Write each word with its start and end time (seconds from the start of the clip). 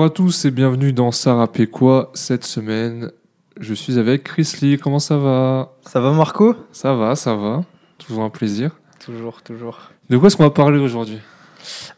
Bonjour 0.00 0.12
à 0.12 0.16
tous 0.16 0.46
et 0.46 0.50
bienvenue 0.50 0.94
dans 0.94 1.12
Sarah 1.12 1.46
quoi 1.70 2.10
cette 2.14 2.46
semaine. 2.46 3.12
Je 3.60 3.74
suis 3.74 3.98
avec 3.98 4.24
Chris 4.24 4.50
Lee, 4.62 4.78
comment 4.78 4.98
ça 4.98 5.18
va? 5.18 5.74
Ça 5.84 6.00
va 6.00 6.12
Marco? 6.12 6.54
Ça 6.72 6.94
va, 6.94 7.14
ça 7.16 7.34
va. 7.34 7.64
Toujours 7.98 8.22
un 8.22 8.30
plaisir. 8.30 8.70
Toujours, 8.98 9.42
toujours. 9.42 9.90
De 10.08 10.16
quoi 10.16 10.28
est-ce 10.28 10.38
qu'on 10.38 10.44
va 10.44 10.50
parler 10.50 10.78
aujourd'hui? 10.78 11.18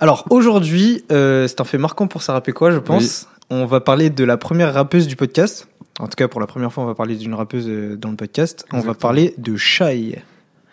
Alors 0.01 0.27
aujourd'hui, 0.31 1.05
euh, 1.13 1.47
c'est 1.47 1.61
un 1.61 1.65
fait 1.65 1.79
marquant 1.79 2.09
pour 2.09 2.23
Sarah 2.23 2.41
quoi 2.41 2.73
je 2.73 2.79
pense. 2.79 3.29
On 3.51 3.67
va 3.67 3.79
parler 3.81 4.11
de 4.11 4.25
la 4.25 4.37
première 4.37 4.75
rappeuse 4.75 5.07
du 5.07 5.15
podcast. 5.15 5.69
En 6.01 6.09
tout 6.09 6.17
cas, 6.17 6.27
pour 6.27 6.41
la 6.41 6.49
première 6.49 6.73
fois, 6.73 6.83
on 6.83 6.89
va 6.89 6.97
parler 6.97 7.15
d'une 7.15 7.35
rappeuse 7.35 7.69
euh, 7.69 7.97
dans 7.97 8.11
le 8.11 8.17
podcast. 8.17 8.67
On 8.73 8.81
va 8.81 8.95
parler 8.95 9.33
de 9.39 9.57
Shai. 9.57 10.25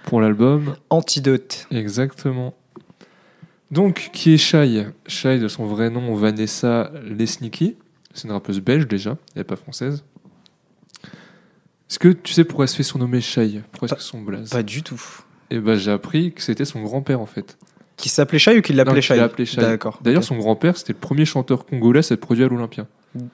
Pour 0.05 0.19
l'album 0.19 0.73
Antidote. 0.89 1.67
Exactement. 1.69 2.55
Donc, 3.71 4.09
qui 4.13 4.33
est 4.33 4.37
Shai? 4.37 4.87
Shai, 5.07 5.37
de 5.39 5.47
son 5.47 5.65
vrai 5.65 5.89
nom, 5.89 6.15
Vanessa 6.15 6.91
Lesniki. 7.03 7.75
C'est 8.13 8.27
une 8.27 8.31
rappeuse 8.33 8.59
belge 8.59 8.87
déjà, 8.87 9.11
elle 9.35 9.41
n'est 9.41 9.43
pas 9.43 9.55
française. 9.55 10.03
Est-ce 11.89 11.99
que 11.99 12.09
tu 12.09 12.33
sais 12.33 12.43
pourquoi 12.43 12.65
elle 12.65 12.69
se 12.69 12.75
fait 12.75 12.83
surnommer 12.83 13.21
Shai? 13.21 13.61
Pourquoi 13.71 13.87
est-ce 13.87 13.95
que 13.95 14.01
son 14.01 14.21
blaze? 14.21 14.49
Pas 14.49 14.63
du 14.63 14.81
tout. 14.83 15.01
Eh 15.51 15.59
ben, 15.59 15.75
j'ai 15.75 15.91
appris 15.91 16.33
que 16.33 16.41
c'était 16.41 16.65
son 16.65 16.81
grand-père 16.81 17.21
en 17.21 17.25
fait. 17.25 17.57
Qui 17.97 18.09
s'appelait 18.09 18.39
Shai 18.39 18.57
ou 18.57 18.61
qui 18.61 18.73
l'appelait 18.73 19.01
Shai? 19.01 19.17
D'accord. 19.57 19.99
D'ailleurs, 20.01 20.23
son 20.23 20.37
grand-père, 20.37 20.77
c'était 20.77 20.93
le 20.93 20.99
premier 20.99 21.25
chanteur 21.25 21.65
congolais 21.65 21.99
à 21.99 22.03
s'être 22.03 22.21
produit 22.21 22.43
à 22.43 22.47
l'Olympia. 22.47 22.87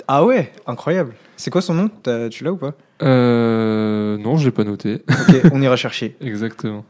Ah 0.08 0.26
ouais, 0.26 0.52
incroyable. 0.68 1.14
C'est 1.38 1.52
quoi 1.52 1.62
son 1.62 1.74
nom? 1.74 1.90
Tu 2.32 2.44
l'as 2.44 2.52
ou 2.52 2.58
pas? 2.58 2.74
Euh, 3.04 4.18
Non, 4.18 4.38
je 4.38 4.46
l'ai 4.46 4.52
pas 4.52 4.64
noté. 4.64 5.04
Ok, 5.10 5.36
on 5.52 5.62
ira 5.62 5.76
chercher. 5.78 6.16
Exactement. 6.22 6.86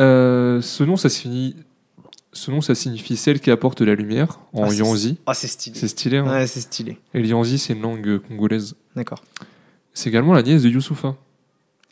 Euh, 0.00 0.60
ce 0.60 0.84
nom, 0.84 0.96
ça 0.96 1.08
signifie. 1.08 1.56
Ce 2.34 2.50
nom, 2.50 2.62
ça 2.62 2.74
signifie 2.74 3.16
celle 3.16 3.40
qui 3.40 3.50
apporte 3.50 3.82
la 3.82 3.94
lumière 3.94 4.40
en 4.54 4.64
ah, 4.64 4.72
Yanzi. 4.72 5.18
Ah, 5.26 5.34
c'est 5.34 5.48
stylé. 5.48 5.78
C'est 5.78 5.88
stylé. 5.88 6.16
Hein 6.16 6.30
ouais, 6.30 6.46
c'est 6.46 6.60
stylé. 6.60 6.98
Et 7.12 7.20
le 7.20 7.26
Yanzi, 7.26 7.58
c'est 7.58 7.74
une 7.74 7.82
langue 7.82 8.18
congolaise. 8.26 8.74
D'accord. 8.96 9.22
C'est 9.92 10.08
également 10.08 10.32
la 10.32 10.42
nièce 10.42 10.62
de 10.62 10.70
Youssoufa. 10.70 11.14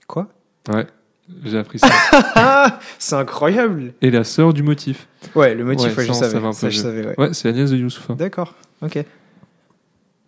Quoi? 0.07 0.29
Ouais, 0.73 0.87
j'ai 1.45 1.59
appris 1.59 1.79
ça. 1.79 2.81
c'est 2.99 3.17
incroyable. 3.17 3.93
Et 4.01 4.11
la 4.11 4.25
sœur 4.25 4.55
du 4.55 4.63
motif. 4.63 5.09
Ouais, 5.35 5.55
le 5.55 5.65
motif, 5.65 5.95
ouais, 5.97 6.07
je, 6.07 6.13
savais. 6.13 6.53
Ça, 6.53 6.71
je 6.71 6.79
savais. 6.79 7.19
Ouais, 7.19 7.35
c'est 7.35 7.49
la 7.49 7.55
nièce 7.55 7.71
de 7.71 7.77
Youssoufa. 7.77 8.15
D'accord, 8.15 8.55
ok. 8.81 9.05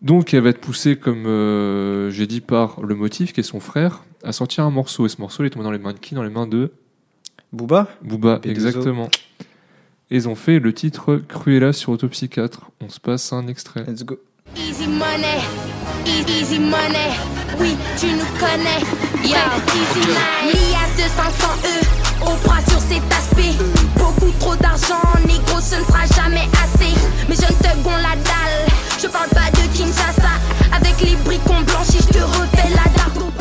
Donc 0.02 0.34
elle 0.34 0.42
va 0.42 0.50
être 0.50 0.60
poussée, 0.60 0.96
comme 0.96 1.26
euh, 1.26 2.10
j'ai 2.10 2.26
dit, 2.26 2.40
par 2.40 2.82
le 2.82 2.94
motif, 2.94 3.32
qui 3.32 3.40
est 3.40 3.44
son 3.44 3.60
frère, 3.60 4.04
à 4.22 4.32
sortir 4.32 4.64
un 4.64 4.70
morceau. 4.70 5.06
Et 5.06 5.08
ce 5.08 5.20
morceau, 5.20 5.42
il 5.42 5.46
est 5.46 5.50
tombé 5.50 5.64
dans 5.64 5.70
les 5.70 5.78
mains 5.78 5.92
de 5.94 5.98
qui? 5.98 6.14
Dans 6.14 6.24
les 6.24 6.30
mains 6.30 6.46
de 6.46 6.72
Booba? 7.52 7.88
Booba, 8.02 8.40
exactement. 8.44 9.08
Et 10.12 10.16
ils 10.16 10.28
ont 10.28 10.34
fait 10.34 10.58
le 10.58 10.74
titre 10.74 11.22
Cruella 11.26 11.72
sur 11.72 11.88
Autopsy 11.88 12.28
4. 12.28 12.60
On 12.82 12.90
se 12.90 13.00
passe 13.00 13.32
un 13.32 13.46
extrait. 13.46 13.82
Let's 13.88 14.04
go. 14.04 14.18
Easy 14.54 14.86
money, 14.86 15.40
easy 16.04 16.58
money, 16.58 17.08
oui, 17.58 17.74
tu 17.98 18.08
nous 18.08 18.38
connais. 18.38 18.80
Yo, 19.24 19.38
easy 19.72 20.06
money. 20.06 20.52
L'IA 20.52 21.02
de 21.02 21.08
500 21.08 21.46
E, 21.64 22.26
au 22.26 22.46
bras 22.46 22.60
sur 22.68 22.78
cet 22.80 23.02
aspect. 23.10 23.56
Beaucoup 23.96 24.30
trop 24.38 24.54
d'argent, 24.56 25.00
négro, 25.26 25.58
ce 25.62 25.76
ne 25.76 25.84
sera 25.86 26.04
jamais 26.04 26.46
assez. 26.62 26.92
Mais 27.26 27.34
je 27.34 27.50
ne 27.50 27.58
te 27.58 27.82
gonne 27.82 28.02
la 28.02 28.14
dalle. 28.16 28.68
Je 29.00 29.06
parle 29.06 29.30
pas 29.30 29.50
de 29.50 29.66
Kinshasa. 29.74 30.28
Avec 30.76 31.00
les 31.00 31.16
bricons 31.24 31.62
blanchis, 31.62 32.02
je 32.06 32.18
te 32.18 32.22
refais 32.22 32.68
la 32.68 32.92
dardo. 32.98 33.32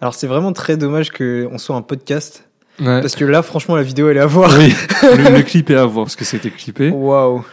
Alors 0.00 0.14
c'est 0.14 0.28
vraiment 0.28 0.52
très 0.52 0.76
dommage 0.76 1.10
qu'on 1.10 1.58
soit 1.58 1.74
un 1.74 1.82
podcast. 1.82 2.47
Parce 2.78 3.16
que 3.16 3.24
là, 3.24 3.42
franchement, 3.42 3.76
la 3.76 3.82
vidéo, 3.82 4.08
elle 4.08 4.16
est 4.16 4.20
à 4.20 4.26
voir. 4.26 4.52
Oui, 4.58 4.72
le, 5.02 5.42
clip 5.42 5.70
est 5.70 5.76
à 5.76 5.84
voir 5.84 6.06
parce 6.06 6.16
que 6.16 6.24
c'était 6.24 6.50
clippé. 6.50 6.90
Waouh. 6.90 7.44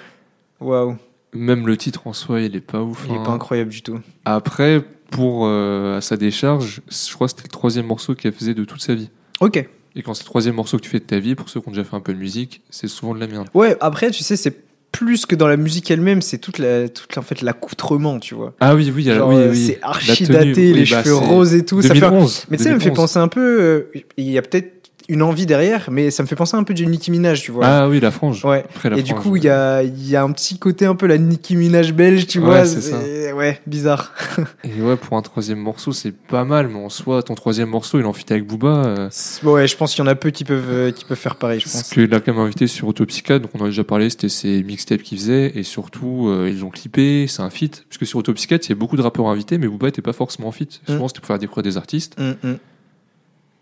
Waouh. 0.59 0.97
Même 1.33 1.67
le 1.67 1.75
titre 1.77 2.07
en 2.07 2.13
soi, 2.13 2.41
il 2.41 2.55
est 2.55 2.61
pas 2.61 2.81
ouf. 2.81 3.05
Il 3.09 3.13
est 3.13 3.23
pas 3.23 3.31
hein. 3.31 3.35
incroyable 3.35 3.71
du 3.71 3.81
tout. 3.81 3.99
Après, 4.23 4.81
pour 5.11 5.45
euh, 5.45 5.97
à 5.97 6.01
sa 6.01 6.17
décharge, 6.17 6.81
je 6.87 7.13
crois 7.13 7.27
que 7.27 7.31
c'était 7.31 7.47
le 7.47 7.51
troisième 7.51 7.87
morceau 7.87 8.15
qu'elle 8.15 8.33
faisait 8.33 8.53
de 8.53 8.63
toute 8.63 8.81
sa 8.81 8.95
vie. 8.95 9.09
Ok. 9.41 9.67
Et 9.95 10.01
quand 10.01 10.13
c'est 10.13 10.23
le 10.23 10.27
troisième 10.27 10.55
morceau 10.55 10.77
que 10.77 10.83
tu 10.83 10.89
fais 10.89 10.99
de 10.99 11.05
ta 11.05 11.19
vie, 11.19 11.35
pour 11.35 11.49
ceux 11.49 11.61
qui 11.61 11.69
ont 11.69 11.71
déjà 11.71 11.83
fait 11.83 11.95
un 11.95 12.01
peu 12.01 12.13
de 12.13 12.19
musique, 12.19 12.61
c'est 12.69 12.87
souvent 12.87 13.13
de 13.13 13.19
la 13.19 13.27
merde. 13.27 13.47
Ouais, 13.53 13.77
après, 13.79 14.11
tu 14.11 14.23
sais, 14.23 14.35
c'est 14.35 14.65
plus 14.91 15.25
que 15.25 15.35
dans 15.35 15.47
la 15.47 15.57
musique 15.57 15.91
elle-même, 15.91 16.21
c'est 16.21 16.37
toute 16.37 16.57
la, 16.57 16.87
toute 16.87 17.17
en 17.17 17.21
fait 17.21 17.41
l'accoutrement, 17.41 18.19
tu 18.19 18.33
vois. 18.33 18.53
Ah 18.61 18.75
oui, 18.75 18.91
oui, 18.95 19.09
oui, 19.09 19.35
oui. 19.49 19.57
C'est 19.57 19.79
archi 19.81 20.23
daté, 20.23 20.73
les 20.73 20.85
bah, 20.85 21.03
cheveux 21.03 21.15
roses 21.15 21.53
et 21.53 21.65
tout. 21.65 21.81
2011, 21.81 22.31
ça 22.31 22.39
fait... 22.39 22.47
Mais 22.49 22.57
tu 22.57 22.63
sais, 22.63 22.69
ça 22.69 22.75
me 22.75 22.79
fait 22.79 22.91
penser 22.91 23.19
un 23.19 23.27
peu. 23.27 23.61
Euh, 23.61 23.91
il 24.15 24.29
y 24.29 24.37
a 24.37 24.41
peut-être 24.41 24.74
une 25.09 25.21
envie 25.21 25.45
derrière, 25.45 25.89
mais 25.91 26.11
ça 26.11 26.23
me 26.23 26.27
fait 26.27 26.35
penser 26.35 26.55
un 26.55 26.63
peu 26.63 26.73
du 26.73 26.87
Nicki 26.87 27.11
Minaj, 27.11 27.41
tu 27.41 27.51
vois. 27.51 27.65
Ah 27.65 27.87
oui, 27.87 27.99
la 27.99 28.11
frange. 28.11 28.43
Ouais. 28.45 28.65
et 28.95 29.03
du 29.03 29.13
coup, 29.13 29.35
il 29.35 29.43
y 29.43 29.49
a, 29.49 29.83
y 29.83 30.15
a 30.15 30.23
un 30.23 30.31
petit 30.31 30.57
côté 30.57 30.85
un 30.85 30.95
peu 30.95 31.05
la 31.07 31.17
Nicki 31.17 31.55
Minaj 31.55 31.93
belge, 31.93 32.27
tu 32.27 32.39
vois. 32.39 32.65
C'est 32.65 32.81
ça. 32.81 32.97
Ouais, 33.35 33.59
bizarre. 33.67 34.13
et 34.63 34.81
ouais, 34.81 34.95
pour 34.95 35.17
un 35.17 35.21
troisième 35.21 35.59
morceau, 35.59 35.91
c'est 35.91 36.13
pas 36.13 36.45
mal, 36.45 36.69
mais 36.69 36.79
en 36.79 36.89
soi, 36.89 37.21
ton 37.21 37.35
troisième 37.35 37.69
morceau, 37.69 37.99
il 37.99 38.05
en 38.05 38.13
fit 38.13 38.25
avec 38.29 38.47
Booba. 38.47 38.85
Euh... 38.85 39.09
Ouais, 39.43 39.67
je 39.67 39.75
pense 39.75 39.93
qu'il 39.93 40.03
y 40.03 40.07
en 40.07 40.09
a 40.09 40.15
peu 40.15 40.31
qui 40.31 40.43
peuvent, 40.43 40.71
euh, 40.71 40.91
qui 40.91 41.05
peuvent 41.05 41.17
faire 41.17 41.35
pareil, 41.35 41.59
je 41.59 41.65
pense. 41.65 41.73
Parce 41.73 41.89
qu'il 41.89 42.13
a 42.13 42.19
quand 42.19 42.33
même 42.33 42.41
invité 42.41 42.67
sur 42.67 42.87
Autopsyca, 42.87 43.39
donc 43.39 43.51
on 43.53 43.59
en 43.59 43.65
a 43.65 43.67
déjà 43.67 43.83
parlé, 43.83 44.09
c'était 44.09 44.29
ses 44.29 44.63
mixtapes 44.63 45.01
qu'il 45.01 45.17
faisait, 45.17 45.51
et 45.55 45.63
surtout, 45.63 46.27
euh, 46.29 46.49
ils 46.49 46.63
ont 46.63 46.69
clippé, 46.69 47.25
c'est 47.27 47.41
un 47.41 47.49
feat. 47.49 47.85
Puisque 47.89 48.05
sur 48.05 48.19
Autopsyca, 48.19 48.55
il 48.55 48.69
y 48.69 48.71
a 48.71 48.75
beaucoup 48.75 48.97
de 48.97 49.01
rappeurs 49.01 49.27
invités, 49.27 49.57
mais 49.57 49.67
Booba 49.67 49.89
était 49.89 50.01
pas 50.01 50.13
forcément 50.13 50.47
en 50.47 50.51
feat. 50.51 50.81
Mm. 50.87 50.93
Souvent, 50.93 51.07
c'était 51.07 51.19
pour 51.19 51.27
faire 51.27 51.39
découvrir 51.39 51.63
des 51.63 51.77
artistes. 51.77 52.15
Mm, 52.19 52.49
mm. 52.49 52.55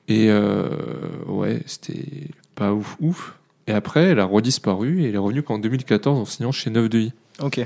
Et 0.07 0.27
euh, 0.29 0.69
ouais, 1.27 1.61
c'était 1.65 2.27
pas 2.55 2.73
ouf 2.73 2.97
ouf. 2.99 3.35
Et 3.67 3.71
après, 3.71 4.03
elle 4.03 4.19
a 4.19 4.25
redisparu 4.25 5.01
et 5.01 5.09
elle 5.09 5.15
est 5.15 5.19
revenue 5.19 5.43
qu'en 5.43 5.59
2014 5.59 6.19
en 6.19 6.25
signant 6.25 6.51
chez 6.51 6.69
9 6.69 6.89
de 6.89 6.99
I. 6.99 7.13
Ok. 7.41 7.65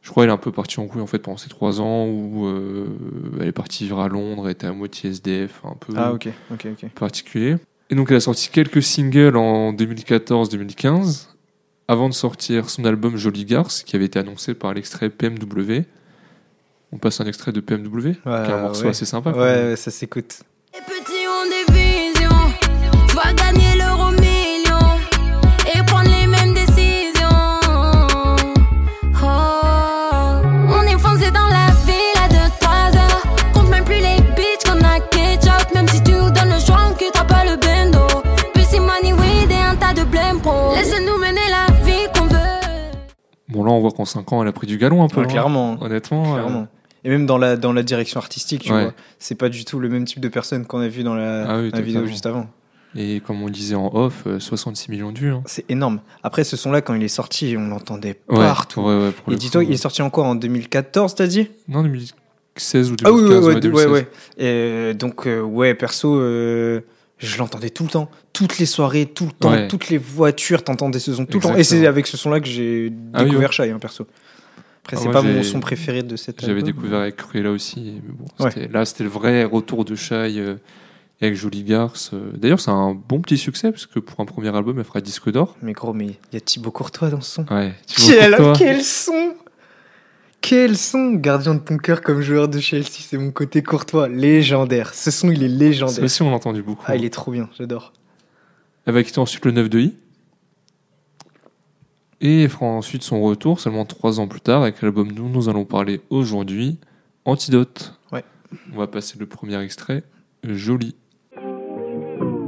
Je 0.00 0.10
crois 0.10 0.22
qu'elle 0.22 0.30
est 0.30 0.34
un 0.34 0.38
peu 0.38 0.52
partie 0.52 0.80
en 0.80 0.86
couille 0.86 1.02
en 1.02 1.06
fait 1.06 1.18
pendant 1.18 1.36
ces 1.36 1.50
trois 1.50 1.80
ans 1.80 2.06
où 2.06 2.46
euh, 2.46 2.86
elle 3.40 3.48
est 3.48 3.52
partie 3.52 3.84
vivre 3.84 4.00
à 4.00 4.08
Londres, 4.08 4.44
elle 4.46 4.52
était 4.52 4.66
à 4.66 4.72
moitié 4.72 5.10
SDF, 5.10 5.60
un 5.64 5.74
peu 5.74 5.92
ah, 5.96 6.12
ok, 6.12 6.28
ok, 6.52 6.68
ok. 6.72 6.90
particulier. 6.92 7.56
Et 7.90 7.94
donc 7.94 8.10
elle 8.10 8.16
a 8.16 8.20
sorti 8.20 8.48
quelques 8.48 8.82
singles 8.82 9.36
en 9.36 9.72
2014-2015 9.74 11.26
avant 11.88 12.08
de 12.08 12.14
sortir 12.14 12.70
son 12.70 12.84
album 12.84 13.16
Jolie 13.16 13.44
Garce 13.44 13.82
qui 13.82 13.96
avait 13.96 14.06
été 14.06 14.18
annoncé 14.18 14.54
par 14.54 14.72
l'extrait 14.72 15.10
PMW. 15.10 15.82
On 16.92 16.96
passe 16.96 17.20
un 17.20 17.26
extrait 17.26 17.52
de 17.52 17.60
PMW, 17.60 18.12
qui 18.12 18.28
est 18.28 18.30
un 18.30 18.62
morceau 18.62 18.88
assez 18.88 19.04
sympa. 19.04 19.32
Ouais, 19.32 19.76
ça 19.76 19.90
s'écoute. 19.90 20.40
Bon, 43.48 43.64
là, 43.64 43.70
on 43.70 43.80
voit 43.80 43.90
qu'en 43.90 44.04
5 44.04 44.32
ans, 44.32 44.42
elle 44.42 44.48
a 44.48 44.52
pris 44.52 44.66
du 44.66 44.76
galon 44.76 45.02
un 45.02 45.08
peu. 45.08 45.24
Clairement. 45.24 45.78
Honnêtement. 45.80 46.34
Clairement. 46.34 46.68
Et 47.04 47.10
même 47.10 47.26
dans 47.26 47.38
la, 47.38 47.56
dans 47.56 47.72
la 47.72 47.82
direction 47.82 48.20
artistique, 48.20 48.62
tu 48.62 48.70
vois. 48.70 48.92
C'est 49.18 49.36
pas 49.36 49.48
du 49.48 49.64
tout 49.64 49.78
le 49.78 49.88
même 49.88 50.04
type 50.04 50.20
de 50.20 50.28
personne 50.28 50.66
qu'on 50.66 50.80
a 50.80 50.88
vu 50.88 51.02
dans 51.02 51.14
la, 51.14 51.48
ah 51.48 51.80
vidéo 51.80 52.06
juste 52.06 52.26
avant. 52.26 52.48
Et 52.96 53.20
comme 53.20 53.42
on 53.42 53.48
disait 53.48 53.74
en 53.74 53.94
off, 53.94 54.26
66 54.38 54.88
euh, 54.88 54.92
millions 54.92 55.12
de 55.12 55.18
vues. 55.18 55.32
Hein. 55.32 55.42
C'est 55.46 55.70
énorme. 55.70 56.00
Après, 56.22 56.42
ce 56.42 56.56
son-là, 56.56 56.80
quand 56.80 56.94
il 56.94 57.02
est 57.02 57.08
sorti, 57.08 57.54
on 57.56 57.68
l'entendait 57.68 58.14
partout. 58.14 58.90
et 59.30 59.36
dis-toi, 59.36 59.64
il 59.64 59.72
est 59.72 59.76
sorti 59.76 60.02
encore 60.02 60.26
en 60.26 60.34
2014, 60.34 61.14
t'as 61.14 61.26
dit? 61.26 61.48
Non, 61.68 61.82
2016 61.82 62.90
ou 62.90 62.96
2015. 62.96 63.02
Ah 63.04 63.12
oui, 63.12 63.68
ouais, 63.68 63.86
ouais, 63.86 64.08
Et 64.38 64.94
donc, 64.94 65.26
euh, 65.26 65.40
ouais, 65.42 65.74
perso, 65.74 66.16
euh, 66.16 66.80
je 67.18 67.38
l'entendais 67.38 67.70
tout 67.70 67.84
le 67.84 67.90
temps. 67.90 68.10
Toutes 68.32 68.58
les 68.58 68.66
soirées, 68.66 69.06
tout 69.06 69.26
le 69.26 69.32
temps, 69.32 69.68
toutes 69.68 69.88
les 69.88 69.98
voitures, 69.98 70.62
t'entendais 70.62 70.98
ce 70.98 71.14
son 71.14 71.26
tout 71.26 71.38
le 71.38 71.42
temps. 71.42 71.56
Et 71.56 71.64
c'est 71.64 71.86
avec 71.86 72.06
ce 72.06 72.16
son-là 72.16 72.40
que 72.40 72.46
j'ai 72.46 72.92
ah 73.12 73.24
découvert 73.24 73.52
Shai, 73.52 73.70
hein, 73.70 73.78
perso. 73.78 74.06
Après, 74.84 74.96
ah, 74.96 75.00
c'est 75.02 75.10
pas 75.10 75.22
mon 75.22 75.42
son 75.42 75.60
préféré 75.60 76.02
de 76.02 76.16
cette 76.16 76.44
J'avais 76.44 76.62
découvert 76.62 77.00
avec 77.00 77.16
Cruella 77.16 77.50
aussi. 77.50 78.00
Mais 78.02 78.12
bon, 78.12 78.70
là, 78.72 78.84
c'était 78.84 79.04
le 79.04 79.10
vrai 79.10 79.44
retour 79.44 79.84
de 79.84 79.94
Shai 79.94 80.56
avec 81.20 81.34
Jolie 81.34 81.64
Garce. 81.64 82.10
Euh. 82.12 82.30
D'ailleurs, 82.36 82.60
c'est 82.60 82.70
un 82.70 82.94
bon 82.94 83.20
petit 83.20 83.38
succès 83.38 83.70
parce 83.70 83.86
que 83.86 83.98
pour 83.98 84.20
un 84.20 84.24
premier 84.24 84.54
album, 84.54 84.78
elle 84.78 84.84
fera 84.84 85.00
disque 85.00 85.30
d'or. 85.30 85.56
Mais 85.62 85.72
gros, 85.72 85.92
mais 85.92 86.06
il 86.06 86.34
y 86.34 86.36
a 86.36 86.40
Thibaut 86.40 86.70
Courtois 86.70 87.10
dans 87.10 87.20
ce 87.20 87.36
son. 87.36 87.46
Ouais, 87.52 87.74
quel, 87.96 88.36
quel 88.56 88.82
son 88.82 89.34
Quel 90.40 90.76
son 90.76 91.12
Gardien 91.14 91.54
de 91.54 91.60
ton 91.60 91.76
cœur 91.76 92.00
comme 92.00 92.20
joueur 92.20 92.48
de 92.48 92.58
Chelsea, 92.58 93.00
c'est 93.00 93.18
mon 93.18 93.32
côté 93.32 93.62
Courtois, 93.62 94.08
légendaire. 94.08 94.94
Ce 94.94 95.10
son, 95.10 95.30
il 95.30 95.42
est 95.42 95.48
légendaire. 95.48 95.96
Ça 95.96 96.02
aussi, 96.02 96.22
on 96.22 96.30
l'a 96.30 96.36
entendu 96.36 96.62
beaucoup. 96.62 96.84
Ah, 96.86 96.96
il 96.96 97.04
est 97.04 97.12
trop 97.12 97.32
bien, 97.32 97.50
j'adore. 97.58 97.92
Elle 98.86 98.94
va 98.94 99.02
quitter 99.02 99.18
ensuite 99.18 99.44
le 99.44 99.52
9 99.52 99.68
de 99.68 99.80
I? 99.80 99.96
Et 102.20 102.44
elle 102.44 102.48
fera 102.48 102.66
ensuite 102.66 103.02
son 103.02 103.20
retour 103.20 103.60
seulement 103.60 103.84
trois 103.84 104.18
ans 104.18 104.26
plus 104.26 104.40
tard 104.40 104.62
avec 104.62 104.82
l'album 104.82 105.12
dont 105.12 105.28
nous 105.28 105.48
allons 105.48 105.64
parler 105.64 106.00
aujourd'hui, 106.10 106.78
Antidote. 107.24 107.98
Ouais. 108.10 108.24
On 108.72 108.78
va 108.78 108.86
passer 108.86 109.18
le 109.18 109.26
premier 109.26 109.60
extrait, 109.62 110.02
Joli. 110.42 110.96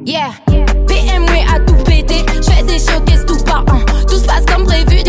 Yeah, 0.06 0.30
BMW 0.48 1.44
a 1.54 1.60
tout 1.60 1.84
pété, 1.84 2.24
je 2.34 2.50
fais 2.50 2.64
des 2.64 2.78
showcases 2.78 3.26
tout 3.26 3.44
par. 3.44 3.64
Tout 4.08 4.16
se 4.16 4.26
passe 4.26 4.46
comme 4.46 4.64
prévu 4.64 5.02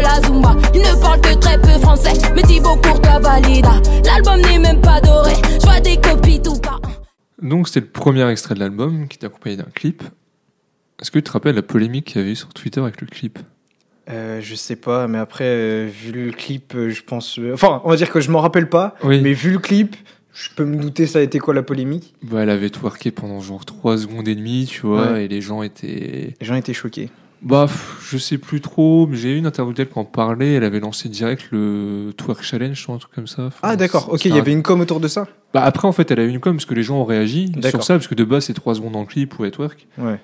la 0.00 0.20
zumba. 0.22 0.56
Il 0.74 0.80
ne 0.80 1.00
parle 1.00 1.20
que 1.20 1.34
très 1.34 1.60
peu 1.60 1.78
français, 1.80 2.12
mais 2.34 2.42
Thibaut 2.42 2.76
toi 2.76 3.18
valida. 3.20 3.80
L'album 4.04 4.40
n'est 4.40 4.58
même 4.58 4.80
pas 4.80 5.00
doré, 5.00 5.32
je 5.60 5.66
vois 5.66 5.80
des 5.80 5.96
copies 5.96 6.40
tout 6.40 6.58
par 6.60 6.80
Donc 7.42 7.68
c'était 7.68 7.80
le 7.80 7.86
premier 7.86 8.28
extrait 8.30 8.54
de 8.54 8.60
l'album 8.60 9.08
qui 9.08 9.16
était 9.16 9.26
accompagné 9.26 9.56
d'un 9.56 9.68
clip. 9.74 10.02
Est-ce 11.00 11.10
que 11.10 11.18
tu 11.18 11.24
te 11.24 11.32
rappelles 11.32 11.54
la 11.54 11.62
polémique 11.62 12.06
qu'il 12.06 12.20
y 12.20 12.24
avait 12.24 12.32
eu 12.32 12.36
sur 12.36 12.52
Twitter 12.54 12.80
avec 12.80 13.00
le 13.00 13.06
clip? 13.06 13.38
Euh, 14.08 14.40
je 14.40 14.54
sais 14.54 14.76
pas, 14.76 15.08
mais 15.08 15.18
après, 15.18 15.44
euh, 15.44 15.90
vu 15.90 16.12
le 16.12 16.30
clip, 16.30 16.74
euh, 16.74 16.90
je 16.90 17.02
pense. 17.02 17.40
enfin, 17.52 17.82
on 17.84 17.90
va 17.90 17.96
dire 17.96 18.10
que 18.10 18.20
je 18.20 18.30
m'en 18.30 18.40
rappelle 18.40 18.68
pas, 18.68 18.94
mais 19.04 19.32
vu 19.32 19.50
le 19.50 19.58
clip, 19.58 19.96
je 20.32 20.50
peux 20.54 20.64
me 20.64 20.76
douter 20.76 21.06
ça 21.06 21.18
a 21.18 21.22
été 21.22 21.38
quoi 21.38 21.54
la 21.54 21.62
polémique? 21.62 22.14
Bah, 22.22 22.42
elle 22.42 22.50
avait 22.50 22.70
twerké 22.70 23.10
pendant 23.10 23.40
genre 23.40 23.64
3 23.64 23.98
secondes 23.98 24.28
et 24.28 24.34
demie, 24.34 24.66
tu 24.70 24.86
vois, 24.86 25.20
et 25.20 25.28
les 25.28 25.40
gens 25.40 25.62
étaient. 25.62 26.34
Les 26.40 26.46
gens 26.46 26.54
étaient 26.54 26.74
choqués. 26.74 27.10
Bah, 27.42 27.66
je 28.02 28.18
sais 28.18 28.38
plus 28.38 28.60
trop, 28.60 29.06
mais 29.06 29.16
j'ai 29.16 29.32
eu 29.32 29.36
une 29.36 29.46
interview 29.46 29.72
d'elle 29.72 29.88
quand 29.88 30.00
on 30.00 30.04
parlait, 30.04 30.54
elle 30.54 30.64
avait 30.64 30.80
lancé 30.80 31.08
direct 31.08 31.48
le 31.52 32.12
Twerk 32.16 32.42
Challenge 32.42 32.84
ou 32.88 32.92
un 32.92 32.98
truc 32.98 33.12
comme 33.14 33.26
ça. 33.26 33.50
ah, 33.62 33.76
d'accord, 33.76 34.08
ok, 34.12 34.24
il 34.24 34.34
y 34.34 34.38
avait 34.38 34.52
une 34.52 34.62
com 34.62 34.80
autour 34.80 35.00
de 35.00 35.08
ça 35.08 35.26
Bah, 35.52 35.62
après, 35.62 35.86
en 35.86 35.92
fait, 35.92 36.10
elle 36.10 36.20
a 36.20 36.24
eu 36.24 36.28
une 36.28 36.40
com 36.40 36.56
parce 36.56 36.66
que 36.66 36.74
les 36.74 36.82
gens 36.82 36.98
ont 36.98 37.04
réagi 37.04 37.52
sur 37.62 37.84
ça, 37.84 37.94
parce 37.94 38.08
que 38.08 38.14
de 38.14 38.24
base, 38.24 38.44
c'est 38.46 38.54
3 38.54 38.76
secondes 38.76 38.92
dans 38.92 39.00
le 39.00 39.06
clip 39.06 39.30
pour 39.30 39.48
twerk. 39.50 39.86
Ouais. 39.98 40.18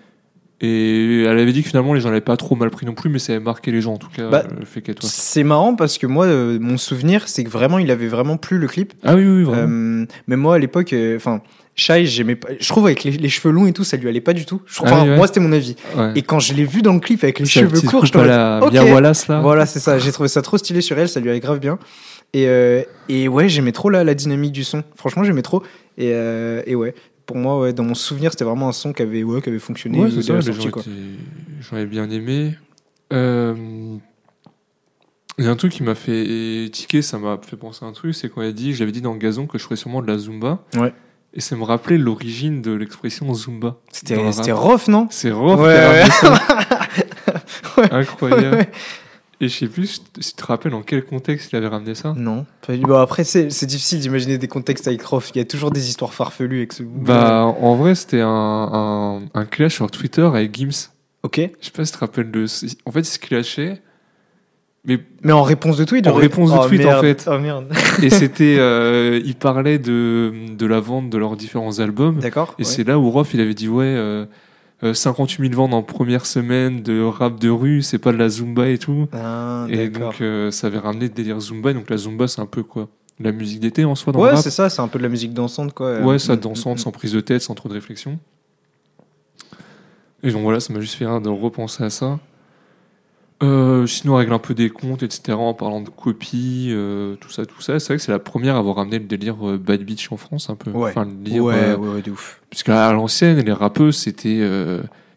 Et 0.64 1.22
elle 1.24 1.40
avait 1.40 1.52
dit 1.52 1.62
que 1.62 1.68
finalement 1.68 1.92
les 1.92 2.00
gens 2.00 2.08
l'avaient 2.08 2.20
pas 2.20 2.36
trop 2.36 2.54
mal 2.54 2.70
pris 2.70 2.86
non 2.86 2.94
plus, 2.94 3.10
mais 3.10 3.18
ça 3.18 3.32
avait 3.32 3.42
marqué 3.42 3.72
les 3.72 3.80
gens 3.80 3.94
en 3.94 3.98
tout 3.98 4.08
cas. 4.14 4.30
Bah, 4.30 4.44
le 4.56 4.64
fait 4.64 4.80
qu'elle 4.80 4.94
C'est 5.00 5.42
marrant 5.42 5.74
parce 5.74 5.98
que 5.98 6.06
moi, 6.06 6.26
euh, 6.26 6.58
mon 6.60 6.76
souvenir, 6.76 7.26
c'est 7.26 7.42
que 7.42 7.50
vraiment 7.50 7.78
il 7.78 7.90
avait 7.90 8.06
vraiment 8.06 8.36
plu 8.36 8.58
le 8.58 8.68
clip. 8.68 8.92
Ah 9.02 9.16
oui, 9.16 9.26
oui, 9.26 9.42
vraiment. 9.42 10.02
Euh, 10.02 10.06
mais 10.28 10.36
moi 10.36 10.54
à 10.54 10.58
l'époque, 10.60 10.92
euh, 10.92 11.16
enfin. 11.16 11.42
Shai, 11.74 12.04
j'aimais 12.04 12.36
pas. 12.36 12.48
Je 12.60 12.68
trouve 12.68 12.86
avec 12.86 13.02
les, 13.04 13.28
cheveux 13.28 13.52
longs 13.52 13.66
et 13.66 13.72
tout, 13.72 13.84
ça 13.84 13.96
lui 13.96 14.08
allait 14.08 14.20
pas 14.20 14.34
du 14.34 14.44
tout. 14.44 14.60
Je 14.66 14.76
trouve, 14.76 14.88
ah 14.92 15.04
Moi, 15.04 15.26
c'était 15.26 15.40
mon 15.40 15.52
avis. 15.52 15.76
Et 16.14 16.22
quand 16.22 16.38
je 16.38 16.54
l'ai 16.54 16.64
vu 16.64 16.82
dans 16.82 16.92
le 16.92 17.00
clip 17.00 17.24
avec 17.24 17.38
les 17.38 17.46
cheveux 17.46 17.80
courts, 17.82 18.06
je. 18.06 18.18
La... 18.18 18.60
Bien 18.70 18.84
voilà 18.84 19.14
ça. 19.14 19.40
Voilà, 19.40 19.66
c'est 19.66 19.80
ça. 19.80 19.98
J'ai 19.98 20.12
trouvé 20.12 20.28
ça 20.28 20.42
trop 20.42 20.58
stylé 20.58 20.80
sur 20.80 20.98
elle, 20.98 21.08
ça 21.08 21.20
lui 21.20 21.30
allait 21.30 21.40
grave 21.40 21.60
bien. 21.60 21.78
Et, 22.34 22.48
et 23.08 23.28
ouais, 23.28 23.48
j'aimais 23.48 23.72
trop 23.72 23.90
la, 23.90 24.04
la 24.04 24.14
dynamique 24.14 24.52
du 24.52 24.64
son. 24.64 24.82
Franchement, 24.96 25.24
j'aimais 25.24 25.42
trop. 25.42 25.62
Et, 25.98 26.12
et 26.66 26.74
ouais 26.74 26.94
pour 27.26 27.36
moi, 27.36 27.60
ouais, 27.60 27.72
dans 27.72 27.84
mon 27.84 27.94
souvenir, 27.94 28.30
c'était 28.32 28.44
vraiment 28.44 28.68
un 28.68 28.72
son 28.72 28.92
qui 28.92 29.02
avait, 29.02 29.22
ouais, 29.22 29.40
qui 29.40 29.48
avait 29.48 29.58
fonctionné. 29.58 30.00
Ouais, 30.00 30.10
ça, 30.10 30.40
j'en 30.40 31.76
ai 31.76 31.86
bien 31.86 32.10
aimé. 32.10 32.54
Euh, 33.12 33.96
il 35.38 35.44
y 35.44 35.48
a 35.48 35.50
un 35.50 35.56
truc 35.56 35.72
qui 35.72 35.82
m'a 35.82 35.94
fait 35.94 36.68
tiquer, 36.70 37.02
ça 37.02 37.18
m'a 37.18 37.38
fait 37.42 37.56
penser 37.56 37.84
à 37.84 37.88
un 37.88 37.92
truc, 37.92 38.14
c'est 38.14 38.28
quand 38.28 38.40
a 38.40 38.52
dit, 38.52 38.74
j'avais 38.74 38.92
dit 38.92 39.00
dans 39.00 39.12
le 39.12 39.18
gazon 39.18 39.46
que 39.46 39.58
je 39.58 39.64
ferais 39.64 39.76
sûrement 39.76 40.02
de 40.02 40.06
la 40.06 40.18
Zumba. 40.18 40.64
Ouais. 40.74 40.92
Et 41.34 41.40
ça 41.40 41.56
me 41.56 41.64
rappelait 41.64 41.96
l'origine 41.96 42.60
de 42.60 42.72
l'expression 42.72 43.32
Zumba. 43.32 43.76
C'était 43.90 44.52
Rof, 44.52 44.88
non 44.88 45.08
C'est 45.10 45.30
Rof. 45.30 45.60
Ouais, 45.60 46.04
ouais. 47.78 47.92
Incroyable. 47.92 48.66
Et 49.40 49.48
je 49.48 49.58
sais 49.58 49.66
plus 49.66 50.00
si 50.20 50.34
tu 50.34 50.34
te 50.34 50.46
rappelles 50.46 50.74
en 50.74 50.82
quel 50.82 51.04
contexte 51.04 51.50
il 51.52 51.56
avait 51.56 51.66
ramené 51.66 51.96
ça. 51.96 52.14
Non. 52.16 52.46
Bon, 52.68 52.96
après, 52.96 53.24
c'est 53.24 53.66
difficile 53.66 53.98
d'imaginer 53.98 54.38
des 54.38 54.46
contextes 54.46 54.86
avec 54.86 55.02
Rof. 55.02 55.30
Il 55.34 55.38
y 55.38 55.40
a 55.40 55.44
toujours 55.44 55.72
des 55.72 55.88
histoires 55.88 56.14
farfelues 56.14 56.58
avec 56.58 56.72
ce. 56.72 56.84
Bah, 56.84 57.44
en 57.44 57.74
vrai, 57.74 57.96
c'était 57.96 58.20
un, 58.20 58.28
un, 58.28 59.22
un, 59.34 59.44
clash 59.44 59.74
sur 59.74 59.90
Twitter 59.90 60.22
avec 60.22 60.54
Gims. 60.54 60.90
Ok. 61.24 61.38
Je 61.38 61.64
sais 61.64 61.72
pas 61.72 61.84
si 61.84 61.92
tu 61.92 61.98
te 61.98 62.04
rappelles 62.04 62.30
de. 62.30 62.46
En 62.84 62.92
fait, 62.92 63.00
il 63.00 63.04
se 63.04 63.18
clashait. 63.18 63.82
Mais, 64.84 64.98
mais 65.22 65.32
en 65.32 65.42
réponse 65.42 65.76
de 65.76 65.84
tweet 65.84 66.08
En 66.08 66.14
réponse 66.14 66.52
de 66.52 66.58
oh, 66.58 66.66
tweet, 66.66 66.84
en 66.86 67.00
fait. 67.00 67.28
Oh 67.30 67.38
merde. 67.38 67.72
et 68.02 68.10
c'était. 68.10 68.56
Euh, 68.58 69.20
il 69.24 69.36
parlait 69.36 69.78
de, 69.78 70.32
de 70.56 70.66
la 70.66 70.80
vente 70.80 71.08
de 71.08 71.18
leurs 71.18 71.36
différents 71.36 71.78
albums. 71.78 72.18
D'accord. 72.18 72.54
Et 72.58 72.64
c'est 72.64 72.82
là 72.84 72.98
où 72.98 73.10
Rof, 73.10 73.32
il 73.34 73.40
avait 73.40 73.54
dit 73.54 73.68
Ouais. 73.68 74.26
Euh, 74.84 74.94
58 74.94 75.50
000 75.50 75.54
ventes 75.54 75.74
en 75.74 75.82
première 75.82 76.26
semaine 76.26 76.82
de 76.82 77.02
rap 77.04 77.38
de 77.38 77.48
rue, 77.48 77.82
c'est 77.82 77.98
pas 77.98 78.10
de 78.12 78.16
la 78.16 78.28
Zumba 78.28 78.68
et 78.68 78.78
tout. 78.78 79.06
Ah, 79.12 79.66
et 79.68 79.88
donc 79.88 80.20
euh, 80.20 80.50
ça 80.50 80.66
avait 80.66 80.78
ramené 80.78 81.06
le 81.06 81.12
délire 81.12 81.38
Zumba. 81.38 81.72
Donc 81.72 81.88
la 81.88 81.96
Zumba, 81.96 82.26
c'est 82.26 82.40
un 82.40 82.46
peu 82.46 82.64
quoi? 82.64 82.88
La 83.20 83.30
musique 83.30 83.60
d'été 83.60 83.84
en 83.84 83.94
soi 83.94 84.12
dans 84.12 84.20
Ouais, 84.20 84.36
c'est 84.36 84.50
ça, 84.50 84.68
c'est 84.68 84.82
un 84.82 84.88
peu 84.88 84.98
de 84.98 85.04
la 85.04 85.08
musique 85.08 85.32
dansante 85.32 85.72
quoi. 85.72 86.00
Ouais, 86.00 86.18
ça 86.18 86.34
dansante, 86.34 86.80
sans 86.80 86.90
prise 86.90 87.12
de 87.12 87.20
tête, 87.20 87.42
sans 87.42 87.54
trop 87.54 87.68
de 87.68 87.74
réflexion. 87.74 88.18
Et 90.24 90.32
donc 90.32 90.42
voilà, 90.42 90.58
ça 90.58 90.72
m'a 90.72 90.80
juste 90.80 90.94
fait 90.94 91.06
rire 91.06 91.20
de 91.20 91.28
repenser 91.28 91.84
à 91.84 91.90
ça. 91.90 92.18
Euh, 93.42 93.86
sinon, 93.86 94.14
on 94.14 94.16
règle 94.16 94.32
un 94.32 94.38
peu 94.38 94.54
des 94.54 94.70
comptes, 94.70 95.02
etc. 95.02 95.32
En 95.32 95.54
parlant 95.54 95.80
de 95.80 95.88
copies, 95.88 96.68
euh, 96.70 97.16
tout 97.16 97.30
ça, 97.30 97.44
tout 97.44 97.60
ça. 97.60 97.78
C'est 97.80 97.86
vrai 97.88 97.96
que 97.96 98.02
c'est 98.02 98.12
la 98.12 98.18
première 98.18 98.56
à 98.56 98.58
avoir 98.58 98.76
ramené 98.76 98.98
le 98.98 99.06
délire 99.06 99.36
euh, 99.42 99.58
Bad 99.58 99.82
Beach 99.82 100.12
en 100.12 100.16
France, 100.16 100.48
un 100.48 100.54
peu. 100.54 100.70
Ouais, 100.70 100.90
enfin, 100.90 101.04
le 101.04 101.12
délire, 101.12 101.44
ouais, 101.44 101.74
ouais, 101.74 102.02
de 102.02 102.12
ouf. 102.12 102.40
Puisqu'à 102.50 102.92
l'ancienne, 102.92 103.40
les 103.40 103.52
rappeuses, 103.52 103.96
c'était 103.96 104.40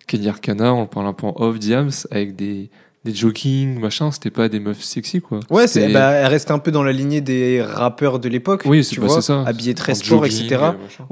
Kenny 0.07 0.29
Arcana, 0.29 0.73
on 0.73 0.87
parle 0.87 1.07
un 1.07 1.13
peu 1.13 1.27
en 1.27 1.35
off, 1.37 1.59
Diams, 1.59 1.91
avec 2.09 2.35
des, 2.35 2.69
des 3.03 3.13
jogging, 3.13 3.79
machin. 3.79 4.11
C'était 4.11 4.31
pas 4.31 4.49
des 4.49 4.59
meufs 4.59 4.81
sexy, 4.81 5.21
quoi. 5.21 5.39
Ouais, 5.51 5.67
c'est, 5.67 5.89
bah, 5.89 6.11
elle 6.11 6.27
restait 6.27 6.51
un 6.51 6.59
peu 6.59 6.71
dans 6.71 6.83
la 6.83 6.93
lignée 6.93 7.21
des 7.21 7.61
rappeurs 7.61 8.19
de 8.19 8.29
l'époque. 8.29 8.63
Oui, 8.65 8.83
c'est, 8.83 8.99
bah, 8.99 9.21
ça. 9.21 9.43
Habillés 9.45 9.75
très 9.75 9.93
sport, 9.93 10.25
etc. 10.25 10.57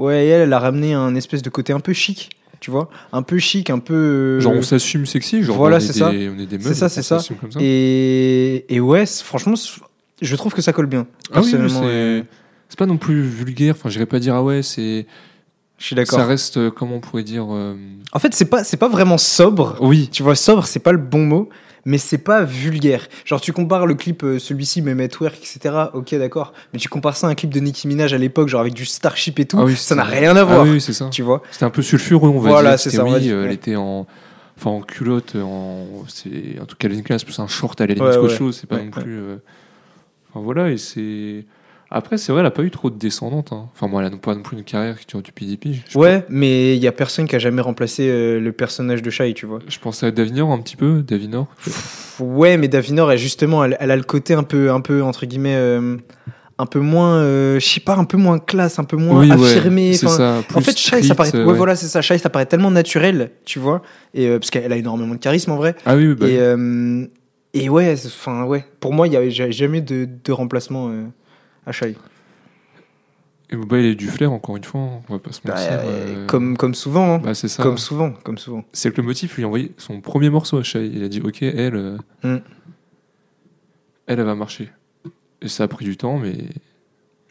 Ouais, 0.00 0.26
et 0.26 0.28
elle, 0.30 0.42
elle 0.42 0.52
a 0.52 0.58
ramené 0.58 0.94
un 0.94 1.14
espèce 1.14 1.42
de 1.42 1.50
côté 1.50 1.72
un 1.72 1.80
peu 1.80 1.92
chic 1.92 2.30
tu 2.64 2.70
vois, 2.70 2.88
un 3.12 3.20
peu 3.20 3.36
chic, 3.38 3.68
un 3.68 3.78
peu. 3.78 3.92
Euh, 3.92 4.40
genre 4.40 4.54
on 4.54 4.62
s'assume 4.62 5.04
sexy, 5.04 5.42
genre 5.42 5.58
voilà, 5.58 5.80
c'est 5.80 5.92
ça. 5.92 6.08
on 6.08 6.38
est 6.38 6.46
des 6.46 6.56
meufs, 6.56 6.68
c'est 6.68 6.74
ça, 6.74 6.88
c'est 6.88 7.02
ça. 7.02 7.18
Et, 7.60 8.64
et 8.74 8.80
ouais, 8.80 9.04
franchement, 9.04 9.52
je 10.22 10.36
trouve 10.36 10.54
que 10.54 10.62
ça 10.62 10.72
colle 10.72 10.86
bien. 10.86 11.06
Ah 11.30 11.42
oui, 11.42 11.54
c'est 12.70 12.78
pas 12.78 12.86
non 12.86 12.96
plus 12.96 13.20
vulgaire. 13.20 13.74
Enfin, 13.76 13.90
j'irais 13.90 14.06
pas 14.06 14.18
dire 14.18 14.34
ah 14.34 14.42
ouais, 14.42 14.62
c'est. 14.62 15.06
Je 15.76 15.84
suis 15.84 15.94
d'accord. 15.94 16.18
Ça 16.18 16.24
reste, 16.24 16.56
euh, 16.56 16.70
comment 16.70 16.94
on 16.94 17.00
pourrait 17.00 17.22
dire. 17.22 17.44
Euh, 17.50 17.76
en 18.12 18.18
fait, 18.18 18.34
c'est 18.34 18.46
pas, 18.46 18.64
c'est 18.64 18.78
pas 18.78 18.88
vraiment 18.88 19.18
sobre. 19.18 19.76
Oui. 19.82 20.08
Tu 20.10 20.22
vois, 20.22 20.34
sobre, 20.34 20.66
c'est 20.66 20.78
pas 20.78 20.92
le 20.92 20.98
bon 20.98 21.26
mot 21.26 21.50
mais 21.84 21.98
c'est 21.98 22.18
pas 22.18 22.44
vulgaire. 22.44 23.08
Genre, 23.24 23.40
tu 23.40 23.52
compares 23.52 23.86
le 23.86 23.94
clip, 23.94 24.24
euh, 24.24 24.38
celui-ci, 24.38 24.82
même 24.82 24.98
Network, 24.98 25.36
etc. 25.36 25.74
Ok, 25.92 26.14
d'accord. 26.14 26.52
Mais 26.72 26.78
tu 26.78 26.88
compares 26.88 27.16
ça 27.16 27.26
à 27.26 27.30
un 27.30 27.34
clip 27.34 27.52
de 27.52 27.60
Nicki 27.60 27.88
Minaj 27.88 28.12
à 28.12 28.18
l'époque, 28.18 28.48
genre 28.48 28.60
avec 28.60 28.74
du 28.74 28.84
Starship 28.84 29.38
et 29.38 29.44
tout. 29.44 29.58
Ah 29.60 29.70
ça 29.76 29.94
n'a 29.94 30.04
rien 30.04 30.36
à 30.36 30.44
voir. 30.44 30.60
Ah 30.60 30.64
oui, 30.64 30.80
c'est 30.80 30.92
ça. 30.92 31.08
Tu 31.10 31.22
vois. 31.22 31.42
C'était 31.50 31.64
un 31.64 31.70
peu 31.70 31.82
sulfureux, 31.82 32.28
on 32.28 32.40
va 32.40 32.50
voilà, 32.50 32.70
dire. 32.70 32.78
c'est 32.78 32.90
ça. 32.90 33.04
Oui, 33.04 33.30
euh, 33.30 33.44
elle 33.46 33.52
était 33.52 33.76
en. 33.76 34.06
Enfin, 34.56 34.70
en 34.70 34.82
culotte, 34.82 35.34
en, 35.34 35.84
c'est, 36.06 36.60
en 36.60 36.64
tout 36.64 36.76
cas, 36.76 36.88
c'est 36.88 37.24
plus 37.24 37.40
un 37.40 37.48
short 37.48 37.80
à 37.80 37.86
la 37.88 37.94
limite 37.94 38.16
ouais, 38.18 38.28
chose, 38.28 38.56
c'est 38.60 38.68
pas 38.68 38.78
non 38.78 38.90
plus. 38.90 39.18
Euh, 39.18 39.36
enfin, 40.30 40.44
voilà, 40.44 40.70
et 40.70 40.78
c'est. 40.78 41.44
Après, 41.96 42.18
c'est 42.18 42.32
vrai, 42.32 42.40
elle 42.40 42.46
a 42.46 42.50
pas 42.50 42.64
eu 42.64 42.72
trop 42.72 42.90
de 42.90 42.98
descendante. 42.98 43.52
Hein. 43.52 43.68
Enfin, 43.72 43.86
moi, 43.86 44.02
elle 44.02 44.10
n'a 44.10 44.16
pas 44.16 44.34
non 44.34 44.42
plus 44.42 44.56
une 44.56 44.64
carrière 44.64 44.98
qui 44.98 45.06
dure 45.06 45.22
depuis 45.22 45.46
PDP. 45.46 45.78
Ouais, 45.94 46.26
mais 46.28 46.76
il 46.76 46.82
y 46.82 46.88
a 46.88 46.92
personne 46.92 47.28
qui 47.28 47.36
a 47.36 47.38
jamais 47.38 47.62
remplacé 47.62 48.08
euh, 48.08 48.40
le 48.40 48.50
personnage 48.50 49.00
de 49.00 49.10
Shai, 49.10 49.32
tu 49.32 49.46
vois. 49.46 49.60
Je 49.68 49.78
pensais 49.78 50.06
à 50.06 50.10
Davinor 50.10 50.50
un 50.50 50.58
petit 50.58 50.74
peu, 50.74 51.04
Davinor. 51.06 51.46
ouais, 52.18 52.56
mais 52.56 52.66
Davinor, 52.66 53.12
elle, 53.12 53.18
justement, 53.18 53.64
elle, 53.64 53.76
a 53.78 53.96
le 53.96 54.02
côté 54.02 54.34
un 54.34 54.42
peu, 54.42 54.72
un 54.72 54.80
peu 54.80 55.04
entre 55.04 55.24
guillemets. 55.24 55.54
Euh, 55.54 55.96
un 56.58 56.66
peu 56.66 56.80
moins, 56.80 57.16
euh, 57.16 57.60
je 57.60 57.66
sais 57.66 57.80
pas, 57.80 57.94
un 57.94 58.04
peu 58.04 58.16
moins 58.16 58.40
classe, 58.40 58.80
un 58.80 58.84
peu 58.84 58.96
moins 58.96 59.28
affirmé. 59.30 59.92
c'est 59.92 60.08
ça. 60.08 60.42
en 60.52 60.60
fait, 60.60 60.76
Shai, 60.76 61.02
ça 61.02 61.14
paraît, 61.14 61.32
ouais, 61.32 61.54
voilà, 61.54 61.76
c'est 61.76 61.86
ça. 61.86 62.02
Shai, 62.02 62.18
ça 62.18 62.30
paraît 62.30 62.46
tellement 62.46 62.72
naturel, 62.72 63.30
tu 63.44 63.60
vois, 63.60 63.82
et 64.14 64.28
parce 64.30 64.50
qu'elle 64.50 64.72
a 64.72 64.76
énormément 64.76 65.14
de 65.14 65.20
charisme 65.20 65.52
en 65.52 65.56
vrai. 65.56 65.76
Ah 65.86 65.94
oui, 65.94 66.14
bah 66.14 66.26
et, 66.28 67.60
et 67.60 67.68
ouais, 67.68 67.94
enfin 68.06 68.44
ouais. 68.44 68.64
Pour 68.80 68.92
moi, 68.92 69.06
il 69.06 69.12
y 69.12 69.16
avait 69.16 69.30
jamais 69.30 69.80
de, 69.80 70.08
de 70.24 70.32
remplacement 70.32 70.92
Shai. 71.72 71.96
Et 73.50 73.56
Booba, 73.56 73.78
il 73.78 73.92
a 73.92 73.94
du 73.94 74.08
flair, 74.08 74.32
encore 74.32 74.56
une 74.56 74.64
fois, 74.64 74.80
hein, 74.80 75.00
on 75.08 75.12
va 75.12 75.18
pas 75.18 75.32
se 75.32 75.40
bah, 75.44 75.54
mentir. 75.54 75.80
Euh, 75.84 76.26
comme, 76.26 76.56
comme 76.56 76.74
souvent. 76.74 77.14
Hein. 77.14 77.18
Bah, 77.18 77.34
c'est 77.34 77.48
ça. 77.48 77.62
Comme 77.62 77.78
souvent, 77.78 78.12
comme 78.22 78.38
souvent. 78.38 78.64
C'est 78.72 78.90
que 78.90 79.00
le 79.00 79.06
motif 79.06 79.36
lui 79.36 79.44
a 79.44 79.46
envoyé 79.46 79.72
son 79.76 80.00
premier 80.00 80.30
morceau 80.30 80.58
à 80.58 80.62
Shai. 80.62 80.90
Il 80.92 81.04
a 81.04 81.08
dit, 81.08 81.20
ok, 81.20 81.42
elle, 81.42 81.76
euh, 81.76 81.96
hmm. 82.22 82.38
elle, 84.06 84.18
elle 84.18 84.22
va 84.22 84.34
marcher. 84.34 84.70
Et 85.42 85.48
ça 85.48 85.64
a 85.64 85.68
pris 85.68 85.84
du 85.84 85.96
temps, 85.96 86.18
mais. 86.18 86.36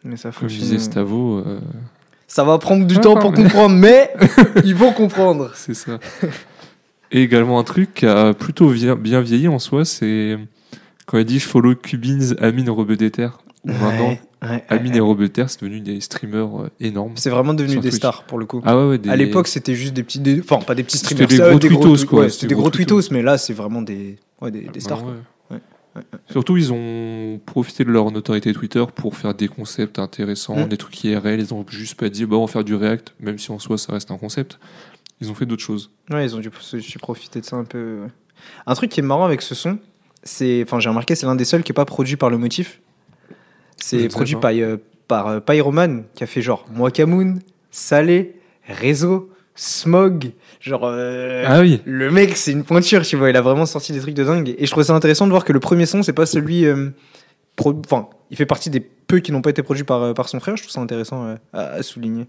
Mais 0.04 0.18
ça 0.18 0.32
Comme 0.32 0.50
disait 0.50 0.80
Stavo. 0.80 1.40
Euh, 1.40 1.60
ça 2.28 2.44
va 2.44 2.58
prendre 2.58 2.86
du 2.86 2.98
temps 2.98 3.16
pour 3.16 3.34
comprendre, 3.34 3.76
mais 3.76 4.12
ils 4.64 4.76
vont 4.76 4.92
comprendre. 4.92 5.52
C'est 5.56 5.74
ça. 5.74 6.00
Et 7.12 7.22
également 7.22 7.60
un 7.60 7.64
truc 7.64 7.94
qui 7.94 8.06
a 8.06 8.34
plutôt 8.34 8.72
bien, 8.72 9.22
vieilli 9.22 9.48
en 9.48 9.60
soi, 9.60 9.86
c'est 9.86 10.38
quand 11.06 11.20
il 11.20 11.26
dit 11.26 11.40
je 11.40 11.48
follow 11.48 11.76
Cubins, 11.76 12.36
Amine 12.42 12.70
Rebeu 12.70 12.98
d'Ether. 13.66 13.80
Maintenant, 13.80 14.18
Amine 14.70 14.96
et 14.96 15.00
Robeter, 15.00 15.46
c'est 15.48 15.62
devenu 15.62 15.80
des 15.80 16.02
streamers 16.02 16.64
euh, 16.64 16.70
énormes. 16.80 17.14
C'est 17.16 17.30
vraiment 17.30 17.54
devenu 17.54 17.80
des 17.80 17.92
stars 17.92 18.24
pour 18.24 18.38
le 18.38 18.46
coup. 18.46 18.62
Ah 18.66 18.88
ouais, 18.88 19.00
À 19.08 19.16
l'époque, 19.16 19.48
c'était 19.48 19.76
juste 19.76 19.94
des 19.94 20.04
petits. 20.04 20.22
Enfin, 20.40 20.60
pas 20.64 20.76
des 20.76 20.84
petits 20.84 20.98
streamers. 20.98 21.30
C'était 21.30 21.44
des 21.44 21.70
gros 21.70 21.86
tweetos, 21.86 22.06
quoi. 22.06 22.30
C'était 22.30 22.48
des 22.48 22.56
gros 22.56 22.70
tweetos, 22.70 23.12
mais 23.12 23.22
là, 23.22 23.38
c'est 23.38 23.54
vraiment 23.54 23.82
des, 23.82 24.18
des, 24.42 24.62
des 24.62 24.80
stars. 24.80 25.04
Surtout, 26.30 26.58
ils 26.58 26.74
ont 26.74 27.40
profité 27.46 27.84
de 27.84 27.92
leur 27.92 28.10
notoriété 28.12 28.52
Twitter 28.52 28.84
pour 28.96 29.16
faire 29.16 29.36
des 29.36 29.48
concepts 29.48 30.00
intéressants, 30.00 30.66
mm. 30.66 30.68
des 30.68 30.78
trucs 30.78 31.04
IRL. 31.04 31.40
Ils 31.40 31.54
ont 31.54 31.64
juste 31.70 31.96
pas 31.96 32.10
dit, 32.10 32.26
bah, 32.26 32.38
on 32.38 32.46
va 32.46 32.52
faire 32.52 32.64
du 32.64 32.74
React, 32.74 33.14
même 33.20 33.38
si 33.38 33.52
en 33.52 33.60
soi, 33.60 33.78
ça 33.78 33.94
reste 33.94 34.10
un 34.10 34.18
concept. 34.18 34.60
Ils 35.22 35.30
ont 35.30 35.36
fait 35.36 35.46
d'autres 35.46 35.62
choses. 35.62 35.92
Ouais, 36.10 36.26
ils 36.26 36.36
ont 36.36 36.40
dû 36.40 36.50
profiter 37.00 37.40
de 37.40 37.46
ça 37.46 37.58
un 37.58 37.64
peu. 37.64 38.00
Un 38.66 38.74
truc 38.74 38.90
qui 38.90 39.00
est 39.00 39.04
marrant 39.04 39.26
avec 39.26 39.42
ce 39.42 39.56
son, 39.56 39.78
c'est, 40.24 40.64
enfin, 40.64 40.80
j'ai 40.80 40.90
remarqué, 40.90 41.16
c'est 41.16 41.26
l'un 41.26 41.36
des 41.36 41.46
seuls 41.46 41.64
qui 41.64 41.72
est 41.72 41.76
pas 41.76 41.86
produit 41.86 42.16
par 42.16 42.30
le 42.30 42.38
motif. 42.38 42.82
C'est 43.84 44.08
produit 44.08 44.36
par, 44.36 44.52
euh, 44.54 44.78
par 45.10 45.28
euh, 45.28 45.40
Pyroman, 45.42 46.04
qui 46.16 46.24
a 46.24 46.28
fait 46.28 46.42
genre 46.42 46.66
Moakamoon, 46.74 47.40
Salé, 47.70 48.36
Réseau, 48.66 49.30
Smog. 49.56 50.32
Genre, 50.62 50.86
euh, 50.86 51.44
ah 51.46 51.60
oui. 51.60 51.82
le 51.84 52.10
mec, 52.10 52.38
c'est 52.38 52.54
une 52.54 52.64
pointure, 52.64 53.02
tu 53.02 53.18
vois. 53.18 53.30
Il 53.30 53.36
a 53.36 53.42
vraiment 53.42 53.66
sorti 53.66 53.92
des 53.92 54.00
trucs 54.00 54.14
de 54.14 54.24
dingue. 54.24 54.56
Et 54.58 54.66
je 54.66 54.72
trouve 54.72 54.84
ça 54.84 54.94
intéressant 54.94 55.26
de 55.26 55.32
voir 55.32 55.44
que 55.44 55.52
le 55.52 55.60
premier 55.60 55.86
son, 55.86 56.02
c'est 56.02 56.14
pas 56.14 56.26
celui. 56.26 56.66
Enfin, 57.60 58.08
il 58.32 58.38
fait 58.38 58.46
partie 58.46 58.70
des 58.70 58.80
peu 58.80 59.20
qui 59.20 59.34
n'ont 59.34 59.42
pas 59.42 59.50
été 59.50 59.62
produits 59.64 59.84
par, 59.84 60.14
par 60.14 60.30
son 60.30 60.40
frère. 60.40 60.56
Je 60.56 60.64
trouve 60.64 60.72
ça 60.72 60.80
intéressant 60.80 61.36
à 61.52 61.84
souligner. 61.84 62.28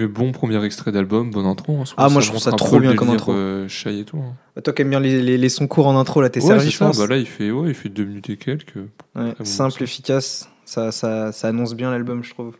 Mais 0.00 0.06
bon 0.06 0.32
premier 0.32 0.64
extrait 0.64 0.92
d'album, 0.92 1.30
bonne 1.30 1.44
intro. 1.44 1.76
Hein, 1.76 1.84
ah, 1.98 2.08
moi 2.08 2.22
je 2.22 2.28
trouve 2.28 2.40
ça 2.40 2.52
trop 2.52 2.80
bien 2.80 2.94
comme 2.94 3.10
intro. 3.10 3.34
Euh, 3.34 3.68
et 3.86 4.04
tout. 4.04 4.16
Hein. 4.16 4.32
Bah, 4.56 4.62
toi 4.62 4.72
qui 4.72 4.80
aimes 4.80 4.88
bien 4.88 4.98
les, 4.98 5.20
les, 5.20 5.36
les, 5.36 5.48
sons 5.50 5.68
courts 5.68 5.88
en 5.88 5.98
intro, 6.00 6.22
là 6.22 6.30
t'es 6.30 6.40
ouais, 6.40 6.46
servi, 6.46 6.70
je 6.70 6.78
pense. 6.78 6.96
Bah, 6.96 7.06
là 7.06 7.18
il 7.18 7.26
fait, 7.26 7.50
ouais, 7.50 7.68
il 7.68 7.74
fait 7.74 7.90
deux 7.90 8.04
minutes 8.04 8.30
et 8.30 8.38
quelques. 8.38 8.78
Ouais, 9.14 9.34
simple, 9.44 9.82
efficace. 9.82 10.48
Ça, 10.64 10.90
ça, 10.90 11.32
ça 11.32 11.48
annonce 11.48 11.74
bien 11.74 11.90
l'album, 11.90 12.24
je 12.24 12.30
trouve. 12.30 12.56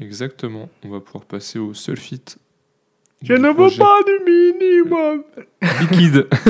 Exactement. 0.00 0.68
On 0.84 0.88
va 0.88 0.98
pouvoir 0.98 1.24
passer 1.24 1.60
au 1.60 1.72
seul 1.72 1.96
fit. 1.96 2.24
Je 3.24 3.34
ne 3.34 3.48
veux 3.48 3.70
pas 3.78 3.98
du 4.04 4.18
minimum. 4.26 5.22
Liquide. 5.80 6.26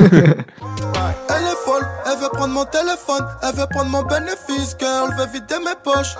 Elle 1.29 1.45
est 1.45 1.65
folle, 1.65 1.87
elle 2.07 2.19
veut 2.19 2.29
prendre 2.33 2.55
mon 2.55 2.65
téléphone, 2.65 3.27
elle 3.43 3.55
veut 3.55 3.67
prendre 3.71 3.91
mon 3.91 4.03
bénéfice, 4.03 4.77
girl, 4.79 5.11
veut 5.19 5.27
vider 5.33 5.59
mes 5.59 5.75
poches. 5.83 6.15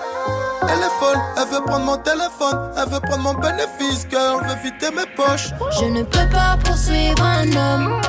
Elle 0.63 0.79
est 0.79 0.99
folle, 0.99 1.19
elle 1.37 1.47
veut 1.53 1.63
prendre 1.65 1.85
mon 1.85 1.97
téléphone, 1.97 2.71
elle 2.77 2.89
veut 2.91 2.99
prendre 2.99 3.23
mon 3.23 3.33
bénéfice, 3.33 4.07
girl, 4.09 4.43
veut 4.45 4.55
vider 4.63 4.95
mes 4.95 5.05
poches. 5.15 5.49
Je 5.79 5.85
ne 5.85 6.03
peux 6.03 6.29
pas 6.31 6.57
poursuivre 6.63 7.21
un 7.23 7.47
homme. 7.55 8.01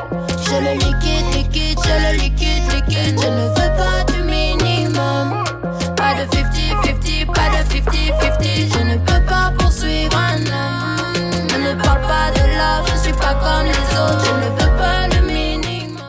Je 0.45 0.57
le 0.57 0.75
liquide, 0.75 1.35
liquide, 1.35 1.79
je 1.85 1.95
le 2.07 2.23
liquide, 2.23 2.65
liquide. 2.73 3.21
Je 3.21 3.29
ne 3.29 3.49
veux 3.49 3.73
pas 3.77 4.13
du 4.13 4.23
minimum. 4.23 5.45
Pas 5.97 6.15
de 6.15 6.25
50-50, 6.31 7.27
pas 7.27 7.49
de 7.51 7.63
50-50. 7.73 8.73
Je 8.73 8.83
ne 8.85 8.97
peux 8.99 9.14
pas 13.25 13.35
comme 13.35 13.67
les 13.67 13.73
autres. 13.73 14.25
Je 14.25 14.33
ne 14.33 14.51
veux 14.53 14.77
pas 14.79 15.09
le 15.09 15.27
minimum. 15.27 16.01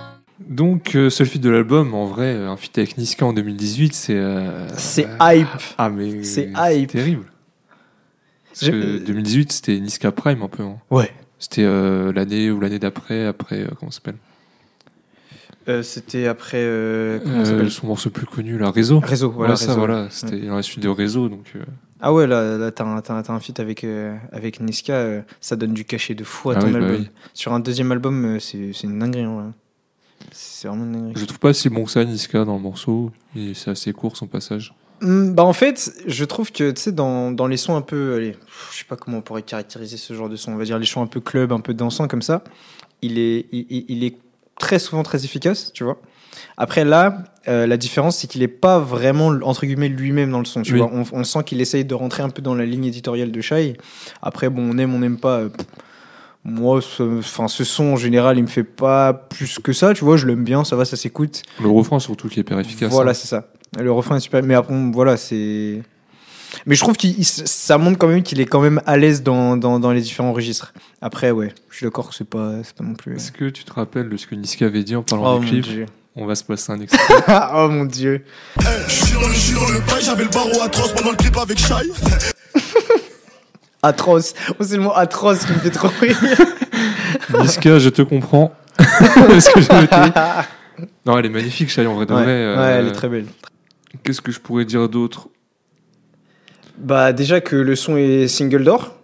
Donc, 0.50 0.96
euh, 0.96 1.10
seul 1.10 1.28
feat 1.28 1.42
de 1.42 1.50
l'album, 1.50 1.94
en 1.94 2.06
vrai, 2.06 2.34
euh, 2.36 2.50
un 2.50 2.58
feat 2.58 2.78
avec 2.78 2.98
Niska 2.98 3.26
en 3.26 3.34
2018, 3.34 3.94
c'est. 3.94 4.14
Euh, 4.16 4.68
c'est 4.78 5.08
hype. 5.22 5.48
Ah, 5.78 5.90
mais. 5.90 6.24
C'est 6.24 6.52
hype. 6.56 6.92
terrible. 6.92 7.26
Parce 8.50 8.70
que 8.72 8.98
2018, 9.00 9.52
c'était 9.52 9.80
Niska 9.80 10.12
Prime 10.12 10.42
un 10.44 10.48
peu. 10.48 10.64
Hein. 10.64 10.78
Ouais. 10.90 11.12
C'était 11.40 11.64
euh, 11.66 12.14
l'année 12.14 12.50
ou 12.52 12.60
l'année 12.62 12.80
d'après, 12.80 13.26
après, 13.26 13.60
euh, 13.62 13.68
comment 13.78 13.92
ça 13.92 13.98
s'appelle? 13.98 14.16
Euh, 15.68 15.84
C'était 15.84 16.28
après. 16.28 16.60
Euh, 16.62 17.20
comment 17.24 17.40
Euh, 17.40 17.44
ça 17.46 17.52
s'appelle? 17.52 17.72
son 17.72 17.88
morceau 17.88 18.10
plus 18.12 18.26
connu, 18.26 18.58
là, 18.58 18.72
Réseau. 18.72 19.00
Réseau, 19.00 19.32
voilà. 19.32 19.54
Ouais, 19.54 19.58
ça, 19.58 19.68
Réseau. 19.68 19.80
voilà. 19.80 20.08
C'était 20.10 20.40
dans 20.40 20.56
la 20.56 20.62
suite 20.62 20.80
de 20.84 20.90
Réseau, 20.90 21.28
donc. 21.28 21.46
euh, 21.56 21.60
Ah 22.02 22.14
ouais, 22.14 22.28
là, 22.28 22.58
là 22.58 22.72
t'as 22.72 22.84
un, 22.84 23.02
un- 23.08 23.40
feat 23.40 23.60
avec, 23.60 23.84
euh, 23.84 24.16
avec 24.32 24.60
Niska, 24.60 24.94
euh, 24.94 25.22
ça 25.40 25.56
donne 25.56 25.74
du 25.74 25.86
cachet 25.86 26.14
de 26.14 26.24
fou 26.24 26.50
à 26.52 26.56
Ah 26.58 26.60
ton 26.60 26.68
oui, 26.68 26.74
bah 26.74 26.80
album. 26.80 26.96
oui. 27.02 27.10
Sur 27.34 27.54
un 27.54 27.60
deuxième 27.60 27.92
album, 27.92 28.26
euh, 28.36 28.40
c'est 28.40 28.72
une 28.84 29.00
dinguerie. 29.00 29.26
vrai. 29.26 29.44
C'est 30.32 30.68
vraiment 30.68 30.84
une 30.86 30.92
dinguerie. 30.92 31.14
Je 31.16 31.26
trouve 31.26 31.40
pas 31.40 31.54
si 31.54 31.70
bon 31.70 31.86
que 31.86 31.92
ça, 31.92 32.04
Niska, 32.04 32.44
dans 32.46 32.56
le 32.56 32.62
morceau. 32.62 33.12
Et 33.36 33.54
c'est 33.54 33.72
assez 33.72 33.94
court, 33.94 34.18
son 34.18 34.28
passage. 34.28 34.74
Hmm, 35.02 35.34
Bah 35.34 35.44
en 35.44 35.54
fait, 35.54 35.92
je 36.08 36.26
trouve 36.26 36.52
que 36.52 36.72
tu 36.72 36.82
sais 36.82 36.92
dans, 36.92 37.32
dans 37.32 37.48
les 37.48 37.58
sons 37.58 37.76
un 37.76 37.82
peu, 37.82 38.16
allez, 38.16 38.36
je 38.72 38.78
sais 38.80 38.86
pas 38.86 38.96
comment 38.98 39.18
on 39.18 39.22
pourrait 39.22 39.42
caractériser 39.44 39.98
ce 39.98 40.14
genre 40.14 40.30
de 40.30 40.36
son. 40.36 40.54
On 40.54 40.56
va 40.58 40.64
dire 40.66 40.80
les 40.80 40.86
sons 40.86 41.02
un 41.02 41.08
peu 41.08 41.20
club, 41.22 41.52
un 41.52 41.60
peu 41.60 41.74
dansant 41.74 42.08
comme 42.08 42.22
ça. 42.22 42.44
Il 43.02 43.20
est, 43.20 43.46
il 43.52 44.04
est 44.04 44.18
très 44.58 44.80
souvent 44.80 45.04
très 45.04 45.26
efficace, 45.26 45.72
tu 45.74 45.84
vois. 45.84 46.00
Après 46.58 46.84
là, 46.86 47.24
euh, 47.48 47.68
la 47.68 47.78
différence 47.78 48.18
c'est 48.18 48.28
qu'il 48.28 48.42
est 48.44 48.48
pas 48.48 48.80
vraiment 48.80 49.28
entre 49.44 49.66
guillemets 49.66 49.90
lui-même 49.90 50.32
dans 50.32 50.40
le 50.40 50.46
son. 50.46 50.62
Tu 50.62 50.74
Oui. 50.74 50.80
vois, 50.80 50.90
on, 50.94 51.04
on 51.12 51.24
sent 51.24 51.44
qu'il 51.46 51.62
essaye 51.62 51.86
de 51.86 51.94
rentrer 51.94 52.24
un 52.24 52.30
peu 52.30 52.42
dans 52.42 52.56
la 52.56 52.66
ligne 52.66 52.86
éditoriale 52.86 53.32
de 53.32 53.42
Shai. 53.42 53.78
Après 54.22 54.50
bon, 54.50 54.70
on 54.74 54.78
aime, 54.78 54.94
on 54.94 55.00
n'aime 55.00 55.18
pas. 55.18 55.40
euh, 55.40 55.50
moi, 56.48 56.80
ce, 56.82 57.20
enfin, 57.20 57.48
ce 57.48 57.64
son 57.64 57.86
en 57.86 57.96
général, 57.96 58.38
il 58.38 58.44
me 58.44 58.48
fait 58.48 58.64
pas 58.64 59.14
plus 59.14 59.58
que 59.58 59.74
ça. 59.74 59.94
Tu 59.96 60.06
vois, 60.06 60.16
je 60.16 60.28
l'aime 60.28 60.44
bien, 60.44 60.64
ça 60.64 60.76
va, 60.76 60.86
ça 60.86 60.96
s'écoute. 60.96 61.42
Le 61.60 61.68
refrain, 61.70 61.98
surtout, 62.00 62.28
qui 62.30 62.40
est 62.40 62.42
hyper 62.42 62.60
efficace. 62.60 62.92
Voilà, 62.92 63.12
hein. 63.12 63.14
c'est 63.16 63.28
ça. 63.28 63.48
Le 63.80 63.92
refrain 63.92 64.18
est 64.18 64.20
super. 64.20 64.44
Mais 64.44 64.54
après, 64.54 64.76
voilà, 64.94 65.18
c'est. 65.18 65.82
Mais 66.68 66.76
je 66.76 66.82
trouve 66.82 66.96
que 66.98 67.08
ça 67.22 67.78
montre 67.80 67.98
quand 67.98 68.08
même 68.08 68.22
qu'il 68.24 68.40
est 68.40 68.46
quand 68.46 68.62
même 68.62 68.80
à 68.86 68.96
l'aise 68.96 69.24
dans, 69.24 69.58
dans, 69.58 69.80
dans 69.80 69.92
les 69.92 70.02
différents 70.02 70.34
registres. 70.34 70.74
Après, 71.02 71.32
ouais, 71.32 71.52
je 71.72 71.78
suis 71.78 71.86
d'accord 71.86 72.10
que 72.10 72.16
c'est 72.16 72.30
pas, 72.30 72.54
pas 72.78 72.84
non 72.84 72.94
plus. 72.94 73.16
Est-ce 73.16 73.32
que 73.32 73.50
tu 73.50 73.64
te 73.64 73.74
rappelles 73.74 74.08
de 74.08 74.16
ce 74.16 74.28
que 74.28 74.36
Niska 74.36 74.68
avait 74.68 74.84
dit 74.84 74.96
en 74.96 75.02
parlant 75.04 75.38
Oh 75.38 75.40
du 75.40 75.48
clip. 75.62 75.90
On 76.16 76.26
va 76.26 76.36
se 76.36 76.44
passer 76.44 76.72
un 76.72 76.80
extrait. 76.80 77.14
oh 77.54 77.68
mon 77.70 77.86
dieu. 77.86 78.24
Le, 78.58 79.80
bail, 79.90 80.02
j'avais 80.02 80.24
le 80.26 80.30
barreau 80.30 80.62
atroce 80.64 80.94
pendant 80.94 81.12
le 81.12 81.18
clip 81.18 81.36
avec 81.38 81.58
Shai. 81.60 81.76
Atroce. 83.84 84.34
Oh, 84.58 84.64
c'est 84.64 84.78
le 84.78 84.84
mot 84.84 84.94
atroce 84.96 85.46
qui 85.46 85.52
me 85.54 85.58
fait 85.60 85.70
trop 85.72 85.90
rire. 86.00 86.18
Niska, 87.42 87.80
je 87.80 87.90
te 87.90 88.02
comprends. 88.02 88.54
Est-ce 88.80 89.50
que 89.52 89.62
je 89.62 89.68
vais 89.70 89.88
te- 89.88 90.86
Non, 91.06 91.18
elle 91.20 91.26
est 91.26 91.30
magnifique, 91.30 91.70
Shai, 91.70 91.86
en 91.86 91.96
vrai 91.96 92.06
de 92.06 92.14
ouais, 92.14 92.24
vrai. 92.24 92.32
ouais, 92.34 92.58
euh, 92.58 92.80
elle 92.80 92.88
est 92.88 92.92
très 92.94 93.10
belle. 93.10 93.26
Qu'est-ce 94.04 94.22
que 94.22 94.32
je 94.32 94.40
pourrais 94.40 94.66
dire 94.66 94.88
d'autre? 94.90 95.28
Bah, 96.78 97.14
déjà 97.14 97.42
que 97.42 97.56
le 97.56 97.76
son 97.76 97.98
est 97.98 98.28
single 98.28 98.64
d'or. 98.64 98.96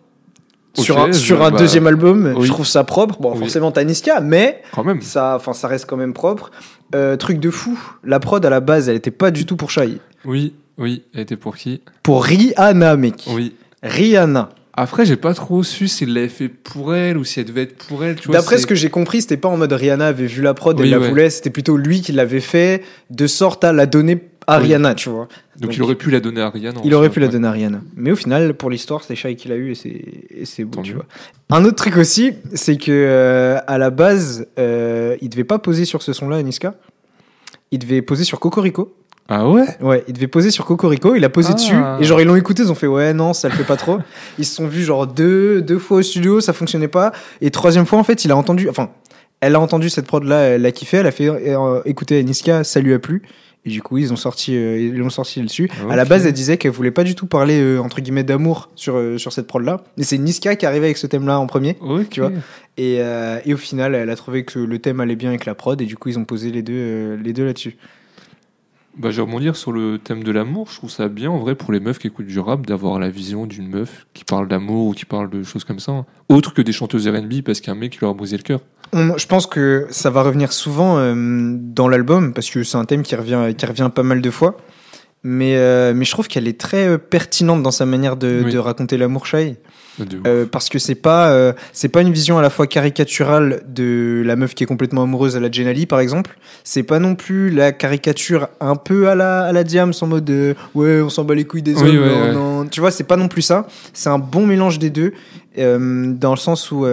Sur 0.74 0.98
un, 1.00 1.08
je- 1.08 1.18
sur 1.18 1.44
un 1.44 1.52
bah, 1.52 1.58
deuxième 1.60 1.88
album, 1.88 2.34
oui. 2.38 2.48
je 2.48 2.52
trouve 2.52 2.66
ça 2.66 2.84
propre. 2.86 3.20
Bon, 3.22 3.34
Oui. 3.34 3.40
forcément, 3.40 3.72
t'as 3.72 3.84
Niska, 3.84 4.22
mais 4.22 4.62
Quand 4.74 4.84
même. 4.86 5.02
ça, 5.02 5.36
enfin, 5.36 5.52
ça 5.54 5.68
reste 5.68 5.86
quand 5.86 5.98
même 5.98 6.14
propre. 6.14 6.50
Euh, 6.96 7.16
truc 7.18 7.40
de 7.40 7.50
fou, 7.50 7.80
la 8.04 8.20
prod 8.20 8.46
à 8.46 8.50
la 8.50 8.60
base, 8.60 8.90
elle 8.90 8.96
était 8.98 9.12
pas 9.12 9.32
du 9.32 9.46
tout 9.46 9.56
pour 9.56 9.70
Shai. 9.72 10.00
Oui, 10.26 10.54
oui. 10.78 11.04
Elle 11.14 11.22
était 11.22 11.38
pour 11.38 11.56
qui? 11.56 11.82
Pour 12.04 12.24
Rihanna, 12.26 12.96
mec. 12.98 13.26
Oui. 13.30 13.56
Rihanna. 13.84 14.50
Après, 14.74 15.06
j'ai 15.06 15.18
pas 15.18 15.34
trop 15.34 15.64
su 15.64 15.88
s'il 15.88 16.14
l'avait 16.14 16.30
fait 16.30 16.48
pour 16.48 16.96
elle 16.96 17.18
ou 17.18 17.24
si 17.26 17.40
elle 17.42 17.46
devait 17.46 17.64
être 17.64 17.86
pour 17.88 18.04
elle. 18.06 18.16
tu 18.16 18.28
vois, 18.28 18.38
D'après 18.38 18.58
ce 18.58 18.66
que 18.66 18.76
j'ai 18.76 18.90
compris, 18.90 19.22
c'était 19.22 19.36
pas 19.38 19.50
en 19.50 19.58
mode 19.58 19.74
Rihanna 19.74 20.08
avait 20.08 20.28
vu 20.28 20.42
la 20.42 20.54
prod, 20.54 20.80
Oui, 20.80 20.86
elle 20.86 20.92
la 20.92 21.00
ouais. 21.00 21.10
voulait, 21.10 21.30
c'était 21.30 21.50
plutôt 21.50 21.76
lui 21.78 22.02
qui 22.02 22.14
l'avait 22.14 22.40
fait 22.40 22.82
de 23.10 23.28
sorte 23.28 23.64
à 23.66 23.74
la 23.74 23.86
donner 23.86 24.16
Oui. 24.50 24.64
Rihanna, 24.66 24.96
tu 24.96 25.10
vois. 25.10 25.28
Donc, 25.56 25.70
Donc, 25.70 25.76
il 25.78 25.84
aurait 25.84 25.96
pu 25.96 26.10
la 26.12 26.20
donner 26.20 26.42
à 26.42 26.50
Rihanna. 26.50 26.82
Il 26.84 26.94
aurait 26.96 27.10
pu 27.10 27.20
la 27.20 27.28
donner 27.28 27.48
à 27.48 27.52
Rihanna. 27.52 27.82
Mais 27.96 28.12
au 28.12 28.16
final, 28.16 28.54
pour 28.56 28.70
l'histoire, 28.70 29.04
c'est 29.04 29.16
Shai 29.16 29.36
qui 29.36 29.48
l'a 29.48 29.56
eu 29.56 29.72
et 29.72 29.76
c'est 29.76 29.90
et 29.90 30.46
c'est 30.46 30.64
beau, 30.64 30.78
Tant 30.78 30.82
tu 30.82 30.94
vois. 30.94 31.06
Un 31.52 31.64
autre 31.66 31.76
truc 31.76 31.98
aussi, 31.98 32.34
c'est 32.54 32.78
que 32.78 32.92
euh, 32.92 33.60
à 33.68 33.78
la 33.78 33.90
base, 33.92 34.48
euh, 34.58 35.16
il 35.22 35.30
devait 35.30 35.44
pas 35.44 35.60
poser 35.60 35.86
sur 35.86 36.02
ce 36.02 36.12
son-là, 36.14 36.42
Niska. 36.42 36.74
Il 37.72 37.80
devait 37.80 38.02
poser 38.02 38.24
sur 38.24 38.40
Cocorico. 38.40 38.96
Ah 39.30 39.48
ouais? 39.48 39.66
Ouais, 39.80 40.04
il 40.08 40.14
devait 40.14 40.28
poser 40.28 40.52
sur 40.52 40.66
Cocorico, 40.66 41.16
il 41.16 41.24
a 41.24 41.30
posé 41.30 41.50
Ah. 41.52 41.56
dessus, 41.56 41.76
et 42.02 42.04
genre 42.04 42.20
ils 42.20 42.28
l'ont 42.28 42.36
écouté, 42.36 42.64
ils 42.64 42.72
ont 42.72 42.76
fait 42.76 42.88
ouais, 42.88 43.14
non, 43.14 43.32
ça 43.34 43.48
le 43.48 43.54
fait 43.56 43.64
pas 43.64 43.78
trop. 43.78 44.00
ils 44.38 44.44
se 44.46 44.56
sont 44.56 44.68
vus 44.68 44.84
genre 44.84 45.08
deux, 45.08 45.62
deux 45.62 45.80
fois 45.80 46.00
au 46.00 46.02
studio, 46.02 46.42
ça 46.42 46.52
fonctionnait 46.52 46.90
pas. 46.90 47.14
Et 47.40 47.50
troisième 47.50 47.86
fois, 47.86 47.98
en 48.00 48.04
fait, 48.04 48.26
il 48.26 48.32
a 48.32 48.36
entendu, 48.36 48.68
enfin, 48.70 48.90
elle 49.40 49.56
a 49.56 49.60
entendu 49.62 49.90
cette 49.90 50.06
prod 50.06 50.24
là, 50.26 50.40
elle 50.40 50.64
l'a 50.64 50.72
kiffé, 50.74 50.98
elle 50.98 51.08
a 51.08 51.12
fait 51.12 51.30
euh, 51.30 51.82
écouter 51.86 52.22
Niska, 52.24 52.66
ça 52.66 52.82
lui 52.82 52.94
a 52.94 53.00
plu. 53.00 53.22
Et 53.64 53.70
du 53.70 53.84
coup, 53.84 54.00
ils 54.00 54.12
ont 54.12 54.16
sorti, 54.16 54.56
euh, 54.56 54.80
ils 54.80 54.96
l'ont 54.98 55.12
sorti 55.12 55.40
dessus. 55.42 55.70
À 55.90 55.96
la 55.96 56.04
base, 56.06 56.26
elle 56.26 56.34
disait 56.34 56.58
qu'elle 56.58 56.72
voulait 56.72 56.90
pas 56.90 57.04
du 57.04 57.14
tout 57.14 57.28
parler 57.28 57.62
euh, 57.62 57.80
entre 57.80 58.02
guillemets 58.02 58.24
d'amour 58.24 58.70
sur 58.76 58.96
euh, 58.96 59.20
sur 59.20 59.34
cette 59.34 59.46
prod 59.46 59.64
là. 59.64 59.84
Mais 59.98 60.04
c'est 60.04 60.18
Niska 60.18 60.56
qui 60.56 60.66
arrivé 60.66 60.86
avec 60.86 60.98
ce 60.98 61.06
thème 61.06 61.28
là 61.28 61.40
en 61.40 61.46
premier. 61.46 61.78
Ok. 61.80 62.10
Tu 62.10 62.22
vois 62.22 62.32
Et, 62.78 62.98
euh, 63.02 63.40
et 63.46 63.54
au 63.54 63.58
final, 63.58 63.94
elle 63.94 64.10
a 64.10 64.16
trouvé 64.16 64.46
que 64.46 64.58
le 64.58 64.80
thème 64.80 65.00
allait 65.00 65.16
bien 65.16 65.30
avec 65.30 65.46
la 65.46 65.54
prod, 65.54 65.80
et 65.80 65.86
du 65.86 65.96
coup, 65.96 66.10
ils 66.10 66.18
ont 66.18 66.26
posé 66.26 66.50
les 66.50 66.64
deux, 66.64 67.20
les 67.24 67.34
deux 67.34 67.46
là-dessus. 67.46 67.78
Bah, 68.98 69.10
je 69.10 69.16
vais 69.18 69.22
rebondir 69.22 69.56
sur 69.56 69.72
le 69.72 69.98
thème 69.98 70.24
de 70.24 70.32
l'amour. 70.32 70.68
Je 70.70 70.76
trouve 70.76 70.90
ça 70.90 71.08
bien, 71.08 71.32
en 71.32 71.38
vrai, 71.38 71.56
pour 71.56 71.72
les 71.72 71.80
meufs 71.80 71.98
qui 71.98 72.08
écoutent 72.08 72.26
du 72.28 72.40
rap, 72.40 72.66
d'avoir 72.68 73.00
la 73.00 73.10
vision 73.10 73.46
d'une 73.46 73.70
meuf 73.70 74.06
qui 74.14 74.26
parle 74.26 74.48
d'amour 74.50 74.88
ou 74.88 74.94
qui 74.94 75.06
parle 75.06 75.30
de 75.30 75.44
choses 75.44 75.64
comme 75.64 75.80
ça. 75.80 75.92
hein. 75.94 76.06
Autre 76.30 76.54
que 76.54 76.62
des 76.62 76.74
chanteuses 76.74 77.08
R&B 77.08 77.42
parce 77.46 77.62
qu'un 77.62 77.76
mec 77.76 77.94
qui 77.94 78.00
leur 78.02 78.12
a 78.12 78.14
brisé 78.14 78.36
le 78.38 78.44
cœur. 78.44 78.60
Je 78.94 79.26
pense 79.26 79.48
que 79.48 79.88
ça 79.90 80.10
va 80.10 80.22
revenir 80.22 80.52
souvent 80.52 80.98
euh, 80.98 81.14
dans 81.16 81.88
l'album 81.88 82.34
parce 82.34 82.50
que 82.50 82.64
c'est 82.64 82.76
un 82.78 82.84
thème 82.84 83.04
qui 83.04 83.16
revient, 83.16 83.54
qui 83.58 83.66
revient 83.66 83.90
pas 83.94 84.04
mal 84.04 84.22
de 84.22 84.30
fois. 84.30 84.58
Mais, 85.24 85.56
euh, 85.56 85.94
mais 85.96 86.04
je 86.06 86.12
trouve 86.12 86.28
qu'elle 86.28 86.48
est 86.48 86.60
très 86.60 86.88
euh, 86.88 86.98
pertinente 86.98 87.62
dans 87.62 87.70
sa 87.72 87.86
manière 87.86 88.18
de, 88.18 88.42
Oui. 88.46 88.52
de 88.52 88.58
raconter 88.58 88.98
l'amour 88.98 89.26
Shai. 89.28 89.58
Ouf. 90.00 90.08
Euh, 90.26 90.46
parce 90.52 90.70
que 90.70 90.80
c'est 90.80 90.96
pas, 90.96 91.30
euh, 91.32 91.54
c'est 91.74 91.90
pas 91.90 92.02
une 92.02 92.12
vision 92.12 92.40
à 92.40 92.42
la 92.42 92.50
fois 92.50 92.66
caricaturale 92.66 93.62
de 93.68 94.24
la 94.26 94.36
meuf 94.36 94.56
qui 94.56 94.64
est 94.64 94.66
complètement 94.66 95.04
amoureuse 95.04 95.36
à 95.38 95.40
la 95.40 95.52
Jenali 95.52 95.86
par 95.86 96.00
exemple. 96.00 96.40
C'est 96.64 96.82
pas 96.82 96.98
non 96.98 97.14
plus 97.14 97.52
la 97.52 97.72
caricature 97.72 98.48
un 98.62 98.76
peu 98.76 99.10
à 99.10 99.16
la, 99.16 99.42
à 99.44 99.52
la 99.52 99.64
Diams 99.64 99.94
en 100.02 100.08
mode 100.08 100.30
euh, 100.32 100.54
ouais, 100.74 101.02
on 101.02 101.10
s'en 101.10 101.24
bat 101.24 101.36
les 101.36 101.44
couilles 101.46 101.62
des 101.62 101.76
Oui, 101.76 101.90
hommes. 101.98 102.04
ouais, 102.04 102.16
non, 102.16 102.22
ouais. 102.24 102.34
non. 102.34 102.66
Tu 102.68 102.80
vois, 102.80 102.90
c'est 102.90 103.04
pas 103.04 103.18
non 103.18 103.28
plus 103.28 103.44
ça. 103.44 103.68
C'est 103.94 104.10
un 104.10 104.18
bon 104.18 104.48
mélange 104.48 104.80
des 104.80 104.90
deux 104.90 105.14
dans 105.56 106.32
le 106.32 106.38
sens 106.38 106.72
où 106.72 106.86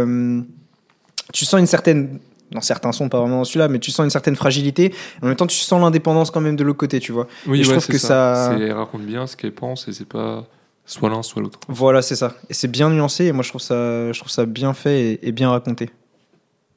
tu 1.32 1.44
sens 1.44 1.60
une 1.60 1.66
certaine 1.66 2.18
dans 2.52 2.60
certains 2.60 2.92
sons, 2.92 3.08
pas 3.08 3.20
vraiment 3.20 3.38
dans 3.38 3.44
celui-là, 3.44 3.68
mais 3.68 3.78
tu 3.78 3.90
sens 3.90 4.04
une 4.04 4.10
certaine 4.10 4.36
fragilité. 4.36 4.94
En 5.22 5.26
même 5.26 5.36
temps, 5.36 5.46
tu 5.46 5.56
sens 5.58 5.80
l'indépendance 5.80 6.30
quand 6.30 6.40
même 6.40 6.56
de 6.56 6.64
l'autre 6.64 6.78
côté, 6.78 7.00
tu 7.00 7.12
vois. 7.12 7.26
oui, 7.46 7.60
et 7.60 7.64
je 7.64 7.70
ouais, 7.70 7.76
trouve 7.76 7.86
que 7.88 7.98
ça- 7.98 8.52
C'est- 8.56 8.62
Elle 8.64 8.72
raconte 8.72 9.02
bien 9.02 9.26
ce 9.26 9.36
qu'elle 9.36 9.52
pense 9.54 9.86
et 9.88 9.92
c'est 9.92 10.08
pas 10.08 10.46
soit 10.86 11.10
l'un, 11.10 11.22
soit 11.22 11.42
l'autre. 11.42 11.60
Voilà, 11.68 12.00
c'est 12.02 12.16
ça. 12.16 12.34
Et 12.48 12.54
c'est 12.54 12.68
bien 12.68 12.88
nuancé. 12.90 13.26
Et 13.26 13.32
moi, 13.32 13.42
je 13.42 13.50
trouve 13.50 13.60
ça, 13.60 14.10
je 14.12 14.18
trouve 14.18 14.30
ça 14.32 14.46
bien 14.46 14.72
fait 14.72 15.00
et, 15.14 15.28
et 15.28 15.32
bien 15.32 15.50
raconté. 15.50 15.90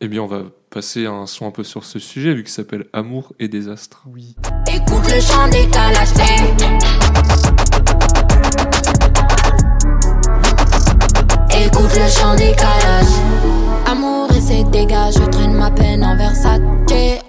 Eh 0.02 0.08
bien, 0.08 0.22
on 0.24 0.28
va 0.28 0.42
passer 0.72 1.06
un 1.06 1.26
son 1.28 1.46
un 1.48 1.52
peu 1.52 1.64
sur 1.64 1.84
ce 1.86 2.00
sujet, 2.00 2.34
vu 2.34 2.44
qu'il 2.44 2.52
s'appelle 2.52 2.88
Amour 2.92 3.34
et 3.40 3.48
désastre. 3.48 4.04
Oui. 4.08 4.36
Écoute 4.68 5.04
le 5.14 5.22
chant 5.22 5.48
des 5.50 5.68
calachés. 5.70 7.52
Écoute 11.66 11.92
le 11.96 12.08
chant 12.10 12.36
des 12.36 12.54
calaches. 12.56 13.51
Amour 13.92 14.30
et 14.32 14.40
ses 14.40 14.64
dégâts, 14.64 15.12
je 15.14 15.30
traîne 15.30 15.54
ma 15.54 15.70
peine 15.70 16.02
en 16.04 16.16
Versace. 16.16 16.62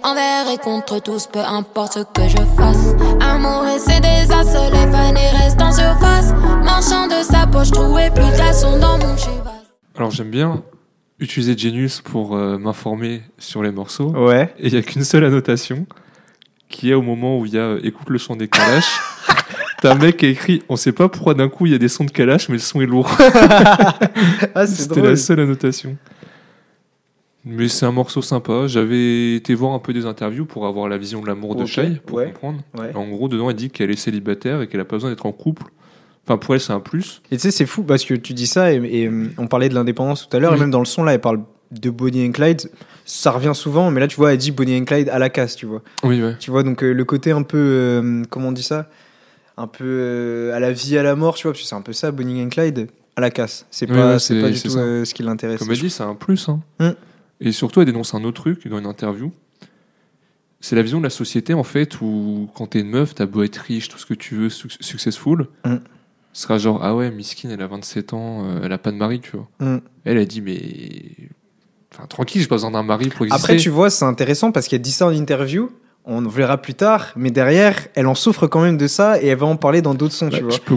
Envers 0.05 0.49
et 0.55 0.59
contre 0.59 1.01
tous, 1.03 1.27
peu 1.27 1.41
importe 1.41 1.95
ce 1.95 1.99
que 2.01 2.29
je 2.29 2.37
fasse. 2.57 2.95
Amour 3.21 3.65
et 3.67 3.79
ses 3.81 3.99
désastres, 4.01 4.71
les 4.73 4.93
fans 4.93 5.13
restent 5.39 5.61
en 5.61 5.73
surface. 5.73 6.33
Marchant 6.63 7.09
de 7.09 7.23
sa 7.25 7.47
poche, 7.49 7.71
trouver 7.73 8.11
plus 8.15 8.25
de 8.25 8.37
glaçons 8.37 8.79
dans 8.79 8.97
mon 8.99 9.17
cheval. 9.17 9.63
Alors 9.97 10.11
j'aime 10.13 10.31
bien 10.31 10.63
utiliser 11.19 11.57
Genius 11.59 12.01
pour 12.01 12.37
euh, 12.37 12.59
m'informer 12.59 13.23
sur 13.39 13.63
les 13.65 13.73
morceaux. 13.73 14.11
Ouais. 14.11 14.55
Et 14.59 14.69
il 14.69 14.73
n'y 14.73 14.79
a 14.79 14.83
qu'une 14.83 15.05
seule 15.05 15.25
annotation 15.25 15.87
qui 16.69 16.91
est 16.91 16.95
au 16.95 17.03
moment 17.03 17.39
où 17.39 17.47
il 17.47 17.55
y 17.55 17.59
a 17.59 17.63
euh, 17.63 17.81
Écoute 17.83 18.09
le 18.09 18.19
chant 18.19 18.37
des 18.37 18.47
calaches. 18.49 19.01
T'as 19.83 19.93
un 19.93 19.99
mec 19.99 20.17
qui 20.19 20.27
a 20.27 20.29
écrit 20.29 20.63
On 20.69 20.77
sait 20.77 20.93
pas 20.93 21.09
pourquoi 21.09 21.35
d'un 21.35 21.49
coup 21.49 21.67
il 21.67 21.73
y 21.73 21.75
a 21.75 21.79
des 21.79 21.89
sons 21.89 22.05
de 22.05 22.11
calache, 22.13 22.49
mais 22.49 22.55
le 22.55 22.61
son 22.61 22.81
est 22.81 22.87
lourd. 22.87 23.11
Ah, 24.55 24.67
c'est 24.67 24.83
C'était 24.83 25.01
drôle. 25.01 25.11
la 25.11 25.17
seule 25.17 25.41
annotation. 25.41 25.97
Mais 27.45 27.69
c'est 27.69 27.87
un 27.87 27.93
morceau 27.93 28.23
sympa. 28.23 28.67
J'avais 28.69 29.35
été 29.35 29.55
voir 29.55 29.73
un 29.73 29.79
peu 29.81 29.93
des 29.93 30.07
interviews 30.07 30.45
pour 30.45 30.67
avoir 30.67 30.89
la 30.89 30.97
vision 30.99 31.21
de 31.21 31.27
l'amour 31.27 31.57
de 31.57 31.67
Shai, 31.67 32.01
pour 32.07 32.19
ouais. 32.19 32.27
comprendre. 32.27 32.61
Ouais. 32.79 32.93
En 32.95 33.09
gros, 33.09 33.29
dedans, 33.29 33.51
elle 33.51 33.57
dit 33.57 33.71
qu'elle 33.71 33.91
est 33.91 33.97
célibataire 33.97 34.63
et 34.63 34.69
qu'elle 34.69 34.81
a 34.81 34.85
pas 34.85 34.97
besoin 34.97 35.11
d'être 35.11 35.27
en 35.27 35.33
couple. 35.33 35.65
Enfin, 36.25 36.39
pour 36.39 36.55
elle, 36.55 36.61
c'est 36.61 36.73
un 36.73 36.79
plus. 36.81 37.21
Et 37.33 37.37
tu 37.37 37.43
sais, 37.43 37.51
c'est 37.51 37.67
fou 37.67 37.83
parce 37.83 38.05
que 38.05 38.15
tu 38.15 38.33
dis 38.33 38.47
ça 38.47 38.73
et, 38.73 38.77
et, 38.77 39.09
euh, 39.09 39.27
on 39.39 39.49
parlait 39.49 39.69
de 39.69 39.75
l'indépendance 39.75 40.29
tout 40.29 40.37
à 40.37 40.41
l'heure 40.41 40.53
Oui. 40.53 40.59
et 40.59 40.61
même 40.61 40.71
dans 40.71 40.79
le 40.79 40.85
son 40.85 41.03
là, 41.03 41.15
elle 41.15 41.21
parle 41.21 41.41
de 41.73 41.91
Bonnie 41.91 42.25
and 42.29 42.31
Clyde. 42.33 42.71
Ça 43.05 43.33
revient 43.33 43.53
souvent, 43.55 43.91
mais 43.91 43.99
là, 43.99 44.07
tu 44.07 44.15
vois, 44.17 44.31
elle 44.33 44.39
dit 44.39 44.53
Bonnie 44.53 44.79
and 44.81 44.85
Clyde 44.85 45.09
à 45.09 45.19
la 45.19 45.29
casse, 45.31 45.57
tu 45.57 45.67
vois. 45.67 45.83
Oui, 46.05 46.23
ouais. 46.23 46.37
Tu 46.39 46.53
vois, 46.53 46.63
donc 46.63 46.85
euh, 46.85 46.93
le 46.93 47.05
côté 47.05 47.33
un 47.33 47.43
peu, 47.43 47.59
euh, 47.59 48.23
comment 48.31 48.49
on 48.49 48.53
dit 48.53 48.63
ça? 48.63 48.89
Un 49.57 49.67
peu 49.67 49.83
euh, 49.85 50.55
à 50.55 50.61
la 50.61 50.71
vie, 50.71 50.97
à 50.97 51.03
la 51.03 51.17
mort, 51.17 51.35
tu 51.35 51.43
vois, 51.43 51.53
parce 51.53 51.63
que 51.63 51.69
c'est 51.69 51.75
un 51.75 51.81
peu 51.83 51.93
ça, 51.93 52.13
Bonnie 52.13 52.41
and 52.41 52.51
Clyde, 52.51 52.87
à 53.17 53.21
la 53.21 53.31
casse. 53.31 53.67
C'est 53.73 53.91
Oui, 53.91 53.97
pas, 53.97 54.13
ouais, 54.13 54.19
c'est 54.21 54.41
pas 54.41 54.49
du 54.51 54.61
tout 54.63 54.71
ce 54.71 55.13
qui 55.13 55.25
l'intéresse. 55.25 55.59
Comme 55.59 55.73
elle 55.73 55.79
dit, 55.79 55.91
c'est 55.91 56.05
un 56.05 56.15
plus. 56.15 56.49
hein. 56.49 56.61
Mm. 56.79 56.91
Et 57.45 57.53
surtout, 57.53 57.81
elle 57.81 57.87
dénonce 57.87 58.15
un 58.15 58.23
autre 58.25 58.41
truc 58.43 58.67
dans 58.69 58.79
une 58.79 58.87
interview. 58.87 59.33
C'est 60.61 60.77
la 60.77 60.83
vision 60.83 60.99
de 60.99 61.03
la 61.05 61.11
société, 61.11 61.55
en 61.55 61.65
fait, 61.65 62.01
où 62.01 62.49
quand 62.55 62.69
t'es 62.69 62.81
une 62.81 62.89
meuf, 62.91 63.15
t'as 63.15 63.27
beau 63.27 63.43
être 63.43 63.57
riche, 63.57 63.89
tout 63.89 63.99
ce 63.99 64.07
que 64.07 64.15
tu 64.15 64.37
veux, 64.37 64.49
suc- 64.49 64.77
successful, 64.81 65.49
Mm. 65.65 65.77
ce 66.33 66.43
sera 66.43 66.59
genre, 66.59 66.79
ah 66.85 66.95
ouais, 66.95 67.11
Miskin, 67.11 67.51
elle 67.51 67.63
a 67.63 67.67
27 67.67 68.13
ans, 68.13 68.45
euh, 68.45 68.61
elle 68.63 68.73
a 68.73 68.79
pas 68.79 68.93
de 68.93 68.97
mari, 68.97 69.21
tu 69.21 69.33
vois. 69.37 69.49
Mm. 69.61 69.81
Elle 70.05 70.19
a 70.19 70.25
dit, 70.25 70.41
mais. 70.41 70.61
Enfin, 71.93 72.07
tranquille, 72.07 72.41
j'ai 72.41 72.47
pas 72.49 72.55
besoin 72.55 72.71
d'un 72.71 72.85
mari 72.85 73.09
pour 73.09 73.27
exister. 73.27 73.43
Après, 73.45 73.57
tu 73.57 73.71
vois, 73.71 73.91
c'est 73.91 74.05
intéressant 74.05 74.53
parce 74.53 74.69
qu'elle 74.69 74.81
dit 74.81 74.93
ça 74.93 75.07
en 75.07 75.11
interview. 75.11 75.71
On 76.05 76.23
verra 76.23 76.57
plus 76.59 76.75
tard, 76.75 77.13
mais 77.17 77.31
derrière, 77.31 77.87
elle 77.95 78.07
en 78.07 78.15
souffre 78.15 78.47
quand 78.47 78.61
même 78.63 78.77
de 78.77 78.87
ça 78.87 79.21
et 79.23 79.27
elle 79.27 79.39
va 79.39 79.47
en 79.47 79.57
parler 79.57 79.83
dans 79.83 79.95
d'autres 79.95 80.15
sons, 80.15 80.29
Bah, 80.29 80.39
tu 80.39 80.43
vois. 80.45 80.53
je 80.53 80.61
peux. 80.61 80.77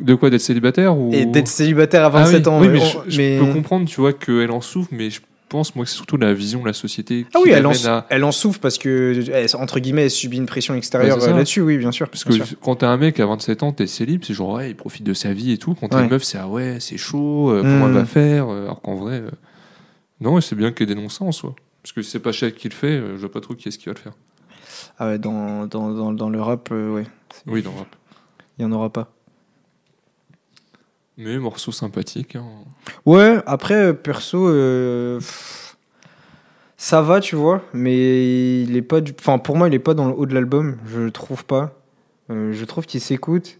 De 0.00 0.14
quoi 0.14 0.28
D'être 0.28 0.42
célibataire 0.42 0.98
ou... 0.98 1.10
Et 1.14 1.24
d'être 1.24 1.48
célibataire 1.48 2.02
à 2.02 2.06
Ah 2.06 2.24
27 2.24 2.46
oui, 2.46 2.52
ans. 2.52 2.60
oui, 2.60 2.68
mais, 2.68 2.80
on- 2.80 3.04
je, 3.06 3.10
je 3.10 3.16
mais- 3.18 3.38
peux 3.38 3.52
comprendre, 3.54 3.88
tu 3.88 4.00
vois, 4.00 4.12
qu'elle 4.12 4.50
en 4.50 4.60
souffre, 4.60 4.88
mais 4.92 5.08
je 5.08 5.20
pense, 5.48 5.74
moi, 5.74 5.84
que 5.84 5.90
c'est 5.90 5.96
surtout 5.96 6.16
la 6.16 6.32
vision 6.34 6.60
de 6.60 6.66
la 6.66 6.72
société 6.72 7.22
qui 7.24 7.28
Ah 7.34 7.38
oui, 7.42 7.50
elle 7.50 7.66
en, 7.66 7.70
l'amène 7.70 7.86
à. 7.86 8.06
elle 8.10 8.24
en 8.24 8.32
souffre 8.32 8.60
parce 8.60 8.78
que, 8.78 9.14
entre 9.56 9.78
guillemets, 9.80 10.04
elle 10.04 10.10
subit 10.10 10.36
une 10.38 10.46
pression 10.46 10.74
extérieure 10.74 11.18
là-dessus, 11.18 11.60
oui, 11.62 11.78
bien 11.78 11.92
sûr. 11.92 12.08
Parce 12.08 12.26
bien 12.26 12.38
que 12.38 12.44
sûr. 12.44 12.56
quand 12.60 12.76
t'es 12.76 12.86
un 12.86 12.96
mec 12.96 13.18
à 13.20 13.26
27 13.26 13.62
ans, 13.62 13.72
t'es 13.72 13.86
célib, 13.86 14.24
c'est 14.24 14.34
genre, 14.34 14.50
ouais, 14.54 14.70
il 14.70 14.76
profite 14.76 15.04
de 15.04 15.14
sa 15.14 15.32
vie 15.32 15.52
et 15.52 15.58
tout. 15.58 15.74
Quand 15.74 15.88
t'es 15.88 15.96
Ouais. 15.96 16.02
une 16.04 16.10
meuf, 16.10 16.24
c'est, 16.24 16.38
ah 16.38 16.48
ouais, 16.48 16.78
c'est 16.80 16.96
chaud, 16.98 17.50
euh, 17.50 17.62
comment 17.62 17.86
Mm. 17.86 17.88
elle 17.90 17.94
va 17.94 18.04
faire 18.04 18.48
euh, 18.48 18.64
Alors 18.64 18.80
qu'en 18.80 18.96
vrai, 18.96 19.20
euh, 19.20 19.30
non, 20.20 20.40
c'est 20.40 20.56
bien 20.56 20.72
qu'elle 20.72 20.86
dénonce 20.88 21.18
ça 21.18 21.24
en 21.24 21.32
soi. 21.32 21.54
Parce 21.82 21.92
que 21.92 22.02
si 22.02 22.10
c'est 22.10 22.20
pas 22.20 22.32
Shaq 22.32 22.54
qui 22.54 22.68
le 22.68 22.74
fait, 22.74 22.98
je 22.98 23.16
vois 23.20 23.30
pas 23.32 23.40
trop 23.40 23.54
qui 23.54 23.68
est-ce 23.68 23.78
qui 23.78 23.86
va 23.86 23.92
le 23.94 23.98
faire. 24.00 24.12
Ah 24.98 25.08
ouais, 25.08 25.18
dans, 25.18 25.66
dans, 25.66 25.90
dans, 25.92 26.12
dans 26.12 26.28
le 26.30 26.40
rap, 26.42 26.68
euh, 26.72 26.94
ouais, 26.94 27.04
Oui, 27.46 27.62
dans 27.62 27.70
le 27.72 27.78
rap. 27.78 27.94
il 28.58 28.66
n'y 28.66 28.72
en 28.72 28.74
aura 28.76 28.90
pas. 28.90 29.12
Mais 31.18 31.38
morceau 31.38 31.72
sympathique. 31.72 32.36
hein. 32.36 32.44
Ouais, 33.06 33.38
après, 33.46 33.74
euh, 33.74 33.92
perso, 33.94 34.48
euh, 34.48 35.18
pff, 35.18 35.76
ça 36.76 37.00
va, 37.00 37.20
tu 37.20 37.36
vois, 37.36 37.62
mais 37.72 38.62
il 38.62 38.76
est 38.76 38.82
pas 38.82 39.00
du... 39.00 39.14
Enfin, 39.18 39.38
pour 39.38 39.56
moi, 39.56 39.68
il 39.68 39.74
est 39.74 39.78
pas 39.78 39.94
dans 39.94 40.08
le 40.08 40.14
haut 40.14 40.26
de 40.26 40.34
l'album, 40.34 40.76
je 40.86 41.08
trouve 41.08 41.44
pas. 41.44 41.72
Euh, 42.30 42.52
je 42.52 42.64
trouve 42.64 42.84
qu'il 42.86 43.00
s'écoute, 43.00 43.58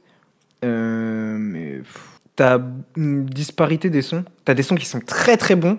euh, 0.64 1.36
mais 1.38 1.80
t'as 2.34 2.58
une 2.96 3.24
disparité 3.24 3.88
des 3.88 4.02
sons. 4.02 4.24
T'as 4.44 4.54
des 4.54 4.62
sons 4.62 4.74
qui 4.74 4.84
sont 4.86 5.00
très 5.00 5.36
très 5.38 5.54
bons. 5.56 5.78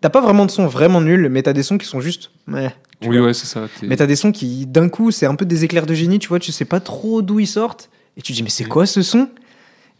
T'as 0.00 0.10
pas 0.10 0.20
vraiment 0.20 0.46
de 0.46 0.50
sons 0.50 0.66
vraiment 0.66 1.00
nuls, 1.00 1.28
mais 1.30 1.42
t'as 1.42 1.52
des 1.52 1.62
sons 1.62 1.78
qui 1.78 1.86
sont 1.86 2.00
juste... 2.00 2.30
Ouais. 2.48 2.72
Oui, 3.04 3.16
vois. 3.18 3.26
ouais, 3.28 3.34
c'est 3.34 3.46
ça. 3.46 3.66
Mais 3.82 3.96
t'as 3.96 4.06
des 4.06 4.14
sons 4.16 4.30
qui, 4.30 4.66
d'un 4.66 4.88
coup, 4.88 5.10
c'est 5.10 5.26
un 5.26 5.34
peu 5.34 5.44
des 5.46 5.64
éclairs 5.64 5.86
de 5.86 5.94
génie, 5.94 6.18
tu 6.20 6.28
vois, 6.28 6.38
tu 6.38 6.52
sais 6.52 6.64
pas 6.64 6.78
trop 6.80 7.22
d'où 7.22 7.40
ils 7.40 7.46
sortent, 7.48 7.90
et 8.16 8.22
tu 8.22 8.32
te 8.32 8.36
dis, 8.36 8.42
mais 8.44 8.48
c'est 8.50 8.64
Mm. 8.64 8.68
quoi 8.68 8.86
ce 8.86 9.02
son? 9.02 9.28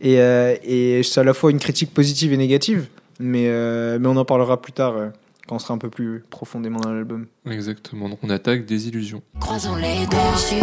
Et, 0.02 0.20
euh, 0.20 0.56
et 0.64 1.02
c'est 1.04 1.20
à 1.20 1.24
la 1.24 1.32
fois 1.32 1.50
une 1.50 1.60
critique 1.60 1.94
positive 1.94 2.32
et 2.32 2.36
négative, 2.36 2.88
mais, 3.20 3.46
euh, 3.46 3.98
mais 4.00 4.08
on 4.08 4.16
en 4.16 4.24
parlera 4.24 4.60
plus 4.60 4.72
tard, 4.72 4.96
euh, 4.96 5.08
quand 5.46 5.56
on 5.56 5.58
sera 5.60 5.74
un 5.74 5.78
peu 5.78 5.90
plus 5.90 6.24
profondément 6.28 6.80
dans 6.80 6.92
l'album. 6.92 7.26
Exactement. 7.48 8.08
Donc 8.08 8.18
on 8.22 8.30
attaque 8.30 8.66
des 8.66 8.88
illusions. 8.88 9.22
Croisons 9.40 9.76
les 9.76 10.06
tire 10.36 10.62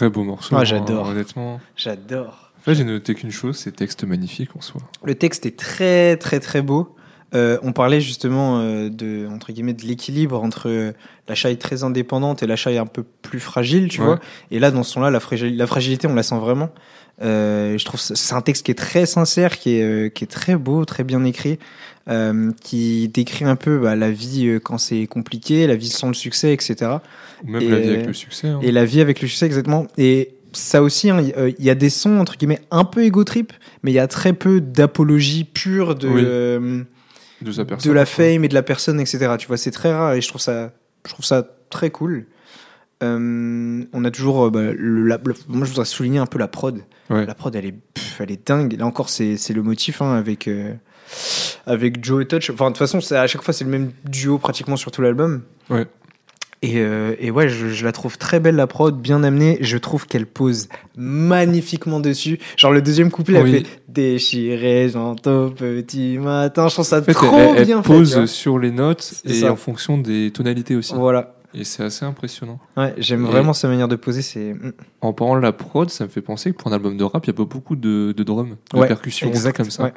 très 0.00 0.08
beau 0.08 0.24
morceau. 0.24 0.56
Ah, 0.56 0.60
hein, 0.60 0.64
j'adore. 0.64 1.08
Honnêtement. 1.08 1.60
J'adore. 1.76 2.52
En 2.58 2.62
fait, 2.62 2.74
j'ai 2.74 2.84
noté 2.84 3.14
qu'une 3.14 3.30
chose, 3.30 3.56
c'est 3.58 3.72
texte 3.76 4.04
magnifique 4.04 4.50
en 4.56 4.60
soi. 4.62 4.80
Le 5.04 5.14
texte 5.14 5.44
est 5.44 5.58
très 5.58 6.16
très 6.16 6.40
très 6.40 6.62
beau. 6.62 6.96
Euh, 7.34 7.58
on 7.62 7.72
parlait 7.72 8.00
justement 8.00 8.60
euh, 8.60 8.88
de 8.88 9.28
entre 9.30 9.52
guillemets 9.52 9.72
de 9.74 9.82
l'équilibre 9.82 10.42
entre 10.42 10.68
euh, 10.68 10.92
la 11.28 11.34
chaille 11.34 11.58
très 11.58 11.84
indépendante 11.84 12.42
et 12.42 12.46
la 12.46 12.56
chaille 12.56 12.78
un 12.78 12.86
peu 12.86 13.02
plus 13.04 13.38
fragile, 13.40 13.88
tu 13.88 14.00
Ouais. 14.00 14.06
vois. 14.06 14.20
Et 14.50 14.58
là, 14.58 14.70
dans 14.70 14.82
ce 14.82 14.92
son-là, 14.94 15.10
la, 15.10 15.20
fragil- 15.20 15.54
la 15.56 15.66
fragilité, 15.66 16.08
on 16.08 16.14
la 16.14 16.22
sent 16.24 16.38
vraiment. 16.38 16.70
Euh, 17.22 17.76
je 17.76 17.84
trouve 17.84 18.00
c'est 18.00 18.34
un 18.34 18.40
texte 18.40 18.64
qui 18.64 18.70
est 18.70 18.74
très 18.76 19.04
sincère, 19.06 19.58
qui 19.58 19.76
est 19.76 19.82
euh, 19.82 20.08
qui 20.08 20.24
est 20.24 20.26
très 20.26 20.56
beau, 20.56 20.84
très 20.84 21.04
bien 21.04 21.22
écrit, 21.24 21.58
euh, 22.08 22.50
qui 22.62 23.08
décrit 23.08 23.44
un 23.44 23.56
peu 23.56 23.78
bah, 23.78 23.94
la 23.96 24.10
vie 24.10 24.58
quand 24.64 24.78
c'est 24.78 25.06
compliqué, 25.06 25.66
la 25.66 25.76
vie 25.76 25.90
sans 25.90 26.08
le 26.08 26.14
succès, 26.14 26.52
etc. 26.52 26.92
Ou 27.44 27.50
même 27.50 27.62
Et, 27.62 27.68
la 27.68 27.78
vie 27.78 27.88
avec 27.90 28.06
le 28.06 28.12
succès. 28.14 28.48
hein. 28.48 28.58
Et 28.62 28.72
la 28.72 28.84
vie 28.84 29.00
avec 29.00 29.20
le 29.20 29.28
succès, 29.28 29.46
exactement. 29.46 29.86
Et 29.98 30.34
ça 30.52 30.82
aussi, 30.82 31.10
hein, 31.10 31.20
il 31.20 31.54
il 31.58 31.64
y 31.64 31.70
a 31.70 31.74
des 31.74 31.90
sons, 31.90 32.18
entre 32.18 32.36
guillemets, 32.38 32.60
un 32.70 32.84
peu 32.84 33.04
égo 33.04 33.22
trip, 33.24 33.52
mais 33.82 33.90
il 33.92 33.94
y 33.94 33.98
a 34.00 34.08
très 34.08 34.32
peu 34.32 34.60
d'apologie 34.60 35.44
pure 35.44 35.94
de, 35.94 36.08
Oui. 36.08 36.22
euh, 36.24 36.82
de 37.42 37.52
sa 37.52 37.64
personne. 37.64 37.90
de 37.90 37.94
la 37.94 38.06
fame 38.06 38.44
et 38.44 38.48
de 38.48 38.54
la 38.54 38.62
personne, 38.62 38.98
etc. 38.98 39.34
Tu 39.38 39.46
vois, 39.46 39.56
c'est 39.58 39.70
très 39.70 39.92
rare 39.92 40.14
et 40.14 40.20
je 40.20 40.28
trouve 40.28 40.40
ça, 40.40 40.72
je 41.06 41.12
trouve 41.12 41.24
ça 41.24 41.46
très 41.68 41.90
cool. 41.90 42.26
Euh, 43.02 43.82
on 43.92 44.04
a 44.04 44.10
toujours, 44.10 44.46
euh, 44.46 44.50
bah, 44.50 44.72
le, 44.76 45.04
la- 45.04 45.18
le- 45.24 45.34
moi 45.48 45.64
je 45.64 45.70
voudrais 45.70 45.84
souligner 45.86 46.18
un 46.18 46.26
peu 46.26 46.38
la 46.38 46.48
prod. 46.48 46.80
Ouais. 47.08 47.24
La 47.26 47.34
prod, 47.34 47.54
elle 47.56 47.64
est, 47.66 47.72
pff, 47.94 48.20
elle 48.20 48.30
est 48.30 48.46
dingue. 48.46 48.74
Là 48.78 48.86
encore, 48.86 49.08
c'est 49.08 49.36
c'est 49.36 49.54
le 49.54 49.62
motif 49.62 50.02
hein, 50.02 50.12
avec 50.14 50.46
euh, 50.48 50.74
avec 51.66 52.04
Joe 52.04 52.22
et 52.22 52.26
Touch. 52.26 52.50
Enfin, 52.50 52.66
de 52.66 52.76
toute 52.76 52.78
façon, 52.86 52.98
à 53.14 53.26
chaque 53.26 53.42
fois 53.42 53.54
c'est 53.54 53.64
le 53.64 53.70
même 53.70 53.92
duo 54.08 54.38
pratiquement 54.38 54.76
sur 54.76 54.90
tout 54.90 55.00
l'album. 55.02 55.42
Ouais. 55.70 55.86
Et, 56.62 56.74
euh, 56.80 57.14
et 57.18 57.30
ouais, 57.30 57.48
je, 57.48 57.68
je 57.68 57.84
la 57.86 57.92
trouve 57.92 58.18
très 58.18 58.38
belle 58.38 58.54
la 58.56 58.66
prod, 58.66 59.00
bien 59.00 59.24
amenée. 59.24 59.56
Je 59.62 59.78
trouve 59.78 60.06
qu'elle 60.06 60.26
pose 60.26 60.68
magnifiquement 60.94 62.00
dessus. 62.00 62.38
Genre 62.58 62.70
le 62.72 62.82
deuxième 62.82 63.10
couplet, 63.10 63.40
Oui. 63.40 63.50
elle 63.56 63.64
fait 63.64 63.70
déchiré, 63.88 64.90
j'entends 64.92 65.48
petit 65.48 66.18
matin. 66.18 66.68
Je 66.68 66.74
trouve 66.74 66.84
ça 66.84 66.98
En 66.98 67.02
fait, 67.02 67.14
trop 67.14 67.34
elle, 67.38 67.56
elle 67.56 67.64
bien 67.64 67.80
pose 67.80 68.08
fait. 68.10 68.14
tu 68.14 68.18
vois. 68.20 68.26
sur 68.26 68.58
les 68.58 68.70
notes 68.72 69.22
et 69.24 69.32
ça. 69.40 69.52
en 69.52 69.56
fonction 69.56 69.96
des 69.96 70.30
tonalités 70.32 70.76
aussi. 70.76 70.92
Voilà. 70.94 71.34
Et 71.52 71.64
c'est 71.64 71.82
assez 71.82 72.04
impressionnant. 72.04 72.60
Ouais, 72.76 72.94
j'aime 72.98 73.24
vraiment 73.24 73.52
sa 73.52 73.66
manière 73.68 73.88
de 73.88 73.96
poser. 73.96 74.22
C'est. 74.22 74.54
Mm. 74.54 74.72
En 75.00 75.12
parlant 75.12 75.36
de 75.36 75.40
la 75.40 75.52
prod, 75.52 75.90
ça 75.90 76.04
me 76.04 76.08
fait 76.08 76.20
penser 76.20 76.52
que 76.52 76.56
pour 76.56 76.70
un 76.70 76.74
album 76.74 76.96
de 76.96 77.04
rap, 77.04 77.24
il 77.24 77.28
y 77.28 77.30
a 77.30 77.34
pas 77.34 77.44
beaucoup 77.44 77.76
de, 77.76 78.12
de 78.16 78.22
drums, 78.22 78.56
de 78.72 78.86
percussions, 78.86 79.28
exact. 79.28 79.56
comme 79.56 79.70
ça. 79.70 79.92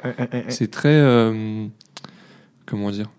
c'est 0.48 0.70
très. 0.70 0.88
Euh, 0.88 1.66
comment 2.66 2.90
dire 2.90 3.10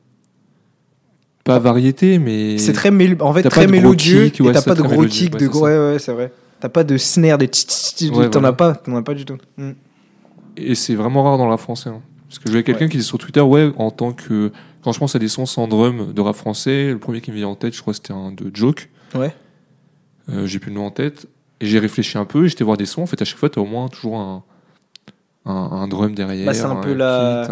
Pas 1.46 1.60
variété, 1.60 2.20
mais. 2.20 2.58
C'est 2.58 2.74
très, 2.74 2.90
en 3.22 3.34
fait, 3.34 3.44
très 3.44 3.68
mélodieux. 3.68 4.30
T'as 4.32 4.62
pas 4.62 4.76
de 4.76 4.82
gros 4.82 5.06
kick, 5.06 5.38
de 5.38 5.48
gros. 5.48 5.66
Ouais, 5.66 5.78
ouais, 5.78 6.00
c'est 6.00 6.14
vrai. 6.14 6.32
T'as 6.60 6.70
pas 6.70 6.84
de 6.84 6.98
snare, 6.98 7.38
de. 7.38 7.48
T'en 8.28 8.44
as 8.44 8.54
pas, 8.54 8.76
t'en 8.76 8.96
as 8.98 9.02
pas 9.02 9.14
du 9.14 9.24
tout. 9.24 9.38
Mm. 9.58 9.72
Et 10.58 10.76
c'est 10.76 10.96
vraiment 10.96 11.24
rare 11.24 11.38
dans 11.38 11.50
la 11.50 11.58
français. 11.58 11.90
Hein. 11.90 12.02
Parce 12.28 12.40
que 12.40 12.48
je 12.48 12.52
voyais 12.52 12.64
quelqu'un 12.64 12.88
qui 12.88 12.98
disait 12.98 13.08
sur 13.08 13.18
Twitter, 13.18 13.42
ouais, 13.42 13.72
en 13.78 13.92
tant 13.92 14.12
que. 14.12 14.52
Quand 14.86 14.92
je 14.92 15.00
pense 15.00 15.16
à 15.16 15.20
des 15.20 15.30
sons 15.30 15.48
sans 15.48 15.68
drum 15.68 16.14
de 16.14 16.22
rap 16.22 16.36
français, 16.36 16.90
le 16.92 17.00
premier 17.00 17.20
qui 17.20 17.32
me 17.32 17.38
vient 17.38 17.48
en 17.48 17.56
tête, 17.56 17.74
je 17.74 17.82
crois 17.82 17.96
c'était 17.96 18.14
un 18.14 18.32
de 18.32 18.52
Joke. 18.54 18.92
Ouais. 19.16 19.34
Euh, 20.30 20.46
j'ai 20.46 20.60
plus 20.60 20.70
le 20.70 20.76
nom 20.76 20.86
en 20.86 20.92
tête. 20.92 21.26
Et 21.60 21.66
j'ai 21.66 21.80
réfléchi 21.80 22.20
un 22.20 22.26
peu, 22.26 22.46
j'étais 22.46 22.64
voir 22.64 22.78
des 22.78 22.86
sons. 22.86 23.02
En 23.02 23.08
fait, 23.08 23.20
à 23.20 23.26
chaque 23.26 23.40
fois, 23.40 23.50
t'as 23.50 23.62
au 23.62 23.66
moins 23.66 23.88
toujours 23.88 24.18
un, 24.18 24.44
un, 25.46 25.88
drum 25.88 26.14
derrière. 26.14 26.46
Bah, 26.46 26.54
c'est 26.54 26.66
un, 26.66 26.76
peu 26.76 26.94
la. 26.94 27.48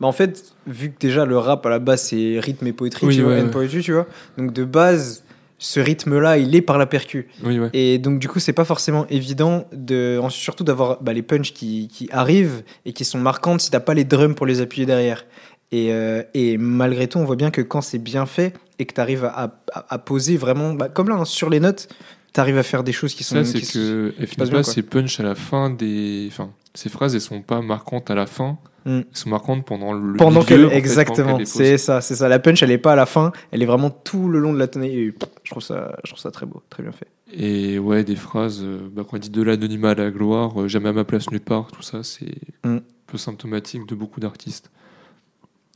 Bah, 0.00 0.06
en 0.06 0.12
fait, 0.12 0.54
vu 0.66 0.92
que 0.92 0.98
déjà 0.98 1.26
le 1.26 1.36
rap 1.36 1.66
à 1.66 1.68
la 1.68 1.78
base 1.78 2.04
c'est 2.04 2.40
rythme 2.40 2.66
et 2.66 2.72
poétrie, 2.72 3.14
tu, 3.14 3.20
vois, 3.20 3.34
tu 3.68 3.92
vois. 3.92 4.06
Donc 4.38 4.54
de 4.54 4.64
base, 4.64 5.24
ce 5.62 5.78
rythme-là, 5.78 6.38
il 6.38 6.56
est 6.56 6.60
par 6.60 6.76
la 6.76 6.86
percu. 6.86 7.28
Et 7.72 7.98
donc, 7.98 8.18
du 8.18 8.28
coup, 8.28 8.40
c'est 8.40 8.52
pas 8.52 8.64
forcément 8.64 9.06
évident, 9.10 9.66
de, 9.72 10.20
surtout 10.30 10.64
d'avoir 10.64 11.00
bah, 11.02 11.12
les 11.12 11.22
punchs 11.22 11.52
qui, 11.52 11.86
qui, 11.86 12.08
arrivent 12.10 12.64
et 12.84 12.92
qui 12.92 13.04
sont 13.04 13.18
marquantes 13.18 13.60
si 13.60 13.70
t'as 13.70 13.78
pas 13.78 13.94
les 13.94 14.04
drums 14.04 14.34
pour 14.34 14.46
les 14.46 14.60
appuyer 14.60 14.86
derrière. 14.86 15.24
Et, 15.72 15.92
euh, 15.92 16.22
et 16.34 16.58
malgré 16.58 17.08
tout, 17.08 17.18
on 17.18 17.24
voit 17.24 17.36
bien 17.36 17.50
que 17.50 17.62
quand 17.62 17.80
c'est 17.80 17.98
bien 17.98 18.26
fait 18.26 18.54
et 18.78 18.84
que 18.84 18.92
tu 18.92 19.00
arrives 19.00 19.24
à, 19.24 19.58
à, 19.72 19.98
poser 19.98 20.36
vraiment, 20.36 20.74
bah, 20.74 20.88
comme 20.88 21.08
là, 21.08 21.16
hein, 21.16 21.24
sur 21.24 21.48
les 21.48 21.60
notes, 21.60 21.88
tu 22.34 22.40
arrives 22.40 22.58
à 22.58 22.62
faire 22.62 22.84
des 22.84 22.92
choses 22.92 23.14
qui 23.14 23.24
sont. 23.24 23.42
Ça, 23.42 23.44
c'est 23.44 23.60
que 23.60 24.14
FNP, 24.18 24.62
c'est 24.62 24.82
punch 24.82 25.18
à 25.18 25.22
la 25.22 25.34
fin 25.34 25.70
des. 25.70 26.28
Enfin, 26.30 26.50
ces 26.74 26.90
phrases, 26.90 27.14
elles 27.14 27.22
sont 27.22 27.40
pas 27.40 27.62
marquantes 27.62 28.10
à 28.10 28.14
la 28.14 28.26
fin. 28.26 28.58
Mm. 28.84 28.90
Elles 28.90 29.04
sont 29.12 29.30
marquantes 29.30 29.64
pendant 29.64 29.92
le 29.92 30.16
pendant 30.16 30.42
qu'elle 30.42 30.64
exactement 30.72 31.38
c'est 31.44 31.78
ça 31.78 32.00
c'est 32.00 32.16
ça 32.16 32.28
la 32.28 32.40
punch 32.40 32.64
elle 32.64 32.72
est 32.72 32.78
pas 32.78 32.94
à 32.94 32.96
la 32.96 33.06
fin 33.06 33.30
elle 33.52 33.62
est 33.62 33.66
vraiment 33.66 33.90
tout 33.90 34.28
le 34.28 34.40
long 34.40 34.52
de 34.52 34.58
la 34.58 34.66
tonalité 34.66 35.14
je 35.44 35.50
trouve 35.52 35.62
ça 35.62 35.94
je 36.02 36.10
trouve 36.10 36.20
ça 36.20 36.32
très 36.32 36.46
beau 36.46 36.64
très 36.68 36.82
bien 36.82 36.90
fait 36.90 37.06
et 37.32 37.78
ouais 37.78 38.02
des 38.02 38.16
phrases 38.16 38.60
euh, 38.64 38.80
bah, 38.92 39.04
quand 39.08 39.18
on 39.18 39.20
dit 39.20 39.30
de 39.30 39.40
l'anonymat 39.40 39.90
à 39.90 39.94
la 39.94 40.10
gloire 40.10 40.62
euh, 40.62 40.66
jamais 40.66 40.88
à 40.88 40.92
ma 40.92 41.04
place 41.04 41.30
nulle 41.30 41.40
part 41.40 41.68
tout 41.70 41.82
ça 41.82 42.02
c'est 42.02 42.34
mm. 42.64 42.70
un 42.74 42.80
peu 43.06 43.18
symptomatique 43.18 43.86
de 43.86 43.94
beaucoup 43.94 44.18
d'artistes 44.18 44.68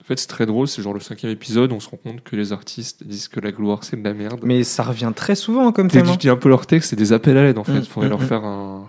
fait 0.06 0.18
c'est 0.18 0.28
très 0.28 0.46
drôle 0.46 0.68
c'est 0.68 0.82
genre 0.82 0.94
le 0.94 1.00
cinquième 1.00 1.32
épisode 1.32 1.72
on 1.72 1.80
se 1.80 1.88
rend 1.88 1.96
compte 1.96 2.22
que 2.22 2.36
les 2.36 2.52
artistes 2.52 3.04
disent 3.04 3.28
que 3.28 3.40
la 3.40 3.52
gloire 3.52 3.84
c'est 3.84 4.00
de 4.00 4.04
la 4.04 4.14
merde 4.14 4.40
mais 4.44 4.62
ça 4.64 4.82
revient 4.82 5.12
très 5.14 5.34
souvent 5.34 5.72
comme 5.72 5.88
thème 5.88 6.10
tu 6.10 6.16
dis 6.16 6.28
un 6.28 6.36
peu 6.36 6.48
leur 6.48 6.66
texte 6.66 6.90
c'est 6.90 6.96
des 6.96 7.12
appels 7.12 7.36
à 7.36 7.42
l'aide 7.42 7.58
en 7.58 7.64
fait 7.64 7.72
il 7.72 7.80
mm. 7.80 7.84
faudrait 7.84 8.08
leur 8.08 8.22
faire 8.22 8.44
un 8.44 8.88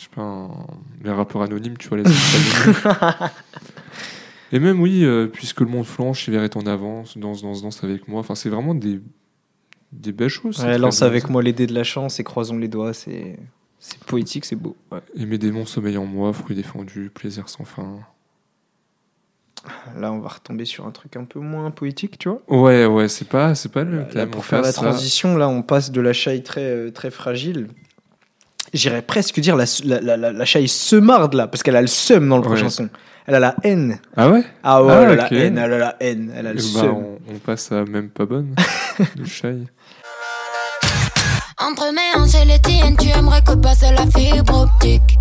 je 0.00 0.04
sais 0.06 0.10
pas, 0.14 0.48
les 1.04 1.10
rappeurs 1.10 1.42
anonymes, 1.42 1.76
tu 1.76 1.88
vois, 1.88 1.98
les 1.98 2.04
Et 4.52 4.58
même, 4.58 4.80
oui, 4.80 5.04
euh, 5.04 5.26
puisque 5.26 5.60
le 5.60 5.66
monde 5.66 5.84
flanche, 5.84 6.26
hiver 6.26 6.42
est 6.42 6.56
en 6.56 6.64
avance, 6.66 7.18
danse, 7.18 7.42
danse, 7.42 7.60
danse 7.60 7.84
avec 7.84 8.08
moi. 8.08 8.20
Enfin, 8.20 8.34
c'est 8.34 8.48
vraiment 8.48 8.74
des, 8.74 8.98
des 9.92 10.12
belles 10.12 10.30
choses. 10.30 10.58
Ouais, 10.60 10.78
lance 10.78 11.02
avec 11.02 11.28
moi 11.28 11.42
les 11.42 11.52
dés 11.52 11.66
de 11.66 11.74
la 11.74 11.84
chance 11.84 12.18
et 12.18 12.24
croisons 12.24 12.56
les 12.56 12.68
doigts, 12.68 12.94
c'est. 12.94 13.38
C'est 13.78 13.98
poétique, 14.04 14.44
c'est 14.44 14.56
beau. 14.56 14.76
Et 15.14 15.24
mes 15.24 15.38
démons 15.38 15.64
sommeillent 15.64 15.96
en 15.96 16.04
moi, 16.04 16.34
fruits 16.34 16.56
défendus, 16.56 17.10
plaisir 17.14 17.48
sans 17.48 17.64
fin. 17.64 17.98
Là, 19.98 20.10
on 20.12 20.20
va 20.20 20.28
retomber 20.28 20.64
sur 20.64 20.86
un 20.86 20.90
truc 20.90 21.16
un 21.16 21.24
peu 21.24 21.38
moins 21.38 21.70
poétique, 21.70 22.18
tu 22.18 22.28
vois. 22.28 22.40
Ouais, 22.48 22.86
ouais, 22.86 23.08
c'est 23.08 23.28
pas, 23.28 23.54
c'est 23.54 23.70
pas 23.70 23.84
le 23.84 24.06
thème. 24.08 24.30
pour 24.30 24.44
faire 24.44 24.62
la 24.62 24.72
transition, 24.72 25.36
là, 25.36 25.48
on 25.48 25.62
passe 25.62 25.90
de 25.90 26.00
la 26.00 26.12
chaille 26.12 26.42
très, 26.42 26.62
euh, 26.62 26.90
très 26.90 27.10
fragile 27.10 27.68
j'irais 28.72 29.02
presque 29.02 29.40
dire 29.40 29.56
la, 29.56 29.64
la, 29.84 30.16
la, 30.16 30.32
la 30.32 30.44
chaille 30.44 30.68
se 30.68 30.96
marde 30.96 31.34
là, 31.34 31.46
parce 31.46 31.62
qu'elle 31.62 31.76
a 31.76 31.80
le 31.80 31.86
seum 31.86 32.28
dans 32.28 32.36
le 32.36 32.42
prochain 32.42 32.70
son. 32.70 32.88
Elle 33.26 33.34
a 33.34 33.40
la 33.40 33.54
haine. 33.62 34.00
Ah 34.16 34.30
ouais? 34.30 34.44
Ah 34.62 34.82
ouais, 34.82 34.92
ah, 34.92 35.02
elle 35.02 35.10
a 35.10 35.16
la 35.16 35.32
haine, 35.32 35.58
elle 35.58 35.72
a 35.72 35.78
la 35.78 35.96
haine, 36.00 36.32
elle 36.36 36.46
a 36.46 36.52
le 36.52 36.56
bah, 36.56 36.80
seum. 36.80 37.04
On, 37.28 37.38
passe 37.38 37.70
à 37.70 37.84
même 37.84 38.08
pas 38.08 38.26
bonne, 38.26 38.54
de 39.16 39.24
chaille. 39.24 39.66
Entre 41.58 41.92
mes 41.92 42.20
hanches 42.20 42.34
et 42.42 42.46
les 42.46 42.58
tu 42.96 43.08
aimerais 43.08 43.42
que 43.42 43.52
passe 43.52 43.82
la 43.82 44.06
fibre 44.06 44.62
optique. 44.62 45.18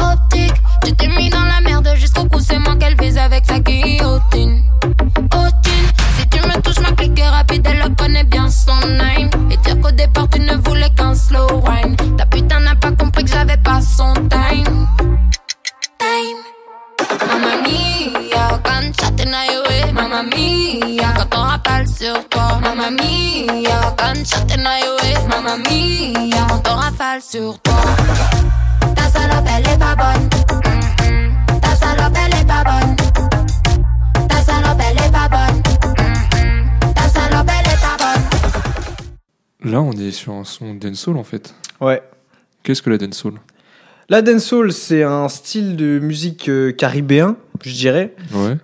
Optique, 0.00 0.54
tu 0.84 0.92
t'es 0.94 1.08
mis 1.08 1.30
dans 1.30 1.44
la 1.44 1.60
merde 1.60 1.88
jusqu'au 1.96 2.24
coup, 2.24 2.40
c'est 2.40 2.58
moi 2.58 2.76
qu'elle 2.76 2.96
vise 3.00 3.18
avec 3.18 3.44
sa 3.44 3.58
guillotine. 3.60 4.62
Otine, 5.34 5.88
si 6.18 6.28
tu 6.28 6.40
me 6.40 6.60
touches, 6.60 6.80
ma 6.80 6.92
clique 6.92 7.20
rapide, 7.20 7.66
elle 7.70 7.78
le 7.78 7.94
connaît 7.94 8.24
bien 8.24 8.50
son 8.50 8.78
name. 8.86 9.30
Et 9.50 9.56
dire 9.58 9.80
qu'au 9.80 9.90
départ, 9.90 10.28
tu 10.30 10.40
ne 10.40 10.56
voulais 10.56 10.90
qu'un 10.96 11.14
slow 11.14 11.62
wine. 11.66 11.96
Ta 12.16 12.26
putain 12.26 12.60
n'a 12.60 12.74
pas 12.74 12.92
compris 12.92 13.24
que 13.24 13.30
j'avais 13.30 13.58
pas 13.58 13.80
son 13.80 14.12
time. 14.14 14.88
Time. 15.98 16.57
Mamma 17.26 17.56
mia, 17.62 18.58
canchate 18.64 19.24
na 19.24 19.44
yo, 19.46 19.62
mamma 19.92 20.22
mia, 20.22 21.08
quand 21.16 21.36
on 21.36 21.42
rappelle 21.42 21.88
sur 21.88 22.28
toi. 22.28 22.58
Mamma 22.60 22.90
mia, 22.90 23.94
canchate 23.96 24.56
na 24.56 24.78
yo, 24.80 24.96
mamma 25.28 25.56
mia, 25.56 26.46
quand 26.48 26.72
on 26.72 26.76
rafale 26.76 27.22
sur 27.22 27.58
toi. 27.60 27.74
Ta 28.94 29.08
salope 29.08 29.48
elle 29.56 29.68
est 29.68 29.78
pas 29.78 29.96
bonne, 29.96 30.28
ta 31.60 31.74
salope 31.76 32.16
elle 32.16 32.34
est 32.34 32.46
pas 32.46 32.64
bonne, 32.64 32.96
ta 34.28 34.42
salope 34.42 34.80
elle 34.80 34.98
est 34.98 35.12
pas 35.12 35.28
bonne, 35.28 35.62
ta 36.94 37.08
salope 37.08 37.50
elle 37.50 37.72
est 37.72 37.80
pas 37.80 37.96
bonne. 37.98 39.70
Là, 39.72 39.80
on 39.80 39.92
est 39.92 40.12
sur 40.12 40.32
un 40.34 40.44
son 40.44 40.74
dancehall 40.74 41.16
en 41.16 41.24
fait. 41.24 41.54
Ouais. 41.80 42.02
Qu'est-ce 42.62 42.82
que 42.82 42.90
la 42.90 42.98
dancehall? 42.98 43.34
La 44.10 44.22
dancehall, 44.22 44.72
c'est 44.72 45.02
un 45.02 45.28
style 45.28 45.76
de 45.76 45.98
musique 45.98 46.48
euh, 46.48 46.72
caribéen, 46.72 47.36
je 47.62 47.74
dirais, 47.74 48.14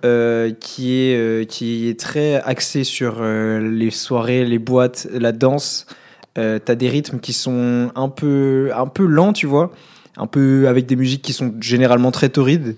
euh, 0.03 0.51
qui, 0.59 0.93
est, 0.93 1.15
euh, 1.15 1.43
qui 1.45 1.87
est 1.87 1.99
très 1.99 2.41
axé 2.41 2.83
sur 2.83 3.23
les 3.23 3.91
soirées, 3.91 4.43
les 4.43 4.59
boîtes, 4.59 5.07
la 5.13 5.31
danse. 5.31 5.85
T'as 6.33 6.75
des 6.75 6.89
rythmes 6.89 7.19
qui 7.19 7.31
sont 7.31 7.91
un 7.95 8.09
peu, 8.09 8.71
un 8.75 8.87
peu 8.87 9.05
lents, 9.05 9.31
tu 9.31 9.45
vois, 9.45 9.71
un 10.17 10.27
peu 10.27 10.67
avec 10.67 10.85
des 10.85 10.97
musiques 10.97 11.21
qui 11.21 11.31
sont 11.31 11.53
généralement 11.61 12.11
très 12.11 12.27
torrides. 12.27 12.75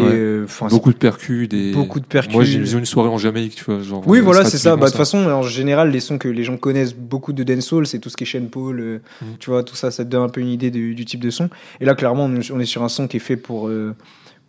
Euh, 0.00 0.46
beaucoup 0.70 0.92
de 0.92 0.98
percus, 0.98 1.48
des. 1.48 1.72
Beaucoup 1.72 2.00
de 2.00 2.04
percus. 2.04 2.34
Moi, 2.34 2.44
j'ai 2.44 2.58
vu 2.58 2.78
une 2.78 2.84
soirée 2.84 3.08
en 3.08 3.18
Jamaïque, 3.18 3.54
tu 3.54 3.64
vois. 3.64 3.80
Genre, 3.80 4.02
oui, 4.06 4.20
voilà, 4.20 4.44
c'est 4.44 4.58
ça. 4.58 4.76
Bah, 4.76 4.86
de 4.86 4.90
toute 4.90 4.98
façon, 4.98 5.18
en 5.18 5.42
général, 5.42 5.90
les 5.90 6.00
sons 6.00 6.18
que 6.18 6.28
les 6.28 6.42
gens 6.42 6.56
connaissent 6.56 6.94
beaucoup 6.94 7.32
de 7.32 7.42
dancehall, 7.44 7.86
c'est 7.86 8.00
tout 8.00 8.10
ce 8.10 8.16
qui 8.16 8.24
est 8.24 8.26
Shane 8.26 8.48
Paul, 8.48 8.80
euh, 8.80 8.98
mm. 9.22 9.26
tu 9.38 9.50
vois, 9.50 9.62
tout 9.62 9.76
ça, 9.76 9.90
ça 9.90 10.04
te 10.04 10.10
donne 10.10 10.24
un 10.24 10.28
peu 10.28 10.40
une 10.40 10.48
idée 10.48 10.70
du, 10.70 11.04
type 11.04 11.20
de 11.20 11.30
son. 11.30 11.48
Et 11.80 11.84
là, 11.84 11.94
clairement, 11.94 12.24
on 12.24 12.60
est 12.60 12.64
sur 12.64 12.82
un 12.82 12.88
son 12.88 13.06
qui 13.06 13.18
est 13.18 13.20
fait 13.20 13.36
pour. 13.36 13.68
Euh, 13.68 13.94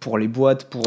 pour 0.01 0.17
les 0.19 0.27
boîtes, 0.27 0.69
pour 0.69 0.84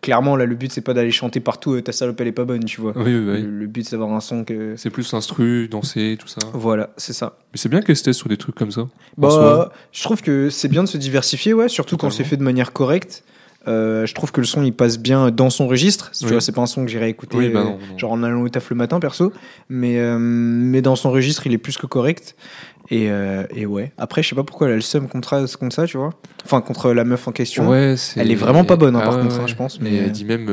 clairement 0.00 0.34
là 0.34 0.46
le 0.46 0.54
but 0.54 0.72
c'est 0.72 0.80
pas 0.80 0.94
d'aller 0.94 1.10
chanter 1.10 1.40
partout 1.40 1.78
ta 1.82 1.92
salope 1.92 2.18
elle 2.20 2.28
est 2.28 2.32
pas 2.32 2.46
bonne, 2.46 2.64
tu 2.64 2.80
vois. 2.80 2.94
Oui, 2.96 3.10
le, 3.12 3.66
but 3.66 3.84
c'est 3.84 3.96
d'avoir 3.96 4.14
un 4.14 4.20
son 4.20 4.44
que 4.44 4.76
c'est 4.76 4.88
plus 4.88 5.12
instru, 5.12 5.68
danser, 5.68 6.16
tout 6.18 6.28
ça. 6.28 6.38
Voilà, 6.54 6.90
c'est 6.96 7.12
ça. 7.12 7.36
Mais 7.52 7.58
c'est 7.58 7.68
bien 7.68 7.82
qu'elle 7.82 7.96
se 7.96 8.12
sur 8.12 8.28
des 8.28 8.38
trucs 8.38 8.54
comme 8.54 8.70
ça. 8.70 8.86
Bah, 9.18 9.72
je 9.92 10.02
trouve 10.02 10.22
que 10.22 10.48
c'est 10.48 10.68
bien 10.68 10.84
de 10.84 10.88
se 10.88 10.96
diversifier, 10.96 11.52
ouais, 11.52 11.68
surtout 11.68 11.98
quand 11.98 12.10
c'est 12.10 12.24
fait 12.24 12.38
de 12.38 12.44
manière 12.44 12.72
correcte. 12.72 13.24
Euh, 13.68 14.06
je 14.06 14.14
trouve 14.14 14.32
que 14.32 14.40
le 14.40 14.46
son 14.46 14.62
il 14.62 14.72
passe 14.72 14.98
bien 14.98 15.30
dans 15.30 15.50
son 15.50 15.66
registre. 15.66 16.10
Tu 16.18 16.26
vois, 16.26 16.40
c'est 16.40 16.52
pas 16.52 16.62
un 16.62 16.66
son 16.66 16.84
que 16.84 16.90
j'irais 16.90 17.10
écouter 17.10 17.50
bah 17.50 17.60
euh, 17.60 17.98
genre 17.98 18.12
en 18.12 18.22
allant 18.22 18.40
au 18.40 18.48
taf 18.48 18.70
le 18.70 18.76
matin 18.76 19.00
perso, 19.00 19.32
mais 19.68 19.98
euh, 19.98 20.18
mais 20.18 20.80
dans 20.80 20.96
son 20.96 21.10
registre 21.10 21.46
il 21.46 21.52
est 21.52 21.58
plus 21.58 21.76
que 21.76 21.86
correct. 21.86 22.36
Et, 22.92 23.08
et 23.54 23.66
ouais. 23.66 23.92
Après, 23.98 24.20
je 24.20 24.30
sais 24.30 24.34
pas 24.34 24.42
pourquoi 24.42 24.66
elle 24.66 24.72
a 24.72 24.76
le 24.76 24.82
seum 24.82 25.06
contre, 25.06 25.46
contre 25.56 25.76
ça, 25.76 25.86
tu 25.86 25.96
vois. 25.96 26.10
Enfin, 26.44 26.60
contre 26.60 26.92
la 26.92 27.04
meuf 27.04 27.28
en 27.28 27.30
question. 27.30 27.68
Ouais, 27.68 27.94
elle 28.16 28.32
est 28.32 28.34
vraiment 28.34 28.64
pas 28.64 28.74
bonne, 28.74 28.96
hein, 28.96 29.00
par 29.00 29.20
contre, 29.20 29.38
hein, 29.38 29.46
je 29.46 29.54
pense. 29.54 29.80
Mais 29.80 29.94
elle 29.94 30.10
dit 30.10 30.24
même, 30.24 30.48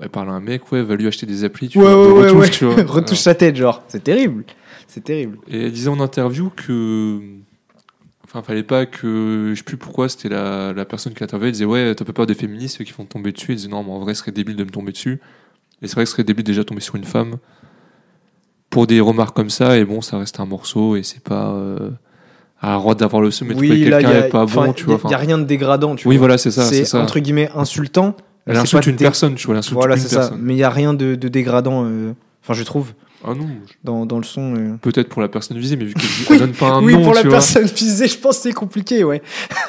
elle 0.00 0.08
parle 0.08 0.30
à 0.30 0.32
un 0.32 0.40
mec, 0.40 0.72
ouais, 0.72 0.82
va 0.82 0.96
lui 0.96 1.06
acheter 1.06 1.24
des 1.24 1.44
applis, 1.44 1.68
tu 1.68 1.78
ouais, 1.78 1.84
vois, 1.84 2.24
retouche, 2.24 2.50
tu 2.50 2.64
vois. 2.64 2.82
retouche 2.86 3.20
sa 3.20 3.36
tête, 3.36 3.54
genre. 3.54 3.84
C'est 3.86 4.02
terrible. 4.02 4.42
C'est 4.88 5.04
terrible. 5.04 5.38
Et 5.46 5.66
elle 5.66 5.72
disait 5.72 5.88
en 5.88 6.00
interview 6.00 6.50
que 6.50 7.20
Enfin, 8.34 8.42
fallait 8.42 8.62
pas 8.62 8.86
que. 8.86 9.50
Je 9.52 9.58
sais 9.58 9.62
plus 9.62 9.76
pourquoi, 9.76 10.08
c'était 10.08 10.30
la, 10.30 10.72
la 10.72 10.84
personne 10.86 11.12
qui 11.12 11.20
l'interviewait. 11.20 11.52
Disait 11.52 11.66
Ouais, 11.66 11.94
t'as 11.94 12.06
pas 12.06 12.14
peur 12.14 12.26
des 12.26 12.34
féministes 12.34 12.82
qui 12.82 12.90
font 12.92 13.04
tomber 13.04 13.32
dessus. 13.32 13.52
Elle 13.52 13.56
disait 13.56 13.68
Non, 13.68 13.82
mais 13.84 13.92
en 13.92 13.98
vrai, 13.98 14.14
ce 14.14 14.20
serait 14.20 14.32
débile 14.32 14.56
de 14.56 14.64
me 14.64 14.70
tomber 14.70 14.92
dessus. 14.92 15.20
Et 15.82 15.86
c'est 15.86 15.94
vrai 15.94 16.04
que 16.04 16.08
ce 16.08 16.12
serait 16.12 16.24
débile 16.24 16.44
déjà 16.44 16.62
de 16.62 16.66
tomber 16.66 16.80
sur 16.80 16.96
une 16.96 17.04
femme. 17.04 17.36
Pour 18.70 18.86
des 18.86 19.00
remarques 19.00 19.36
comme 19.36 19.50
ça, 19.50 19.76
et 19.76 19.84
bon, 19.84 20.00
ça 20.00 20.18
reste 20.18 20.40
un 20.40 20.46
morceau, 20.46 20.96
et 20.96 21.02
c'est 21.02 21.22
pas. 21.22 21.50
Euh, 21.50 21.90
à 22.62 22.70
la 22.70 22.76
droite 22.76 23.00
d'avoir 23.00 23.20
le 23.20 23.32
seum, 23.32 23.48
mais 23.48 23.54
oui, 23.56 23.90
quelqu'un 23.90 24.22
pas 24.30 24.46
bon, 24.46 24.72
tu 24.72 24.84
vois. 24.84 25.00
Il 25.04 25.08
n'y 25.08 25.14
a 25.14 25.18
rien 25.18 25.36
de 25.36 25.42
dégradant, 25.42 25.96
tu 25.96 26.06
oui, 26.06 26.16
voilà, 26.16 26.38
c'est 26.38 26.52
ça. 26.52 26.64
C'est 26.64 26.96
entre 26.96 27.18
guillemets 27.18 27.50
insultant. 27.54 28.16
Elle 28.46 28.56
insulte 28.56 28.86
une 28.86 28.96
personne, 28.96 29.34
tu 29.34 29.46
vois. 29.46 29.60
Voilà, 29.72 29.96
c'est 29.96 30.08
ça. 30.08 30.32
Mais 30.38 30.54
il 30.54 30.56
n'y 30.56 30.62
a 30.62 30.70
rien 30.70 30.94
de, 30.94 31.16
de 31.16 31.28
dégradant, 31.28 31.84
euh, 31.84 32.12
enfin, 32.42 32.54
je 32.54 32.62
trouve. 32.62 32.92
Ah 33.24 33.34
non. 33.34 33.46
Dans, 33.84 34.06
dans 34.06 34.18
le 34.18 34.24
son. 34.24 34.54
Euh. 34.56 34.76
Peut-être 34.80 35.08
pour 35.08 35.22
la 35.22 35.28
personne 35.28 35.58
visée, 35.58 35.76
mais 35.76 35.84
vu 35.84 35.94
qu'elle 35.94 36.38
donne 36.38 36.52
pas 36.52 36.70
un 36.70 36.80
nom. 36.80 36.86
Oui, 36.86 36.94
pour 36.94 37.14
la 37.14 37.22
personne 37.22 37.66
visée, 37.66 38.08
je 38.08 38.18
pense 38.18 38.36
que 38.38 38.42
c'est 38.44 38.52
compliqué, 38.52 39.04
ouais. 39.04 39.22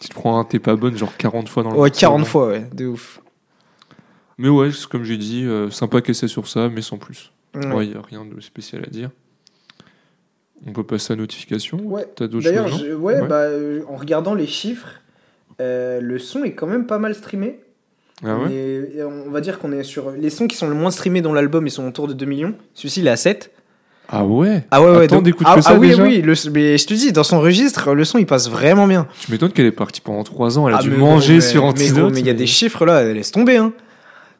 tu 0.00 0.08
te 0.08 0.14
prends 0.14 0.38
un 0.38 0.44
t'es 0.44 0.58
pas 0.58 0.76
bonne, 0.76 0.96
genre 0.96 1.16
40 1.16 1.48
fois 1.48 1.62
dans 1.62 1.70
le 1.70 1.76
Ouais, 1.78 1.90
40 1.90 2.24
fois, 2.26 2.48
ouais, 2.48 2.66
de 2.72 2.86
ouf. 2.86 3.20
Mais 4.38 4.48
ouais, 4.48 4.70
comme 4.90 5.04
j'ai 5.04 5.16
dit, 5.16 5.44
euh, 5.44 5.70
sympa 5.70 6.00
qu'elle 6.00 6.14
sur 6.14 6.48
ça, 6.48 6.68
mais 6.68 6.82
sans 6.82 6.98
plus. 6.98 7.32
Ouais, 7.54 7.86
il 7.86 7.90
n'y 7.92 7.96
a 7.96 8.02
rien 8.02 8.24
de 8.24 8.40
spécial 8.40 8.82
à 8.84 8.90
dire. 8.90 9.10
On 10.66 10.72
peut 10.72 10.82
passer 10.84 11.12
à 11.12 11.16
notification. 11.16 11.78
Ouais. 11.84 12.06
T'as 12.16 12.26
d'autres 12.26 12.44
D'ailleurs, 12.44 12.72
ouais, 12.82 13.20
Ouais. 13.20 13.26
bah, 13.28 13.42
euh, 13.42 13.82
en 13.88 13.96
regardant 13.96 14.34
les 14.34 14.46
chiffres, 14.46 14.88
euh, 15.60 16.00
le 16.00 16.18
son 16.18 16.42
est 16.44 16.52
quand 16.54 16.66
même 16.66 16.86
pas 16.86 16.98
mal 16.98 17.14
streamé. 17.14 17.60
Ah 18.22 18.36
ouais 18.38 18.48
euh, 18.50 19.24
on 19.26 19.30
va 19.30 19.40
dire 19.40 19.58
qu'on 19.58 19.72
est 19.72 19.82
sur 19.82 20.10
les 20.12 20.30
sons 20.30 20.46
qui 20.46 20.56
sont 20.56 20.68
le 20.68 20.74
moins 20.74 20.90
streamés 20.90 21.20
dans 21.22 21.32
l'album, 21.32 21.66
ils 21.66 21.70
sont 21.70 21.86
autour 21.86 22.06
de 22.08 22.12
2 22.12 22.26
millions. 22.26 22.54
Celui-ci, 22.74 23.00
il 23.00 23.06
est 23.06 23.10
à 23.10 23.16
7. 23.16 23.50
Ah 24.08 24.24
ouais 24.24 24.64
Ah 24.70 24.82
ouais, 24.82 24.90
ouais. 24.96 25.04
Attends, 25.04 25.22
donc- 25.22 25.34
ah, 25.44 25.54
que 25.56 25.62
ça 25.62 25.70
ah 25.72 25.78
oui, 25.78 25.88
déjà 25.88 26.02
oui. 26.04 26.20
Le, 26.22 26.34
mais 26.52 26.76
je 26.78 26.86
te 26.86 26.94
dis, 26.94 27.10
dans 27.10 27.24
son 27.24 27.40
registre, 27.40 27.92
le 27.94 28.04
son, 28.04 28.18
il 28.18 28.26
passe 28.26 28.48
vraiment 28.50 28.86
bien. 28.86 29.08
Tu 29.20 29.32
m'étonnes 29.32 29.50
qu'elle 29.50 29.66
est 29.66 29.72
partie 29.72 30.00
pendant 30.00 30.22
3 30.22 30.58
ans. 30.58 30.68
Elle 30.68 30.74
a 30.74 30.78
Ah, 30.78 30.82
dû 30.82 30.90
manger 30.90 31.40
sur 31.40 31.64
Antidote. 31.64 32.12
Mais 32.12 32.20
il 32.20 32.26
y 32.26 32.30
a 32.30 32.34
des 32.34 32.46
chiffres 32.46 32.84
là, 32.86 33.02
laisse 33.12 33.32
tomber. 33.32 33.56
Hein. 33.56 33.72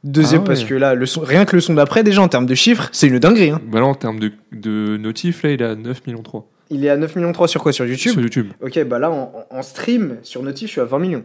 Deuxième, 0.05 0.43
Ah 0.43 0.43
ouais. 0.43 0.49
parce 0.49 0.65
que 0.65 0.75
là, 0.75 0.95
le 0.95 1.07
son, 1.07 1.23
rien 1.23 1.47
que 1.47 1.57
le 1.57 1.61
son 1.63 1.75
d'après, 1.75 2.03
déjà 2.05 2.21
en 2.21 2.29
termes 2.29 2.45
de 2.47 2.55
chiffres, 2.55 2.91
c'est 2.93 3.07
une 3.07 3.19
dinguerie. 3.19 3.51
Hein. 3.51 3.61
Bah 3.67 3.81
là, 3.81 3.87
en 3.87 3.95
termes 3.95 4.21
de, 4.21 4.33
de 4.53 4.99
notif, 4.99 5.43
là, 5.43 5.51
il 5.51 5.63
est 5.63 5.65
à 5.65 5.75
9 5.75 6.07
millions 6.07 6.23
3 6.23 6.47
Il 6.71 6.85
est 6.85 6.91
à 6.91 6.97
9 6.99 7.17
millions 7.17 7.33
3 7.33 7.49
sur 7.49 7.63
quoi? 7.63 7.73
Sur 7.73 7.87
YouTube? 7.87 8.13
Sur 8.13 8.21
YouTube. 8.21 8.49
Ok, 8.63 8.85
bah 8.85 8.99
là, 8.99 9.11
en, 9.11 9.33
en 9.51 9.63
stream, 9.63 10.17
sur 10.23 10.43
Notif, 10.43 10.67
je 10.69 10.73
suis 10.73 10.81
à 10.83 10.85
20 10.85 10.99
millions. 10.99 11.25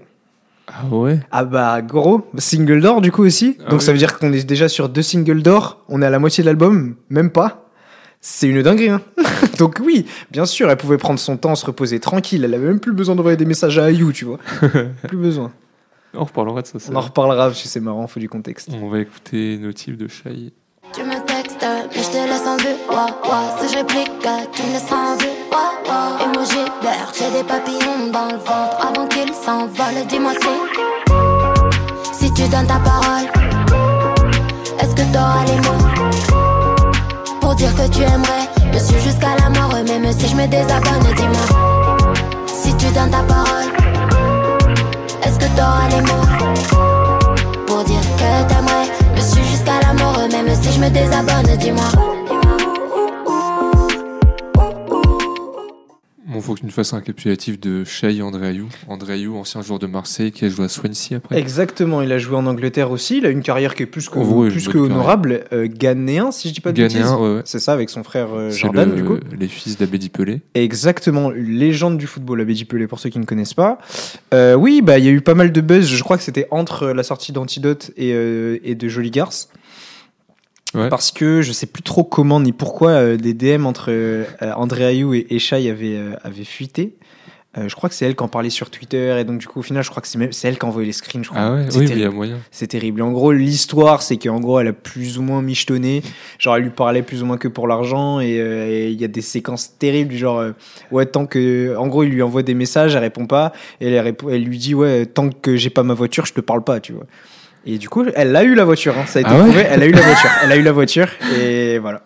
Ah 0.70 0.86
ouais 0.96 1.20
Ah 1.32 1.44
bah, 1.46 1.82
gros, 1.82 2.28
single 2.38 2.82
d'or 2.82 3.02
du 3.02 3.12
coup 3.12 3.24
aussi. 3.24 3.58
Ah 3.66 3.70
Donc 3.72 3.80
oui. 3.80 3.86
ça 3.86 3.92
veut 3.92 3.98
dire 3.98 4.18
qu'on 4.20 4.32
est 4.32 4.46
déjà 4.48 4.70
sur 4.70 4.88
deux 4.90 5.02
singles 5.02 5.42
d'or. 5.42 5.84
On 5.90 6.02
est 6.02 6.06
à 6.06 6.10
la 6.10 6.20
moitié 6.20 6.44
de 6.44 6.46
l'album, 6.48 6.96
même 7.10 7.32
pas. 7.32 7.66
C'est 8.22 8.48
une 8.48 8.62
dinguerie. 8.62 8.90
Hein. 8.90 9.02
Donc 9.58 9.80
oui, 9.84 10.06
bien 10.32 10.46
sûr, 10.46 10.70
elle 10.70 10.78
pouvait 10.78 10.98
prendre 10.98 11.20
son 11.20 11.38
temps, 11.38 11.56
se 11.56 11.66
reposer 11.66 12.00
tranquille. 12.00 12.44
Elle 12.44 12.54
avait 12.54 12.68
même 12.68 12.80
plus 12.80 12.94
besoin 12.94 13.16
d'envoyer 13.16 13.38
des 13.38 13.46
messages 13.46 13.78
à 13.80 13.86
Ayou, 13.86 14.12
tu 14.12 14.26
vois. 14.26 14.40
plus 15.08 15.18
besoin. 15.18 15.52
On 16.14 16.24
reparlera 16.26 16.62
de 16.62 16.68
ça. 16.68 16.80
ça. 16.80 16.92
On 16.92 16.96
en 16.96 17.02
reparlera 17.02 17.48
parce 17.48 17.62
que 17.62 17.68
c'est 17.68 17.80
marrant, 17.80 18.08
faut 18.08 18.20
du 18.20 18.30
contexte. 18.30 18.70
On 18.82 18.90
va 18.90 19.00
écouter 19.00 19.58
Notif 19.58 19.98
de 19.98 20.08
Shai. 20.08 20.54
Tu 20.94 21.04
me 21.04 21.24
textes, 21.26 21.66
mais 21.96 22.02
je 22.02 22.10
Si 22.58 23.70
je 23.72 23.78
réplique, 23.78 24.12
tu 24.54 24.64
me 24.64 24.74
laisses 24.74 24.92
en 24.92 25.16
vue. 25.18 25.28
Ouah, 25.52 25.74
ouah. 25.88 26.26
Emoji 26.26 26.66
vert, 26.82 27.12
j'ai 27.14 27.30
des 27.30 27.44
papillons 27.44 28.10
dans 28.12 28.26
le 28.26 28.38
ventre 28.38 28.78
avant 28.82 29.08
qu'ils 29.08 29.34
s'envolent. 29.34 30.08
Dis-moi 30.08 30.32
si, 30.42 30.54
si 32.12 32.34
tu 32.34 32.48
donnes 32.48 32.66
ta 32.66 32.80
parole, 32.80 33.28
est-ce 34.80 34.96
que 34.96 35.04
t'auras 35.14 35.46
les 35.46 35.58
mots 35.58 35.86
pour 37.40 37.54
dire 37.56 37.74
que 37.76 37.88
tu 37.90 38.02
aimerais? 38.02 38.48
Me 38.74 38.80
suivre 38.80 39.04
jusqu'à 39.04 39.36
la 39.42 39.50
mort, 39.50 39.74
même 39.74 40.12
si 40.12 40.28
je 40.28 40.36
me 40.36 40.48
désabonne. 40.48 41.14
Dis-moi 41.16 41.46
si 42.48 42.74
tu 42.78 42.88
donnes 42.88 43.12
ta 43.12 43.24
parole, 43.24 43.70
est-ce 45.24 45.38
que 45.38 45.46
t'auras 45.56 45.88
les 45.92 46.02
mots 46.02 46.28
pour 47.68 47.84
dire 47.84 48.02
que 48.18 48.50
t'aimerais? 48.50 48.90
Me 49.16 49.22
suivre 49.22 49.48
jusqu'à 49.48 49.80
la 49.84 49.94
mort, 49.94 50.18
même 50.32 50.56
si 50.60 50.72
je 50.72 50.80
me 50.80 50.90
désabonne. 50.90 51.56
Dis-moi. 51.58 52.19
Bon, 56.40 56.46
faut 56.46 56.54
que 56.54 56.60
tu 56.62 56.66
nous 56.68 56.72
fasses 56.72 56.94
un 56.94 57.00
récapitulatif 57.00 57.60
de 57.60 57.84
Shai 57.84 58.22
Andréaïou. 58.22 58.70
Andréaïou, 58.88 59.36
ancien 59.36 59.62
joueur 59.62 59.78
de 59.78 59.88
Marseille 59.88 60.32
qui 60.32 60.46
a 60.46 60.50
joué 60.50 60.64
à 60.64 60.68
Swansea 60.70 61.18
après. 61.18 61.38
Exactement, 61.38 62.02
il 62.02 62.14
a 62.14 62.18
joué 62.18 62.38
en 62.38 62.46
Angleterre 62.46 62.92
aussi. 62.92 63.18
Il 63.18 63.26
a 63.26 63.30
une 63.30 63.42
carrière 63.42 63.76
qui 63.76 63.84
est 63.84 63.86
plus 63.86 64.08
que, 64.08 64.18
En 64.20 64.24
vrai, 64.24 64.48
plus 64.50 64.70
que 64.70 64.78
honorable. 64.78 65.44
Euh, 65.52 65.68
Ghanéen, 65.70 66.32
si 66.32 66.48
je 66.48 66.54
dis 66.54 66.62
pas 66.62 66.72
de 66.72 66.82
bêtises. 66.82 67.00
Ghanéen, 67.02 67.18
ouais, 67.18 67.36
ouais. 67.36 67.42
C'est 67.44 67.60
ça, 67.60 67.74
avec 67.74 67.90
son 67.90 68.04
frère 68.06 68.30
euh, 68.34 68.52
Jordan, 68.52 68.90
le- 68.90 68.96
du 68.96 69.04
coup. 69.04 69.18
les 69.38 69.50
fils 69.50 69.78
d'Abedi 69.78 70.08
Pelé. 70.08 70.40
Exactement, 70.56 71.34
une 71.34 71.58
légende 71.58 71.98
du 71.98 72.08
football, 72.08 72.40
Abedi 72.40 72.64
Pelé, 72.64 72.88
pour 72.88 73.00
ceux 73.02 73.10
qui 73.10 73.20
ne 73.20 73.26
connaissent 73.26 73.54
pas. 73.54 73.78
Euh, 74.34 74.54
oui, 74.54 74.82
bah 74.82 74.98
il 74.98 75.04
y 75.04 75.10
a 75.10 75.12
eu 75.12 75.20
pas 75.20 75.36
mal 75.36 75.52
de 75.52 75.60
buzz. 75.60 75.88
Je 75.90 76.04
crois 76.04 76.16
que 76.16 76.24
c'était 76.24 76.48
entre 76.52 76.88
la 76.88 77.04
sortie 77.04 77.34
d'Antidote 77.34 77.92
et, 77.98 78.14
euh, 78.14 78.60
et 78.64 78.76
de 78.76 78.88
Jolie 78.88 79.12
Garce. 79.12 79.50
Ouais. 80.76 80.90
Parce 80.90 81.12
que 81.12 81.42
je 81.42 81.52
sais 81.52 81.66
plus 81.66 81.82
trop 81.82 82.04
comment 82.04 82.40
ni 82.40 82.52
pourquoi 82.52 82.92
euh, 82.92 83.18
des 83.18 83.34
DM 83.34 83.66
entre 83.66 83.86
euh, 83.90 84.26
André 84.56 84.86
Ayou 84.86 85.14
et, 85.16 85.26
et 85.30 85.40
Shai 85.40 85.70
avaient, 85.70 85.98
euh, 85.98 86.14
avaient 86.24 86.44
fuité. 86.44 86.96
Euh, 87.58 87.68
je 87.68 87.76
crois 87.76 87.90
que 87.90 87.96
c'est 87.96 88.06
elle 88.06 88.16
qui 88.16 88.22
en 88.22 88.28
parlait 88.28 88.52
sur 88.52 88.70
Twitter 88.70 89.18
et 89.20 89.24
donc 89.24 89.40
du 89.40 89.48
coup 89.48 89.58
au 89.58 89.64
final 89.64 89.84
je 89.84 89.90
crois 89.90 90.04
que 90.04 90.08
c'est 90.08 90.20
même 90.20 90.32
c'est 90.32 90.48
elle 90.48 90.60
qui 90.60 90.66
a 90.68 90.70
envoyé 90.70 90.86
les 90.86 90.94
screens. 90.94 91.24
Je 91.24 91.30
crois. 91.32 91.42
Ah 91.42 91.54
ouais, 91.56 91.66
C'est 91.68 91.80
oui, 91.80 91.86
mais 91.86 91.90
il 91.90 91.98
y 91.98 91.98
terrible. 92.02 92.14
a 92.14 92.16
moyen. 92.16 92.38
C'est 92.52 92.68
terrible. 92.68 93.02
En 93.02 93.12
gros, 93.12 93.32
l'histoire, 93.32 94.04
c'est 94.04 94.18
qu'en 94.18 94.40
gros, 94.40 94.60
elle 94.60 94.68
a 94.68 94.74
plus 94.74 95.18
ou 95.18 95.24
moins 95.24 95.42
michetonné. 95.42 96.04
Genre, 96.38 96.56
elle 96.58 96.62
lui 96.62 96.70
parlait 96.70 97.02
plus 97.02 97.24
ou 97.24 97.26
moins 97.26 97.38
que 97.38 97.48
pour 97.48 97.68
l'argent. 97.68 98.20
Et 98.20 98.40
euh, 98.40 98.88
il 98.92 99.02
y 99.02 99.04
a 99.04 99.08
des 99.08 99.22
séquences 99.24 99.76
terribles 99.80 100.12
du 100.12 100.20
genre, 100.20 100.38
euh, 100.38 100.52
ouais, 100.92 101.08
tant 101.08 101.26
que. 101.26 101.76
En 101.76 101.88
gros, 101.88 102.04
il 102.04 102.12
lui 102.12 102.22
envoie 102.22 102.44
des 102.44 102.54
messages, 102.54 102.94
elle 102.94 103.02
répond 103.02 103.26
pas. 103.26 103.52
Et 103.82 103.90
elle, 103.92 104.16
elle 104.30 104.44
lui 104.44 104.60
dit, 104.60 104.76
ouais, 104.76 105.08
tant 105.08 105.30
que 105.32 105.56
j'ai 105.56 105.72
pas 105.72 105.82
ma 105.82 105.96
voiture, 105.96 106.28
je 106.28 106.34
te 106.34 106.42
parle 106.42 106.64
pas, 106.64 106.80
tu 106.80 106.94
vois. 106.94 107.08
Et 107.66 107.78
du 107.78 107.90
coup, 107.90 108.06
elle 108.16 108.36
a 108.36 108.44
eu 108.44 108.56
la 108.56 108.66
voiture. 108.66 108.96
hein. 108.98 109.06
Ça 109.08 109.20
a 109.20 109.22
été 109.22 109.32
Ah 109.32 109.38
ouais 109.38 109.44
prouvé. 109.44 109.66
Elle 109.70 109.84
a 109.84 109.86
eu 109.86 109.92
la 109.92 110.02
voiture. 110.02 110.30
Elle 110.44 110.52
a 110.52 110.56
eu 110.56 110.62
la 110.64 110.72
voiture. 110.72 111.08
Et 111.40 111.78
voilà. 111.80 112.02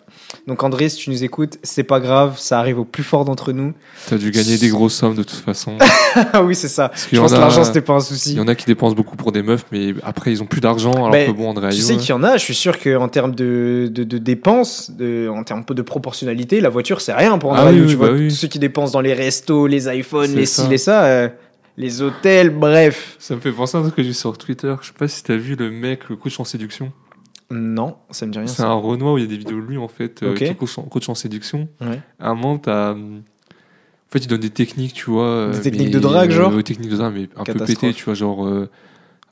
Donc, 0.48 0.62
André, 0.62 0.88
si 0.90 0.96
tu 0.98 1.10
nous 1.10 1.24
écoutes, 1.24 1.58
c'est 1.62 1.84
pas 1.84 2.00
grave. 2.00 2.36
Ça 2.38 2.58
arrive 2.58 2.78
au 2.80 2.84
plus 2.84 3.02
fort 3.04 3.24
d'entre 3.24 3.52
nous. 3.52 3.72
T'as 4.08 4.16
dû 4.18 4.30
gagner 4.30 4.58
des 4.58 4.68
grosses 4.68 4.94
sommes 4.94 5.14
de 5.14 5.22
toute 5.22 5.38
façon. 5.40 5.78
Ah 6.32 6.42
oui, 6.44 6.54
c'est 6.54 6.68
ça. 6.68 6.92
qu'il 7.08 7.16
Je 7.16 7.20
pense 7.22 7.32
en 7.32 7.36
que 7.36 7.40
l'argent, 7.40 7.64
c'était 7.64 7.80
pas 7.80 7.94
un 7.94 7.98
Il 7.98 8.04
souci. 8.04 8.34
y 8.34 8.40
en 8.40 8.46
a 8.46 8.54
qui 8.54 8.66
dépensent 8.66 8.94
beaucoup 8.94 9.16
pour 9.16 9.32
des 9.32 9.42
meufs, 9.42 9.64
mais 9.72 9.94
après 10.04 10.30
ils 10.30 10.42
ont 10.42 10.46
plus 10.46 10.60
d'argent. 10.60 10.92
Alors 10.92 11.10
Ben, 11.10 11.26
que 11.26 11.32
bon, 11.36 11.48
Andréaïou. 11.50 11.74
Tu 11.74 11.82
sais 11.82 11.96
qu'il 11.96 12.10
y 12.10 12.12
en 12.12 12.22
a, 12.22 12.36
je 12.36 12.42
suis 12.44 12.54
sûr 12.54 12.78
qu'en 12.78 13.08
termes 13.08 13.34
de, 13.34 13.88
de, 13.92 14.04
de 14.04 14.18
dépenses, 14.18 14.92
de, 14.92 15.28
en 15.28 15.42
termes 15.42 15.64
de 15.68 15.82
proportionnalité, 15.82 16.60
la 16.60 16.68
voiture 16.68 17.00
c'est 17.00 17.12
rien 17.14 17.36
pour 17.38 17.56
Ah 17.56 17.62
André. 17.62 17.80
oui, 17.80 17.86
tu 17.88 17.96
vois, 17.96 18.08
bah 18.10 18.14
oui. 18.16 18.28
tous 18.28 18.34
ceux 18.36 18.46
qui 18.48 18.60
dépensent 18.60 18.92
dans 18.92 19.00
les 19.00 19.12
restos, 19.14 19.66
les 19.66 19.88
iPhones, 19.88 20.34
les 20.36 20.46
ci, 20.46 20.62
les 20.68 20.78
ça, 20.78 21.02
euh, 21.04 21.28
les 21.76 22.02
hôtels, 22.02 22.50
bref. 22.50 23.16
Ça 23.18 23.34
me 23.34 23.40
fait 23.40 23.52
penser 23.52 23.76
à 23.76 23.80
un 23.80 23.82
truc 23.84 23.96
que 23.96 24.02
j'ai 24.02 24.08
vu 24.08 24.14
sur 24.14 24.36
Twitter. 24.38 24.74
Je 24.80 24.86
sais 24.88 24.92
pas 24.92 25.08
si 25.08 25.22
t'as 25.22 25.36
vu 25.36 25.56
le 25.56 25.70
mec, 25.70 26.08
le 26.08 26.16
coach 26.16 26.38
en 26.40 26.44
séduction. 26.44 26.92
Non, 27.50 27.96
ça 28.10 28.26
me 28.26 28.32
dit 28.32 28.38
rien. 28.38 28.46
C'est 28.46 28.62
ça. 28.62 28.68
un 28.68 28.74
Renoir 28.74 29.14
où 29.14 29.18
il 29.18 29.22
y 29.22 29.24
a 29.24 29.28
des 29.28 29.36
vidéos 29.36 29.60
de 29.60 29.66
lui 29.66 29.76
en 29.76 29.88
fait, 29.88 30.22
euh, 30.22 30.30
Ok. 30.32 30.38
qui 30.38 30.44
est 30.44 30.54
coach 30.54 30.78
en, 30.78 30.82
coach 30.82 31.08
en 31.08 31.14
séduction. 31.14 31.68
Ouais. 31.80 32.00
À 32.18 32.30
un 32.30 32.34
moment, 32.34 32.58
t'as. 32.58 32.92
hum, 32.92 33.22
En 34.08 34.12
fait, 34.12 34.24
il 34.24 34.28
donne 34.28 34.40
des 34.40 34.50
techniques, 34.50 34.94
tu 34.94 35.10
vois. 35.10 35.26
euh, 35.26 35.52
Des 35.52 35.60
techniques 35.60 35.88
mais- 35.88 35.94
de 35.94 35.98
drague, 35.98 36.30
genre 36.30 36.52
euh, 36.52 36.62
Techniques 36.62 36.90
de 36.90 36.96
drague, 36.96 37.14
mais 37.14 37.28
un 37.36 37.44
peu 37.44 37.54
pété, 37.64 37.92
tu 37.92 38.04
vois. 38.04 38.14
Genre. 38.14 38.46
Euh, 38.46 38.70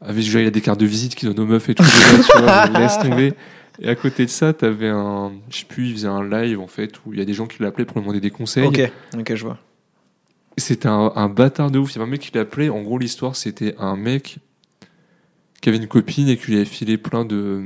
avec 0.01 0.17
déjà, 0.25 0.41
il 0.41 0.47
a 0.47 0.51
des 0.51 0.61
cartes 0.61 0.81
de 0.81 0.87
visite 0.87 1.15
qu'il 1.15 1.29
donne 1.33 1.39
aux 1.47 1.49
meufs 1.49 1.69
et 1.69 1.75
tout. 1.77 1.85
déjà, 1.85 2.23
tu 2.33 2.43
vois, 2.43 2.67
laisse 2.81 2.99
tomber. 2.99 3.35
Et 3.81 3.89
à 3.89 3.95
côté 3.95 4.25
de 4.27 4.31
ça, 4.31 4.53
t'avais 4.53 4.89
un. 4.89 5.33
Je 5.49 5.59
sais 5.61 5.65
plus, 5.65 5.89
il 5.89 5.93
faisait 5.95 6.09
un 6.09 6.23
live 6.29 6.61
en 6.61 6.67
fait 6.67 6.93
où 7.07 7.13
il 7.15 7.19
y 7.19 7.23
a 7.23 7.25
des 7.25 7.33
gens 7.35 7.47
qui 7.47 7.63
l'appelaient 7.63 7.85
pour 7.87 7.97
lui 7.99 8.03
demander 8.03 8.21
des 8.21 8.31
conseils. 8.31 8.67
Ok, 8.67 8.81
ok, 9.19 9.35
je 9.35 9.45
vois. 9.45 9.59
C'était 10.59 10.89
un, 10.89 11.13
un 11.17 11.29
bâtard 11.29 11.71
de 11.71 11.79
ouf. 11.79 11.93
Il 11.93 11.95
y 11.95 11.99
avait 12.01 12.09
un 12.09 12.11
mec 12.11 12.21
qui 12.21 12.31
l'appelait. 12.35 12.69
En 12.69 12.83
gros, 12.83 12.99
l'histoire, 12.99 13.37
c'était 13.37 13.75
un 13.79 13.97
mec 13.97 14.39
qui 15.61 15.69
avait 15.69 15.79
une 15.79 15.87
copine 15.89 16.29
et 16.29 16.37
qui 16.37 16.49
lui 16.51 16.57
avait 16.57 16.65
filé 16.65 16.99
plein 16.99 17.25
de. 17.25 17.63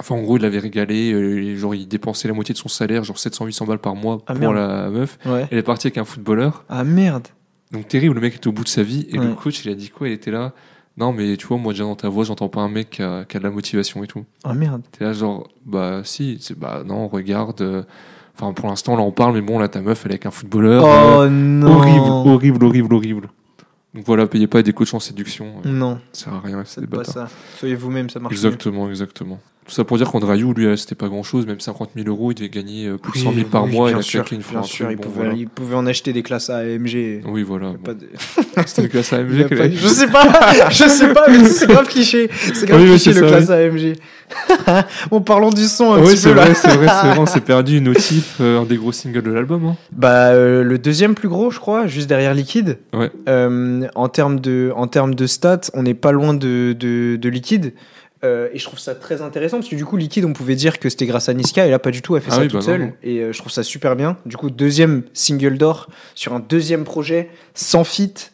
Enfin, 0.00 0.14
en 0.16 0.22
gros, 0.22 0.36
il 0.36 0.42
l'avait 0.42 0.58
régalé. 0.58 1.12
euh, 1.12 1.56
genre, 1.56 1.74
il 1.74 1.86
dépensait 1.86 2.28
la 2.28 2.34
moitié 2.34 2.52
de 2.52 2.58
son 2.58 2.68
salaire, 2.68 3.04
genre 3.04 3.16
700-800 3.16 3.66
balles 3.66 3.78
par 3.78 3.94
mois 3.96 4.22
Ah, 4.26 4.32
pour 4.34 4.40
merde. 4.52 4.54
la 4.54 4.90
meuf. 4.90 5.18
Ouais. 5.26 5.46
Elle 5.50 5.58
est 5.58 5.62
partie 5.62 5.86
avec 5.88 5.98
un 5.98 6.04
footballeur. 6.04 6.64
Ah 6.68 6.84
merde. 6.84 7.28
Donc, 7.72 7.88
terrible. 7.88 8.14
Le 8.14 8.20
mec 8.20 8.36
était 8.36 8.48
au 8.48 8.52
bout 8.52 8.64
de 8.64 8.68
sa 8.68 8.82
vie. 8.82 9.06
Et 9.10 9.18
Ouais. 9.18 9.26
le 9.26 9.34
coach, 9.34 9.64
il 9.64 9.70
a 9.70 9.74
dit 9.74 9.90
quoi? 9.90 10.08
Il 10.08 10.12
était 10.12 10.30
là. 10.30 10.52
Non, 10.96 11.12
mais 11.12 11.36
tu 11.36 11.46
vois, 11.48 11.56
moi, 11.58 11.72
déjà 11.72 11.82
dans 11.84 11.96
ta 11.96 12.08
voix, 12.08 12.22
j'entends 12.24 12.48
pas 12.48 12.60
un 12.60 12.68
mec 12.68 12.90
qui 12.90 13.02
a, 13.02 13.24
qui 13.24 13.36
a 13.36 13.40
de 13.40 13.44
la 13.44 13.50
motivation 13.50 14.04
et 14.04 14.06
tout. 14.06 14.24
Ah 14.44 14.54
merde. 14.54 14.82
T'es 14.92 15.04
là, 15.04 15.12
genre, 15.12 15.48
bah, 15.66 16.02
si. 16.04 16.38
Bah, 16.56 16.82
non, 16.86 17.08
regarde. 17.08 17.60
euh, 17.62 17.82
Enfin, 18.36 18.52
pour 18.52 18.68
l'instant, 18.68 18.96
là, 18.96 19.02
on 19.02 19.12
parle, 19.12 19.34
mais 19.34 19.40
bon, 19.42 19.58
là, 19.58 19.68
ta 19.68 19.80
meuf, 19.80 20.02
elle 20.04 20.10
est 20.10 20.14
avec 20.14 20.26
un 20.26 20.30
footballeur. 20.30 20.84
euh, 20.84 21.26
Oh 21.26 21.30
non. 21.30 21.76
Horrible, 21.76 22.06
horrible, 22.28 22.64
horrible, 22.64 22.94
horrible. 22.94 23.28
Donc 23.94 24.04
voilà, 24.06 24.26
payez 24.26 24.48
pas 24.48 24.60
des 24.62 24.72
coachs 24.72 24.92
en 24.92 24.98
séduction. 24.98 25.46
euh, 25.64 25.68
Non, 25.70 26.00
Ça 26.12 26.24
sert 26.24 26.34
à 26.34 26.40
rien, 26.40 26.62
c'est 26.66 26.80
des 26.80 26.86
pas 26.88 26.96
bâtards. 26.98 27.14
ça. 27.14 27.28
Soyez 27.58 27.76
vous-même, 27.76 28.10
ça 28.10 28.18
marche. 28.18 28.34
Exactement, 28.34 28.88
exactement. 28.90 29.38
Tout 29.66 29.72
ça 29.72 29.82
pour 29.84 29.96
dire 29.96 30.10
qu'Andrayou, 30.10 30.52
lui, 30.52 30.66
euh, 30.66 30.76
c'était 30.76 30.94
pas 30.94 31.08
grand 31.08 31.22
chose, 31.22 31.46
même 31.46 31.58
50 31.58 31.92
000 31.96 32.06
euros, 32.08 32.32
il 32.32 32.34
devait 32.34 32.50
gagner 32.50 32.86
euh, 32.86 32.98
plus 32.98 33.12
de 33.12 33.16
Oui, 33.18 33.32
100 33.32 33.32
000 33.34 33.48
par 33.48 33.64
oui, 33.64 33.72
mois, 33.72 33.88
il 33.88 33.92
bien 33.92 34.00
a 34.00 34.02
sûr, 34.02 34.20
claqué 34.20 34.36
une 34.36 34.42
fois 34.42 34.60
Bien 34.60 34.68
sûr, 34.68 34.90
il, 34.90 34.96
bon, 34.96 35.02
pouvait, 35.04 35.14
voilà. 35.24 35.32
il 35.34 35.48
pouvait 35.48 35.74
en 35.76 35.86
acheter 35.86 36.12
des 36.12 36.22
classes 36.22 36.50
AMG. 36.50 37.22
Oui, 37.26 37.42
voilà. 37.42 37.72
Pas 37.82 37.94
bon. 37.94 38.00
de- 38.00 38.08
C'était 38.66 38.82
une 38.82 38.88
classe 38.90 39.12
Il 39.12 39.38
y 39.38 39.42
AMG 39.42 39.48
pas-. 39.56 39.70
Je 39.70 39.88
sais 39.88 40.06
pas, 40.08 40.68
je 40.70 40.84
sais 40.86 41.12
pas, 41.14 41.28
mais 41.30 41.44
c'est 41.48 41.66
grave 41.70 41.88
cliché. 41.88 42.28
C'est 42.52 42.66
grave 42.66 42.80
Oui, 42.82 42.88
cliché 42.90 43.14
le 43.14 43.20
ça, 43.20 43.26
classe 43.26 43.48
AMG. 43.50 43.94
bon, 45.10 45.20
parlons 45.22 45.48
du 45.50 45.64
son 45.64 45.94
un 45.94 46.02
Oui, 46.02 46.16
c'est 46.16 46.32
vrai, 46.32 46.54
c'est 46.54 46.68
vrai, 46.68 46.86
c'est 46.88 47.08
vrai, 47.08 47.18
on 47.18 47.26
s'est 47.26 47.40
perdu 47.40 47.78
une 47.78 47.84
notif, 47.84 48.36
euh, 48.42 48.60
un 48.60 48.64
des 48.64 48.76
gros 48.76 48.92
singles 48.92 49.22
de 49.22 49.30
l'album. 49.32 49.64
Hein. 49.66 49.76
Bah, 49.92 50.28
euh, 50.32 50.62
le 50.62 50.78
deuxième 50.78 51.14
plus 51.14 51.28
gros, 51.28 51.50
je 51.50 51.58
crois, 51.58 51.86
juste 51.86 52.08
derrière 52.08 52.34
Liquide. 52.34 52.78
Ouais. 52.92 53.10
Euh, 53.28 53.86
en 53.94 54.08
termes 54.08 54.40
de, 54.40 54.72
en 54.76 54.88
termes 54.88 55.14
de 55.14 55.26
stats, 55.26 55.70
on 55.72 55.82
n'est 55.84 55.94
pas 55.94 56.12
loin 56.12 56.34
de, 56.34 56.74
de, 56.78 57.16
de 57.16 57.28
Liquide. 57.28 57.72
Euh, 58.24 58.48
et 58.52 58.58
je 58.58 58.64
trouve 58.64 58.78
ça 58.78 58.94
très 58.94 59.20
intéressant 59.22 59.58
parce 59.58 59.68
que 59.68 59.76
du 59.76 59.84
coup, 59.84 59.96
Liquide, 59.96 60.24
on 60.24 60.32
pouvait 60.32 60.54
dire 60.56 60.78
que 60.78 60.88
c'était 60.88 61.04
grâce 61.06 61.28
à 61.28 61.34
Niska 61.34 61.66
et 61.66 61.70
là, 61.70 61.78
pas 61.78 61.90
du 61.90 62.00
tout, 62.00 62.16
elle 62.16 62.22
fait 62.22 62.30
Ah 62.32 62.36
ça 62.36 62.40
oui, 62.40 62.48
toute 62.48 62.60
bah 62.60 62.64
seule. 62.66 62.80
non. 62.80 62.92
Et 63.02 63.18
euh, 63.20 63.32
je 63.32 63.38
trouve 63.38 63.52
ça 63.52 63.62
super 63.62 63.96
bien. 63.96 64.16
Du 64.24 64.36
coup, 64.36 64.48
deuxième 64.50 65.02
single 65.12 65.58
d'or 65.58 65.88
sur 66.14 66.32
un 66.32 66.40
deuxième 66.40 66.84
projet 66.84 67.28
sans 67.54 67.84
feat. 67.84 68.32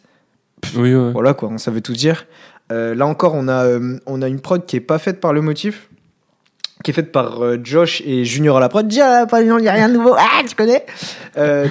Oui, 0.75 0.95
ouais. 0.95 1.11
Voilà 1.11 1.33
quoi, 1.33 1.49
on 1.49 1.57
savait 1.57 1.81
tout 1.81 1.93
dire. 1.93 2.25
Euh, 2.71 2.95
là 2.95 3.05
encore, 3.05 3.33
on 3.35 3.49
a, 3.49 3.65
on 4.05 4.21
a 4.21 4.27
une 4.29 4.39
prod 4.39 4.65
qui 4.65 4.77
est 4.77 4.81
pas 4.81 4.97
faite 4.97 5.19
par 5.19 5.33
le 5.33 5.41
motif, 5.41 5.89
qui 6.85 6.91
est 6.91 6.93
faite 6.93 7.11
par 7.11 7.41
Josh 7.63 8.01
et 8.05 8.23
Junior 8.23 8.57
à 8.57 8.59
la 8.61 8.69
prod. 8.69 8.87
Dis, 8.87 9.01
ah, 9.01 9.25
pas, 9.25 9.43
non, 9.43 9.57
il 9.57 9.63
n'y 9.63 9.67
a 9.67 9.73
rien 9.73 9.89
de 9.89 9.93
nouveau. 9.95 10.13
Ah, 10.17 10.41
tu 10.47 10.55
connais? 10.55 10.85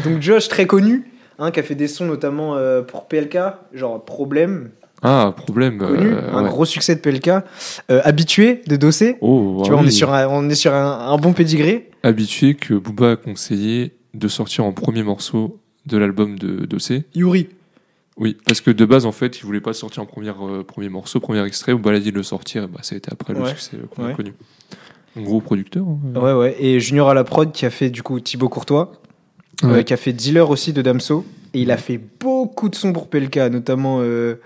Donc 0.05 0.21
Josh, 0.21 0.49
très 0.49 0.67
connu, 0.67 1.11
hein, 1.39 1.51
qui 1.53 1.61
a 1.61 1.63
fait 1.63 1.75
des 1.75 1.89
sons 1.89 2.05
notamment 2.05 2.59
pour 2.87 3.07
PLK, 3.09 3.39
genre 3.73 4.05
Problème, 4.05 4.71
Ah, 5.03 5.33
problème. 5.37 5.79
connu, 5.79 6.09
euh, 6.09 6.33
un 6.33 6.43
ouais. 6.45 6.49
gros 6.51 6.65
succès 6.65 6.95
de 6.95 7.01
PLK. 7.01 7.29
Euh, 7.29 8.01
habitué 8.05 8.63
de 8.67 8.77
Dossé. 8.77 9.17
Oh, 9.21 9.63
Tu 9.65 9.71
ah 9.71 9.73
vois, 9.73 9.81
on 9.81 9.83
oui. 9.83 9.89
est 9.89 9.93
sur 9.93 10.13
un, 10.13 10.27
on 10.29 10.49
est 10.51 10.55
sur 10.55 10.75
un, 10.75 11.09
un 11.09 11.17
bon 11.17 11.33
pédigré. 11.33 11.91
habitué 12.03 12.55
que 12.55 12.75
Booba 12.75 13.13
a 13.13 13.17
conseillé 13.17 13.93
de 14.15 14.29
sortir 14.29 14.65
en 14.65 14.73
premier 14.73 15.03
morceau 15.03 15.59
de 15.87 15.97
l'album 15.97 16.39
de 16.39 16.67
Dossé. 16.67 17.05
Yuri. 17.15 17.49
Oui, 18.19 18.37
parce 18.47 18.61
que 18.61 18.71
de 18.71 18.85
base, 18.85 19.07
en 19.07 19.13
fait, 19.13 19.39
il 19.39 19.47
voulait 19.47 19.61
pas 19.63 19.73
sortir 19.73 20.03
en 20.03 20.07
premier, 20.07 20.31
euh, 20.43 20.63
premier 20.63 20.91
morceau, 20.91 21.21
premier 21.21 21.43
extrait. 21.47 21.73
Booba 21.73 21.93
a 21.93 21.99
dit 22.01 22.11
de 22.13 22.17
le 22.17 22.23
sortir, 22.23 22.65
et 22.65 22.67
bah, 22.67 22.81
ça 22.83 22.95
a 22.95 22.99
été 22.99 23.09
après 23.11 23.33
le 23.33 23.41
Ouais. 23.41 23.49
succès 23.49 23.77
euh, 23.77 23.87
qu'on 23.87 24.05
a 24.05 24.13
connu. 24.13 24.35
Un 25.17 25.23
gros 25.23 25.41
producteur. 25.41 25.85
hein. 25.89 26.21
Ouais, 26.21 26.33
ouais. 26.35 26.57
Et 26.61 26.79
Junior 26.81 27.09
à 27.09 27.15
la 27.15 27.25
prod 27.25 27.51
qui 27.53 27.65
a 27.65 27.71
fait 27.71 27.89
du 27.89 28.03
coup 28.03 28.21
Thibaut 28.21 28.49
Courtois, 28.51 28.93
qui 29.87 29.93
a 29.93 29.97
fait 29.97 30.13
Dealer 30.13 30.49
aussi 30.51 30.73
de 30.75 30.83
Damso. 30.83 31.25
Et 31.53 31.63
il 31.63 31.71
a 31.71 31.77
fait 31.77 31.99
beaucoup 32.21 32.69
de 32.69 32.75
sons 32.75 32.93
pour 32.93 33.09
PLK, 33.09 33.37
notamment 33.51 33.99
euh, 34.01 34.41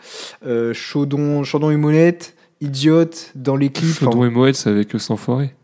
euh, 0.47 0.73
Chaudon, 0.73 1.45
Chaudon 1.45 1.71
et 1.71 1.77
Monette, 1.77 2.35
Idiote, 2.61 3.33
dans 3.35 3.57
les 3.57 3.71
clips. 3.71 3.99
Chaudon 3.99 4.19
Enfin, 4.19 4.27
et 4.27 4.31
Moët, 4.31 4.57
c'est 4.57 4.71
avec 4.71 4.91
Sans 4.99 5.17
Forêt. 5.17 5.55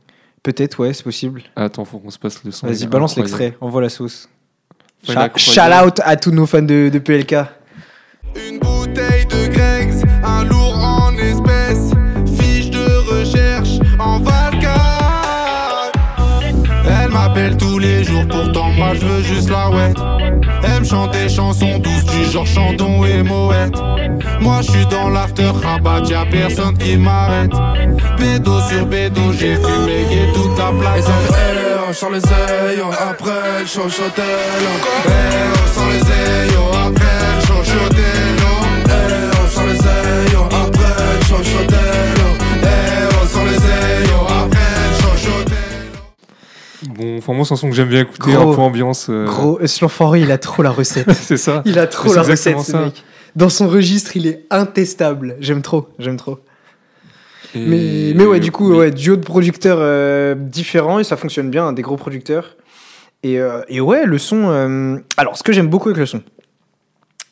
Peut-être, 0.43 0.81
ouais, 0.81 0.93
c'est 0.93 1.05
possible. 1.05 1.43
Attends, 1.57 1.85
faut 1.85 1.99
qu'on 1.99 2.11
se 2.11 2.19
passe 2.19 2.43
le 2.45 2.51
son. 2.51 2.67
Vas-y, 2.67 2.87
balance 2.87 3.17
l'extrait, 3.17 3.57
envoie 3.61 3.81
la 3.83 3.89
sauce. 3.89 4.29
Shout 5.05 5.61
out 5.61 6.01
à 6.05 6.17
tous 6.17 6.31
nos 6.31 6.47
fans 6.47 6.63
de, 6.63 6.91
de 6.93 6.99
PLK. 6.99 7.37
Une 8.37 8.59
bouteille 8.59 9.27
de 9.27 9.49
Greg's, 9.53 10.03
un 10.23 10.45
lourd 10.45 10.77
en 10.77 11.17
espèces, 11.17 11.91
fiche 12.39 12.71
de 12.71 13.19
recherche 13.19 13.79
en 13.99 14.21
Valka. 14.21 14.75
Elle 17.03 17.11
m'appelle 17.11 17.57
tous 17.57 17.79
les 17.79 18.05
jours, 18.05 18.27
pourtant 18.29 18.71
moi 18.73 18.95
je 18.95 19.07
veux 19.07 19.23
juste 19.23 19.49
la 19.49 19.71
ouais. 19.71 20.20
Chante 20.91 21.13
des 21.13 21.29
chansons 21.29 21.79
douces 21.79 22.05
du 22.05 22.25
genre 22.33 22.45
Chandon 22.45 23.05
et 23.05 23.23
Moët. 23.23 23.73
Moi 24.41 24.57
je 24.61 24.73
suis 24.73 24.87
dans 24.87 25.09
l'after 25.09 25.47
rabat, 25.63 26.01
y'a 26.09 26.27
personne 26.27 26.77
qui 26.79 26.97
m'arrête. 26.97 27.53
Bédo 28.19 28.61
sur 28.69 28.87
bédo, 28.87 29.21
j'ai 29.39 29.55
fumé 29.55 30.01
et 30.11 30.33
toute 30.33 30.59
la 30.59 30.71
Et 30.71 30.81
place. 30.81 31.05
ça 31.05 31.13
on 31.89 31.93
sort 31.93 32.11
les 32.11 32.19
ailes, 32.19 32.83
après 33.09 33.61
le 33.61 33.67
show 33.67 33.89
shotel 33.89 34.25
Hey, 35.07 35.47
on 35.77 35.87
les 35.91 36.51
ayos, 36.51 36.71
après 36.87 37.05
le 37.37 37.65
shotel. 37.65 38.05
Hey, 38.89 39.31
on 39.45 39.49
sort 39.49 39.67
les 39.67 39.75
ailes, 39.75 40.37
après 40.51 41.39
le 41.39 41.45
shotel 41.45 41.90
Bon, 47.01 47.17
enfin, 47.19 47.33
moi, 47.33 47.45
c'est 47.45 47.55
un 47.55 47.57
son 47.57 47.71
que 47.71 47.75
j'aime 47.75 47.89
bien 47.89 48.01
écouter, 48.03 48.33
Gros. 48.33 48.53
un 48.53 48.55
peu 48.55 48.61
ambiance. 48.61 49.07
euh, 49.09 49.25
Gros, 49.25 49.59
l'enfoiré, 49.81 50.21
il 50.21 50.31
a 50.31 50.39
trop 50.39 50.63
la 50.63 50.71
recette. 50.71 51.11
c'est 51.13 51.37
ça. 51.37 51.63
Il 51.65 51.79
a 51.79 51.87
trop 51.87 52.13
la 52.15 52.23
recette, 52.23 52.59
ce 52.61 52.73
ça. 52.73 52.81
mec. 52.85 53.03
Dans 53.37 53.49
son 53.49 53.69
registre, 53.69 54.17
il 54.17 54.27
est 54.27 54.45
intestable. 54.51 55.37
J'aime 55.41 55.63
trop, 55.63 55.89
j'aime 55.99 56.17
trop. 56.17 56.41
Et- 57.55 57.59
Mais, 57.67 58.13
mais 58.15 58.25
ouais, 58.27 58.41
du 58.41 58.53
coup, 58.53 58.71
oui. 58.73 58.77
ouais, 58.79 58.91
duo 58.91 59.17
de 59.17 59.25
producteurs 59.25 59.79
euh, 59.81 60.35
différents 60.35 60.99
et 60.99 61.05
ça 61.05 61.17
fonctionne 61.17 61.49
bien, 61.51 61.67
hein, 61.69 61.73
des 61.73 61.83
gros 61.83 61.97
producteurs. 61.97 62.57
Et, 63.23 63.39
euh, 63.39 63.63
et 63.69 63.81
ouais, 63.81 64.05
le 64.07 64.19
son. 64.19 64.49
euh, 64.51 64.97
Alors, 65.17 65.37
ce 65.37 65.43
que 65.43 65.53
j'aime 65.53 65.69
beaucoup 65.69 65.89
avec 65.89 65.99
le 65.99 66.07
son, 66.07 66.23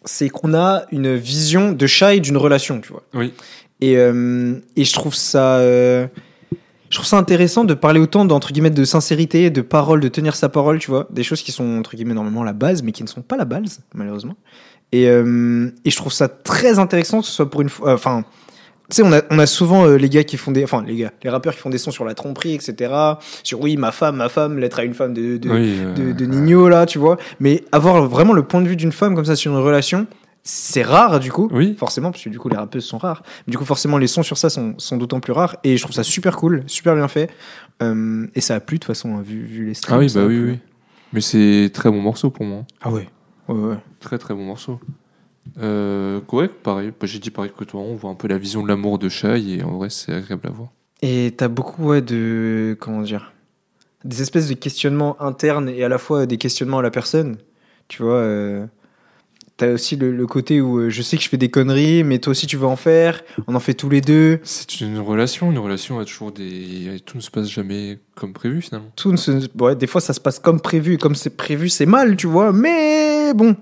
c'est 0.05 0.29
qu'on 0.29 0.55
a 0.55 0.85
une 0.93 1.15
vision 1.17 1.73
de 1.73 1.87
chat 1.87 2.15
et 2.15 2.21
d'une 2.21 2.37
relation, 2.37 2.81
tu 2.81 2.93
vois. 2.93 3.03
Oui. 3.15 3.33
Et, 3.81 3.93
et 3.95 4.85
je 4.85 4.93
trouve 4.93 5.15
ça. 5.15 5.59
Euh, 6.89 6.91
Je 6.91 6.97
trouve 6.97 7.07
ça 7.07 7.19
intéressant 7.19 7.65
de 7.65 7.75
parler 7.75 8.01
autant 8.01 8.25
d'entre 8.25 8.53
guillemets 8.53 8.71
de 8.71 8.85
sincérité, 8.85 9.51
de 9.51 9.61
parole, 9.61 10.01
de 10.01 10.09
tenir 10.09 10.37
sa 10.37 10.49
parole, 10.49 10.79
tu 10.79 10.91
vois, 10.91 11.07
des 11.11 11.23
choses 11.23 11.43
qui 11.43 11.53
sont 11.53 11.79
entre 11.79 11.97
guillemets 11.97 12.15
normalement 12.15 12.45
la 12.45 12.53
base, 12.53 12.83
mais 12.83 12.93
qui 12.93 13.03
ne 13.03 13.09
sont 13.09 13.23
pas 13.23 13.37
la 13.37 13.45
base 13.45 13.81
malheureusement. 13.95 14.37
Et, 14.93 15.09
euh, 15.09 15.71
et 15.85 15.91
je 15.91 15.97
trouve 15.97 16.13
ça 16.13 16.29
très 16.29 16.79
intéressant 16.79 17.21
que 17.21 17.27
ce 17.27 17.33
soit 17.33 17.51
pour 17.51 17.61
une 17.61 17.69
fois, 17.69 17.93
enfin, 17.93 18.25
tu 18.91 18.97
sais, 18.97 19.03
on 19.03 19.13
a, 19.13 19.21
on 19.31 19.39
a 19.39 19.47
souvent 19.47 19.87
euh, 19.87 19.97
les 19.97 20.09
gars 20.09 20.25
qui 20.25 20.39
font 20.39 20.51
des, 20.51 20.65
enfin 20.65 20.83
les 20.87 20.97
gars, 20.97 21.13
les 21.23 21.29
rappeurs 21.29 21.55
qui 21.55 21.61
font 21.61 21.69
des 21.69 21.77
sons 21.77 21.91
sur 21.91 22.07
la 22.07 22.15
tromperie, 22.15 22.55
etc. 22.55 22.91
Sur 23.43 23.61
oui, 23.61 23.77
ma 23.77 23.93
femme, 23.93 24.17
ma 24.17 24.31
femme, 24.31 24.59
l'être 24.59 24.79
à 24.79 24.85
une 24.85 24.95
femme 24.95 25.13
de, 25.13 25.37
de, 25.37 25.51
Oui, 25.51 25.77
euh, 25.79 25.93
de, 25.93 26.13
de 26.13 26.25
Nino 26.25 26.71
là, 26.71 26.87
tu 26.87 26.99
vois. 26.99 27.19
Mais 27.39 27.65
avoir 27.71 28.03
vraiment 28.09 28.33
le 28.33 28.45
point 28.45 28.63
de 28.63 28.69
vue 28.69 28.77
d'une 28.77 28.93
femme 28.93 29.15
comme 29.15 29.27
ça 29.27 29.37
sur 29.37 29.53
une 29.53 29.59
relation, 29.59 30.07
c'est 30.43 30.83
rare 30.83 31.21
du 31.21 31.31
coup. 31.31 31.49
Oui. 31.53 31.75
Forcément, 31.79 32.11
parce 32.11 32.25
que 32.25 32.31
du 32.31 32.39
coup 32.39 32.49
les 32.49 32.57
rappeuses 32.57 32.85
sont 32.85 32.99
rares. 32.99 33.23
Mais 33.47 33.53
du 33.53 33.59
coup, 33.59 33.65
forcément, 33.65 33.99
les 33.99 34.07
sons 34.07 34.23
sur 34.23 34.39
ça 34.39 34.51
sont, 34.51 34.75
sont 34.79 34.97
d'autant 34.97 35.21
plus 35.21 35.33
rares. 35.33 35.57
Et 35.65 35.77
je 35.77 35.83
trouve 35.83 35.95
ça 35.95 36.03
super 36.03 36.37
cool, 36.37 36.65
super 36.67 36.95
bien 36.95 37.09
fait. 37.09 37.31
Euh, 37.83 38.27
et 38.35 38.41
ça 38.41 38.55
a 38.55 38.61
plu 38.61 38.77
de 38.77 38.81
toute 38.81 38.87
façon, 38.87 39.17
hein, 39.17 39.23
vu, 39.23 39.45
vu 39.45 39.67
les 39.67 39.75
streams. 39.75 39.97
Ah 39.97 40.01
oui, 40.01 40.11
bah 40.15 40.25
oui, 40.27 40.39
oui. 40.39 40.59
Mais 41.13 41.21
c'est 41.21 41.71
très 41.73 41.91
bon 41.91 42.01
morceau 42.01 42.31
pour 42.31 42.45
moi. 42.45 42.65
Ah 42.83 42.91
ouais. 42.91 43.09
Ouais, 43.49 43.59
ouais. 43.59 43.79
Très 44.01 44.19
très 44.19 44.35
bon 44.35 44.45
morceau. 44.45 44.81
Euh, 45.61 46.21
ouais, 46.33 46.49
pareil. 46.49 46.93
Bah, 46.99 47.07
J'ai 47.07 47.19
dit 47.19 47.31
pareil 47.31 47.53
que 47.57 47.65
toi. 47.65 47.81
On 47.81 47.95
voit 47.95 48.11
un 48.11 48.15
peu 48.15 48.29
la 48.29 48.39
vision 48.39 48.63
de 48.63 48.69
l'amour 48.69 48.99
de 48.99 49.09
Shai 49.09 49.59
et 49.59 49.63
en 49.63 49.79
vrai, 49.79 49.91
c'est 49.91 50.13
agréable 50.13 50.49
à 50.49 50.51
voir. 50.51 50.69
Et 51.03 51.35
t'as 51.37 51.49
beaucoup 51.49 51.85
ouais, 51.85 52.03
de. 52.03 52.77
Comment 52.79 53.03
dire 53.03 53.33
Des 54.05 54.21
espèces 54.21 54.49
de 54.49 54.55
questionnements 54.55 55.21
internes 55.23 55.69
et 55.69 55.83
à 55.85 55.89
la 55.89 55.99
fois 55.99 56.27
des 56.27 56.39
questionnements 56.39 56.79
à 56.79 56.83
la 56.83 56.91
personne. 56.91 57.37
Tu 57.89 58.03
vois 58.03 58.15
euh, 58.15 58.67
T'as 59.59 59.73
aussi 59.73 59.97
le, 59.97 60.13
le 60.13 60.27
côté 60.29 60.61
où 60.61 60.79
euh, 60.79 60.89
je 60.89 61.03
sais 61.03 61.17
que 61.17 61.23
je 61.25 61.29
fais 61.29 61.37
des 61.37 61.51
conneries, 61.51 62.05
mais 62.05 62.21
toi 62.21 62.31
aussi 62.31 62.47
tu 62.47 62.57
veux 62.57 62.67
en 62.67 62.77
faire. 62.77 63.23
On 63.49 63.55
en 63.57 63.61
fait 63.61 63.75
tous 63.75 63.91
les 63.91 64.01
deux. 64.01 64.39
C'est 64.45 64.81
une 64.81 64.99
relation. 65.01 65.51
Une 65.51 65.59
relation 65.59 65.99
a 65.99 66.05
toujours 66.05 66.31
des. 66.31 67.01
Tout 67.05 67.17
ne 67.17 67.21
se 67.23 67.31
passe 67.31 67.49
jamais 67.51 67.99
comme 68.15 68.33
prévu 68.33 68.63
finalement. 68.63 68.91
Tout 68.95 69.11
ne 69.11 69.17
se- 69.17 69.49
ouais, 69.61 69.75
des 69.75 69.89
fois 69.89 70.01
ça 70.01 70.13
se 70.13 70.21
passe 70.21 70.39
comme 70.39 70.61
prévu. 70.61 70.95
et 70.95 70.97
Comme 70.97 71.17
c'est 71.17 71.37
prévu, 71.37 71.69
c'est 71.69 71.87
mal, 71.87 72.17
tu 72.17 72.29
vois. 72.29 72.53
Mais 72.53 73.35
bon. 73.35 73.57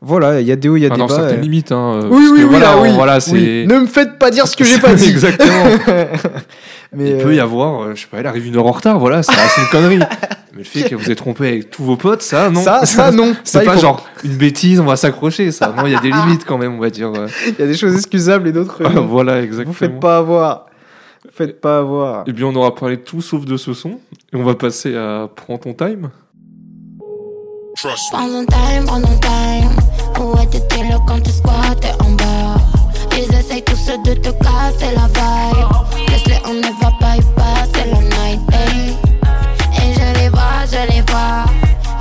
Voilà, 0.00 0.40
il 0.40 0.46
y 0.46 0.52
a 0.52 0.56
des 0.56 0.68
hauts, 0.68 0.76
il 0.76 0.82
y 0.82 0.86
a 0.86 0.90
Ah, 0.92 0.94
des 0.94 0.98
dans 1.00 1.06
bas. 1.08 1.14
certaines 1.16 1.38
euh. 1.38 1.42
limites. 1.42 1.72
Hein, 1.72 2.02
euh, 2.04 2.08
Oui, 2.10 2.24
oui, 2.30 2.38
oui, 2.42 2.44
voilà, 2.44 2.76
là, 2.76 2.80
oui. 2.80 2.90
Voilà, 2.94 3.16
Oui. 3.16 3.20
c'est. 3.20 3.66
Ne 3.66 3.80
me 3.80 3.86
faites 3.86 4.16
pas 4.18 4.30
dire 4.30 4.46
ce 4.46 4.56
que 4.56 4.64
j'ai 4.64 4.78
pas 4.78 4.94
dit. 4.94 5.08
Exactement. 5.10 5.64
mais 6.92 7.10
Il 7.10 7.14
euh, 7.20 7.22
peut 7.24 7.34
y 7.34 7.40
avoir, 7.40 7.94
je 7.96 8.00
sais 8.02 8.06
pas, 8.08 8.18
elle 8.18 8.26
arrive 8.26 8.46
une 8.46 8.56
heure 8.56 8.66
en 8.66 8.70
retard, 8.72 8.98
voilà, 9.00 9.22
ça 9.24 9.32
reste 9.32 9.58
une 9.58 9.66
connerie. 9.68 9.98
Mais 10.52 10.58
le 10.60 10.64
fait 10.64 10.88
que 10.88 10.94
vous 10.96 11.10
êtes 11.10 11.18
trompé 11.18 11.46
avec 11.48 11.70
tous 11.70 11.84
vos 11.84 11.96
potes, 11.96 12.22
ça, 12.22 12.48
non. 12.50 12.60
ça, 12.62 12.84
ça, 12.86 13.10
non. 13.12 13.32
Ça, 13.44 13.60
C'est 13.60 13.64
pas 13.64 13.74
faut- 13.74 13.80
genre 13.80 14.06
une 14.24 14.36
bêtise, 14.36 14.80
on 14.80 14.84
va 14.86 14.96
s'accrocher, 14.96 15.52
ça. 15.52 15.72
Non, 15.76 15.84
il 15.86 15.92
y 15.92 15.96
a 15.96 16.00
des 16.00 16.10
limites 16.10 16.44
quand 16.44 16.58
même, 16.58 16.74
on 16.74 16.80
va 16.80 16.90
dire. 16.90 17.12
Il 17.46 17.54
y 17.58 17.62
a 17.62 17.66
des 17.66 17.76
choses 17.76 17.94
excusables 17.94 18.48
et 18.48 18.52
d'autres. 18.52 18.82
non. 18.82 19.06
voilà, 19.06 19.42
exactement. 19.42 19.72
Vous 19.72 19.78
faites 19.78 20.00
pas 20.00 20.16
avoir. 20.18 20.66
Vous 21.24 21.30
faites 21.32 21.60
pas 21.60 21.78
avoir. 21.78 22.24
Et 22.26 22.32
bien, 22.32 22.46
on 22.46 22.54
aura 22.56 22.74
parlé 22.74 22.96
de 22.96 23.02
tout 23.02 23.20
sauf 23.20 23.44
de 23.44 23.56
ce 23.56 23.72
son. 23.74 23.98
Et 24.32 24.36
on 24.36 24.42
va 24.42 24.54
passer 24.54 24.96
à 24.96 25.28
Prends 25.34 25.58
ton 25.58 25.74
time. 25.74 26.10
Prends 28.10 28.26
ton 28.28 28.44
time, 28.46 28.84
prends 28.86 29.00
ton 29.00 29.18
time. 29.20 29.87
Où 30.20 30.34
était 30.42 30.84
là 30.88 30.98
quand 31.06 31.20
tu 31.22 31.30
squattais 31.30 31.92
en 32.04 32.10
bas? 32.12 32.56
Ils 33.16 33.34
essayent 33.34 33.64
tous 33.64 33.86
de 34.04 34.14
te 34.14 34.30
casser 34.30 34.94
la 34.94 35.06
vibe. 35.06 36.08
Laisse-les, 36.08 36.40
on 36.46 36.54
ne 36.54 36.82
va 36.82 36.90
pas 37.00 37.16
y 37.16 37.22
passer 37.36 37.88
la 37.90 37.98
night. 38.00 38.40
hey. 38.52 38.96
Et 39.76 39.94
je 39.94 40.18
les 40.20 40.28
vois, 40.28 40.64
je 40.66 40.92
les 40.92 41.02
vois. 41.02 41.44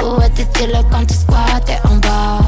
Où 0.04 0.22
était 0.22 0.68
là 0.68 0.82
quand 0.92 1.06
tu 1.06 1.14
squattais 1.16 1.80
en 1.90 1.96
bas? 1.98 2.40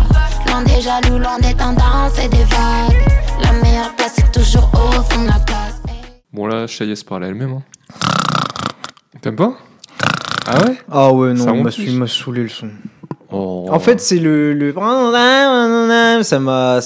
Loin 0.47 0.61
des 0.63 0.81
jaloux, 0.81 1.17
loin 1.19 1.39
des 1.39 1.53
tendances 1.53 2.17
et 2.23 2.27
des 2.29 2.43
vagues. 2.43 2.97
La 3.43 3.51
meilleure 3.53 3.95
place 3.95 4.17
est 4.19 4.31
toujours 4.31 4.69
au 4.73 5.01
fond 5.03 5.21
de 5.23 5.27
la 5.27 5.39
classe. 5.39 5.81
hey. 5.87 5.95
Bon, 6.33 6.47
là, 6.47 6.67
Chaillesse 6.67 7.03
parle 7.03 7.25
elle-même. 7.25 7.53
Hein. 7.53 7.63
T'aimes 9.21 9.35
pas? 9.35 9.53
Ah 10.47 10.63
ouais? 10.65 10.77
Ah 10.91 11.11
ouais, 11.11 11.33
non, 11.33 11.69
su- 11.69 11.91
m'a 11.91 12.07
saoulé 12.07 12.43
le 12.43 12.49
son. 12.49 12.69
Oh. 13.31 13.67
En 13.69 13.79
fait, 13.79 13.99
c'est 13.99 14.19
le, 14.19 14.53
le. 14.53 14.73
Ça 16.23 16.39
m'a. 16.39 16.79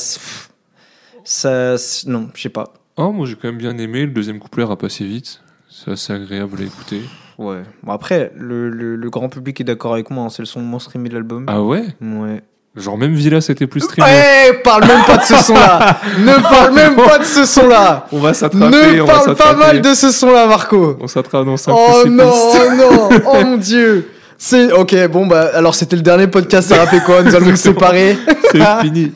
Ça. 1.23 1.75
Non, 2.08 2.29
je 2.34 2.41
sais 2.41 2.49
pas. 2.49 2.73
Oh, 2.97 3.12
moi, 3.12 3.25
j'ai 3.25 3.36
quand 3.36 3.47
même 3.47 3.58
bien 3.58 3.77
aimé. 3.77 4.01
Le 4.01 4.12
deuxième 4.12 4.39
couplet 4.39 4.63
a 4.69 4.75
passé 4.75 5.06
vite. 5.06 5.41
C'est 5.69 5.91
assez 5.91 6.13
agréable 6.13 6.58
à 6.62 6.63
écouter. 6.63 7.01
Ouais. 7.38 7.63
Bon, 7.82 7.91
après, 7.91 8.32
le, 8.38 8.69
le, 8.69 8.95
le 8.95 9.10
grand 9.10 9.29
public 9.29 9.60
est 9.60 9.63
d'accord 9.63 9.93
avec 9.93 10.12
moi. 10.12 10.25
hein, 10.25 10.29
C'est 10.29 10.41
le 10.43 10.45
son 10.45 10.60
le 10.60 10.65
moins 10.65 10.79
streamé 10.79 11.10
de 11.10 11.15
l'album. 11.15 11.45
Ah 11.47 11.62
ouais? 11.63 11.84
Ouais. 12.01 12.43
Genre, 12.75 12.97
même 12.97 13.13
Villa, 13.13 13.39
c'était 13.41 13.67
plus 13.67 13.82
streamé. 13.82 14.08
Ouais, 14.10 14.53
parle 14.63 14.86
même 14.88 15.03
pas 15.06 15.17
de 15.17 15.23
ce 15.23 15.36
son-là. 15.36 15.99
ne 16.19 16.41
parle 16.41 16.73
même 16.73 16.95
pas 16.95 17.19
de 17.19 17.23
ce 17.23 17.45
son-là. 17.45 18.08
On 18.12 18.19
va 18.19 18.34
s'attraper. 18.34 18.95
Ne 18.95 19.01
on 19.01 19.06
va 19.06 19.13
parle 19.13 19.36
pas 19.36 19.53
mal 19.53 19.82
de 19.82 19.93
ce 19.93 20.11
son-là, 20.11 20.47
Marco. 20.47 20.97
On 20.99 21.07
s'attrape 21.07 21.45
dans 21.45 21.57
5 21.57 21.72
Oh 21.72 22.03
non, 22.07 22.32
oh 22.34 22.57
non, 22.76 23.09
oh 23.28 23.43
mon 23.43 23.57
dieu. 23.57 24.09
C'est 24.45 24.73
ok, 24.73 25.07
bon 25.07 25.25
bah 25.25 25.51
alors 25.53 25.73
c'était 25.73 25.95
le 25.95 26.01
dernier 26.01 26.27
podcast, 26.27 26.67
ça 26.67 26.75
rappelait 26.83 26.99
quoi 26.99 27.23
Nous 27.23 27.33
allons 27.33 27.45
nous 27.51 27.55
séparer. 27.55 28.17
C'est 28.51 28.59
fini. 28.81 29.09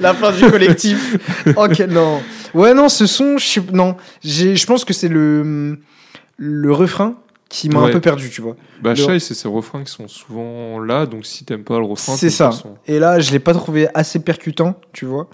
La 0.00 0.14
fin 0.14 0.32
du 0.32 0.50
collectif. 0.50 1.16
Ok, 1.54 1.78
non. 1.88 2.20
Ouais, 2.52 2.74
non, 2.74 2.88
ce 2.88 3.06
son, 3.06 3.38
je 3.38 3.60
non, 3.72 3.94
je 4.24 4.66
pense 4.66 4.84
que 4.84 4.92
c'est 4.92 5.06
le 5.06 5.78
le 6.38 6.72
refrain 6.72 7.14
qui 7.48 7.68
m'a 7.68 7.82
un 7.82 7.90
peu 7.90 8.00
perdu, 8.00 8.30
tu 8.30 8.40
vois. 8.42 8.56
Bah, 8.82 8.96
Shai, 8.96 9.20
c'est 9.20 9.34
ces 9.34 9.46
refrains 9.46 9.84
qui 9.84 9.92
sont 9.92 10.08
souvent 10.08 10.80
là. 10.80 11.06
Donc, 11.06 11.24
si 11.24 11.44
t'aimes 11.44 11.62
pas 11.62 11.78
le 11.78 11.84
refrain, 11.84 12.16
C'est 12.16 12.28
ça. 12.30 12.46
façon. 12.50 12.74
Et 12.88 12.98
là, 12.98 13.20
je 13.20 13.30
l'ai 13.30 13.38
pas 13.38 13.52
trouvé 13.54 13.86
assez 13.94 14.18
percutant, 14.18 14.74
tu 14.92 15.04
vois. 15.04 15.28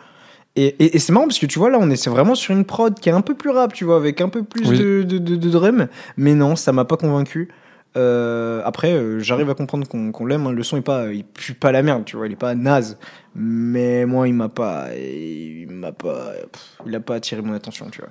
Et, 0.55 0.67
et, 0.85 0.97
et 0.97 0.99
c'est 0.99 1.15
marrant 1.15 1.27
parce 1.29 1.39
que 1.39 1.47
tu 1.47 1.59
vois, 1.59 1.71
là, 1.71 1.79
on 1.81 1.89
est 1.89 2.09
vraiment 2.09 2.35
sur 2.35 2.53
une 2.55 2.67
prod 2.67 2.93
qui 3.01 3.09
est 3.09 3.13
un 3.13 3.23
peu 3.23 3.35
plus 3.35 3.49
rap, 3.49 3.73
tu 3.73 3.87
vois, 3.87 3.97
avec 3.97 4.21
un 4.21 4.29
peu 4.29 4.43
plus 4.43 4.69
Oui. 4.69 4.79
de, 4.79 5.03
de, 5.03 5.17
de, 5.17 5.37
de 5.37 5.49
drum. 5.49 5.87
Mais 6.19 6.35
non, 6.35 6.57
ça 6.57 6.73
m'a 6.73 6.85
pas 6.85 6.99
convaincu. 6.99 7.49
Euh, 7.97 8.61
après, 8.65 8.93
euh, 8.93 9.19
j'arrive 9.19 9.51
à 9.51 9.55
comprendre 9.55 9.89
qu'on 9.89 10.27
l'aime. 10.27 10.47
hein. 10.47 10.53
Le 10.53 10.63
son 10.63 10.77
est 10.77 10.83
pas, 10.83 11.13
il 11.13 11.25
pue 11.25 11.55
pas 11.55 11.73
la 11.73 11.83
merde, 11.83 12.05
tu 12.05 12.17
vois, 12.17 12.27
il 12.27 12.33
est 12.33 12.37
pas 12.37 12.55
naze. 12.55 12.99
Mais 13.35 14.05
moi, 14.07 14.29
il 14.29 14.35
m'a 14.35 14.49
pas, 14.49 14.89
il 14.95 15.67
m'a 15.71 15.93
pas, 15.93 16.33
pff, 16.53 16.77
il 16.87 16.95
a 16.95 17.01
pas 17.01 17.17
attiré 17.17 17.43
mon 17.43 17.55
attention, 17.55 17.89
tu 17.91 18.01
vois. 18.01 18.11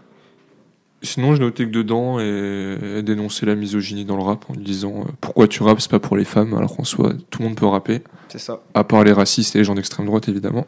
Sinon, 1.03 1.35
je 1.35 1.41
notais 1.41 1.65
que 1.65 1.69
dedans, 1.69 2.19
elle, 2.19 2.79
elle 2.97 3.03
dénonçait 3.03 3.45
la 3.45 3.53
misogynie 3.55 4.03
dans 4.03 4.17
le 4.17 4.23
rap 4.23 4.45
en 4.49 4.53
disant 4.55 5.01
euh, 5.01 5.11
pourquoi 5.21 5.47
tu 5.47 5.61
rappes, 5.61 5.79
c'est 5.79 5.91
pas 5.91 5.99
pour 5.99 6.17
les 6.17 6.25
femmes, 6.25 6.55
alors 6.55 6.75
qu'en 6.75 6.83
soi, 6.83 7.13
tout 7.29 7.43
le 7.43 7.47
monde 7.49 7.55
peut 7.57 7.67
rapper, 7.67 8.01
C'est 8.29 8.39
ça. 8.39 8.61
à 8.73 8.83
part 8.83 9.03
les 9.03 9.13
racistes 9.13 9.55
et 9.55 9.59
les 9.59 9.63
gens 9.63 9.75
d'extrême 9.75 10.07
droite, 10.07 10.27
évidemment. 10.27 10.65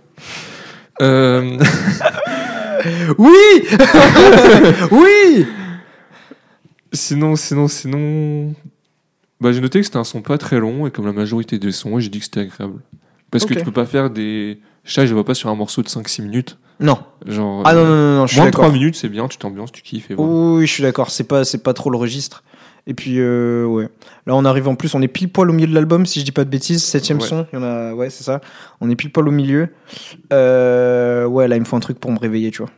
Euh, 1.02 1.58
Oui 3.18 3.34
Oui 4.92 5.46
sinon, 6.94 7.36
sinon, 7.36 7.68
sinon. 7.68 8.54
Bah, 9.42 9.52
j'ai 9.52 9.62
noté 9.62 9.80
que 9.80 9.86
c'était 9.86 9.98
un 9.98 10.04
son 10.04 10.22
pas 10.22 10.38
très 10.38 10.60
long, 10.60 10.86
et 10.88 10.92
comme 10.92 11.06
la 11.06 11.14
majorité 11.14 11.60
des 11.60 11.72
sons, 11.72 12.00
j'ai 12.00 12.10
dit 12.10 12.20
que 12.20 12.26
c'était 12.26 12.42
agréable. 12.42 12.82
Parce 13.32 13.46
que 13.46 13.54
tu 13.54 13.64
peux 13.64 13.72
pas 13.72 13.86
faire 13.86 14.10
des. 14.10 14.60
Chat, 14.84 15.06
je 15.06 15.14
vois 15.14 15.26
pas 15.26 15.36
sur 15.36 15.50
un 15.50 15.56
morceau 15.56 15.82
de 15.84 15.88
5-6 15.88 16.24
minutes. 16.24 16.58
Non. 16.80 16.98
Genre. 17.26 17.62
Ah 17.66 17.74
non, 17.74 17.82
euh, 17.82 17.84
non, 17.84 17.96
non, 17.96 18.18
non, 18.22 18.28
je 18.28 18.32
suis 18.32 18.40
Moins 18.40 18.48
de 18.48 18.52
d'accord. 18.52 18.66
3 18.66 18.74
minutes, 18.74 18.96
c'est 18.96 19.10
bien, 19.10 19.28
tu 19.28 19.38
t'ambiances, 19.38 19.72
tu 19.72 19.82
kiffes 19.82 20.10
et 20.12 20.16
voilà. 20.16 20.32
Oui, 20.32 20.66
je 20.66 20.72
suis 20.72 20.84
d'accord. 20.84 21.12
C'est 21.12 21.26
pas, 21.26 21.44
c'est 21.44 21.62
pas 21.62 21.74
trop 21.74 21.90
le 21.90 21.98
registre. 21.98 22.44
Et 22.88 22.94
puis, 22.94 23.16
euh, 23.20 23.66
ouais. 23.66 23.88
Là, 24.26 24.36
on 24.36 24.46
arrive 24.46 24.68
en 24.68 24.76
plus, 24.76 24.96
on 24.96 25.02
est 25.02 25.08
pile 25.08 25.30
poil 25.30 25.50
au 25.50 25.54
milieu 25.54 25.68
de 25.68 25.76
l'album, 25.76 26.06
si 26.06 26.22
je 26.22 26.26
dis 26.26 26.32
pas 26.32 26.44
de 26.44 26.50
bêtises. 26.50 26.84
Septième 26.84 27.20
Ouais. 27.20 27.28
son, 27.28 27.46
il 27.54 27.58
y 27.58 27.60
en 27.60 27.64
a, 27.64 27.94
ouais, 27.94 28.10
c'est 28.10 28.24
ça. 28.24 28.42
On 28.82 28.90
est 28.90 28.96
pile 28.96 29.12
poil 29.12 29.28
au 29.28 29.32
milieu. 29.32 29.70
Euh, 30.34 31.26
ouais, 31.26 31.48
là, 31.48 31.56
il 31.56 31.60
me 31.60 31.66
faut 31.66 31.76
un 31.76 31.82
truc 31.82 32.00
pour 32.00 32.12
me 32.12 32.18
réveiller, 32.18 32.50
tu 32.52 32.60
vois. 32.64 32.72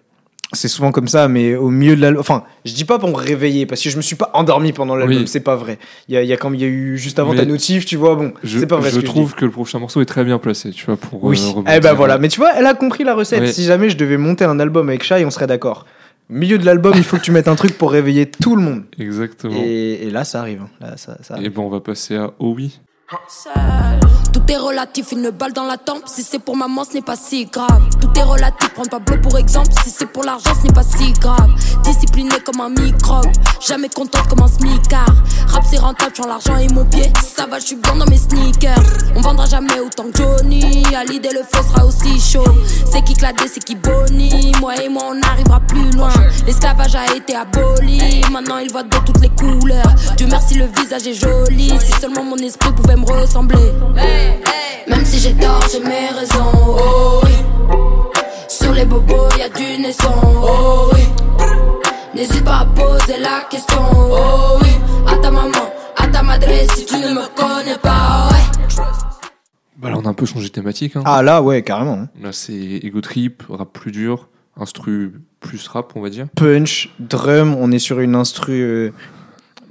C'est 0.54 0.68
souvent 0.68 0.92
comme 0.92 1.08
ça, 1.08 1.28
mais 1.30 1.56
au 1.56 1.70
milieu 1.70 1.96
de 1.96 2.02
l'album. 2.02 2.20
Enfin, 2.20 2.44
je 2.66 2.74
dis 2.74 2.84
pas 2.84 3.00
pour 3.00 3.08
me 3.10 3.16
réveiller, 3.16 3.66
parce 3.66 3.82
que 3.82 3.90
je 3.90 3.96
me 3.98 4.02
suis 4.02 4.18
pas 4.18 4.30
endormi 4.34 4.74
pendant 4.74 4.96
l'album, 4.98 5.20
Oui. 5.20 5.28
c'est 5.28 5.40
pas 5.40 5.56
vrai. 5.56 5.80
Il 6.10 6.16
y 6.16 6.18
a, 6.18 6.24
y 6.24 6.34
a 6.34 6.38
quand 6.38 6.54
y 6.54 6.64
a 6.64 6.68
eu 6.68 6.98
juste 6.98 7.20
avant 7.20 7.32
Mais 7.32 7.38
ta 7.40 7.46
notif, 7.46 7.86
tu 7.86 7.96
vois, 7.96 8.16
bon, 8.16 8.34
c'est 8.44 8.68
pas 8.68 8.76
vrai. 8.76 8.90
je 8.90 8.96
ce 8.96 9.00
que 9.00 9.06
trouve 9.06 9.34
que 9.34 9.46
le 9.46 9.52
prochain 9.52 9.80
morceau 9.80 10.02
est 10.02 10.06
très 10.06 10.26
bien 10.26 10.40
placé, 10.40 10.72
tu 10.72 10.86
vois, 10.86 10.98
pour. 10.98 11.24
Oui. 11.24 11.42
euh, 11.56 11.62
eh 11.76 11.80
ben 11.80 11.94
voilà. 11.94 12.18
Mais 12.18 12.28
tu 12.28 12.40
vois, 12.40 12.52
elle 12.58 12.66
a 12.66 12.74
compris 12.74 13.04
la 13.06 13.14
recette. 13.16 13.42
Oui. 13.44 13.54
Si 13.54 13.64
jamais 13.64 13.90
je 13.90 13.96
devais 13.98 14.18
monter 14.18 14.44
un 14.44 14.60
album 14.60 14.90
avec 14.90 15.04
Shai, 15.04 15.24
on 15.26 15.32
serait 15.32 15.48
d'accord. 15.48 15.86
Au 16.30 16.34
milieu 16.34 16.58
de 16.58 16.66
l'album, 16.66 16.94
il 16.98 17.04
faut 17.04 17.18
que 17.18 17.22
tu 17.24 17.32
mettes 17.32 17.48
un 17.48 17.56
truc 17.56 17.78
pour 17.78 17.92
réveiller 17.92 18.26
tout 18.26 18.56
le 18.58 18.62
monde. 18.62 18.84
Exactement. 19.00 19.56
Et, 19.58 20.04
et 20.08 20.10
là, 20.12 20.24
ça 20.26 20.40
arrive. 20.42 20.64
Là, 20.82 20.96
ça, 20.98 21.18
ça 21.22 21.36
arrive. 21.36 21.46
Et 21.48 21.50
ben 21.50 21.62
on 21.62 21.70
va 21.70 21.80
passer 21.80 22.16
à 22.16 22.32
Oh 22.40 22.54
oui. 22.58 22.80
Tout 24.32 24.42
est 24.48 24.58
relatif, 24.58 25.12
une 25.12 25.32
balle 25.32 25.52
dans 25.52 25.66
la 25.66 25.78
tempe. 25.78 26.04
Si 26.06 26.24
c'est 26.24 26.40
pour 26.40 26.56
maman, 26.56 26.86
ce 26.86 26.94
n'est 26.94 27.02
pas 27.02 27.18
si 27.18 27.46
grave. 27.46 27.82
Tout 28.00 28.10
est 28.18 28.24
relatif, 28.24 28.74
prends 28.74 28.86
Pablo 28.86 29.18
pour 29.22 29.38
exemple. 29.38 29.68
Si 29.84 29.90
c'est 29.90 30.06
pour 30.06 30.24
l'argent, 30.24 30.52
ce 30.58 30.66
n'est 30.66 30.74
pas 30.74 30.84
si 30.84 31.12
grave. 31.14 31.50
Discipliné 31.84 32.36
comme 32.46 32.62
un 32.62 32.70
microbe, 32.70 33.30
jamais 33.60 33.90
contente 33.90 34.28
comme 34.30 34.44
un 34.44 34.48
smicard. 34.48 35.14
Rap 35.48 35.64
c'est 35.70 35.80
rentable, 35.80 36.14
j'en 36.16 36.28
l'argent 36.28 36.56
et 36.56 36.70
mon 36.70 36.86
pied. 36.86 37.12
Ça 37.22 37.48
va, 37.48 37.60
je 37.60 37.66
suis 37.66 37.76
bien 37.76 37.98
dans 37.98 38.06
mes 38.06 38.18
sneakers. 38.18 38.80
On 39.18 39.20
vendra 39.20 39.46
jamais 39.46 39.80
autant 39.82 40.06
que 40.06 40.18
Johnny. 40.18 40.84
À 40.96 41.04
l'idée, 41.04 41.32
le 41.34 41.44
feu 41.44 41.62
sera 41.68 41.86
aussi 41.86 42.18
chaud. 42.18 42.46
C'est 42.90 43.04
qui 43.04 43.14
cladé, 43.14 43.44
c'est 43.54 43.64
qui 43.64 43.76
boni. 43.76 44.54
Moi 44.62 44.82
et 44.82 44.88
moi, 44.88 45.04
on 45.10 45.16
n'arrivera 45.16 45.60
plus 45.60 45.92
loin. 45.92 46.14
L'esclavage 46.46 46.96
a 46.96 47.14
été 47.14 47.36
aboli. 47.36 48.22
Maintenant, 48.32 48.60
il 48.60 48.72
voit 48.72 48.84
de 48.84 48.98
toutes 49.06 49.20
les 49.20 49.30
couleurs. 49.30 49.94
Dieu 50.16 50.28
merci, 50.28 50.56
le 50.56 50.68
visage 50.68 51.08
est 51.08 51.14
joli. 51.14 51.78
Si 51.78 51.92
seulement 52.00 52.24
mon 52.24 52.38
esprit 52.38 52.72
pouvait 52.72 52.96
me 53.02 53.22
ressembler. 53.22 53.72
Même 54.88 55.06
si 55.06 55.20
j'ai 55.20 55.34
tort, 55.34 55.64
j'ai 55.72 55.80
mes 55.80 56.10
raisons. 56.18 56.52
Oh 56.56 57.22
oui. 57.24 57.32
Sur 58.48 58.74
les 58.74 58.86
bobos, 58.86 59.30
y 59.38 59.42
a 59.44 59.50
du 59.50 59.82
naisson. 59.82 60.14
Oh 60.24 60.90
oui. 60.94 61.02
N'hésite 62.14 62.44
pas 62.44 62.60
à 62.60 62.66
poser 62.66 63.20
la 63.20 63.42
question. 63.50 63.82
Oh 63.94 64.60
oui. 64.62 64.70
À 65.08 65.18
ta 65.18 65.32
maman, 65.32 65.50
à 65.98 66.08
ta 66.08 66.22
madre, 66.24 66.48
si 66.76 66.86
tu 66.86 66.96
ne 66.96 67.10
me 67.14 67.28
connais 67.36 67.78
pas. 67.78 68.30
Ouais. 68.32 68.84
Bah 69.78 69.90
là 69.90 69.96
on 69.98 70.06
a 70.06 70.10
un 70.10 70.14
peu 70.14 70.26
changé 70.26 70.48
de 70.48 70.52
thématique. 70.54 70.96
Hein. 70.96 71.02
Ah 71.06 71.24
là, 71.24 71.42
ouais, 71.42 71.64
carrément. 71.64 71.94
hein. 71.94 72.10
Là 72.22 72.32
c'est 72.32 72.54
ego 72.54 73.02
trip, 73.02 73.44
rap 73.50 73.72
plus 73.74 73.92
dur, 73.92 74.28
instru 74.60 75.14
plus 75.40 75.68
rap 75.68 75.94
on 75.96 76.02
va 76.02 76.10
dire. 76.10 76.28
Punch, 76.36 76.90
drum, 77.00 77.56
on 77.60 77.72
est 77.72 77.80
sur 77.80 78.00
une 78.00 78.14
instru 78.16 78.62
euh, 78.62 78.92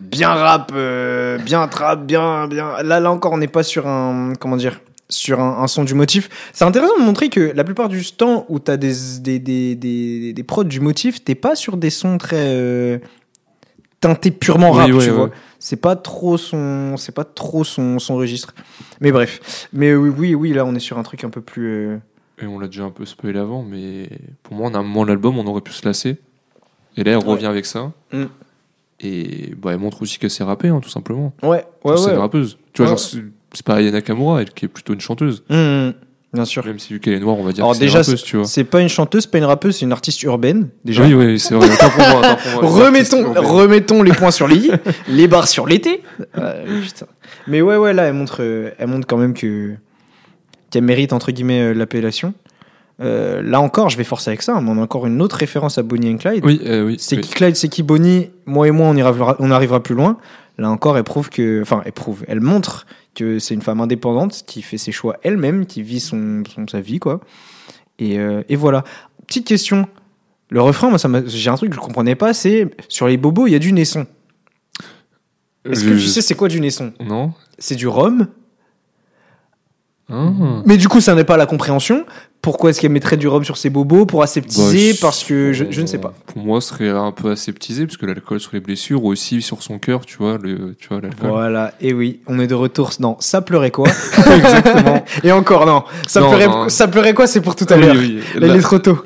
bien 0.01 0.30
rap, 0.30 0.72
euh, 0.74 1.38
bien 1.38 1.66
trap, 1.68 2.05
bien, 2.05 2.46
bien. 2.48 2.82
Là, 2.82 3.01
là 3.01 3.11
encore, 3.12 3.32
on 3.32 3.38
n'est 3.38 3.48
pas 3.48 3.62
sur 3.62 3.86
un, 3.86 4.32
comment 4.40 4.57
dire, 4.57 4.80
sur 5.09 5.40
un, 5.40 5.62
un 5.62 5.66
son 5.66 5.84
du 5.84 5.94
motif. 5.94 6.28
C'est 6.53 6.64
intéressant 6.64 6.98
de 6.98 7.05
montrer 7.05 7.28
que 7.28 7.53
la 7.55 7.64
plupart 7.64 7.88
du 7.88 8.05
temps 8.12 8.46
où 8.48 8.59
t'as 8.59 8.76
des, 8.76 8.92
des, 9.20 9.38
des, 9.38 9.74
des, 9.74 10.32
des 10.32 10.42
prods 10.42 10.64
du 10.64 10.80
motif, 10.80 11.22
t'es 11.24 11.34
pas 11.34 11.55
sur 11.55 11.76
des 11.76 11.90
sons 11.90 12.16
très 12.18 12.36
euh, 12.38 12.98
teintés 14.01 14.30
purement 14.30 14.70
rap, 14.72 14.86
Oui, 14.86 14.92
ouais, 14.92 15.05
tu 15.05 15.11
ouais. 15.11 15.16
vois. 15.16 15.30
C'est 15.59 15.76
pas 15.80 15.94
trop 15.96 16.38
son, 16.38 16.96
c'est 16.96 17.14
pas 17.14 17.24
trop 17.24 17.64
son, 17.64 17.98
son 17.98 18.16
registre. 18.16 18.55
Mais 19.01 19.12
bref. 19.12 19.68
Mais 19.72 19.94
oui, 19.94 20.09
oui, 20.16 20.34
oui, 20.34 20.53
là, 20.55 20.64
on 20.64 20.74
est 20.74 20.80
sur 20.80 20.96
un 20.98 21.03
truc 21.03 21.22
un 21.24 21.28
peu 21.30 21.42
plus. 21.42 21.66
euh, 21.68 21.96
Et 22.40 22.46
on 22.46 22.59
l'a 22.59 22.66
déjà 22.66 22.84
un 22.84 22.90
peu 22.90 23.05
spoilé 23.05 23.38
avant, 23.38 23.62
mais 23.62 24.09
pour 24.42 24.55
moi, 24.57 24.70
on 24.70 24.74
a 24.74 24.78
un 24.78 24.82
moment 24.82 25.05
l'album, 25.05 25.38
on 25.38 25.46
aurait 25.46 25.61
pu 25.61 25.72
se 25.72 25.84
lasser. 25.86 26.16
Et 26.96 27.05
là, 27.05 27.12
elle 27.12 27.18
revient 27.18 27.46
avec 27.46 27.66
ça. 27.66 27.92
Mm. 28.12 28.24
Et 29.03 29.55
bah, 29.61 29.70
elle 29.72 29.78
montre 29.78 30.03
aussi 30.03 30.18
qu'elle 30.18 30.30
sait 30.30 30.44
rapper, 30.44 30.68
hein, 30.68 30.80
tout 30.82 30.90
simplement. 30.90 31.32
Ouais, 31.42 31.64
ouais, 31.84 31.96
c'est 31.96 32.07
ouais. 32.07 32.12
une 32.12 32.18
rappeuse. 32.18 32.59
Tu 32.72 32.82
vois, 32.82 32.92
Ouais. 32.92 32.96
genre, 32.98 33.22
c'est 33.53 33.64
pas 33.64 33.76
Ayana 33.76 33.92
Nakamura, 33.98 34.42
elle 34.42 34.51
qui 34.51 34.66
est 34.66 34.68
plutôt 34.68 34.92
une 34.92 35.01
chanteuse. 35.01 35.42
Mmh, 35.48 35.90
bien 36.34 36.44
sûr. 36.44 36.64
Même 36.66 36.78
si 36.78 36.92
vu 36.92 37.01
qu'elle 37.01 37.14
est 37.14 37.20
noire, 37.20 37.36
on 37.38 37.42
va 37.42 37.53
dire 37.53 37.64
Alors 37.64 37.72
que 37.72 37.78
c'est 37.78 37.84
une 37.84 37.88
déjà, 37.88 37.98
rappeuse, 38.01 38.22
tu 38.22 38.36
vois. 38.36 38.44
C'est 38.46 38.64
pas 38.64 38.80
une 38.82 38.88
chanteuse, 38.88 39.22
c'est 39.22 39.30
pas 39.30 39.38
une 39.38 39.44
rappeuse, 39.44 39.76
c'est 39.78 39.86
une 39.86 39.92
artiste 39.92 40.22
urbaine. 40.22 40.68
Déjà. 40.84 41.05
Oui, 41.05 41.14
oui, 41.14 41.40
c'est 41.40 41.55
vrai. 41.55 41.68
Attends 41.70 41.88
pour 41.90 41.98
moi, 42.09 42.24
attends 42.26 42.51
pour 42.61 42.62
moi. 42.70 42.84
remettons, 42.86 43.32
remettons 43.34 44.03
les 44.03 44.12
points 44.12 44.30
sur 44.30 44.46
les 44.46 44.57
i, 44.66 44.70
les 45.09 45.26
barres 45.28 45.48
sur 45.48 45.66
l'été. 45.66 46.03
Euh, 46.36 46.80
putain. 46.82 47.07
Mais 47.48 47.62
ouais, 47.62 47.76
ouais, 47.76 47.92
là, 47.94 48.03
elle 48.05 48.14
montre, 48.14 48.38
euh, 48.40 48.70
elle 48.78 48.88
montre 48.88 49.07
quand 49.07 49.16
même 49.16 49.32
que 49.34 49.74
qu'elle 50.70 50.84
mérite 50.84 51.12
entre 51.12 51.32
guillemets 51.32 51.62
euh, 51.62 51.72
l'appellation. 51.72 52.32
Euh, 53.01 53.40
là 53.42 53.61
encore, 53.61 53.88
je 53.88 53.96
vais 53.96 54.05
forcer 54.05 54.30
avec 54.30 54.42
ça. 54.42 54.61
mais 54.61 54.70
on 54.70 54.78
a 54.78 54.82
encore 54.82 55.07
une 55.07 55.22
autre 55.22 55.36
référence 55.36 55.78
à 55.78 55.82
Bonnie 55.82 56.12
and 56.12 56.18
Clyde. 56.18 56.44
Oui, 56.44 56.61
euh, 56.66 56.84
oui. 56.86 56.96
C'est 56.98 57.16
oui. 57.16 57.22
qui 57.22 57.30
Clyde, 57.32 57.57
c'est 57.57 57.68
qui 57.68 57.82
Bonnie. 57.82 58.30
Moi 58.46 58.68
et 58.68 58.70
moi, 58.70 58.88
on, 58.88 58.96
ira, 58.96 59.36
on 59.38 59.51
arrivera 59.51 59.82
plus 59.82 59.94
loin. 59.94 60.18
Là 60.59 60.68
encore, 60.70 60.98
elle 60.98 61.05
prouve 61.05 61.30
que, 61.30 61.62
enfin, 61.62 61.80
elle 61.86 61.92
prouve, 61.92 62.24
elle 62.28 62.40
montre 62.40 62.86
que 63.14 63.38
c'est 63.38 63.55
une 63.55 63.62
femme 63.62 63.80
indépendante 63.80 64.42
qui 64.46 64.61
fait 64.62 64.76
ses 64.76 64.92
choix 64.92 65.16
elle-même, 65.22 65.64
qui 65.64 65.82
vit 65.82 66.01
son, 66.01 66.42
son- 66.55 66.66
sa 66.68 66.80
vie, 66.82 66.98
quoi. 66.98 67.20
Et, 67.98 68.18
euh, 68.18 68.42
et 68.51 68.57
voilà. 68.57 68.84
Petite 69.26 69.46
question. 69.46 69.86
Le 70.51 70.61
refrain, 70.61 70.90
moi, 70.90 70.98
ça 70.98 71.09
j'ai 71.26 71.48
un 71.48 71.55
truc 71.55 71.70
que 71.70 71.76
je 71.76 71.80
comprenais 71.80 72.16
pas, 72.16 72.34
c'est 72.34 72.68
sur 72.88 73.07
les 73.09 73.16
bobos, 73.16 73.46
il 73.46 73.53
y 73.53 73.55
a 73.55 73.59
du 73.61 73.72
naisson. 73.72 74.07
Est-ce 75.64 75.84
que 75.84 75.90
tu 75.90 76.01
sais 76.07 76.22
c'est 76.22 76.34
quoi 76.34 76.48
du 76.48 76.61
naisson? 76.61 76.92
Non 77.01 77.32
C'est 77.59 77.76
du 77.76 77.86
rhum, 77.86 78.26
Ah. 80.11 80.62
mais 80.66 80.76
du 80.76 80.88
coup, 80.88 81.00
ça 81.00 81.14
n'est 81.14 81.24
pas 81.24 81.36
la 81.36 81.46
compréhension. 81.46 82.04
Pourquoi 82.42 82.70
est-ce 82.70 82.80
qu'elle 82.80 82.90
mettrait 82.92 83.18
du 83.18 83.28
rhum 83.28 83.44
sur 83.44 83.58
ses 83.58 83.68
bobos 83.68 84.06
pour 84.06 84.22
aseptiser 84.22 84.92
Bah, 84.94 84.98
Parce 85.02 85.24
que 85.24 85.52
je, 85.52 85.66
je 85.68 85.80
ne 85.82 85.86
sais 85.86 85.98
pas. 85.98 86.14
Pour 86.26 86.42
moi, 86.42 86.61
ce 86.62 86.70
serait 86.70 86.88
un 86.88 87.12
peu 87.12 87.30
aseptisé, 87.32 87.84
parce 87.86 87.98
que 87.98 88.06
l'alcool 88.06 88.40
sur 88.40 88.52
les 88.54 88.61
blessures, 88.61 89.04
ou 89.04 89.08
aussi 89.08 89.42
sur 89.42 89.62
son 89.62 89.78
cœur, 89.78 90.06
tu 90.06 90.16
vois, 90.16 90.38
le, 90.42 90.74
tu 90.78 90.88
vois, 90.88 91.02
l'alcool. 91.02 91.28
Voilà, 91.28 91.74
et 91.82 91.92
oui, 91.92 92.20
on 92.26 92.38
est 92.40 92.46
de 92.46 92.54
retour 92.54 92.92
dans 92.98 93.18
Ça 93.20 93.42
pleurait 93.42 93.70
quoi 93.70 93.88
Exactement. 94.36 95.04
Et 95.22 95.32
encore, 95.32 95.66
non. 95.66 95.84
Ça, 96.06 96.20
Non, 96.20 96.28
pleurait, 96.30 96.46
non. 96.48 96.68
ça 96.70 96.88
pleurait 96.88 97.12
quoi 97.14 97.26
C'est 97.26 97.42
pour 97.42 97.56
tout 97.56 97.66
à 97.68 97.76
Oui, 97.76 97.82
l'heure. 97.82 97.96
oui. 97.96 98.20
Là, 98.36 98.46
Là, 98.46 98.54
il 98.54 98.58
est 98.58 98.62
trop 98.62 98.78
tôt. 98.78 98.98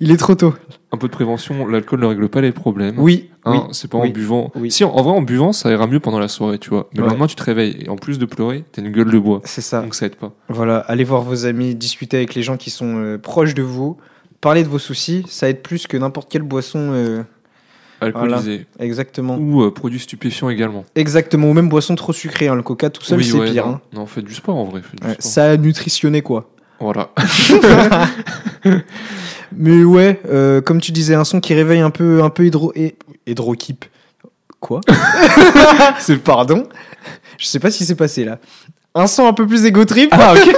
Il 0.00 0.10
est 0.10 0.16
trop 0.16 0.34
tôt. 0.34 0.54
Un 0.90 0.96
peu 0.98 1.06
de 1.06 1.12
prévention, 1.12 1.66
l'alcool 1.66 2.00
ne 2.00 2.06
règle 2.06 2.28
pas 2.28 2.40
les 2.40 2.52
problèmes. 2.52 2.96
Oui, 2.98 3.30
Hein, 3.44 3.64
oui. 3.66 3.68
c'est 3.72 3.90
pas 3.90 3.98
oui. 3.98 4.08
en 4.10 4.12
buvant. 4.12 4.52
Oui. 4.54 4.70
Si, 4.70 4.84
en, 4.84 4.90
en 4.90 5.02
vrai, 5.02 5.12
en 5.12 5.22
buvant, 5.22 5.52
ça 5.52 5.70
ira 5.70 5.86
mieux 5.86 5.98
pendant 6.00 6.18
la 6.20 6.28
soirée, 6.28 6.58
tu 6.58 6.70
vois. 6.70 6.88
Mais 6.92 7.00
Ouais. 7.00 7.04
le 7.06 7.10
lendemain, 7.10 7.26
tu 7.26 7.34
te 7.34 7.42
réveilles. 7.42 7.76
Et 7.84 7.88
en 7.88 7.96
plus 7.96 8.18
de 8.18 8.24
pleurer, 8.26 8.64
t'as 8.70 8.82
une 8.82 8.92
gueule 8.92 9.10
de 9.10 9.18
bois. 9.18 9.40
C'est 9.44 9.60
ça. 9.62 9.82
Donc 9.82 9.94
ça 9.94 10.06
aide 10.06 10.14
pas. 10.16 10.32
Voilà, 10.48 10.78
allez 10.78 11.04
voir 11.04 11.22
vos 11.22 11.44
amis, 11.46 11.74
discutez 11.74 12.16
avec 12.18 12.34
les 12.34 12.42
gens 12.42 12.56
qui 12.56 12.70
sont 12.70 12.96
euh, 12.98 13.18
proches 13.18 13.54
de 13.54 13.62
vous. 13.62 13.96
Parlez 14.40 14.62
de 14.62 14.68
vos 14.68 14.78
soucis, 14.78 15.24
ça 15.28 15.48
aide 15.48 15.62
plus 15.62 15.86
que 15.86 15.96
n'importe 15.96 16.30
quelle 16.30 16.42
boisson. 16.42 16.90
euh, 16.92 17.22
Alcoolisé. 18.00 18.66
exactement. 18.80 19.36
Ou 19.36 19.62
euh, 19.62 19.72
produits 19.72 20.00
stupéfiants 20.00 20.48
également. 20.50 20.84
Exactement, 20.96 21.48
ou 21.48 21.52
même 21.52 21.68
boisson 21.68 21.94
trop 21.94 22.12
sucrée. 22.12 22.48
hein. 22.48 22.56
Le 22.56 22.62
coca 22.62 22.90
tout 22.90 23.02
seul, 23.04 23.22
c'est 23.24 23.38
ouais, 23.38 23.50
pire. 23.52 23.66
non. 23.66 23.72
hein. 23.74 23.80
Non, 23.92 24.06
faites 24.06 24.24
du 24.24 24.34
sport 24.34 24.56
en 24.56 24.64
vrai. 24.64 24.82
Faites 24.82 25.00
du 25.00 25.06
Ouais, 25.06 25.12
sport. 25.14 25.30
ça 25.32 25.44
a 25.50 25.56
nutritionné 25.56 26.20
quoi. 26.22 26.50
Voilà. 26.80 27.10
Mais 29.56 29.84
ouais, 29.84 30.20
euh, 30.28 30.60
comme 30.60 30.80
tu 30.80 30.92
disais, 30.92 31.14
un 31.14 31.24
son 31.24 31.40
qui 31.40 31.54
réveille 31.54 31.80
un 31.80 31.90
peu, 31.90 32.22
un 32.22 32.30
peu 32.30 32.46
hydro, 32.46 32.72
et, 32.74 32.96
hydrokeep. 33.26 33.84
Quoi 34.60 34.80
C'est 35.98 36.18
pardon. 36.18 36.68
Je 37.38 37.46
sais 37.46 37.58
pas 37.58 37.70
ce 37.70 37.78
qui 37.78 37.84
s'est 37.84 37.94
passé 37.96 38.24
là. 38.24 38.38
Un 38.94 39.06
son 39.06 39.26
un 39.26 39.32
peu 39.32 39.46
plus 39.46 39.64
égo 39.64 39.86
trip. 39.86 40.10
Ah, 40.12 40.34
ok. 40.34 40.54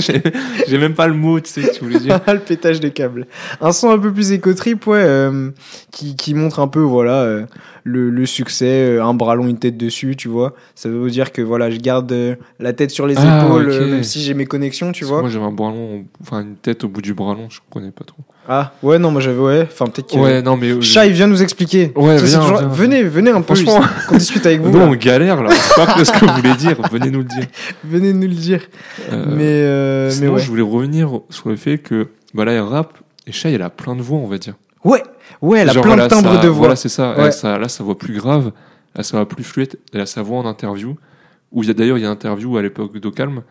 J'ai- 0.66 0.78
même 0.78 0.94
pas 0.94 1.06
le 1.06 1.14
mot, 1.14 1.38
tu 1.38 1.48
sais, 1.48 1.70
tu 1.70 1.84
voulais 1.84 2.00
dire. 2.00 2.18
le 2.26 2.40
pétage 2.40 2.80
de 2.80 2.88
câble. 2.88 3.28
Un 3.60 3.70
son 3.70 3.90
un 3.90 3.98
peu 4.00 4.12
plus 4.12 4.32
éco-trip, 4.32 4.84
ouais, 4.88 4.98
euh, 4.98 5.50
qui, 5.92 6.16
qui 6.16 6.34
montre 6.34 6.58
un 6.58 6.66
peu, 6.66 6.80
voilà, 6.80 7.22
euh, 7.22 7.46
le, 7.84 8.10
le 8.10 8.26
succès, 8.26 8.96
euh, 8.96 9.04
un 9.04 9.14
bras 9.14 9.36
long, 9.36 9.46
une 9.46 9.60
tête 9.60 9.76
dessus, 9.76 10.16
tu 10.16 10.26
vois. 10.26 10.54
Ça 10.74 10.88
veut 10.88 11.08
dire 11.08 11.30
que, 11.30 11.40
voilà, 11.40 11.70
je 11.70 11.76
garde 11.78 12.12
la 12.58 12.72
tête 12.72 12.90
sur 12.90 13.06
les 13.06 13.14
Ah, 13.16 13.44
épaules, 13.46 13.68
même 13.90 14.02
si 14.02 14.22
j'ai 14.22 14.34
mes 14.34 14.46
connexions, 14.46 14.90
tu 14.90 15.04
Parce 15.04 15.10
vois. 15.12 15.20
Moi, 15.20 15.30
j'avais 15.30 15.44
un 15.44 15.52
bras 15.52 15.70
long, 15.70 16.04
enfin 16.20 16.40
une 16.40 16.56
tête 16.56 16.82
au 16.82 16.88
bout 16.88 17.00
du 17.00 17.14
bras 17.14 17.34
long, 17.34 17.48
je 17.48 17.60
comprenais 17.60 17.92
pas 17.92 18.02
trop. 18.04 18.24
Ah, 18.48 18.72
ouais, 18.82 18.98
non, 18.98 19.12
moi 19.12 19.20
j'avais, 19.20 19.38
ouais, 19.38 19.62
enfin, 19.70 19.86
peut-être 19.86 20.10
que. 20.10 20.16
Ouais, 20.18 20.42
non, 20.42 20.56
mais. 20.56 20.70
euh, 20.70 20.80
Chat, 20.80 21.06
il 21.06 21.12
vient 21.12 21.28
nous 21.28 21.42
expliquer. 21.42 21.92
Ouais, 21.94 22.18
Ça, 22.18 22.24
viens, 22.24 22.40
toujours- 22.40 22.58
viens. 22.58 22.68
Venez, 22.68 23.02
venez 23.04 23.30
un 23.30 23.40
peu, 23.40 23.54
Franchement. 23.54 23.86
qu'on 24.08 24.16
discute 24.16 24.44
avec 24.46 24.60
vous. 24.62 24.76
Là. 24.76 24.84
on 24.84 24.94
galère 24.94 25.42
là. 25.42 25.50
C'est 25.52 25.76
pas 25.76 26.04
ce 26.04 26.10
que 26.10 26.24
vous 26.26 26.34
voulez 26.34 26.54
dire. 26.54 26.76
Venez 26.90 27.10
nous 27.10 27.20
le 27.20 27.24
dire. 27.24 27.46
Venez 27.84 28.12
nous 28.12 28.22
le 28.28 28.34
dire. 28.34 28.62
Euh, 29.12 29.26
mais, 29.28 29.44
euh, 29.46 30.12
mais 30.20 30.26
ouais. 30.28 30.40
je 30.40 30.48
voulais 30.48 30.62
revenir 30.62 31.20
sur 31.30 31.50
le 31.50 31.56
fait 31.56 31.78
que 31.78 32.08
bah 32.34 32.44
là, 32.44 32.52
elle 32.52 32.60
rappe 32.62 32.98
et 33.28 33.32
Shai, 33.32 33.52
elle 33.52 33.62
a 33.62 33.70
plein 33.70 33.94
de 33.94 34.02
voix, 34.02 34.18
on 34.18 34.26
va 34.26 34.38
dire. 34.38 34.54
Ouais, 34.84 35.02
ouais, 35.40 35.60
elle 35.60 35.70
a 35.70 35.74
plein 35.80 35.96
de 35.96 36.06
timbres 36.08 36.40
de 36.40 36.48
voix. 36.48 36.58
Voilà, 36.58 36.76
c'est 36.76 36.88
ça. 36.88 37.14
là, 37.16 37.68
sa 37.68 37.84
voix 37.84 37.96
plus 37.96 38.14
grave, 38.14 38.50
là, 38.96 39.04
sa 39.04 39.18
voix 39.18 39.28
plus 39.28 39.44
fluide, 39.44 39.76
elle 39.94 40.00
a 40.00 40.06
sa 40.06 40.22
voix 40.22 40.38
en 40.38 40.46
interview. 40.46 40.96
Où 41.52 41.62
il 41.62 41.68
y 41.68 41.70
a 41.70 41.74
d'ailleurs, 41.74 41.98
il 41.98 42.00
y 42.00 42.04
a 42.04 42.08
une 42.08 42.12
interview 42.14 42.56
à 42.56 42.62
l'époque 42.62 42.98
d'Ocalm, 42.98 43.42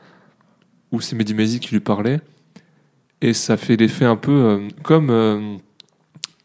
où 0.92 1.00
c'est 1.00 1.16
Mehdi 1.16 1.60
qui 1.62 1.70
lui 1.72 1.80
parlait. 1.80 2.20
Et 3.22 3.34
ça 3.34 3.58
fait 3.58 3.76
l'effet 3.76 4.06
un 4.06 4.16
peu 4.16 4.32
euh, 4.32 4.68
comme. 4.84 5.10
Euh, 5.10 5.58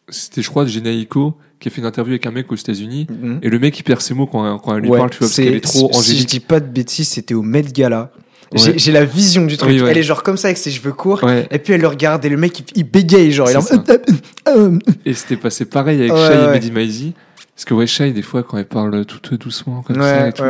c'était, 0.09 0.43
je 0.43 0.51
crois, 0.51 0.67
Genaïko 0.67 1.37
qui 1.59 1.69
a 1.69 1.71
fait 1.71 1.81
une 1.81 1.87
interview 1.87 2.13
avec 2.13 2.27
un 2.27 2.31
mec 2.31 2.53
aux 2.53 2.57
États-Unis. 2.57 3.07
Mhm. 3.11 3.41
Et 3.43 3.49
le 3.49 3.59
mec, 3.59 3.79
il 3.79 3.83
perd 3.83 4.01
ses 4.01 4.15
mots 4.15 4.27
quand, 4.27 4.59
quand 4.59 4.77
elle 4.77 4.83
lui 4.83 4.91
parle, 4.91 5.11
tu 5.11 5.19
vois, 5.19 5.27
parce 5.27 5.37
qu'elle 5.37 5.55
est 5.55 5.61
trop 5.61 5.87
angélique. 5.87 6.05
Si 6.05 6.19
je 6.21 6.27
dis 6.27 6.41
pas 6.41 6.61
de 6.61 6.67
bêtises, 6.67 7.09
c'était 7.09 7.35
au 7.35 7.43
Met 7.43 7.63
Gala. 7.63 8.13
J'ai 8.55 8.93
la 8.93 9.05
vision 9.05 9.47
du 9.47 9.57
truc. 9.57 9.77
Elle 9.89 9.99
est 9.99 10.03
genre 10.03 10.23
comme 10.23 10.37
ça 10.37 10.49
avec 10.49 10.59
ses 10.59 10.71
cheveux 10.71 10.93
courts. 10.93 11.29
Et 11.51 11.59
puis 11.59 11.73
elle 11.73 11.81
le 11.81 11.89
regarde 11.89 12.25
et 12.25 12.29
le 12.29 12.37
mec 12.37 12.63
il, 12.75 12.85
bégaye 12.85 13.33
genre. 13.33 13.49
Il 13.51 14.81
et 15.05 15.15
c'était 15.15 15.37
passé 15.37 15.65
pareil 15.65 15.99
avec 16.01 16.13
Shai 16.13 16.45
et 16.45 16.53
Mehdi 16.53 16.71
Maizi. 16.71 17.15
Parce 17.55 17.65
que 17.65 17.73
ouais, 17.73 17.87
Shai, 17.87 18.13
des 18.13 18.21
fois, 18.21 18.43
quand 18.43 18.59
elle 18.59 18.67
parle 18.67 19.07
tout 19.07 19.37
doucement, 19.39 19.81
comme 19.81 19.97
ça 19.97 20.29
et 20.29 20.33
tout. 20.33 20.43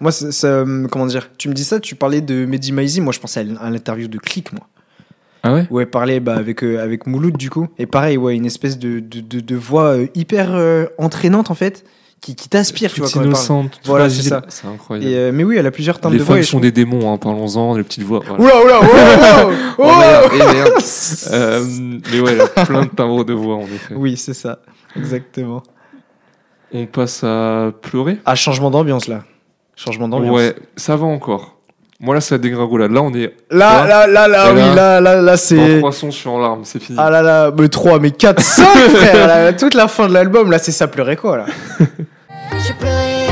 Moi, 0.00 0.10
ça, 0.10 0.64
comment 0.90 1.06
dire 1.06 1.30
Tu 1.38 1.48
me 1.48 1.54
dis 1.54 1.64
ça, 1.64 1.78
tu 1.78 1.94
parlais 1.94 2.20
de 2.20 2.44
Mehdi 2.44 2.72
Maizi. 2.72 3.00
Moi, 3.00 3.12
je 3.12 3.20
pensais 3.20 3.46
à 3.60 3.70
l'interview 3.70 4.08
de 4.08 4.18
Click, 4.18 4.52
moi. 4.52 4.66
Ah 5.44 5.52
ouais 5.52 5.66
Ouais, 5.70 5.86
parler 5.86 6.20
bah, 6.20 6.34
avec, 6.34 6.64
euh, 6.64 6.82
avec 6.82 7.06
Mouloud, 7.06 7.36
du 7.36 7.50
coup. 7.50 7.68
Et 7.78 7.84
pareil, 7.84 8.16
ouais, 8.16 8.34
une 8.34 8.46
espèce 8.46 8.78
de, 8.78 8.98
de, 8.98 9.20
de, 9.20 9.56
voix 9.56 9.94
euh, 9.94 10.06
hyper 10.14 10.54
euh, 10.54 10.86
entraînante, 10.96 11.50
en 11.50 11.54
fait, 11.54 11.84
qui, 12.22 12.34
qui 12.34 12.48
t'inspire, 12.48 12.90
tu 12.90 13.02
vois, 13.02 13.10
quand 13.12 13.22
innocente, 13.22 13.78
Voilà, 13.84 14.08
c'est 14.08 14.22
ça. 14.22 14.42
C'est 14.48 14.66
incroyable. 14.66 15.36
mais 15.36 15.44
oui, 15.44 15.56
elle 15.58 15.66
a 15.66 15.70
plusieurs 15.70 16.00
timbres 16.00 16.16
de 16.16 16.22
voix. 16.22 16.36
Les 16.36 16.42
femmes 16.42 16.50
sont 16.50 16.60
des 16.60 16.72
démons, 16.72 17.12
hein, 17.12 17.18
parlons-en, 17.18 17.76
les 17.76 17.84
petites 17.84 18.04
voix. 18.04 18.20
Oula, 18.38 18.64
oula, 18.64 18.80
oula, 18.80 19.48
oh, 19.76 19.84
merde, 19.84 20.30
eh, 20.32 20.38
merde. 20.38 22.02
mais 22.10 22.20
ouais, 22.20 22.32
elle 22.32 22.40
a 22.40 22.64
plein 22.64 22.84
de 22.86 22.88
timbres 22.88 23.24
de 23.26 23.34
voix, 23.34 23.56
en 23.56 23.66
effet. 23.66 23.94
Oui, 23.94 24.16
c'est 24.16 24.34
ça. 24.34 24.60
Exactement. 24.96 25.62
On 26.72 26.86
passe 26.86 27.22
à 27.22 27.70
pleurer? 27.82 28.16
À 28.24 28.34
changement 28.34 28.70
d'ambiance, 28.70 29.08
là. 29.08 29.24
Changement 29.76 30.08
d'ambiance. 30.08 30.34
Ouais, 30.34 30.56
ça 30.76 30.96
va 30.96 31.04
encore. 31.04 31.53
Moi 32.00 32.14
là, 32.14 32.20
c'est 32.20 32.34
la 32.34 32.38
dégringolade. 32.38 32.90
Là, 32.90 33.02
on 33.02 33.14
est. 33.14 33.32
Là, 33.50 33.86
là, 33.86 34.06
là, 34.06 34.28
là, 34.28 34.52
oui, 34.52 34.60
là, 34.74 35.00
là, 35.00 35.22
là, 35.22 35.36
c'est. 35.36 35.80
Dans 35.80 35.90
je 35.90 36.10
suis 36.10 36.28
en 36.28 36.38
larmes, 36.40 36.62
c'est 36.64 36.82
fini. 36.82 36.98
Ah 37.00 37.08
là 37.08 37.22
là, 37.22 37.50
mais 37.56 37.68
3, 37.68 38.00
mais 38.00 38.10
4, 38.10 38.42
5, 38.42 38.64
frère. 38.66 39.56
toute 39.56 39.74
la 39.74 39.88
fin 39.88 40.08
de 40.08 40.14
l'album, 40.14 40.50
là, 40.50 40.58
c'est 40.58 40.72
ça 40.72 40.88
pleurer 40.88 41.16
quoi, 41.16 41.38
là. 41.38 41.44
j'ai 42.66 42.74
pleuré, 42.74 43.26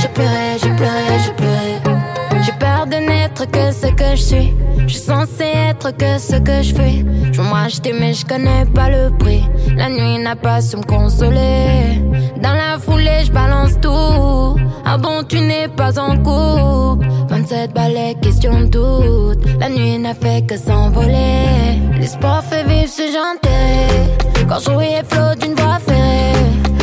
j'ai 0.00 0.08
pleuré, 0.08 0.56
j'ai 0.62 0.68
pleuré, 0.70 1.18
j'ai 1.24 1.32
pleuré. 1.32 1.96
J'ai 2.44 2.52
peur 2.52 2.86
de 2.86 2.94
n'être 2.94 3.50
que 3.50 3.72
ce 3.72 3.88
que 3.92 4.10
je 4.12 4.22
suis. 4.22 4.54
Je 4.86 4.92
suis 4.92 5.02
censé 5.02 5.55
que 5.84 6.18
ce 6.18 6.36
que 6.36 6.62
je 6.62 6.74
fais. 6.74 7.04
Je 7.32 7.40
veux 7.40 7.48
m'acheter, 7.48 7.92
mais 7.92 8.14
je 8.14 8.24
connais 8.24 8.64
pas 8.66 8.88
le 8.88 9.10
prix. 9.18 9.44
La 9.76 9.88
nuit 9.88 10.18
n'a 10.18 10.36
pas 10.36 10.60
su 10.60 10.76
me 10.76 10.82
consoler. 10.82 12.02
Dans 12.42 12.52
la 12.54 12.78
foulée, 12.78 13.24
je 13.24 13.32
balance 13.32 13.78
tout. 13.80 14.60
Ah 14.84 14.98
bon, 14.98 15.22
tu 15.28 15.40
n'es 15.40 15.68
pas 15.68 15.98
en 15.98 16.16
couple. 16.16 17.06
27 17.28 17.72
balais, 17.72 18.14
question 18.20 18.60
de 18.60 18.66
doute. 18.66 19.44
La 19.60 19.68
nuit 19.68 19.98
n'a 19.98 20.14
fait 20.14 20.46
que 20.46 20.56
s'envoler. 20.56 21.80
L'espoir 21.98 22.42
fait 22.44 22.64
vivre 22.64 22.88
ce 22.88 23.02
j'enterré. 23.02 24.46
Quand 24.48 24.58
je 24.58 25.04
flot 25.08 25.34
d'une 25.40 25.54
voix 25.54 25.78
ferrée. 25.78 26.32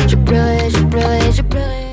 J'ai 0.06 0.16
pleuré, 0.16 0.58
j'ai 0.70 0.84
pleuré, 0.84 1.20
j'ai 1.32 1.42
pleuré. 1.42 1.83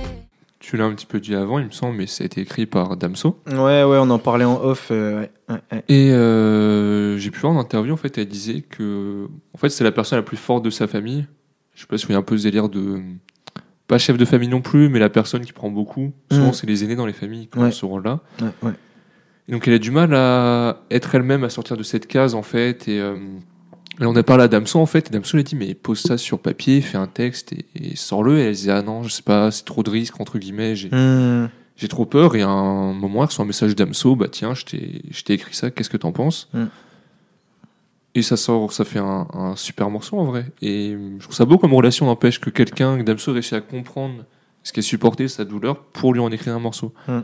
Tu 0.72 0.78
l'as 0.78 0.86
un 0.86 0.94
petit 0.94 1.06
peu 1.06 1.20
dit 1.20 1.36
avant, 1.36 1.60
il 1.60 1.66
me 1.66 1.72
semble, 1.72 1.98
mais 1.98 2.08
ça 2.08 2.24
a 2.24 2.26
été 2.28 2.40
écrit 2.40 2.66
par 2.66 2.96
Damso. 2.96 3.42
Ouais, 3.46 3.84
ouais, 3.84 3.98
on 4.00 4.10
en 4.10 4.20
parlait 4.20 4.46
en 4.46 4.64
off. 4.64 4.88
Euh, 4.90 5.28
Et 5.90 6.12
euh, 6.12 7.18
j'ai 7.18 7.30
pu 7.30 7.42
voir 7.42 7.52
en 7.52 7.60
interview, 7.60 7.94
en 7.94 7.98
fait, 7.98 8.18
elle 8.18 8.30
disait 8.30 8.62
que 8.62 9.28
en 9.54 9.58
fait, 9.58 9.68
c'est 9.68 9.84
la 9.84 9.92
personne 9.92 10.18
la 10.18 10.24
plus 10.24 10.38
forte 10.38 10.64
de 10.64 10.70
sa 10.70 10.88
famille. 10.88 11.28
Je 11.76 11.82
sais 11.82 11.88
pas 11.88 11.98
si 11.98 12.06
vous 12.06 12.14
voyez 12.14 12.20
un 12.20 12.24
peu 12.24 12.38
ce 12.38 12.44
délire 12.44 12.70
de 12.70 13.02
pas 13.86 13.98
chef 13.98 14.16
de 14.16 14.24
famille 14.24 14.48
non 14.48 14.62
plus, 14.62 14.88
mais 14.88 15.00
la 15.00 15.10
personne 15.10 15.44
qui 15.44 15.52
prend 15.52 15.70
beaucoup. 15.70 16.14
Souvent, 16.32 16.52
mm. 16.52 16.54
c'est 16.54 16.68
les 16.68 16.86
aînés 16.86 16.96
dans 16.96 17.06
les 17.06 17.12
familles 17.12 17.50
qui 17.50 17.60
ont 17.60 17.70
ce 17.70 17.86
rôle-là. 17.86 18.22
donc, 19.50 19.68
elle 19.68 19.74
a 19.74 19.78
du 19.78 19.92
mal 19.92 20.14
à 20.14 20.84
être 20.90 21.14
elle-même, 21.16 21.44
à 21.44 21.50
sortir 21.50 21.76
de 21.76 21.84
cette 21.84 22.08
case, 22.08 22.34
en 22.34 22.44
fait. 22.44 22.88
Et, 22.88 23.02
euh, 23.02 23.18
on 24.08 24.16
a 24.16 24.24
parlé 24.24 24.44
à 24.44 24.48
Damso, 24.48 24.80
en 24.80 24.86
fait. 24.86 25.08
Et 25.08 25.10
Damso, 25.12 25.38
elle 25.38 25.42
a 25.42 25.44
dit, 25.44 25.56
mais 25.56 25.74
pose 25.74 26.00
ça 26.00 26.18
sur 26.18 26.40
papier, 26.40 26.82
fais 26.82 26.98
un 26.98 27.08
texte 27.08 27.54
et, 27.54 27.96
sors-le. 27.96 28.40
Et 28.40 28.44
elle 28.44 28.54
disait, 28.54 28.72
ah 28.72 28.82
non, 28.82 29.04
je 29.04 29.10
sais 29.10 29.24
pas, 29.24 29.52
c'est 29.52 29.66
trop 29.66 29.84
de 29.84 29.90
risques, 29.90 30.20
entre 30.20 30.40
guillemets. 30.40 30.76
J'ai 30.76 30.90
mm. 30.90 31.50
trop 31.90 32.06
peur. 32.06 32.36
Et 32.36 32.42
à 32.42 32.50
un 32.50 32.94
moment, 32.94 33.22
elle 33.22 33.28
reçoit 33.28 33.44
un 33.44 33.48
message 33.48 33.76
d'Amso, 33.76 34.16
bah 34.16 34.28
tiens, 34.30 34.54
je 34.54 34.66
t'ai 34.66 35.34
écrit 35.34 35.56
ça, 35.56 35.72
qu'est-ce 35.72 35.90
que 35.90 35.98
t'en 35.98 36.12
penses 36.12 36.50
mm. 36.54 36.66
Et 38.14 38.24
ça 38.24 38.36
sort, 38.36 38.74
ça 38.74 38.84
fait 38.84 39.00
un, 39.00 39.54
super 39.56 39.90
morceau 39.90 40.20
en 40.20 40.26
vrai. 40.26 40.46
Et 40.62 40.98
je 41.20 41.24
trouve 41.24 41.36
ça 41.36 41.46
beau 41.46 41.58
comme 41.58 41.74
relation, 41.74 42.08
n'empêche 42.08 42.42
que 42.42 42.50
quelqu'un, 42.50 42.98
que 42.98 43.04
Damso 43.04 43.32
réussit 43.32 43.54
à 43.54 43.62
comprendre 43.62 44.26
ce 44.64 44.74
qui 44.74 44.82
est 44.82 44.84
supporté, 44.84 45.28
sa 45.28 45.46
douleur, 45.46 45.78
pour 45.78 46.14
lui 46.14 46.20
en 46.20 46.30
écrire 46.32 46.56
un 46.56 46.60
morceau. 46.60 46.94
Hum. 47.08 47.24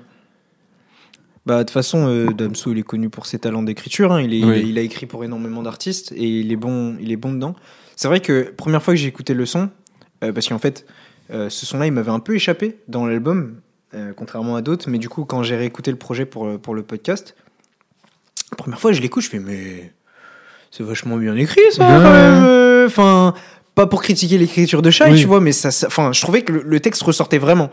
Bah, 1.48 1.60
de 1.60 1.64
toute 1.64 1.72
façon, 1.72 2.10
euh, 2.10 2.26
Damso, 2.34 2.74
il 2.74 2.80
est 2.80 2.84
connu 2.84 3.10
pour 3.10 3.26
ses 3.26 3.40
talents 3.40 3.64
d'écriture. 3.64 4.12
Hein. 4.12 4.22
Il, 4.22 4.34
il, 4.34 4.78
a 4.78 4.82
écrit 4.82 5.06
pour 5.06 5.24
énormément 5.24 5.64
d'artistes 5.64 6.12
et 6.12 6.28
il 6.28 6.52
est 6.52 6.58
bon, 6.58 6.98
il 7.00 7.10
est 7.10 7.16
bon 7.16 7.32
dedans. 7.32 7.56
C'est 7.96 8.10
vrai 8.10 8.20
que 8.20 8.52
première 8.58 8.84
fois 8.84 8.96
que 8.96 9.00
j'ai 9.00 9.08
écouté 9.08 9.34
le 9.34 9.46
son, 9.46 9.70
euh, 10.26 10.34
parce 10.34 10.50
qu'en 10.50 10.60
fait, 10.60 10.86
euh, 11.32 11.50
ce 11.50 11.66
son-là, 11.66 11.86
il 11.86 11.94
m'avait 11.94 12.12
un 12.12 12.20
peu 12.20 12.36
échappé 12.36 12.80
dans 12.90 13.06
l'album, 13.06 13.62
contrairement 14.18 14.58
à 14.58 14.62
d'autres. 14.62 14.90
Mais 14.90 14.98
du 14.98 15.08
coup, 15.08 15.24
quand 15.24 15.42
j'ai 15.42 15.56
réécouté 15.56 15.90
le 15.90 15.98
projet 15.98 16.26
pour, 16.26 16.60
pour 16.60 16.76
le 16.76 16.84
podcast, 16.84 17.34
première 18.58 18.82
fois, 18.82 18.92
je 18.92 19.02
l'écoute, 19.02 19.24
je 19.24 19.30
fais 19.30 19.40
mais 19.40 19.94
c'est 20.70 20.84
vachement 20.84 21.18
bien 21.18 21.36
écrit 21.36 21.62
ça 21.72 21.86
quand 21.86 22.12
même. 22.12 22.44
Euh, 22.44 22.88
enfin, 22.88 23.34
pas 23.78 23.86
pour 23.86 24.02
critiquer 24.02 24.40
l'écriture 24.40 24.82
de 24.82 24.90
Shai, 24.90 25.14
tu 25.16 25.28
vois, 25.28 25.40
mais 25.40 25.52
ça, 25.52 25.70
enfin, 25.86 26.12
je 26.12 26.20
trouvais 26.20 26.42
que 26.42 26.52
le, 26.52 26.80
texte 26.80 27.04
ressortait 27.04 27.38
vraiment. 27.38 27.70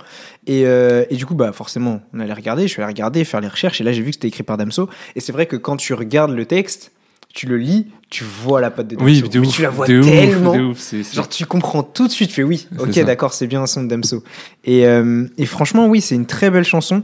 Et, 0.47 0.67
euh, 0.67 1.07
et, 1.09 1.17
du 1.17 1.25
coup, 1.25 1.35
bah 1.35 1.51
forcément, 1.53 2.03
on 2.13 2.21
allait 2.21 2.35
regarder, 2.35 2.65
je 2.65 2.73
suis 2.73 2.83
allé 2.83 2.93
regarder, 2.93 3.25
faire 3.25 3.41
les 3.41 3.49
recherches, 3.49 3.81
et 3.81 3.85
là 3.85 3.93
j'ai 3.93 4.03
vu 4.03 4.11
que 4.11 4.17
c'était 4.17 4.29
écrit 4.29 4.43
par 4.43 4.59
Damso. 4.59 4.91
Et 5.17 5.21
c'est 5.21 5.33
vrai 5.33 5.47
que 5.47 5.57
quand 5.57 5.79
tu 5.79 5.95
regardes 5.95 6.33
le 6.33 6.45
texte, 6.45 6.93
tu 7.35 7.47
le 7.47 7.57
lis, 7.59 7.89
tu 8.11 8.23
vois 8.23 8.61
la 8.61 8.71
patte 8.71 8.87
de 8.87 8.95
Damso. 8.95 9.05
Oui, 9.05 9.29
de 9.29 9.41
mais 9.41 9.47
tu 9.49 9.63
la 9.63 9.71
vois 9.71 9.87
tellement. 9.87 10.55
Genre, 11.13 11.29
tu 11.29 11.47
comprends 11.47 11.83
tout 11.83 12.07
de 12.07 12.13
suite, 12.13 12.29
tu 12.29 12.37
fais 12.37 12.43
oui, 12.45 12.69
ok, 12.79 12.97
d'accord, 13.05 13.35
c'est 13.35 13.49
bien 13.49 13.61
un 13.61 13.67
son 13.67 13.83
de 13.83 13.89
Damso. 13.89 14.23
Et, 14.65 14.87
euh, 14.87 15.27
et 15.37 15.45
franchement, 15.45 15.89
oui, 15.89 16.01
c'est 16.01 16.15
une 16.15 16.27
très 16.27 16.49
belle 16.51 16.65
chanson. 16.65 17.03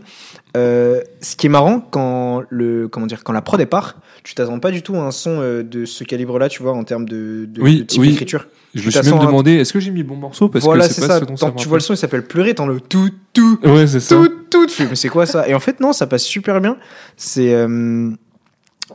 Euh, 0.56 1.00
ce 1.20 1.36
qui 1.36 1.46
est 1.46 1.50
marrant 1.50 1.80
quand 1.80 2.42
le 2.48 2.88
comment 2.88 3.06
dire 3.06 3.22
quand 3.22 3.32
la 3.32 3.42
prod 3.42 3.60
est 3.60 3.66
part, 3.66 3.96
tu 4.24 4.34
t'attends 4.34 4.58
pas 4.58 4.72
du 4.72 4.82
tout 4.82 4.96
à 4.96 5.00
un 5.00 5.12
son 5.12 5.40
euh, 5.40 5.62
de 5.62 5.84
ce 5.84 6.02
calibre-là, 6.04 6.48
tu 6.48 6.62
vois, 6.62 6.72
en 6.72 6.82
termes 6.82 7.08
de, 7.08 7.46
de, 7.48 7.60
oui, 7.60 7.86
type 7.86 8.00
oui. 8.00 8.10
d'écriture. 8.10 8.46
Je 8.74 8.86
me 8.86 8.90
suis 8.90 9.00
même 9.00 9.18
demandé, 9.18 9.54
est-ce 9.54 9.72
que 9.72 9.80
j'ai 9.80 9.90
mis 9.90 10.04
bon 10.04 10.16
morceau? 10.16 10.48
Parce 10.48 10.64
voilà, 10.64 10.88
c'est 10.88 11.00
ça. 11.00 11.20
Quand 11.20 11.52
tu 11.52 11.68
vois 11.68 11.78
le 11.78 11.82
son, 11.82 11.94
il 11.94 11.96
s'appelle 11.96 12.24
pleurer, 12.24 12.54
t'en 12.54 12.66
le 12.66 12.80
tout 12.80 13.10
tout 13.32 13.58
ouais, 13.64 13.88
c'est 13.88 14.00
ça. 14.00 14.14
tout 14.14 14.28
tout. 14.48 14.66
Mais 14.88 14.94
c'est 14.94 15.08
quoi 15.08 15.26
ça? 15.26 15.48
Et 15.48 15.54
en 15.54 15.60
fait 15.60 15.80
non, 15.80 15.92
ça 15.92 16.06
passe 16.06 16.22
super 16.22 16.60
bien. 16.60 16.76
C'est 17.16 17.52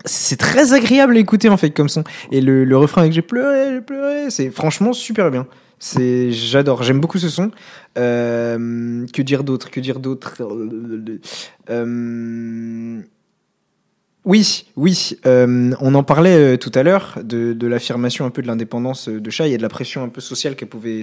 c'est 0.05 0.37
très 0.37 0.73
agréable 0.73 1.17
à 1.17 1.19
écouter 1.19 1.49
en 1.49 1.57
fait 1.57 1.71
comme 1.71 1.89
son. 1.89 2.03
Et 2.31 2.41
le, 2.41 2.77
refrain 2.77 3.01
avec 3.01 3.13
j'ai 3.13 3.21
pleuré, 3.21 3.73
j'ai 3.73 3.81
pleuré, 3.81 4.29
c'est 4.29 4.49
franchement 4.49 4.93
super 4.93 5.31
bien. 5.31 5.47
C'est, 5.77 6.31
j'adore, 6.31 6.83
j'aime 6.83 7.01
beaucoup 7.01 7.19
ce 7.19 7.29
son. 7.29 7.51
Euh, 7.97 9.05
que 9.13 9.21
dire 9.21 9.43
d'autre 9.43 9.69
Que 9.69 9.79
dire 9.79 9.99
d'autre? 9.99 10.41
Euh, 11.69 13.01
Oui, 14.25 14.65
oui. 14.75 15.17
Euh, 15.25 15.71
on 15.79 15.93
en 15.93 16.03
parlait 16.03 16.57
tout 16.57 16.71
à 16.73 16.81
l'heure 16.81 17.19
de, 17.23 17.53
de 17.53 17.67
l'affirmation 17.67 18.25
un 18.25 18.31
peu 18.31 18.41
de 18.41 18.47
l'indépendance 18.47 19.07
de 19.07 19.29
Shai 19.29 19.51
et 19.51 19.57
de 19.57 19.61
la 19.61 19.69
pression 19.69 20.03
un 20.03 20.09
peu 20.09 20.19
sociale 20.19 20.55
qu'elle 20.55 20.67
pouvait 20.67 21.01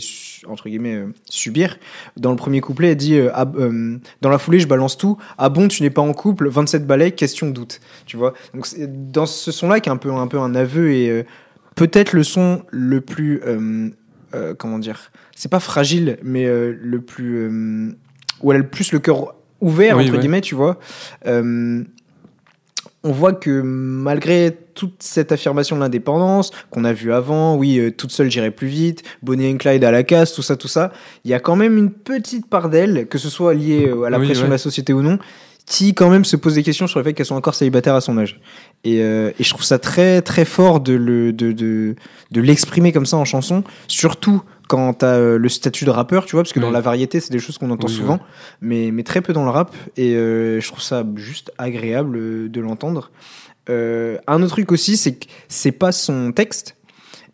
entre 0.48 0.68
guillemets 0.68 1.04
subir. 1.30 1.78
Dans 2.16 2.30
le 2.30 2.36
premier 2.36 2.60
couplet, 2.60 2.90
elle 2.90 2.96
dit 2.96 3.18
ah, 3.32 3.44
dans 3.44 4.30
la 4.30 4.38
foulée, 4.38 4.58
je 4.58 4.66
balance 4.66 4.98
tout. 4.98 5.18
Ah 5.38 5.48
bon, 5.48 5.68
tu 5.68 5.82
n'es 5.82 5.90
pas 5.90 6.02
en 6.02 6.12
couple? 6.12 6.48
27 6.48 6.86
balais, 6.86 7.12
question 7.12 7.48
doute. 7.50 7.80
Tu 8.06 8.16
vois? 8.16 8.34
Donc 8.54 8.66
dans 8.76 9.26
ce 9.26 9.52
son-là, 9.52 9.78
qui 9.78 9.88
est 9.88 9.92
un 9.92 9.96
peu 9.96 10.12
un 10.12 10.26
peu 10.26 10.38
un 10.38 10.54
aveu 10.56 10.92
et 10.92 11.24
peut-être 11.76 12.12
le 12.12 12.24
son 12.24 12.64
le 12.70 13.00
plus 13.00 13.40
euh, 14.34 14.54
comment 14.54 14.78
dire, 14.78 15.10
c'est 15.36 15.50
pas 15.50 15.60
fragile, 15.60 16.18
mais 16.22 16.46
euh, 16.46 16.74
le 16.80 17.00
plus. 17.00 17.36
Euh, 17.36 17.96
où 18.40 18.50
elle 18.50 18.56
a 18.56 18.60
le 18.60 18.68
plus 18.68 18.92
le 18.92 18.98
cœur 18.98 19.34
ouvert, 19.60 19.98
entre 19.98 20.16
guillemets, 20.16 20.40
tu 20.40 20.54
vois? 20.54 20.78
On 23.04 23.12
voit 23.12 23.32
que 23.32 23.62
malgré 23.62 24.56
toute 24.74 25.02
cette 25.02 25.32
affirmation 25.32 25.76
de 25.76 25.80
l'indépendance 25.80 26.50
qu'on 26.70 26.84
a 26.84 26.92
vu 26.92 27.12
avant, 27.12 27.56
oui, 27.56 27.92
toute 27.96 28.12
seule 28.12 28.30
j'irai 28.30 28.50
plus 28.50 28.68
vite, 28.68 29.02
Bonnie 29.22 29.52
and 29.52 29.58
Clyde 29.58 29.84
à 29.84 29.90
la 29.90 30.02
casse, 30.02 30.32
tout 30.32 30.42
ça, 30.42 30.56
tout 30.56 30.68
ça, 30.68 30.92
il 31.24 31.30
y 31.30 31.34
a 31.34 31.40
quand 31.40 31.56
même 31.56 31.76
une 31.76 31.90
petite 31.90 32.46
part 32.48 32.68
d'elle, 32.68 33.06
que 33.08 33.18
ce 33.18 33.28
soit 33.28 33.54
lié 33.54 33.92
à 34.06 34.10
la 34.10 34.18
pression 34.18 34.46
de 34.46 34.52
la 34.52 34.58
société 34.58 34.92
ou 34.92 35.02
non, 35.02 35.18
qui 35.66 35.94
quand 35.94 36.10
même 36.10 36.24
se 36.24 36.36
pose 36.36 36.54
des 36.54 36.62
questions 36.62 36.86
sur 36.86 36.98
le 36.98 37.04
fait 37.04 37.12
qu'elles 37.12 37.26
sont 37.26 37.34
encore 37.34 37.54
célibataires 37.54 37.94
à 37.94 38.00
son 38.00 38.18
âge. 38.18 38.40
Et, 38.84 39.00
euh, 39.00 39.30
et 39.38 39.44
je 39.44 39.50
trouve 39.50 39.64
ça 39.64 39.78
très 39.78 40.22
très 40.22 40.44
fort 40.44 40.80
de 40.80 40.92
le 40.94 41.32
de, 41.32 41.52
de, 41.52 41.94
de 42.30 42.40
l'exprimer 42.40 42.92
comme 42.92 43.06
ça 43.06 43.16
en 43.16 43.24
chanson, 43.24 43.62
surtout 43.88 44.42
quand 44.72 44.94
t'as 44.94 45.16
euh, 45.18 45.36
le 45.38 45.48
statut 45.50 45.84
de 45.84 45.90
rappeur, 45.90 46.24
tu 46.24 46.32
vois, 46.32 46.42
parce 46.42 46.52
que 46.54 46.60
dans 46.60 46.70
la 46.70 46.80
variété, 46.80 47.20
c'est 47.20 47.30
des 47.32 47.38
choses 47.38 47.58
qu'on 47.58 47.70
entend 47.70 47.88
souvent, 47.88 48.20
mais, 48.62 48.90
mais 48.90 49.02
très 49.02 49.20
peu 49.20 49.32
dans 49.34 49.44
le 49.44 49.50
rap. 49.50 49.74
Et 49.98 50.14
euh, 50.14 50.60
je 50.60 50.66
trouve 50.66 50.80
ça 50.82 51.04
juste 51.16 51.52
agréable 51.58 52.50
de 52.50 52.60
l'entendre. 52.60 53.10
un 53.68 54.42
autre 54.42 54.52
truc 54.52 54.72
aussi, 54.72 54.96
c'est 54.96 55.12
que 55.14 55.26
c'est 55.48 55.72
pas 55.72 55.92
son 55.92 56.32
texte, 56.32 56.76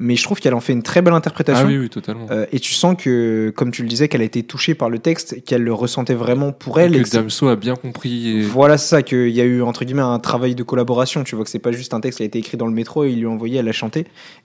mais 0.00 0.14
je 0.14 0.22
trouve 0.22 0.38
qu'elle 0.38 0.54
en 0.54 0.60
fait 0.60 0.72
une 0.72 0.84
très 0.84 1.02
belle 1.02 1.14
interprétation. 1.14 1.64
Ah 1.66 1.68
oui, 1.68 1.76
oui, 1.78 1.88
totalement. 1.88 2.26
Euh, 2.30 2.46
et 2.52 2.60
tu 2.60 2.72
sens 2.72 2.94
que, 2.96 3.52
comme 3.56 3.72
tu 3.72 3.82
le 3.82 3.88
disais, 3.88 4.06
qu'elle 4.06 4.20
a 4.20 4.24
été 4.24 4.44
touchée 4.44 4.74
par 4.76 4.90
le 4.90 5.00
texte, 5.00 5.42
qu'elle 5.44 5.64
le 5.64 5.72
ressentait 5.74 6.14
vraiment 6.14 6.52
pour 6.52 6.78
elle. 6.78 6.94
Et 6.94 6.98
que 6.98 7.02
que 7.02 7.08
c'est- 7.08 7.16
Damso 7.16 7.48
a 7.48 7.56
bien 7.56 7.74
compris. 7.74 8.28
et- 8.38 8.42
Voilà, 8.42 8.78
c'est 8.78 8.88
ça, 8.88 9.02
qu'il 9.02 9.30
y 9.30 9.40
a 9.40 9.44
eu, 9.44 9.60
entre 9.62 9.84
guillemets, 9.84 10.02
un 10.02 10.20
travail 10.20 10.54
de 10.54 10.62
collaboration. 10.62 11.24
Tu 11.24 11.34
vois 11.34 11.44
que 11.44 11.50
c'est 11.50 11.58
pas 11.58 11.72
juste 11.72 11.94
un 11.94 12.00
texte 12.00 12.18
qui 12.18 12.22
a 12.22 12.26
été 12.26 12.38
écrit 12.38 12.56
dans 12.56 12.66
le 12.66 12.72
métro 12.74 13.04
et 13.04 13.10
il 13.10 13.18
lui 13.18 13.26
a 13.26 13.30
envoyé, 13.30 13.58
elle 13.58 13.64
l'a. 13.64 13.72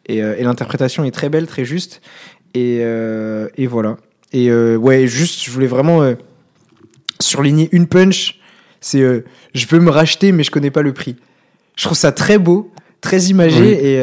Et, 0.08 0.24
euh, 0.24 0.36
et 0.40 0.44
l'interprétation 0.44 1.04
est 1.04 1.12
très 1.12 1.30
belle, 1.30 1.46
très 1.46 1.66
juste. 1.66 2.02
Et, 2.54 2.80
euh, 2.82 3.48
et 3.58 3.68
voilà. 3.68 3.98
Et 4.32 4.50
euh, 4.50 4.76
ouais, 4.78 5.08
juste, 5.08 5.44
je 5.44 5.52
voulais 5.52 5.68
vraiment 5.68 6.02
euh, 6.04 6.16
surligner 7.20 7.70
une 7.72 7.88
punch. 7.88 8.40
C'est 8.82 9.02
euh, 9.02 9.24
je 9.54 9.66
veux 9.68 9.80
me 9.80 9.90
racheter, 9.90 10.32
mais 10.32 10.44
je 10.44 10.52
connais 10.52 10.72
pas 10.72 10.82
le 10.82 10.94
prix. 10.94 11.16
Je 11.76 11.86
trouve 11.86 11.98
ça 11.98 12.12
très 12.12 12.38
beau, 12.38 12.72
très 13.02 13.20
imagé. 13.26 13.62
Oui. 13.62 13.68
Et, 13.88 13.94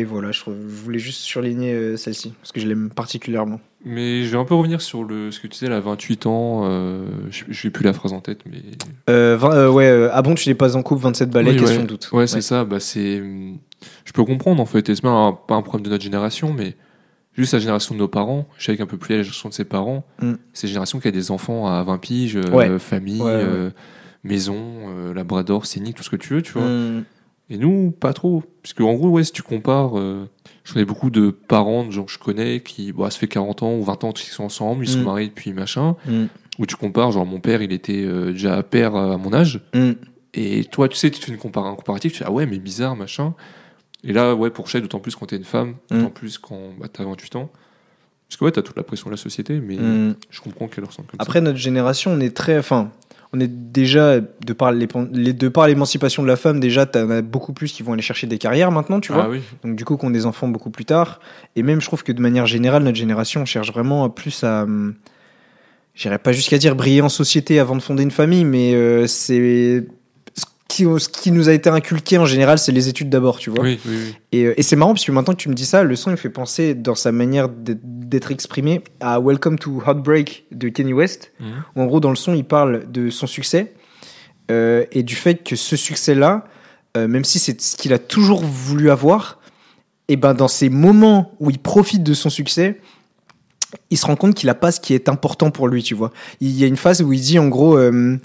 et 0.00 0.04
voilà, 0.04 0.32
je, 0.32 0.40
trouve- 0.40 0.54
je 0.60 0.82
voulais 0.84 0.98
juste 0.98 1.20
surligner 1.20 1.96
celle-ci, 1.96 2.32
parce 2.40 2.52
que 2.52 2.60
je 2.60 2.66
l'aime 2.68 2.90
particulièrement. 2.90 3.60
Mais 3.84 4.24
je 4.24 4.30
vais 4.30 4.36
un 4.36 4.44
peu 4.44 4.54
revenir 4.54 4.82
sur 4.82 5.04
le, 5.04 5.30
ce 5.30 5.38
que 5.40 5.46
tu 5.46 5.54
disais, 5.54 5.68
là, 5.68 5.80
28 5.80 6.26
ans. 6.26 6.64
Je 7.30 7.44
j'ai 7.48 7.70
plus 7.70 7.82
la 7.84 7.92
phrase 7.94 8.12
en 8.12 8.20
tête, 8.20 8.40
mais. 8.46 8.60
Ouais, 9.08 10.08
ah 10.12 10.22
bon, 10.22 10.34
tu 10.34 10.48
n'es 10.48 10.54
pas 10.54 10.76
en 10.76 10.82
couple, 10.82 11.02
27 11.02 11.30
balais, 11.30 11.52
Oui, 11.52 11.56
question 11.56 11.76
ouais. 11.78 11.82
de 11.82 11.88
doute. 11.88 12.10
Ouais, 12.12 12.26
c'est 12.26 12.42
ça. 12.42 12.64
Bah, 12.64 12.78
c'est. 12.80 13.20
hum, 13.20 13.56
Je 14.04 14.12
peux 14.12 14.24
comprendre 14.24 14.60
en 14.60 14.66
fait. 14.66 14.88
Et 14.90 14.94
c'est 14.94 15.06
un- 15.06 15.32
pas 15.32 15.54
un 15.54 15.62
problème 15.62 15.86
de 15.86 15.90
notre 15.90 16.04
génération, 16.04 16.52
mais 16.52 16.74
juste 17.32 17.52
la 17.52 17.58
génération 17.58 17.94
de 17.94 18.00
nos 18.00 18.08
parents. 18.08 18.46
Je 18.58 18.64
sais 18.66 18.76
qu'un 18.76 18.86
peu 18.86 18.96
plus 18.96 19.14
la 19.16 19.22
génération 19.22 19.48
de 19.48 19.54
ses 19.54 19.64
parents. 19.64 20.04
Mm. 20.20 20.34
C'est 20.52 20.66
une 20.66 20.70
génération 20.70 21.00
qui 21.00 21.08
a 21.08 21.10
des 21.12 21.30
enfants 21.30 21.66
à 21.66 21.82
20 21.82 21.98
piges, 21.98 22.36
euh, 22.36 22.50
Ouais. 22.50 22.78
famille, 22.78 23.20
Ouais, 23.20 23.26
ouais. 23.34 23.42
euh, 23.42 23.70
maison, 24.24 24.56
euh, 24.88 25.14
labrador, 25.14 25.66
scénique, 25.66 25.96
tout 25.96 26.02
ce 26.02 26.10
que 26.10 26.16
tu 26.16 26.34
veux, 26.34 26.42
tu 26.42 26.52
vois. 26.52 26.64
Hum, 26.64 27.04
Et 27.52 27.56
nous, 27.58 27.90
pas 27.90 28.12
trop. 28.12 28.44
Parce 28.62 28.74
qu'en 28.74 28.94
gros, 28.94 29.08
ouais, 29.08 29.24
si 29.24 29.32
tu 29.32 29.42
compares, 29.42 29.98
euh, 29.98 30.28
je 30.62 30.72
connais 30.72 30.84
beaucoup 30.84 31.10
de 31.10 31.30
parents, 31.30 31.84
de 31.84 31.90
gens 31.90 32.04
que 32.04 32.12
je 32.12 32.18
connais, 32.18 32.60
qui, 32.60 32.92
bah, 32.92 33.10
ça 33.10 33.18
fait 33.18 33.26
40 33.26 33.64
ans 33.64 33.74
ou 33.74 33.82
20 33.82 34.04
ans 34.04 34.12
qu'ils 34.12 34.30
sont 34.30 34.44
ensemble, 34.44 34.84
ils 34.84 34.88
sont 34.88 35.00
Mm. 35.00 35.04
mariés 35.04 35.28
depuis 35.28 35.52
machin. 35.52 35.96
hum, 36.06 36.28
Où 36.60 36.66
tu 36.66 36.76
compares, 36.76 37.10
genre, 37.10 37.24
mon 37.26 37.40
père, 37.40 37.62
il 37.62 37.72
était 37.72 38.04
euh, 38.04 38.32
déjà 38.32 38.62
père 38.62 38.94
à 38.94 39.16
mon 39.16 39.32
âge. 39.32 39.60
hum. 39.74 39.94
Et 40.32 40.62
toi, 40.64 40.88
tu 40.88 40.96
sais, 40.96 41.10
tu 41.10 41.20
fais 41.20 41.32
une 41.32 41.38
compar 41.38 41.64
un 41.66 41.74
comparatif, 41.74 42.12
tu 42.12 42.18
fais, 42.18 42.24
ah 42.24 42.30
ouais, 42.30 42.46
mais 42.46 42.58
bizarre, 42.60 42.94
machin. 42.94 43.34
Et 44.04 44.12
là, 44.12 44.34
ouais, 44.34 44.50
pour 44.50 44.68
Shay, 44.68 44.80
d'autant 44.80 44.98
plus 45.00 45.14
quand 45.14 45.26
t'es 45.26 45.36
une 45.36 45.44
femme, 45.44 45.74
Mm. 45.90 45.96
d'autant 45.98 46.10
plus 46.10 46.38
quand 46.38 46.58
bah, 46.80 46.86
t'as 46.92 47.04
28 47.04 47.36
ans. 47.36 47.50
Parce 48.28 48.36
que 48.38 48.44
ouais, 48.44 48.52
t'as 48.52 48.62
toute 48.62 48.76
la 48.76 48.82
pression 48.84 49.06
de 49.10 49.14
la 49.14 49.16
société, 49.16 49.60
mais 49.60 49.76
Hum. 49.78 50.14
je 50.30 50.40
comprends 50.40 50.68
qu'elle 50.68 50.84
ressemble 50.84 51.08
comme 51.08 51.20
Après, 51.20 51.40
notre 51.40 51.58
génération, 51.58 52.12
on 52.12 52.20
est 52.20 52.34
très. 52.34 52.56
Enfin, 52.58 52.90
on 53.32 53.40
est 53.40 53.48
déjà, 53.48 54.20
de 54.20 54.52
par 54.52 54.70
les- 54.72 54.86
de 55.32 55.48
par 55.48 55.66
l'émancipation 55.66 56.22
de 56.22 56.28
la 56.28 56.36
femme, 56.36 56.60
déjà, 56.60 56.86
t'en 56.86 57.10
as 57.10 57.22
beaucoup 57.22 57.52
plus 57.52 57.72
qui 57.72 57.82
vont 57.82 57.92
aller 57.92 58.02
chercher 58.02 58.26
des 58.28 58.38
carrières 58.38 58.70
maintenant, 58.70 59.00
tu 59.00 59.12
vois. 59.12 59.24
Ah 59.24 59.28
oui. 59.30 59.40
Donc, 59.64 59.74
du 59.76 59.84
coup, 59.84 59.96
qu'on 59.96 60.10
des 60.10 60.26
enfants 60.26 60.46
beaucoup 60.48 60.70
plus 60.70 60.84
tard. 60.84 61.20
Et 61.56 61.62
même, 61.64 61.80
je 61.80 61.86
trouve 61.86 62.02
que 62.04 62.12
de 62.12 62.20
manière 62.20 62.46
générale, 62.46 62.84
notre 62.84 62.96
génération, 62.98 63.42
on 63.42 63.44
cherche 63.46 63.72
vraiment 63.72 64.08
plus 64.10 64.44
à. 64.44 64.62
hum, 64.62 64.94
J'irais 65.96 66.18
pas 66.20 66.30
jusqu'à 66.32 66.56
dire 66.56 66.76
briller 66.76 67.02
en 67.02 67.08
société 67.08 67.58
avant 67.58 67.74
de 67.74 67.82
fonder 67.82 68.04
une 68.04 68.12
famille, 68.12 68.44
mais 68.44 68.74
euh, 68.74 69.06
c'est. 69.08 69.84
Ce 70.70 70.76
qui, 70.76 70.84
ce 70.84 71.08
qui 71.08 71.32
nous 71.32 71.48
a 71.48 71.52
été 71.52 71.68
inculqué 71.68 72.16
en 72.18 72.26
général, 72.26 72.58
c'est 72.58 72.70
les 72.70 72.88
études 72.88 73.10
d'abord, 73.10 73.38
tu 73.38 73.50
vois. 73.50 73.64
Oui, 73.64 73.80
oui, 73.86 73.96
oui. 73.96 74.14
Et, 74.30 74.44
euh, 74.44 74.54
et 74.56 74.62
c'est 74.62 74.76
marrant 74.76 74.92
parce 74.94 75.04
que 75.04 75.10
maintenant 75.10 75.34
que 75.34 75.40
tu 75.40 75.48
me 75.48 75.54
dis 75.54 75.66
ça, 75.66 75.82
le 75.82 75.96
son 75.96 76.10
il 76.10 76.12
me 76.12 76.16
fait 76.16 76.30
penser 76.30 76.74
dans 76.74 76.94
sa 76.94 77.10
manière 77.10 77.48
d'être- 77.48 78.30
exprimé 78.30 78.82
à 79.00 79.18
Welcome 79.20 79.58
to 79.58 79.82
Heartbreak 79.84 80.44
de 80.52 80.68
Kanye 80.68 80.92
West, 80.92 81.32
Mhm. 81.40 81.46
où 81.74 81.82
en 81.82 81.86
gros 81.86 81.98
dans 82.00 82.10
le 82.10 82.16
son 82.16 82.34
il 82.34 82.44
parle 82.44 82.90
de 82.90 83.10
son 83.10 83.26
succès 83.26 83.72
euh, 84.50 84.84
et 84.92 85.02
du 85.02 85.14
fait 85.16 85.42
que 85.42 85.56
ce 85.56 85.76
succès-là, 85.76 86.44
euh, 86.96 87.08
même 87.08 87.24
si 87.24 87.38
c'est 87.40 87.60
ce 87.60 87.76
qu'il 87.76 87.92
a 87.92 87.98
toujours 87.98 88.42
voulu 88.44 88.90
avoir, 88.90 89.38
et 90.08 90.16
ben 90.16 90.34
dans 90.34 90.48
ces 90.48 90.68
moments 90.70 91.32
où 91.40 91.50
il 91.50 91.58
profite 91.58 92.02
de 92.04 92.14
son 92.14 92.30
succès, 92.30 92.80
il 93.90 93.96
se 93.98 94.06
rend 94.06 94.16
compte 94.16 94.34
qu'il 94.34 94.48
a 94.48 94.54
pas 94.54 94.72
ce 94.72 94.80
qui 94.80 94.94
est 94.94 95.08
important 95.08 95.50
pour 95.52 95.68
lui, 95.68 95.82
tu 95.84 95.94
vois. 95.94 96.10
Il 96.40 96.50
y 96.50 96.64
a 96.64 96.66
une 96.66 96.76
phase 96.76 97.00
où 97.02 97.12
il 97.12 97.20
dit 97.20 97.38
en 97.38 97.48
gros. 97.48 97.76
euh, 97.78 98.16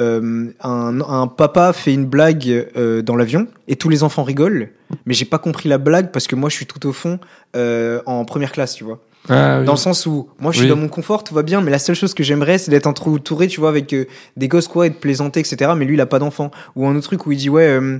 euh, 0.00 0.46
un, 0.60 1.00
un 1.00 1.26
papa 1.26 1.72
fait 1.72 1.92
une 1.94 2.06
blague 2.06 2.68
euh, 2.76 3.02
dans 3.02 3.16
l'avion 3.16 3.46
et 3.68 3.76
tous 3.76 3.88
les 3.88 4.02
enfants 4.02 4.22
rigolent, 4.24 4.70
mais 5.06 5.14
j'ai 5.14 5.24
pas 5.24 5.38
compris 5.38 5.68
la 5.68 5.78
blague 5.78 6.10
parce 6.10 6.26
que 6.26 6.34
moi 6.36 6.50
je 6.50 6.56
suis 6.56 6.66
tout 6.66 6.84
au 6.86 6.92
fond 6.92 7.18
euh, 7.56 8.00
en 8.06 8.24
première 8.24 8.52
classe, 8.52 8.74
tu 8.74 8.84
vois. 8.84 9.00
Ah 9.30 9.60
oui. 9.60 9.64
Dans 9.64 9.72
le 9.72 9.78
sens 9.78 10.04
où 10.04 10.28
moi 10.38 10.52
je 10.52 10.58
suis 10.58 10.66
Oui. 10.66 10.70
dans 10.70 10.76
mon 10.76 10.88
confort, 10.88 11.24
tout 11.24 11.32
va 11.34 11.42
bien, 11.42 11.62
mais 11.62 11.70
la 11.70 11.78
seule 11.78 11.96
chose 11.96 12.12
que 12.12 12.22
j'aimerais 12.22 12.58
c'est 12.58 12.70
d'être 12.70 12.86
entouré, 12.86 13.46
tu 13.46 13.58
vois, 13.60 13.70
avec 13.70 13.92
euh, 13.94 14.04
des 14.36 14.48
gosses 14.48 14.68
quoi 14.68 14.86
et 14.86 14.90
de 14.90 14.96
plaisanter, 14.96 15.40
etc. 15.40 15.70
Mais 15.76 15.84
lui 15.86 15.94
il 15.94 16.00
a 16.02 16.06
pas 16.06 16.18
d'enfant. 16.18 16.50
Ou 16.76 16.86
un 16.86 16.94
autre 16.94 17.06
truc 17.06 17.24
où 17.26 17.32
il 17.32 17.38
dit 17.38 17.48
ouais, 17.48 17.66
euh, 17.68 17.98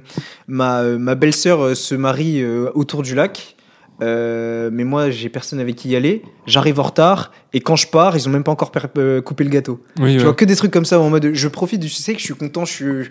ma, 0.48 0.80
euh, 0.80 0.98
ma 0.98 1.14
belle-sœur 1.14 1.74
se 1.76 1.94
marie 1.94 2.44
autour 2.74 3.02
du 3.02 3.14
lac. 3.14 3.56
Euh, 4.02 4.70
mais 4.72 4.84
moi 4.84 5.10
j'ai 5.10 5.28
personne 5.28 5.60
avec 5.60 5.76
qui 5.76 5.90
y 5.90 5.96
aller, 5.96 6.22
j'arrive 6.46 6.80
en 6.80 6.84
retard 6.84 7.30
et 7.52 7.60
quand 7.60 7.76
je 7.76 7.86
pars 7.86 8.16
ils 8.16 8.28
ont 8.28 8.32
même 8.32 8.44
pas 8.44 8.52
encore 8.52 8.72
euh, 8.98 9.20
coupé 9.22 9.44
le 9.44 9.50
gâteau. 9.50 9.80
Oui, 10.00 10.12
Tu 10.12 10.18
ouais. 10.18 10.24
vois, 10.24 10.34
que 10.34 10.44
des 10.44 10.56
trucs 10.56 10.72
comme 10.72 10.84
ça 10.84 10.98
en 11.00 11.10
mode 11.10 11.32
je 11.34 11.48
profite 11.48 11.80
du 11.80 11.88
succès, 11.88 12.12
que 12.14 12.18
je 12.20 12.24
suis 12.24 12.34
content, 12.34 12.64
je 12.64 12.72
suis, 12.72 13.10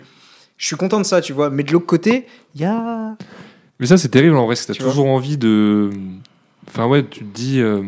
je 0.58 0.66
suis 0.66 0.76
content 0.76 0.98
de 0.98 1.04
ça, 1.06 1.20
tu 1.20 1.32
vois. 1.32 1.50
Mais 1.50 1.62
de 1.62 1.72
l'autre 1.72 1.86
côté, 1.86 2.26
il 2.54 2.60
y 2.60 2.64
a. 2.64 3.16
Mais 3.80 3.86
ça, 3.86 3.96
c'est 3.98 4.08
terrible 4.08 4.36
en 4.36 4.44
vrai, 4.46 4.54
parce 4.54 4.66
que 4.66 4.72
Tu 4.72 4.78
t'as 4.78 4.84
toujours 4.84 5.06
envie 5.06 5.36
de. 5.36 5.90
Enfin, 6.68 6.86
ouais, 6.86 7.04
tu 7.04 7.20
te 7.24 7.34
dis. 7.34 7.60
euh, 7.60 7.82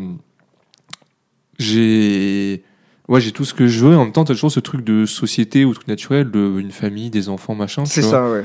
J'ai. 1.59 2.63
Ouais, 3.07 3.21
j'ai 3.21 3.31
tout 3.31 3.45
ce 3.45 3.53
que 3.53 3.67
je 3.67 3.85
veux, 3.85 3.93
et 3.93 3.95
en 3.95 4.03
même 4.03 4.11
temps, 4.11 4.25
t'as 4.25 4.33
toujours 4.33 4.51
ce 4.51 4.59
truc 4.59 4.83
de 4.83 5.05
société 5.05 5.63
ou 5.63 5.73
truc 5.73 5.87
naturel, 5.87 6.29
de 6.29 6.59
une 6.59 6.71
famille, 6.71 7.09
des 7.09 7.29
enfants, 7.29 7.55
machin. 7.55 7.85
C'est 7.85 8.01
ça, 8.01 8.29
ouais. 8.29 8.43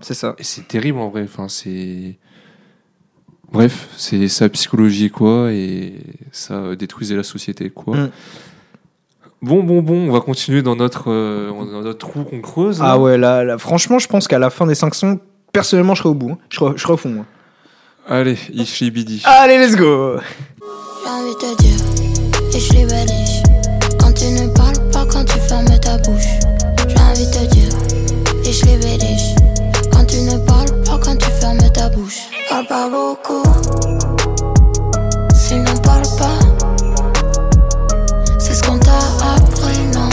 C'est 0.00 0.14
ça. 0.14 0.36
Et 0.38 0.44
c'est 0.44 0.68
terrible 0.68 0.98
en 0.98 1.08
vrai. 1.08 1.22
Enfin, 1.24 1.48
c'est. 1.48 2.16
Bref, 3.52 3.88
c'est 3.96 4.28
sa 4.28 4.48
psychologie 4.48 5.10
quoi, 5.10 5.52
et 5.52 5.94
ça 6.32 6.76
détruisait 6.76 7.16
la 7.16 7.22
société 7.22 7.70
quoi. 7.70 7.96
Mm. 7.96 8.10
Bon, 9.40 9.62
bon, 9.62 9.82
bon, 9.82 10.08
on 10.08 10.12
va 10.12 10.20
continuer 10.20 10.62
dans 10.62 10.74
notre, 10.74 11.10
euh, 11.12 11.50
dans 11.50 11.82
notre 11.82 11.98
trou 11.98 12.24
qu'on 12.24 12.40
creuse. 12.40 12.80
là. 12.80 12.86
Ah 12.90 12.98
ouais, 12.98 13.16
là, 13.16 13.44
là, 13.44 13.56
franchement, 13.56 14.00
je 14.00 14.08
pense 14.08 14.26
qu'à 14.26 14.40
la 14.40 14.50
fin 14.50 14.66
des 14.66 14.74
5 14.74 14.94
sons, 14.96 15.20
personnellement, 15.52 15.94
je 15.94 16.00
serai 16.00 16.08
au 16.08 16.14
bout. 16.14 16.30
hein. 16.30 16.38
Je, 16.50 16.56
serai, 16.56 16.72
je 16.76 16.82
serai 16.82 16.92
au 16.94 16.96
fond, 16.96 17.10
moi. 17.10 17.24
Allez, 18.08 18.36
Ishli 18.52 18.90
Bidi. 18.90 19.22
Allez, 19.24 19.58
let's 19.58 19.76
go 19.76 20.16
J'ai 20.18 21.10
envie 21.10 21.34
de 21.34 21.54
te 21.56 21.62
dire, 21.62 22.88
valise. 22.88 23.42
Quand 24.00 24.12
tu 24.12 24.24
ne 24.24 24.48
parles 24.48 24.90
pas, 24.90 25.06
quand 25.06 25.24
tu 25.24 25.38
fermes 25.40 25.66
ta 25.80 25.98
bouche. 25.98 26.24
J'ai 26.88 26.98
envie 26.98 27.26
de 27.26 27.30
te 27.30 27.44
dire, 27.54 28.78
valise. 28.80 29.36
Quand 29.92 30.04
tu 30.06 30.16
ne 30.22 30.36
parles 30.46 30.82
pas, 30.84 30.98
quand 30.98 31.16
tu 31.16 31.30
fermes 31.40 31.58
ta 31.72 31.87
bouche. 31.87 31.87
Parle 32.58 32.66
pas 32.66 32.90
beaucoup, 32.90 33.44
s'ils 35.32 35.62
n'en 35.62 35.76
parlent 35.76 36.02
pas. 36.18 36.38
C'est 38.40 38.52
ce 38.52 38.64
qu'on 38.64 38.80
t'a 38.80 38.98
appris, 39.36 39.86
non? 39.94 40.08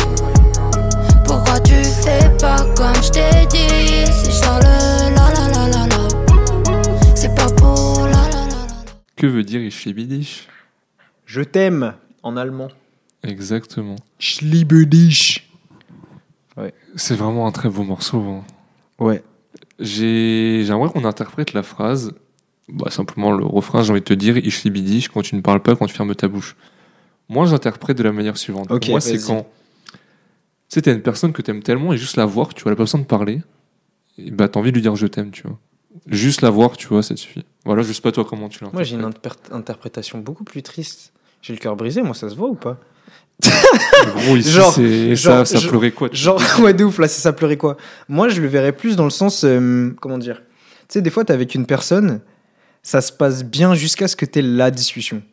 Pourquoi 1.25 1.59
tu 1.61 1.73
fais 1.83 2.29
pas 2.39 2.57
comme 2.77 2.93
je 3.01 3.09
t'ai 3.09 3.47
dit? 3.47 4.05
Si 4.11 4.31
je 4.31 4.43
le 4.45 5.15
la 5.15 5.33
la 5.33 5.49
la 5.49 5.67
la 5.69 5.87
la, 5.87 7.15
c'est 7.15 7.33
pas 7.33 7.49
pour 7.49 8.01
la 8.05 8.11
la 8.11 8.29
la 8.29 8.45
la. 8.45 8.91
Que 9.15 9.25
veut 9.25 9.43
dire 9.43 9.61
Bidi 9.95 10.45
Je 11.25 11.41
t'aime 11.41 11.95
en 12.21 12.37
allemand. 12.37 12.67
Exactement. 13.23 13.95
Liebe 14.43 14.85
dich. 14.85 15.49
C'est 16.95 17.15
vraiment 17.15 17.47
un 17.47 17.51
très 17.51 17.69
beau 17.69 17.81
morceau. 17.81 18.19
hein. 18.21 18.43
Ouais. 18.99 19.23
J'ai, 19.79 20.63
j'aimerais 20.63 20.89
qu'on 20.89 21.05
interprète 21.05 21.53
la 21.53 21.63
phrase. 21.63 22.13
Bah, 22.67 22.89
simplement 22.89 23.31
le 23.31 23.45
refrain, 23.45 23.83
j'ai 23.83 23.91
envie 23.91 23.99
de 24.01 24.05
te 24.05 24.13
dire, 24.13 24.37
Ishli 24.37 24.71
Bidi, 24.71 25.07
quand 25.13 25.21
tu 25.21 25.35
ne 25.35 25.41
parles 25.41 25.61
pas, 25.61 25.75
quand 25.75 25.85
tu 25.85 25.93
fermes 25.93 26.15
ta 26.15 26.27
bouche. 26.27 26.55
Moi, 27.29 27.45
j'interprète 27.45 27.97
de 27.97 28.03
la 28.03 28.11
manière 28.11 28.37
suivante. 28.37 28.71
Ok, 28.71 28.81
Pour 28.81 28.89
moi, 28.91 29.01
c'est 29.01 29.19
quand. 29.23 29.47
Tu 29.93 29.97
sais, 30.69 30.81
t'as 30.81 30.93
une 30.93 31.01
personne 31.01 31.31
que 31.31 31.41
t'aimes 31.43 31.61
tellement 31.61 31.93
et 31.93 31.97
juste 31.97 32.17
la 32.17 32.25
voir, 32.25 32.53
tu 32.55 32.63
vois, 32.63 32.71
la 32.71 32.75
personne 32.75 33.05
parler, 33.05 33.41
et 34.17 34.31
bah, 34.31 34.47
t'as 34.47 34.59
envie 34.59 34.71
de 34.71 34.75
lui 34.75 34.81
dire 34.81 34.95
je 34.95 35.05
t'aime, 35.07 35.29
tu 35.31 35.43
vois. 35.43 35.59
Juste 36.07 36.41
la 36.41 36.49
voir, 36.49 36.75
tu 36.75 36.87
vois, 36.87 37.03
ça 37.03 37.13
te 37.15 37.19
suffit. 37.19 37.45
Voilà, 37.65 37.83
je 37.83 37.93
sais 37.93 38.01
pas 38.01 38.11
toi 38.11 38.25
comment 38.25 38.49
tu 38.49 38.63
Moi, 38.73 38.83
j'ai 38.83 38.95
une 38.95 39.01
l'interprètes. 39.01 39.49
interpr- 39.51 39.55
interprétation 39.55 40.19
beaucoup 40.19 40.43
plus 40.43 40.61
triste. 40.63 41.13
J'ai 41.41 41.53
le 41.53 41.59
cœur 41.59 41.75
brisé, 41.75 42.01
moi, 42.01 42.13
ça 42.15 42.29
se 42.29 42.35
voit 42.35 42.49
ou 42.49 42.55
pas? 42.55 42.79
Gros, 43.43 44.35
ici, 44.37 44.49
Genre- 44.51 44.73
genre- 45.15 45.45
ça, 45.47 45.55
ça 45.55 45.59
je- 45.59 45.67
pleurait 45.69 45.91
quoi 45.91 46.09
tu- 46.09 46.15
Genre, 46.17 46.41
ouais, 46.61 46.73
de 46.73 46.83
ouf, 46.83 46.97
là, 46.99 47.07
c'est 47.07 47.21
ça 47.21 47.31
pleurer 47.33 47.57
quoi. 47.57 47.77
Moi, 48.09 48.29
je 48.29 48.41
le 48.41 48.47
verrais 48.47 48.71
plus 48.71 48.95
dans 48.95 49.03
le 49.03 49.09
sens, 49.09 49.43
euh, 49.43 49.91
comment 50.01 50.17
dire? 50.17 50.41
Tu 50.87 50.93
sais, 50.93 51.01
des 51.01 51.09
fois, 51.09 51.23
t'es 51.25 51.33
avec 51.33 51.53
une 51.55 51.65
personne, 51.65 52.21
ça 52.85 53.01
se 53.01 53.11
passe 53.11 53.43
bien 53.43 53.73
jusqu'à 53.73 54.07
ce 54.07 54.15
que 54.15 54.25
t'aies 54.25 54.43
la 54.43 54.69
discussion. 54.69 55.23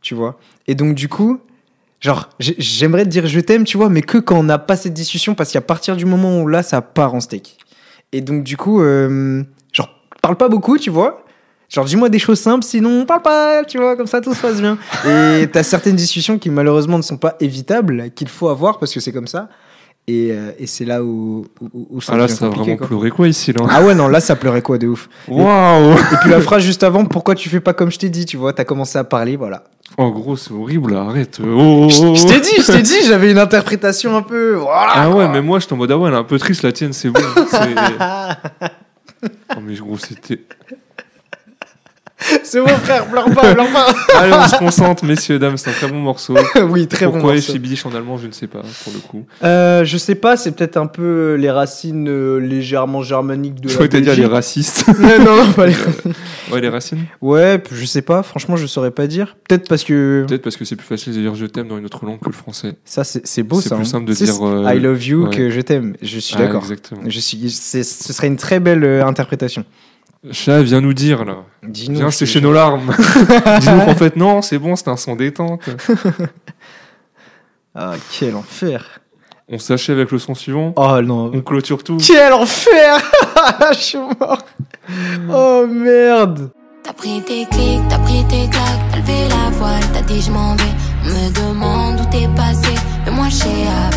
Tu 0.00 0.14
vois? 0.14 0.38
Et 0.68 0.76
donc, 0.76 0.94
du 0.94 1.08
coup, 1.08 1.40
genre, 2.00 2.28
j'ai- 2.38 2.54
j'aimerais 2.58 3.02
te 3.02 3.08
dire 3.08 3.26
je 3.26 3.40
t'aime, 3.40 3.64
tu 3.64 3.76
vois, 3.76 3.88
mais 3.88 4.00
que 4.00 4.18
quand 4.18 4.38
on 4.38 4.44
n'a 4.44 4.58
pas 4.58 4.76
cette 4.76 4.94
discussion, 4.94 5.34
parce 5.34 5.50
qu'à 5.50 5.60
partir 5.60 5.96
du 5.96 6.04
moment 6.04 6.40
où 6.40 6.46
là, 6.46 6.62
ça 6.62 6.80
part 6.80 7.14
en 7.14 7.20
steak. 7.20 7.58
Et 8.12 8.20
donc, 8.20 8.44
du 8.44 8.56
coup, 8.56 8.80
euh, 8.80 9.42
genre, 9.72 9.90
parle 10.22 10.36
pas 10.36 10.48
beaucoup, 10.48 10.78
tu 10.78 10.88
vois 10.90 11.24
Genre, 11.68 11.84
dis-moi 11.84 12.08
des 12.08 12.20
choses 12.20 12.38
simples, 12.40 12.64
sinon, 12.64 13.04
parle 13.04 13.22
pas, 13.22 13.64
tu 13.64 13.76
vois, 13.76 13.94
comme 13.96 14.06
ça, 14.06 14.20
tout 14.22 14.32
se 14.32 14.40
passe 14.40 14.60
bien. 14.60 14.78
Et 15.04 15.48
t'as 15.52 15.64
certaines 15.64 15.96
discussions 15.96 16.38
qui, 16.38 16.48
malheureusement, 16.48 16.96
ne 16.96 17.02
sont 17.02 17.18
pas 17.18 17.36
évitables, 17.40 18.10
qu'il 18.12 18.28
faut 18.28 18.48
avoir, 18.48 18.78
parce 18.78 18.94
que 18.94 19.00
c'est 19.00 19.12
comme 19.12 19.26
ça. 19.26 19.48
Et, 20.08 20.30
euh, 20.32 20.52
et 20.58 20.66
c'est 20.66 20.86
là 20.86 21.04
où, 21.04 21.44
où, 21.60 21.86
où 21.90 22.00
ça 22.00 22.14
Ah 22.14 22.16
là, 22.16 22.28
ça 22.28 22.46
a 22.46 22.48
vraiment 22.48 22.76
quoi. 22.78 22.86
pleuré 22.86 23.10
quoi 23.10 23.28
ici 23.28 23.52
là 23.52 23.66
Ah 23.68 23.82
ouais, 23.82 23.94
non, 23.94 24.08
là, 24.08 24.20
ça 24.20 24.36
pleurait 24.36 24.62
quoi 24.62 24.78
de 24.78 24.86
ouf. 24.86 25.06
Waouh 25.28 25.92
Et 25.92 26.16
puis 26.22 26.30
la 26.30 26.40
phrase 26.40 26.62
juste 26.62 26.82
avant, 26.82 27.04
pourquoi 27.04 27.34
tu 27.34 27.50
fais 27.50 27.60
pas 27.60 27.74
comme 27.74 27.90
je 27.90 27.98
t'ai 27.98 28.08
dit, 28.08 28.24
tu 28.24 28.38
vois, 28.38 28.54
t'as 28.54 28.64
commencé 28.64 28.98
à 28.98 29.04
parler, 29.04 29.36
voilà. 29.36 29.64
En 29.98 30.08
gros, 30.08 30.34
c'est 30.34 30.52
horrible, 30.52 30.96
arrête. 30.96 31.38
Oh, 31.42 31.46
oh, 31.46 31.88
oh, 31.88 32.14
Je 32.14 32.24
oh. 32.24 32.26
t'ai 32.26 32.40
dit, 32.40 32.56
je 32.58 32.72
t'ai 32.72 32.80
dit, 32.80 33.02
j'avais 33.06 33.30
une 33.30 33.38
interprétation 33.38 34.16
un 34.16 34.22
peu. 34.22 34.54
Voilà. 34.54 34.92
Ah 34.94 35.10
ouais, 35.10 35.28
mais 35.28 35.42
moi, 35.42 35.58
j'étais 35.58 35.74
en 35.74 35.76
mode, 35.76 35.92
ah 35.92 35.98
ouais, 35.98 36.08
elle 36.08 36.14
est 36.14 36.18
un 36.18 36.24
peu 36.24 36.38
triste, 36.38 36.62
la 36.62 36.72
tienne, 36.72 36.94
c'est 36.94 37.10
bon. 37.10 37.20
Oh, 39.56 39.60
mais 39.60 39.74
gros, 39.74 39.98
c'était. 39.98 40.40
C'est 42.42 42.60
bon, 42.60 42.66
frère, 42.68 43.06
pleure 43.06 43.30
pas, 43.32 43.54
pleure 43.54 43.70
pas. 43.72 43.86
Allez, 44.18 44.32
on 44.32 44.48
se 44.48 44.56
concentre, 44.56 45.04
messieurs, 45.04 45.38
dames, 45.38 45.56
c'est 45.56 45.70
un 45.70 45.72
très 45.72 45.88
bon 45.88 46.00
morceau. 46.00 46.34
oui, 46.68 46.86
très 46.88 47.06
bon. 47.06 47.12
Pourquoi. 47.12 47.40
Chibiche 47.40 47.86
en 47.86 47.94
allemand, 47.94 48.16
je 48.18 48.26
ne 48.26 48.32
sais 48.32 48.46
pas, 48.48 48.60
pour 48.82 48.92
le 48.92 48.98
coup. 48.98 49.24
Euh, 49.44 49.84
je 49.84 49.96
sais 49.98 50.14
pas, 50.16 50.36
c'est 50.36 50.50
peut-être 50.52 50.76
un 50.78 50.86
peu 50.86 51.34
les 51.34 51.50
racines 51.50 52.08
euh, 52.08 52.38
légèrement 52.38 53.02
germaniques 53.02 53.60
de 53.60 53.68
Je 53.68 53.74
la 53.78 53.86
croyais 53.86 53.88
que 53.88 53.92
t'allais 53.92 54.04
dire 54.04 54.14
les 54.14 54.20
Belgique. 54.22 54.34
racistes. 54.34 54.84
non, 54.98 55.36
non, 55.44 55.52
pas 55.52 55.66
les... 55.66 55.74
Ouais, 56.52 56.60
les 56.60 56.68
racines 56.68 57.04
Ouais, 57.20 57.62
je 57.70 57.84
sais 57.84 58.02
pas, 58.02 58.22
franchement, 58.22 58.56
je 58.56 58.66
saurais 58.66 58.90
pas 58.90 59.06
dire. 59.06 59.36
Peut-être 59.48 59.68
parce 59.68 59.84
que 59.84 60.24
Peut-être 60.26 60.42
parce 60.42 60.56
que 60.56 60.64
c'est 60.64 60.76
plus 60.76 60.86
facile 60.86 61.14
de 61.14 61.20
dire 61.20 61.34
je 61.34 61.46
t'aime 61.46 61.68
dans 61.68 61.78
une 61.78 61.84
autre 61.84 62.04
langue 62.04 62.18
que 62.18 62.26
le 62.28 62.32
français. 62.32 62.74
ça, 62.84 63.04
c'est 63.04 63.26
c'est 63.26 63.42
beau 63.42 63.60
C'est 63.60 63.68
ça. 63.68 63.76
plus 63.76 63.82
hein. 63.82 63.90
simple 63.90 64.06
de 64.06 64.12
C'est- 64.14 64.24
dire, 64.24 64.44
euh, 64.46 64.72
I 64.74 64.80
love 64.80 65.04
you 65.06 65.24
ouais. 65.28 65.36
que 65.36 65.50
je 65.50 65.60
t'aime. 65.60 65.94
Je 66.02 66.18
suis 66.18 66.34
Ah, 66.38 66.42
d'accord. 66.42 66.62
Exactement. 66.62 67.02
Je 67.06 67.20
suis, 67.20 67.50
c'est- 67.50 67.84
ce 67.84 68.12
serait 68.12 68.26
une 68.26 68.36
très 68.36 68.58
belle 68.58 68.82
euh, 68.84 69.04
interprétation. 69.06 69.64
Chat, 70.32 70.62
viens 70.62 70.80
nous 70.80 70.94
dire, 70.94 71.24
là. 71.24 71.36
Dis-nous. 71.62 71.98
Viens 71.98 72.10
sécher 72.10 72.40
nos 72.40 72.52
larmes. 72.52 72.92
Dis-nous 73.60 73.84
qu'en 73.84 73.94
fait, 73.94 74.16
non, 74.16 74.42
c'est 74.42 74.58
bon, 74.58 74.74
c'est 74.74 74.88
un 74.88 74.96
son 74.96 75.14
détente. 75.14 75.68
Ah, 77.74 77.94
quel 78.18 78.34
enfer. 78.34 79.00
On 79.48 79.58
s'achève 79.58 79.96
avec 79.98 80.10
le 80.10 80.18
son 80.18 80.34
suivant. 80.34 80.72
Oh 80.76 81.00
non. 81.00 81.30
On 81.32 81.40
clôture 81.40 81.84
tout. 81.84 81.98
Quel 82.04 82.32
enfer 82.32 83.00
Je 83.72 83.78
suis 83.78 83.98
mort. 83.98 84.42
Oh 85.30 85.64
merde. 85.68 86.50
T'as 86.82 86.92
pris 86.92 87.22
tes 87.22 87.46
clics, 87.46 87.80
t'as 87.88 87.98
pris 87.98 88.24
tes 88.28 88.48
claques, 88.48 88.80
t'as 88.90 88.98
levé 88.98 89.28
la 89.28 89.50
voile, 89.50 89.82
t'as 89.92 90.00
dit 90.02 90.20
je 90.22 90.30
m'en 90.30 90.54
vais. 90.56 90.64
On 91.04 91.08
me 91.08 91.30
demande 91.52 92.00
où 92.00 92.04
t'es 92.10 92.26
passé, 92.34 92.74
mais 93.04 93.10
moi 93.12 93.26
je 93.28 93.34
sais, 93.34 93.48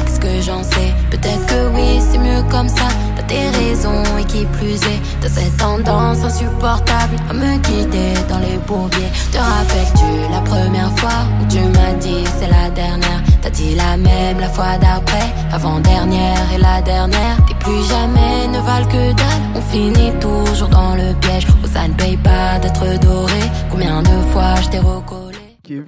qu'est-ce 0.06 0.20
que 0.20 0.42
j'en 0.42 0.62
sais. 0.64 0.94
Peut-être 1.10 1.46
que 1.48 1.70
oui, 1.74 2.00
c'est 2.02 2.18
mieux 2.18 2.44
comme 2.52 2.68
ça. 2.70 2.88
Tes 3.32 3.50
raisons 3.60 4.04
et 4.20 4.26
qui 4.26 4.44
plus 4.58 4.76
est, 4.76 5.02
t'as 5.22 5.30
cette 5.30 5.56
tendance 5.56 6.22
insupportable 6.22 7.16
à 7.30 7.34
me 7.34 7.56
guider 7.60 8.14
dans 8.28 8.40
les 8.40 8.58
bourbiers. 8.68 9.12
Te 9.32 9.38
rappelles-tu 9.38 10.30
la 10.30 10.42
première 10.42 10.92
fois 10.98 11.20
où 11.40 11.46
tu 11.48 11.60
m'as 11.60 11.94
dit 12.02 12.26
c'est 12.38 12.50
la 12.50 12.70
dernière? 12.72 13.22
T'as 13.42 13.50
dit 13.50 13.74
la 13.74 13.96
même 13.96 14.38
la 14.38 14.50
fois 14.50 14.78
d'après, 14.82 15.30
avant-dernière 15.50 16.46
et 16.54 16.58
la 16.58 16.82
dernière. 16.82 17.38
Tes 17.48 17.56
plus 17.56 17.84
jamais 17.88 18.50
ne 18.50 18.60
valent 18.60 18.88
que 18.88 19.14
dalle. 19.14 19.42
On 19.56 19.62
finit 19.62 20.12
toujours 20.20 20.68
dans 20.68 20.96
le 20.96 21.14
piège 21.22 21.48
où 21.64 21.68
ça 21.68 21.88
ne 21.88 21.94
paye 21.94 22.18
pas 22.18 22.60
d'être 22.60 23.00
doré. 23.00 23.44
Combien 23.70 24.02
de 24.02 24.16
fois 24.34 24.56
je 24.62 24.68
t'ai 24.68 24.80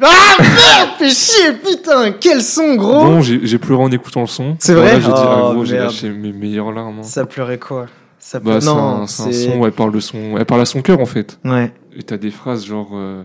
Ah 0.02 0.38
merde 0.40 0.90
Fais 1.00 1.10
chier, 1.10 1.54
putain 1.54 2.12
Quel 2.20 2.42
son, 2.42 2.76
gros 2.76 3.04
Bon, 3.06 3.22
j'ai 3.22 3.58
pleuré 3.58 3.84
en 3.84 3.92
écoutant 3.92 4.22
le 4.22 4.28
son. 4.28 4.56
C'est 4.60 4.74
vrai 4.74 4.96
j'ai 5.02 5.08
dit, 5.08 5.14
ah, 5.14 5.48
Oh, 5.50 5.54
gros, 5.54 5.66
j'ai 5.66 5.78
lâché 5.78 6.10
mes 6.10 6.32
meilleures 6.34 6.72
larmes. 6.72 7.00
hein. 7.00 7.04
Ça 7.04 7.26
pleurait 7.26 7.58
quoi? 7.60 7.88
Ça 8.20 8.40
Bah, 8.40 8.60
pleurait... 8.60 8.62
c'est 8.62 8.68
Non, 8.68 9.08
c'est 9.08 9.24
un 9.50 9.52
son 9.54 9.60
où 9.60 9.66
elle 9.66 9.72
parle 9.74 9.92
de 9.92 10.00
son, 10.00 10.38
elle 10.38 10.46
parle 10.46 10.62
à 10.62 10.66
son 10.66 10.82
cœur 10.82 11.00
en 11.00 11.06
fait. 11.06 11.40
Ouais. 11.44 11.74
Et 11.98 12.04
t'as 12.04 12.18
des 12.18 12.32
phrases 12.32 12.66
genre, 12.66 12.92
euh, 12.94 13.24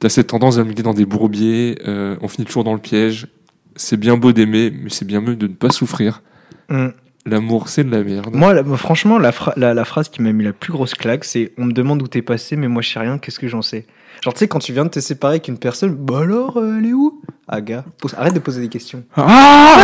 t'as 0.00 0.08
cette 0.08 0.26
tendance 0.28 0.58
à 0.58 0.64
me 0.64 0.68
guider 0.70 0.82
dans 0.82 0.94
des 0.94 1.06
bourbiers, 1.06 1.78
euh, 1.86 2.16
on 2.20 2.28
finit 2.28 2.46
toujours 2.46 2.64
dans 2.64 2.74
le 2.74 2.80
piège. 2.80 3.28
C'est 3.76 3.96
bien 3.96 4.16
beau 4.16 4.32
d'aimer, 4.32 4.70
mais 4.70 4.90
c'est 4.90 5.06
bien 5.06 5.20
mieux 5.20 5.36
de 5.36 5.46
ne 5.46 5.54
pas 5.54 5.70
souffrir. 5.70 6.22
Mm. 6.68 6.88
L'amour, 7.24 7.68
c'est 7.68 7.84
de 7.84 7.90
la 7.90 8.02
merde. 8.02 8.34
Moi, 8.34 8.52
la- 8.52 8.62
moi, 8.64 8.76
franchement, 8.76 9.18
la, 9.18 9.30
fra- 9.30 9.52
la, 9.56 9.74
la 9.74 9.84
phrase 9.84 10.08
qui 10.08 10.22
m'a 10.22 10.32
mis 10.32 10.42
la 10.44 10.52
plus 10.52 10.72
grosse 10.72 10.94
claque, 10.94 11.24
c'est 11.24 11.52
On 11.56 11.64
me 11.66 11.72
demande 11.72 12.02
où 12.02 12.08
t'es 12.08 12.22
passé, 12.22 12.56
mais 12.56 12.66
moi 12.68 12.82
je 12.82 12.90
sais 12.90 12.98
rien, 12.98 13.18
qu'est-ce 13.18 13.38
que 13.38 13.46
j'en 13.46 13.62
sais? 13.62 13.86
Genre, 14.24 14.34
tu 14.34 14.40
sais, 14.40 14.48
quand 14.48 14.58
tu 14.58 14.72
viens 14.72 14.84
de 14.84 14.90
te 14.90 15.00
séparer 15.00 15.34
avec 15.34 15.48
une 15.48 15.58
personne, 15.58 15.94
bah 15.94 16.20
alors, 16.22 16.56
euh, 16.56 16.78
elle 16.78 16.86
est 16.86 16.92
où? 16.92 17.20
Ah, 17.48 17.60
gars, 17.60 17.84
pose- 18.00 18.14
arrête 18.18 18.34
de 18.34 18.38
poser 18.40 18.60
des 18.60 18.68
questions. 18.68 19.04
Ah, 19.16 19.78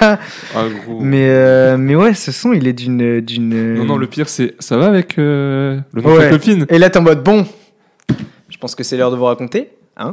ah 0.00 0.18
gros. 0.84 1.00
Mais, 1.00 1.28
euh, 1.30 1.76
mais 1.76 1.94
ouais, 1.94 2.14
ce 2.14 2.32
son, 2.32 2.52
il 2.52 2.66
est 2.66 2.72
d'une. 2.72 3.20
d'une 3.20 3.74
Non, 3.74 3.84
non, 3.84 3.96
le 3.96 4.06
pire, 4.08 4.28
c'est, 4.28 4.54
ça 4.58 4.76
va 4.76 4.86
avec 4.86 5.18
euh, 5.18 5.78
le 5.92 6.02
nom 6.02 6.14
de 6.14 6.18
ta 6.20 6.30
copine? 6.30 6.66
Et 6.68 6.78
là, 6.78 6.90
t'es 6.90 6.98
en 6.98 7.02
mode 7.02 7.22
Bon, 7.22 7.46
je 8.48 8.56
pense 8.58 8.74
que 8.74 8.82
c'est 8.84 8.96
l'heure 8.96 9.10
de 9.12 9.16
vous 9.16 9.24
raconter. 9.24 9.70
Hein 9.96 10.12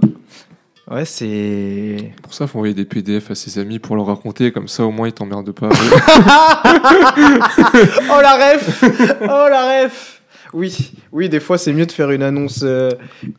Ouais, 0.90 1.04
c'est. 1.04 2.12
Pour 2.24 2.34
ça, 2.34 2.48
faut 2.48 2.60
envoyer 2.60 2.74
des 2.74 2.86
PDF 2.86 3.30
à 3.32 3.36
ses 3.36 3.60
amis 3.60 3.78
pour 3.80 3.96
leur 3.98 4.06
raconter, 4.06 4.52
comme 4.54 4.68
ça 4.70 4.86
au 4.86 4.92
moins 4.92 5.08
ils 5.08 5.14
t'emmerdent 5.14 5.52
pas. 5.52 5.70
Oh 8.10 8.22
la 8.22 8.54
ref 8.54 8.84
Oh 9.22 9.48
la 9.50 9.84
ref 9.84 10.22
Oui, 10.54 10.94
oui, 11.12 11.28
des 11.30 11.40
fois 11.42 11.58
c'est 11.58 11.74
mieux 11.74 11.86
de 11.86 11.92
faire 11.92 12.10
une 12.12 12.24
annonce, 12.24 12.62
euh, 12.64 12.92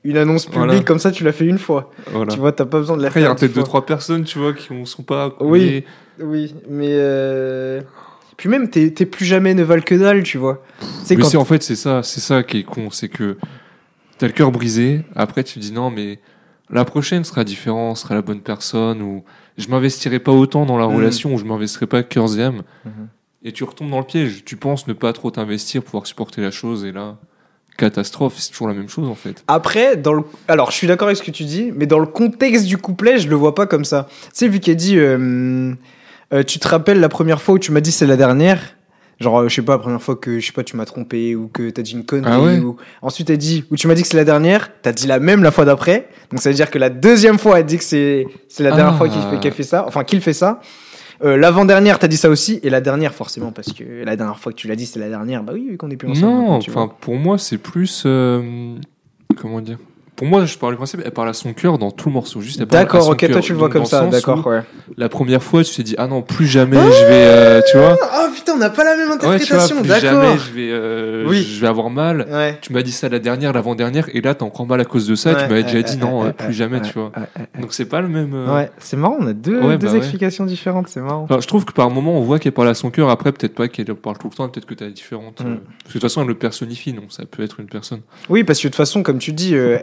une 0.05 0.18
annonce 0.18 0.44
publique 0.46 0.61
Voilà. 0.64 0.80
comme 0.82 0.99
ça. 0.99 1.11
Tu 1.11 1.24
l'as 1.24 1.32
fait 1.32 1.46
une 1.46 1.59
fois. 1.59 1.90
voilà. 2.12 2.32
Tu 2.32 2.38
vois, 2.38 2.53
t'as 2.53 2.66
pas 2.66 2.78
besoin 2.78 2.96
de 2.99 3.03
la 3.03 3.09
Après, 3.09 3.20
il 3.20 3.22
y 3.22 3.26
faire. 3.26 3.32
a 3.32 3.36
peut-être 3.36 3.55
deux, 3.55 3.62
trois 3.62 3.86
personnes, 3.86 4.24
tu 4.24 4.38
vois, 4.38 4.53
qui 4.53 4.72
ne 4.74 4.84
sont 4.84 5.03
pas. 5.03 5.34
Oui. 5.40 5.84
Oui, 6.20 6.55
mais 6.68 6.88
euh... 6.90 7.80
puis 8.36 8.49
même 8.49 8.68
tes, 8.68 8.92
tes 8.92 9.07
plus 9.07 9.24
jamais 9.24 9.55
ne 9.55 9.62
valent 9.62 9.82
que 9.82 9.94
dalle, 9.94 10.22
tu 10.24 10.36
vois. 10.36 10.62
C'est 11.05 11.14
Mais 11.16 11.22
quand 11.22 11.28
c'est 11.28 11.36
en 11.36 11.44
fait, 11.44 11.62
c'est 11.62 11.76
ça, 11.76 12.03
c'est 12.03 12.20
ça 12.20 12.42
qui 12.42 12.59
est 12.59 12.62
con, 12.64 12.90
c'est 12.90 13.09
que 13.09 13.36
t'as 14.18 14.26
le 14.26 14.32
cœur 14.32 14.51
brisé, 14.51 15.03
après 15.14 15.44
tu 15.44 15.61
dis 15.61 15.70
non, 15.72 15.90
mais 15.90 16.18
la 16.71 16.85
prochaine 16.85 17.25
sera 17.25 17.45
différente, 17.45 17.97
sera 17.97 18.14
la 18.14 18.23
bonne 18.23 18.41
personne, 18.41 19.03
ou 19.03 19.25
je 19.57 19.69
m'investirai 19.69 20.19
pas 20.19 20.33
autant 20.33 20.66
dans 20.66 20.79
la 20.79 20.87
Mm. 20.87 20.97
relation, 20.97 21.35
ou 21.35 21.39
je 21.39 21.45
m'investirai 21.45 21.87
pas 21.87 22.03
cœur 22.03 22.39
et 22.39 22.43
âme. 22.43 22.62
Mhm. 22.85 23.09
Et 23.45 23.53
tu 23.53 23.64
retombes 23.64 23.91
dans 23.91 23.99
le 24.01 24.05
piège, 24.05 24.45
tu 24.45 24.57
penses 24.57 24.87
ne 24.87 24.93
pas 24.93 25.12
trop 25.12 25.31
t'investir, 25.31 25.83
pouvoir 25.83 26.07
supporter 26.07 26.41
la 26.43 26.51
chose, 26.51 26.85
et 26.85 26.93
là, 26.93 27.16
catastrophe, 27.77 28.35
c'est 28.39 28.51
toujours 28.51 28.66
la 28.69 28.75
même 28.75 28.89
chose 28.89 29.09
en 29.09 29.14
fait. 29.14 29.45
Après, 29.47 29.97
dans 29.97 30.12
le... 30.12 30.25
alors 30.49 30.73
je 30.73 30.77
suis 30.77 30.89
d'accord 30.89 31.07
avec 31.07 31.16
ce 31.16 31.23
que 31.23 31.31
tu 31.31 31.45
dis, 31.45 31.71
mais 31.75 31.87
dans 31.87 32.01
le 32.01 32.07
contexte 32.07 32.66
du 32.66 32.77
couplet, 32.77 33.19
je 33.19 33.29
le 33.29 33.37
vois 33.37 33.55
pas 33.55 33.66
comme 33.66 33.85
ça. 33.85 34.09
Tu 34.25 34.31
sais, 34.33 34.49
vu 34.49 34.59
qu'elle 34.59 34.75
dit, 34.77 34.99
euh, 34.99 35.73
euh, 36.35 36.43
tu 36.43 36.59
te 36.59 36.66
rappelles 36.66 36.99
la 36.99 37.09
première 37.09 37.41
fois 37.41 37.55
où 37.55 37.59
tu 37.61 37.71
m'as 37.71 37.81
dit 37.81 37.93
c'est 37.93 38.07
la 38.09 38.16
dernière 38.16 38.61
Genre, 39.21 39.41
euh, 39.41 39.49
je 39.49 39.55
sais 39.57 39.62
pas, 39.62 39.73
la 39.73 39.79
première 39.81 40.01
fois 40.03 40.14
que, 40.14 40.39
je 40.39 40.47
sais 40.47 40.53
pas, 40.53 40.62
tu 40.62 40.77
m'as 40.77 40.85
trompé 40.85 41.35
ou 41.35 41.49
que 41.49 41.71
t'as 41.71 41.83
dit 41.83 41.93
une 41.93 42.05
connerie. 42.05 42.31
Ah 42.33 42.41
ouais 42.41 42.59
ou... 42.61 42.77
Ensuite, 43.03 43.29
elle 43.31 43.39
dit, 43.39 43.64
où 43.71 43.77
tu 43.77 43.89
m'as 43.89 43.95
dit 43.95 44.03
que 44.03 44.09
c'est 44.09 44.16
la 44.16 44.25
dernière, 44.25 44.71
t'as 44.81 44.93
dit 44.93 45.07
la 45.09 45.19
même 45.19 45.43
la 45.43 45.51
fois 45.51 45.64
d'après. 45.64 46.09
Donc, 46.31 46.41
ça 46.41 46.51
veut 46.51 46.55
dire 46.55 46.71
que 46.71 46.79
la 46.79 46.89
deuxième 46.89 47.39
fois, 47.39 47.59
elle 47.59 47.66
dit 47.66 47.79
que 47.79 47.85
c'est 47.85 48.27
la 48.61 48.71
dernière 48.71 48.95
Ah. 48.95 48.97
fois 48.97 49.09
qu'il 49.09 49.21
fait, 49.23 49.41
qu'elle 49.41 49.53
fait 49.53 49.62
ça, 49.64 49.85
enfin, 49.89 50.05
qu'il 50.05 50.21
fait 50.21 50.33
ça. 50.33 50.61
Euh, 51.25 51.37
L'avant-dernière, 51.37 51.99
t'as 51.99 52.07
dit 52.07 52.16
ça 52.16 52.31
aussi, 52.31 52.61
et 52.62 52.71
la 52.71 52.81
dernière, 52.81 53.12
forcément, 53.12 53.51
parce 53.51 53.73
que 53.73 54.05
la 54.05 54.14
dernière 54.14 54.39
fois 54.39 54.53
que 54.53 54.57
tu 54.57 54.69
l'as 54.69 54.77
dit, 54.77 54.87
c'est 54.87 55.01
la 55.01 55.09
dernière. 55.09 55.43
Bah 55.43 55.53
oui, 55.53 55.66
vu 55.71 55.77
qu'on 55.77 55.91
est 55.91 55.97
plus 55.97 56.09
ensemble. 56.09 56.45
Non, 56.45 56.53
enfin, 56.53 56.89
pour 57.01 57.16
moi, 57.16 57.39
c'est 57.39 57.59
plus. 57.59 58.05
euh, 58.07 58.77
comment 59.37 59.61
dire? 59.61 59.79
Pour 60.19 60.27
moi, 60.27 60.45
je 60.45 60.59
parle 60.59 60.73
du 60.73 60.77
principe, 60.79 61.01
elle 61.05 61.12
parle 61.12 61.29
à 61.29 61.33
son 61.33 61.53
cœur 61.53 61.79
dans 61.79 61.93
tout 61.93 62.09
le 62.09 62.14
morceau. 62.14 62.41
Juste, 62.41 62.61
elle 62.61 62.66
parle 62.66 62.81
à 62.81 62.85
D'accord, 62.85 63.09
ok, 63.09 63.31
toi 63.31 63.41
tu 63.41 63.53
le 63.53 63.59
vois 63.59 63.69
Donc, 63.69 63.73
comme 63.75 63.85
ça, 63.87 64.05
d'accord, 64.07 64.45
ouais. 64.49 64.62
La 64.97 65.09
première 65.09 65.43
fois, 65.43 65.62
tu 65.62 65.73
t'es 65.77 65.85
dit, 65.85 65.95
ah 65.97 66.09
non, 66.09 66.23
plus 66.23 66.47
jamais 66.47 66.77
je 66.77 67.05
vais. 67.05 67.25
euh, 67.29 67.61
tu 67.71 67.79
vois 67.79 67.97
Oh 68.03 68.27
putain, 68.35 68.55
on 68.55 68.59
n'a 68.59 68.69
pas 68.71 68.83
la 68.83 68.97
même 68.97 69.09
Ouais, 69.11 69.14
interprétation, 69.14 69.77
plus 69.81 69.89
d'accord. 69.89 70.11
jamais 70.23 70.39
je 70.39 70.53
vais, 70.53 70.69
euh, 70.73 71.25
Oui. 71.29 71.43
je 71.45 71.61
vais 71.61 71.69
avoir 71.69 71.89
mal. 71.89 72.27
Ouais. 72.31 72.59
Tu 72.61 72.73
m'as 72.73 72.83
dit 72.83 72.91
ça 72.91 73.09
la 73.09 73.21
dernière, 73.21 73.53
l'avant-dernière, 73.53 74.09
et 74.12 74.21
là 74.21 74.35
t'as 74.35 74.45
encore 74.45 74.66
mal 74.66 74.81
à 74.81 74.85
cause 74.85 75.07
de 75.07 75.14
ça. 75.14 75.35
Ouais, 75.35 75.43
tu 75.45 75.49
m'avais 75.49 75.62
déjà 75.62 75.83
dit 75.83 75.97
non, 75.99 76.27
euh, 76.27 76.31
plus 76.33 76.53
jamais, 76.53 76.81
tu 76.83 76.93
vois. 76.95 77.12
Donc 77.61 77.73
c'est 77.73 77.85
pas 77.87 78.01
le 78.01 78.09
même. 78.09 78.33
euh, 78.35 78.53
Ouais, 78.55 78.71
c'est 78.79 78.97
marrant, 78.97 79.16
on 79.21 79.27
a 79.29 79.33
deux, 79.33 79.61
deux 79.61 79.77
bah 79.87 79.97
explications 79.97 80.45
différentes, 80.47 80.89
c'est 80.89 81.01
marrant. 81.01 81.23
Enfin, 81.31 81.39
je 81.41 81.47
trouve 81.47 81.64
que 81.64 81.73
par 81.73 81.91
moment 81.91 82.19
on 82.19 82.23
voit 82.23 82.41
qu'elle 82.41 82.51
parle 82.53 82.69
à 82.69 82.75
son 82.75 82.91
cœur. 82.91 83.09
Après, 83.09 83.31
peut-être 83.31 83.55
pas 83.55 83.69
qu'elle 83.69 83.95
parle 83.95 84.19
tout 84.19 84.29
le 84.29 84.35
temps, 84.35 84.49
peut-être 84.49 84.66
que 84.66 84.75
t'as 84.75 84.89
différentes. 84.89 85.41
Mm. 85.43 85.47
euh, 85.47 85.55
Parce 85.55 85.61
que 85.85 85.87
de 85.89 85.93
toute 85.93 86.03
façon, 86.03 86.23
elle 86.23 86.29
le 86.29 86.35
personnifie, 86.35 86.93
non 86.93 87.03
Ça 87.09 87.25
peut 87.25 87.45
être 87.45 87.61
une 87.61 87.66
personne. 87.69 88.01
Oui, 88.29 88.43
parce 88.43 88.59
que 88.59 88.64
de 88.66 88.73
toute 88.73 88.77
façon, 88.77 89.05
comme 89.05 89.19
tu 89.19 89.33
dis, 89.33 89.55
euh, 89.55 89.79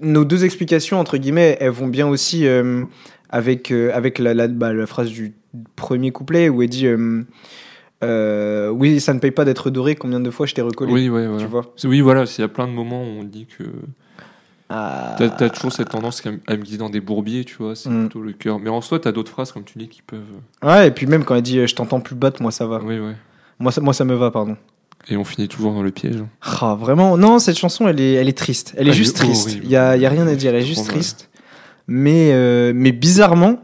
nos 0.00 0.24
deux 0.24 0.44
explications, 0.44 0.98
entre 1.00 1.16
guillemets, 1.16 1.56
elles 1.60 1.70
vont 1.70 1.88
bien 1.88 2.06
aussi 2.06 2.46
euh, 2.46 2.84
avec, 3.30 3.70
euh, 3.70 3.90
avec 3.94 4.18
la, 4.18 4.34
la, 4.34 4.46
bah, 4.48 4.72
la 4.72 4.86
phrase 4.86 5.08
du 5.10 5.34
premier 5.74 6.10
couplet 6.12 6.48
où 6.48 6.62
elle 6.62 6.68
dit 6.68 6.86
euh, 6.86 7.22
euh, 8.04 8.68
Oui, 8.68 9.00
ça 9.00 9.14
ne 9.14 9.18
paye 9.20 9.30
pas 9.30 9.44
d'être 9.44 9.70
doré, 9.70 9.94
combien 9.94 10.20
de 10.20 10.30
fois 10.30 10.46
je 10.46 10.54
t'ai 10.54 10.62
recollé 10.62 10.92
Oui, 10.92 11.08
ouais, 11.08 11.26
voilà. 11.26 11.42
Tu 11.42 11.48
vois 11.48 11.72
Oui, 11.84 12.00
voilà. 12.02 12.24
Il 12.24 12.40
y 12.40 12.44
a 12.44 12.48
plein 12.48 12.66
de 12.66 12.72
moments 12.72 13.02
où 13.02 13.20
on 13.20 13.24
dit 13.24 13.46
que 13.46 13.64
Ah. 14.68 15.14
t'as 15.18 15.46
as 15.46 15.48
toujours 15.50 15.72
cette 15.72 15.88
tendance 15.90 16.22
à, 16.26 16.30
me 16.56 16.62
guider 16.62 16.76
dans 16.78 16.90
des 16.90 17.00
bourbiers, 17.00 17.44
tu 17.44 17.56
vois. 17.56 17.74
C'est 17.74 17.88
Mm. 17.88 18.00
plutôt 18.08 18.20
le 18.20 18.32
cœur. 18.32 18.58
Mais 18.58 18.68
en 18.68 18.80
soi, 18.80 18.98
t'as 19.00 19.12
d'autres 19.12 19.30
phrases, 19.30 19.52
comme 19.52 19.64
tu 19.64 19.78
dis, 19.78 19.88
qui 19.88 20.02
peuvent. 20.02 20.20
Ouais, 20.62 20.88
et 20.88 20.90
puis 20.90 21.06
même 21.06 21.24
quand 21.24 21.36
elle 21.36 21.42
dit 21.42 21.58
euh, 21.58 21.66
Je 21.66 21.74
t'entends 21.74 22.00
plus 22.00 22.16
battre, 22.16 22.42
moi 22.42 22.50
ça 22.50 22.66
va. 22.66 22.80
Oui, 22.82 22.98
ouais. 22.98 23.14
Moi 23.58 23.72
ça, 23.72 23.80
moi 23.80 23.94
ça 23.94 24.04
me 24.04 24.14
va, 24.14 24.30
pardon. 24.30 24.56
Et 25.08 25.16
on 25.16 25.24
finit 25.24 25.46
toujours 25.48 25.72
dans 25.72 25.82
le 25.82 25.90
piège. 25.92 26.16
Ah, 26.42 26.76
vraiment, 26.78 27.16
non, 27.16 27.38
cette 27.38 27.58
chanson, 27.58 27.86
elle 27.86 28.00
est, 28.00 28.14
elle 28.14 28.28
est 28.28 28.36
triste. 28.36 28.74
Elle 28.76 28.88
est 28.88 28.90
Elle 28.90 28.96
juste 28.96 29.16
triste. 29.16 29.52
Il 29.62 29.68
y 29.70 29.76
a, 29.76 29.96
y 29.96 30.04
a 30.04 30.08
rien 30.08 30.26
à 30.26 30.34
dire, 30.34 30.54
elle 30.54 30.62
est 30.62 30.66
juste 30.66 30.86
triste. 30.88 31.28
Mais, 31.86 32.30
euh, 32.32 32.72
mais 32.74 32.90
bizarrement, 32.90 33.60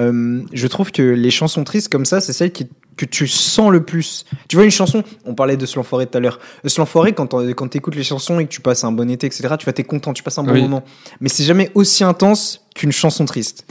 euh, 0.00 0.42
je 0.52 0.66
trouve 0.66 0.92
que 0.92 1.02
les 1.02 1.30
chansons 1.30 1.64
tristes 1.64 1.90
comme 1.90 2.04
ça, 2.04 2.20
c'est 2.20 2.34
celles 2.34 2.52
qui, 2.52 2.66
que 2.96 3.06
tu 3.06 3.26
sens 3.26 3.70
le 3.70 3.82
plus. 3.82 4.26
Tu 4.48 4.56
vois, 4.56 4.64
une 4.66 4.70
chanson, 4.70 5.02
on 5.24 5.34
parlait 5.34 5.56
de 5.56 5.64
Ce 5.64 5.76
l'enfoiré 5.76 6.06
tout 6.06 6.18
à 6.18 6.20
l'heure. 6.20 6.38
Euh, 6.64 6.68
Ce 6.68 6.78
l'enfoiré, 6.78 7.14
quand, 7.14 7.32
quand 7.54 7.68
t'écoutes 7.68 7.94
les 7.96 8.04
chansons 8.04 8.38
et 8.38 8.44
que 8.44 8.50
tu 8.50 8.60
passes 8.60 8.84
un 8.84 8.92
bon 8.92 9.08
été, 9.10 9.26
etc., 9.26 9.54
tu 9.58 9.64
vas 9.64 9.72
t'es 9.72 9.84
content, 9.84 10.12
tu 10.12 10.22
passes 10.22 10.38
un 10.38 10.44
bon 10.44 10.52
Oui. 10.52 10.60
moment. 10.62 10.84
Mais 11.20 11.30
c'est 11.30 11.44
jamais 11.44 11.70
aussi 11.74 12.04
intense 12.04 12.66
qu'une 12.74 12.92
chanson 12.92 13.24
triste. 13.24 13.64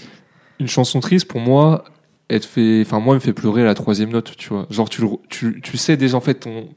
Une 0.60 0.68
chanson 0.68 1.00
triste, 1.00 1.28
pour 1.28 1.40
moi, 1.42 1.84
elle 2.30 2.40
te 2.40 2.48
fait, 2.48 2.82
enfin 2.84 3.00
moi, 3.00 3.14
elle 3.14 3.20
me 3.20 3.24
fait 3.24 3.34
pleurer 3.34 3.62
à 3.62 3.66
la 3.66 3.76
troisième 3.76 4.10
note, 4.10 4.34
tu 4.36 4.50
vois. 4.50 4.66
Genre, 4.72 4.90
tu, 4.90 5.04
tu, 5.30 5.62
tu 5.62 5.78
sais 5.78 5.96
déjà, 5.98 6.18
en 6.18 6.22
fait, 6.22 6.34
ton, 6.36 6.68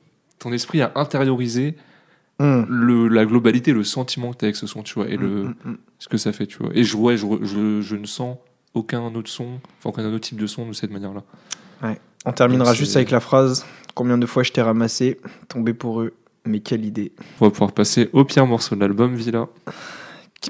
ton 0.40 0.52
esprit 0.52 0.82
a 0.82 0.90
intériorisé 0.96 1.76
Hmm. 2.40 2.64
le, 2.70 3.06
la 3.08 3.26
globalité, 3.26 3.74
le 3.74 3.84
sentiment 3.84 4.32
que 4.32 4.38
tu 4.38 4.44
as 4.44 4.48
avec 4.48 4.56
ce 4.56 4.66
son, 4.66 4.82
tu 4.82 4.94
vois, 4.94 5.06
et 5.08 5.18
le, 5.18 5.28
Mm, 5.44 5.54
mm, 5.62 5.70
mm. 5.72 5.78
ce 5.98 6.08
que 6.08 6.16
ça 6.16 6.32
fait, 6.32 6.46
tu 6.46 6.56
vois. 6.56 6.70
Et 6.74 6.84
je, 6.84 6.96
ouais, 6.96 7.18
je, 7.18 7.26
je, 7.42 7.82
je 7.82 7.96
ne 7.96 8.06
sens 8.06 8.38
aucun 8.72 9.02
autre 9.14 9.28
son, 9.28 9.60
enfin 9.78 9.90
aucun 9.90 10.06
autre 10.10 10.20
type 10.26 10.40
de 10.40 10.46
son 10.46 10.66
de 10.66 10.72
cette 10.72 10.90
manière-là. 10.90 11.22
On 12.24 12.32
terminera 12.32 12.70
Donc, 12.70 12.76
juste 12.78 12.96
avec 12.96 13.10
la 13.10 13.20
phrase 13.20 13.66
Combien 13.94 14.16
de 14.16 14.24
fois 14.24 14.42
je 14.42 14.52
t'ai 14.52 14.62
ramassé, 14.62 15.20
tombé 15.48 15.74
pour 15.74 16.00
eux, 16.00 16.14
mais 16.46 16.60
quelle 16.60 16.86
idée? 16.86 17.12
On 17.40 17.44
va 17.44 17.50
pouvoir 17.50 17.72
passer 17.72 18.08
au 18.14 18.24
pire 18.24 18.46
morceau 18.46 18.74
de 18.74 18.80
l'album, 18.80 19.14
Villa. 19.14 19.46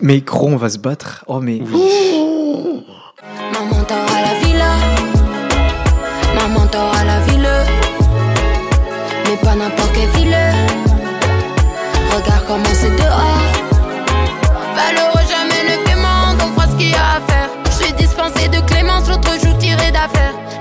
Mais 0.01 0.21
gros, 0.21 0.47
on 0.49 0.57
va 0.57 0.69
se 0.69 0.79
battre. 0.79 1.25
Oh, 1.27 1.41
mais. 1.41 1.59
Maman 1.59 1.79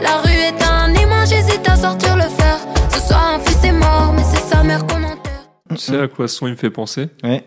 La 0.01 0.17
rue 0.21 0.29
est 0.31 0.63
un 0.63 0.93
aimant 0.93 1.25
J'hésite 1.25 1.67
à 1.67 1.75
sortir 1.75 2.15
le 2.15 2.23
fer 2.23 2.57
Ce 2.93 2.99
soir 3.07 3.35
un 3.35 3.39
fils 3.39 3.63
est 3.63 3.71
mort 3.71 4.13
Mais 4.15 4.23
c'est 4.23 4.41
sa 4.55 4.63
mère 4.63 4.85
qu'on 4.87 5.03
enterre 5.03 5.49
Tu 5.69 5.77
sais 5.77 5.99
à 5.99 6.07
quoi 6.07 6.27
son 6.27 6.47
il 6.47 6.51
me 6.51 6.55
fait 6.57 6.69
penser 6.69 7.09
Ouais. 7.23 7.43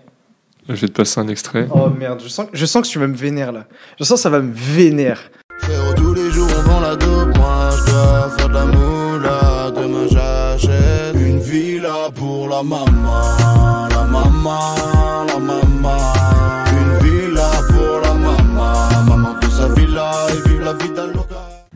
Je 0.69 0.75
vais 0.75 0.87
te 0.89 0.93
passer 0.93 1.19
un 1.19 1.27
extrait. 1.27 1.67
Oh 1.75 1.91
merde, 1.91 2.21
je 2.23 2.29
sens, 2.29 2.47
je 2.53 2.67
sens 2.67 2.87
que 2.87 2.93
tu 2.93 3.01
vas 3.01 3.09
me 3.09 3.17
vénère 3.17 3.51
là. 3.51 3.65
Je 3.99 4.05
sens 4.05 4.19
que 4.21 4.23
ça 4.23 4.31
va 4.31 4.39
me 4.39 4.53
vénère. 4.55 5.21
Frérot, 5.59 5.93
tous 5.95 6.15
les 6.15 6.31
jours 6.31 6.49
on 6.57 6.63
vend 6.63 6.81
la 6.81 6.95
dope, 6.95 7.37
moi 7.37 7.71
je 7.71 7.91
dois 7.91 8.31
faire 8.37 8.49
de 8.49 8.55
la 8.55 8.65
moula. 8.67 9.73
Demain 9.75 10.07
j'achète 10.09 11.15
une 11.17 11.41
villa 11.41 12.11
pour 12.15 12.49
la 12.49 12.63
maman, 12.63 13.89
la 13.91 14.05
maman. 14.05 14.92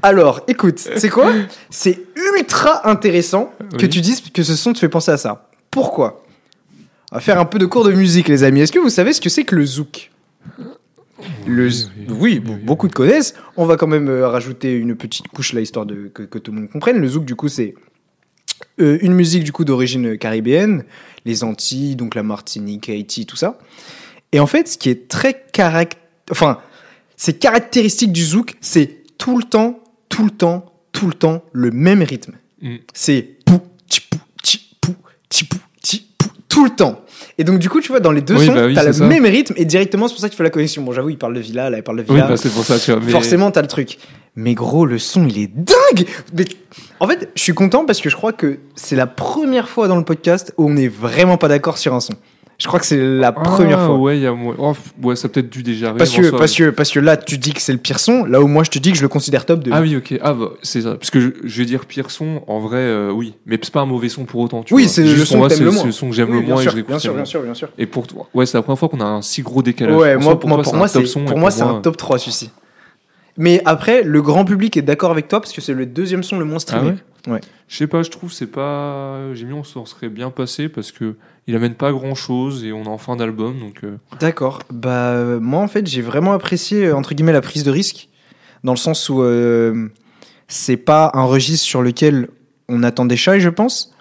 Alors, 0.06 0.42
écoute, 0.46 0.78
c'est 0.78 1.08
quoi 1.08 1.32
C'est 1.70 1.98
ultra 2.38 2.88
intéressant 2.88 3.52
que 3.76 3.86
Oui. 3.86 3.88
tu 3.88 4.00
dises 4.00 4.20
que 4.20 4.44
ce 4.44 4.54
son 4.54 4.72
te 4.72 4.78
fait 4.78 4.88
penser 4.88 5.10
à 5.10 5.16
ça. 5.16 5.48
Pourquoi? 5.68 6.22
On 7.10 7.16
va 7.16 7.20
faire 7.20 7.40
un 7.40 7.44
peu 7.44 7.58
de 7.58 7.66
cours 7.66 7.82
de 7.82 7.90
musique, 7.92 8.28
les 8.28 8.44
amis. 8.44 8.60
Est-ce 8.60 8.70
que 8.70 8.78
vous 8.78 8.88
savez 8.88 9.12
ce 9.12 9.20
que 9.20 9.28
c'est 9.28 9.42
que 9.42 9.56
le 9.56 9.66
zouk? 9.66 10.12
Le 11.44 11.68
oui, 12.08 12.38
beaucoup 12.38 12.86
de 12.86 12.92
connaissent. 12.92 13.34
On 13.56 13.64
va 13.66 13.76
quand 13.76 13.88
même 13.88 14.08
euh, 14.08 14.28
rajouter 14.28 14.74
une 14.74 14.94
petite 14.94 15.26
couche 15.26 15.52
là, 15.52 15.60
histoire 15.60 15.86
de, 15.86 16.08
que, 16.14 16.22
que 16.22 16.38
tout 16.38 16.52
le 16.52 16.60
monde 16.60 16.70
comprenne. 16.70 16.98
Le 16.98 17.08
zouk, 17.08 17.24
du 17.24 17.34
coup, 17.34 17.48
c'est 17.48 17.74
euh, 18.80 18.98
une 19.00 19.12
musique 19.12 19.42
du 19.42 19.50
coup 19.50 19.64
d'origine 19.64 20.18
caribéenne, 20.18 20.84
les 21.24 21.42
Antilles, 21.42 21.96
donc 21.96 22.14
la 22.14 22.22
Martinique, 22.22 22.88
Haïti, 22.88 23.26
tout 23.26 23.34
ça. 23.36 23.58
Et 24.30 24.38
en 24.38 24.46
fait, 24.46 24.68
ce 24.68 24.78
qui 24.78 24.88
est 24.88 25.08
très 25.08 25.44
caract... 25.52 25.98
enfin, 26.30 26.58
c'est 27.16 27.40
caractéristique 27.40 28.12
du 28.12 28.24
zouk, 28.24 28.54
c'est 28.60 28.98
tout 29.18 29.36
le 29.36 29.42
temps, 29.44 29.80
tout 30.16 30.24
le 30.24 30.30
temps, 30.30 30.64
tout 30.92 31.06
le 31.06 31.12
temps 31.14 31.42
le 31.52 31.70
même 31.70 32.02
rythme. 32.02 32.32
Mm. 32.62 32.76
C'est 32.94 33.22
pou, 33.44 33.60
ti 33.88 34.00
pou, 34.00 34.18
ti 34.42 34.58
pou, 34.80 34.94
ti 35.28 35.44
pou, 35.44 35.58
ti 35.82 36.06
pou, 36.18 36.28
tout 36.48 36.64
le 36.64 36.70
temps. 36.70 37.02
Et 37.38 37.44
donc 37.44 37.58
du 37.58 37.68
coup, 37.68 37.82
tu 37.82 37.88
vois, 37.88 38.00
dans 38.00 38.12
les 38.12 38.22
deux 38.22 38.34
Oui, 38.36 38.46
sons, 38.46 38.54
bah 38.54 38.66
oui, 38.66 38.74
t'as 38.74 38.84
le 38.84 38.92
ça. 38.94 39.06
même 39.06 39.26
rythme 39.26 39.52
et 39.58 39.66
directement, 39.66 40.08
c'est 40.08 40.14
pour 40.14 40.20
ça 40.22 40.28
qu'il 40.30 40.36
faut 40.38 40.42
la 40.42 40.48
connexion. 40.50 40.82
Bon, 40.82 40.92
j'avoue, 40.92 41.10
il 41.10 41.18
parle 41.18 41.34
de 41.34 41.40
villa, 41.40 41.68
là, 41.68 41.76
il 41.76 41.82
parle 41.82 41.98
de 41.98 42.02
Oui, 42.08 42.14
villa. 42.14 42.28
bah, 42.28 42.36
c'est 42.38 42.48
pour 42.52 42.64
ça, 42.64 42.78
tu 42.78 42.92
vois. 42.92 43.00
mais- 43.04 43.12
Forcément, 43.12 43.50
t'as 43.50 43.60
le 43.62 43.68
truc. 43.68 43.98
Mais 44.36 44.54
gros, 44.54 44.84
le 44.86 44.98
son, 44.98 45.26
il 45.26 45.38
est 45.38 45.50
dingue 45.54 46.06
Mais 46.34 46.44
En 47.00 47.06
fait, 47.06 47.30
je 47.34 47.42
suis 47.42 47.54
content 47.54 47.84
parce 47.84 48.00
que 48.00 48.08
je 48.10 48.16
crois 48.16 48.32
que 48.32 48.58
c'est 48.74 48.96
la 48.96 49.06
première 49.06 49.68
fois 49.68 49.86
dans 49.88 49.96
le 49.96 50.04
podcast 50.04 50.52
où 50.56 50.66
on 50.68 50.74
n'est 50.74 50.88
vraiment 50.88 51.36
pas 51.36 51.48
d'accord 51.48 51.76
sur 51.78 51.92
un 51.94 52.00
son. 52.00 52.14
Je 52.58 52.66
crois 52.66 52.80
que 52.80 52.86
c'est 52.86 52.98
la 52.98 53.32
première 53.32 53.78
Ah, 53.80 53.86
fois. 53.86 53.96
Ouais, 53.96 54.16
il 54.16 54.22
y 54.22 54.26
a 54.26 54.32
oh, 54.32 54.74
ouais, 55.02 55.14
ça 55.14 55.26
a 55.26 55.28
peut-être 55.28 55.50
dû 55.50 55.62
déjà 55.62 55.88
arriver. 55.88 55.98
Parce 55.98 56.16
que, 56.16 56.30
parce, 56.30 56.54
que, 56.54 56.70
parce 56.70 56.90
que 56.90 57.00
là, 57.00 57.18
tu 57.18 57.36
dis 57.36 57.52
que 57.52 57.60
c'est 57.60 57.72
le 57.72 57.78
pire 57.78 57.98
son, 58.00 58.24
là 58.24 58.40
où 58.40 58.46
moi, 58.46 58.64
je 58.64 58.70
te 58.70 58.78
dis 58.78 58.92
que 58.92 58.96
je 58.96 59.02
le 59.02 59.08
considère 59.08 59.44
top 59.44 59.60
2. 59.62 59.70
Ah 59.74 59.82
oui, 59.82 59.94
ok. 59.96 60.18
Ah, 60.22 60.32
bah, 60.32 60.50
c'est 60.62 60.80
ça. 60.82 60.94
Parce 60.94 61.10
que 61.10 61.20
je, 61.20 61.28
je 61.44 61.58
vais 61.58 61.66
dire 61.66 61.84
pire 61.84 62.10
son, 62.10 62.42
en 62.46 62.60
vrai, 62.60 62.78
euh, 62.78 63.10
oui. 63.10 63.34
Mais 63.44 63.58
c'est 63.60 63.72
pas 63.72 63.80
un 63.82 63.86
mauvais 63.86 64.08
son 64.08 64.24
pour 64.24 64.40
autant. 64.40 64.62
Tu 64.62 64.72
oui, 64.72 64.88
c'est 64.88 65.02
le 65.02 65.24
son 65.26 65.46
que 65.46 65.54
le 65.54 65.64
le 65.86 65.92
son 65.92 66.12
j'aime 66.12 66.30
Oui, 66.30 66.40
le 66.40 66.46
moins 66.46 66.56
et 66.58 66.62
sûr, 66.62 66.70
que 66.70 66.70
je 66.72 66.76
l'écoute 66.76 66.88
bien 66.90 66.98
sûr, 66.98 67.10
tellement. 67.10 67.16
bien 67.22 67.24
sûr, 67.30 67.42
bien 67.42 67.54
sûr. 67.54 67.68
Et 67.76 67.84
pour 67.86 68.06
toi, 68.06 68.26
ouais, 68.32 68.46
c'est 68.46 68.56
la 68.56 68.62
première 68.62 68.78
fois 68.78 68.88
qu'on 68.88 69.00
a 69.00 69.04
un 69.04 69.20
si 69.22 69.42
gros 69.42 69.62
décalage. 69.62 69.94
Ouais, 69.96 70.14
En 70.14 70.20
moi, 70.20 70.32
soi, 70.32 70.40
pour 70.40 70.48
moi, 70.48 70.88
c'est 70.88 70.98
un 70.98 71.02
top 71.02 71.06
son. 71.06 71.24
pour 71.26 71.38
moi, 71.38 71.50
c'est 71.50 71.62
un 71.62 71.80
top 71.80 71.96
3 71.96 72.18
celui-ci. 72.18 72.50
Mais 73.38 73.60
après, 73.64 74.02
le 74.02 74.22
grand 74.22 74.44
public 74.44 74.76
est 74.76 74.82
d'accord 74.82 75.10
avec 75.10 75.28
toi 75.28 75.40
parce 75.40 75.52
que 75.52 75.60
c'est 75.60 75.74
le 75.74 75.86
deuxième 75.86 76.22
son 76.22 76.38
le 76.38 76.44
moins 76.44 76.56
Ah 76.56 76.60
streamé. 76.60 76.90
ouais 76.90 76.96
Ouais. 77.28 77.40
Je 77.66 77.76
sais 77.76 77.88
pas, 77.88 78.02
je 78.04 78.10
trouve 78.10 78.32
c'est 78.32 78.46
pas. 78.46 79.34
J'ai 79.34 79.46
mis 79.46 79.52
on 79.52 79.64
s'en 79.64 79.84
serait 79.84 80.08
bien 80.08 80.30
passé 80.30 80.68
parce 80.68 80.92
que 80.92 81.16
il 81.48 81.56
amène 81.56 81.74
pas 81.74 81.90
grand 81.90 82.14
chose 82.14 82.64
et 82.64 82.72
on 82.72 82.84
est 82.84 82.88
en 82.88 82.98
fin 82.98 83.16
d'album 83.16 83.58
donc. 83.58 83.80
euh, 83.82 83.96
D'accord. 84.20 84.60
Bah, 84.72 85.38
moi, 85.40 85.60
en 85.60 85.66
fait, 85.68 85.86
j'ai 85.88 86.02
vraiment 86.02 86.32
apprécié, 86.32 86.86
euh, 86.86 86.94
entre 86.96 87.14
guillemets, 87.14 87.32
la 87.32 87.40
prise 87.40 87.64
de 87.64 87.70
risque, 87.72 88.08
dans 88.62 88.72
le 88.72 88.78
sens 88.78 89.08
où 89.08 89.22
euh, 89.22 89.88
c'est 90.46 90.76
pas 90.76 91.10
un 91.14 91.24
registre 91.24 91.66
sur 91.66 91.82
lequel 91.82 92.28
on 92.68 92.84
attendait 92.84 93.16
Shai, 93.16 93.40
je 93.40 93.48
pense. 93.50 93.92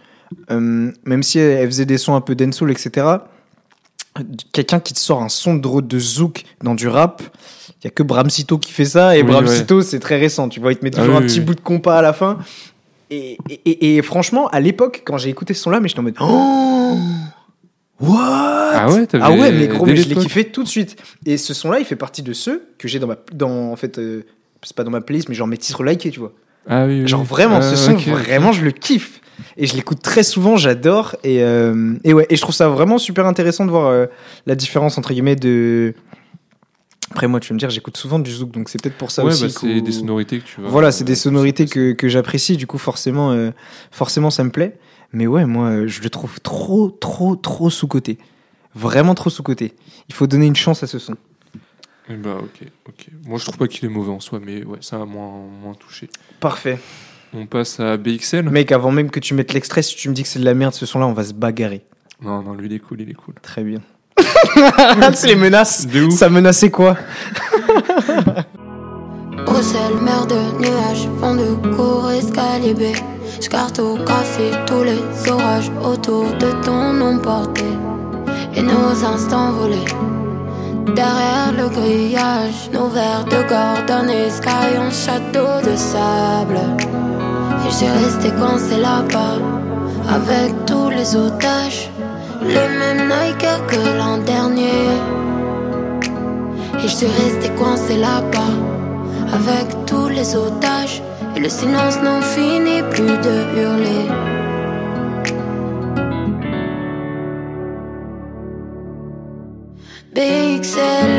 Euh, 0.51 0.91
même 1.05 1.23
si 1.23 1.39
elle, 1.39 1.57
elle 1.61 1.67
faisait 1.67 1.85
des 1.85 1.97
sons 1.97 2.13
un 2.15 2.21
peu 2.21 2.35
dancehall, 2.35 2.69
etc. 2.69 3.07
Quelqu'un 4.53 4.79
qui 4.79 4.93
te 4.93 4.99
sort 4.99 5.21
un 5.21 5.29
son 5.29 5.55
de, 5.55 5.81
de 5.81 5.99
zouk 5.99 6.43
dans 6.63 6.73
du 6.75 6.87
rap, 6.87 7.21
il 7.81 7.85
y 7.85 7.87
a 7.87 7.89
que 7.89 8.01
Bramsito 8.03 8.57
qui 8.57 8.71
fait 8.71 8.85
ça, 8.85 9.17
et 9.17 9.21
Oui, 9.21 9.27
Bramsito, 9.27 9.81
c'est 9.81 9.99
très 9.99 10.17
récent, 10.17 10.47
tu 10.49 10.59
vois, 10.59 10.71
il 10.71 10.77
te 10.77 10.85
met 10.85 10.91
Ah 10.95 10.99
toujours 10.99 11.17
oui, 11.17 11.23
un 11.23 11.25
petit 11.25 11.39
oui. 11.39 11.45
bout 11.45 11.55
de 11.55 11.59
compas 11.61 11.97
à 11.97 12.01
la 12.01 12.13
fin. 12.13 12.37
Et, 13.11 13.37
et- 13.49 13.61
et- 13.69 13.97
et 13.97 14.01
franchement, 14.01 14.47
à 14.49 14.59
l'époque, 14.61 15.03
quand 15.05 15.17
j'ai 15.17 15.29
écouté 15.29 15.53
ce 15.53 15.61
son-là, 15.63 15.79
mais 15.79 15.87
j'étais 15.89 15.99
en 15.99 16.03
mode... 16.03 16.15
Oh 16.21 16.97
What? 17.99 18.71
Ah 18.77 18.89
ouais, 18.91 19.07
Ah 19.13 19.31
ouais, 19.31 19.51
mais 19.53 19.67
gros, 19.67 19.85
mais 19.85 19.95
je 19.95 20.09
l'ai 20.09 20.15
kiffé 20.15 20.45
tout 20.45 20.63
de 20.63 20.67
suite. 20.67 20.97
Et 21.25 21.37
ce 21.37 21.53
son-là, 21.53 21.79
il 21.79 21.85
fait 21.85 21.95
partie 21.95 22.23
de 22.23 22.33
ceux 22.33 22.67
que 22.77 22.87
j'ai 22.89 22.99
dans 22.99 23.07
ma, 23.07 23.15
dans, 23.31 23.71
en 23.71 23.75
fait, 23.77 23.97
euh, 23.99 24.25
c'est 24.63 24.75
pas 24.75 24.83
dans 24.83 24.91
ma 24.91 24.99
playlist, 25.01 25.29
mais 25.29 25.35
genre 25.35 25.47
mes 25.47 25.57
titres 25.57 25.81
likés, 25.83 26.11
tu 26.11 26.19
vois. 26.19 26.33
Ah 26.67 26.85
oui. 26.87 27.01
oui. 27.01 27.07
Genre 27.07 27.23
vraiment, 27.23 27.61
ce 27.61 27.73
Ah, 27.73 27.75
son, 27.77 27.91
ok, 27.93 27.99
ok. 27.99 28.07
vraiment, 28.07 28.51
je 28.51 28.63
le 28.65 28.71
kiffe. 28.71 29.21
Et 29.57 29.67
je 29.67 29.75
l'écoute 29.75 30.01
très 30.01 30.23
souvent, 30.23 30.57
j'adore. 30.57 31.15
Et, 31.23 31.43
euh, 31.43 31.95
et 32.03 32.13
ouais, 32.13 32.25
et 32.29 32.35
je 32.35 32.41
trouve 32.41 32.55
ça 32.55 32.67
vraiment 32.69 32.97
super 32.97 33.25
intéressant 33.25 33.65
de 33.65 33.71
voir 33.71 33.87
euh, 33.87 34.05
la 34.45 34.55
différence 34.55 34.97
entre 34.97 35.13
guillemets 35.13 35.35
de. 35.35 35.93
Après, 37.11 37.27
moi, 37.27 37.39
tu 37.39 37.49
vas 37.49 37.53
me 37.53 37.59
dire, 37.59 37.69
j'écoute 37.69 37.95
souvent 37.97 38.17
du 38.19 38.31
zouk, 38.31 38.51
donc 38.51 38.67
c'est 38.67 38.81
peut-être 38.81 38.97
pour 38.97 39.11
ça 39.11 39.23
Ouais, 39.23 39.31
aussi. 39.31 39.43
bah, 39.43 39.49
c'est 39.49 39.81
des 39.81 39.91
sonorités 39.91 40.39
que 40.39 40.45
tu 40.45 40.59
vois. 40.59 40.69
Voilà, 40.69 40.91
c'est 40.91 41.03
des 41.03 41.15
sonorités 41.15 41.65
que, 41.67 41.93
que 41.93 42.09
j'apprécie, 42.09 42.57
du 42.57 42.65
coup, 42.67 42.77
forcément, 42.79 43.31
euh, 43.31 43.51
forcément, 43.91 44.31
ça 44.31 44.43
me 44.43 44.49
plaît. 44.49 44.77
Mais 45.13 45.27
ouais, 45.27 45.45
moi, 45.45 45.85
je 45.87 46.01
le 46.01 46.09
trouve 46.09 46.39
trop, 46.41 46.89
trop, 46.89 47.35
trop 47.35 47.69
sous-côté. 47.69 48.17
Vraiment 48.73 49.13
trop 49.15 49.29
sous-côté. 49.29 49.73
Il 50.09 50.15
faut 50.15 50.27
donner 50.27 50.47
une 50.47 50.55
chance 50.55 50.83
à 50.83 50.87
ce 50.87 50.99
son. 50.99 51.15
Eh 52.09 52.15
Bah 52.15 52.37
ok, 52.39 52.67
ok. 52.89 53.07
Moi 53.25 53.39
je 53.39 53.45
trouve 53.45 53.57
pas 53.57 53.67
qu'il 53.67 53.85
est 53.85 53.89
mauvais 53.89 54.11
en 54.11 54.19
soi, 54.19 54.39
mais 54.43 54.63
ouais, 54.65 54.77
ça 54.81 54.97
m'a 54.99 55.05
moins, 55.05 55.31
moins 55.63 55.73
touché. 55.73 56.07
Parfait. 56.39 56.77
On 57.35 57.45
passe 57.47 57.79
à 57.79 57.97
BXL. 57.97 58.49
Mec, 58.49 58.71
avant 58.71 58.91
même 58.91 59.11
que 59.11 59.19
tu 59.19 59.33
mettes 59.33 59.53
l'extrait, 59.53 59.81
si 59.81 59.95
tu 59.95 60.07
me 60.09 60.13
dis 60.13 60.23
que 60.23 60.29
c'est 60.29 60.39
de 60.39 60.45
la 60.45 60.53
merde, 60.53 60.73
ce 60.73 60.85
son-là, 60.85 61.05
on 61.05 61.13
va 61.13 61.23
se 61.23 61.33
bagarrer. 61.33 61.81
Non, 62.21 62.41
non, 62.41 62.53
lui 62.53 62.67
il 62.67 62.73
est 62.73 62.79
cool, 62.79 63.01
il 63.01 63.09
est 63.09 63.13
cool. 63.13 63.33
Très 63.41 63.63
bien. 63.63 63.79
c'est 65.13 65.27
les 65.27 65.35
menaces. 65.35 65.85
De. 65.85 66.09
Ça 66.11 66.29
menaçait 66.29 66.71
quoi? 66.71 66.97
Ciel, 69.61 69.95
mer 70.01 70.27
de 70.27 70.35
nuages, 70.59 71.07
fond 71.19 71.33
de 71.33 71.75
cour, 71.75 72.11
escalier 72.11 72.73
B. 72.73 72.93
Je 73.41 73.47
cartographie 73.47 74.51
tous 74.67 74.83
les 74.83 75.31
orages 75.31 75.71
autour 75.83 76.25
de 76.33 76.51
ton 76.63 76.93
nom 76.93 77.17
porté. 77.19 77.63
Et 78.53 78.61
nos 78.61 79.05
instants 79.05 79.53
volés. 79.53 79.85
Derrière 80.93 81.53
le 81.57 81.69
grillage, 81.69 82.69
nos 82.73 82.89
verres 82.89 83.25
de 83.25 83.41
Gordon 83.47 84.07
et 84.09 84.29
Sky 84.29 84.77
en 84.77 84.91
château 84.91 85.67
de 85.67 85.75
sable. 85.75 86.59
Et 87.65 87.71
j'ai 87.79 87.89
resté 87.89 88.29
coincé 88.39 88.77
là-bas, 88.77 89.37
avec 90.09 90.53
tous 90.65 90.89
les 90.89 91.15
otages. 91.15 91.89
Les 92.41 92.69
mêmes 92.79 93.07
Nikers 93.09 93.65
que 93.67 93.97
l'an 93.97 94.17
dernier. 94.19 94.89
Et 96.77 96.87
je 96.87 96.87
suis 96.87 97.07
resté 97.07 97.49
coincé 97.57 97.97
là-bas 97.97 98.55
avec 99.33 99.85
tous 99.85 100.07
les 100.09 100.35
otages 100.35 101.01
et 101.35 101.39
le 101.39 101.49
silence 101.49 101.97
n'en 102.01 102.21
finit 102.21 102.83
plus 102.91 103.17
de 103.27 103.35
hurler. 103.57 104.07
BXL, 110.13 111.09
je 111.11 111.14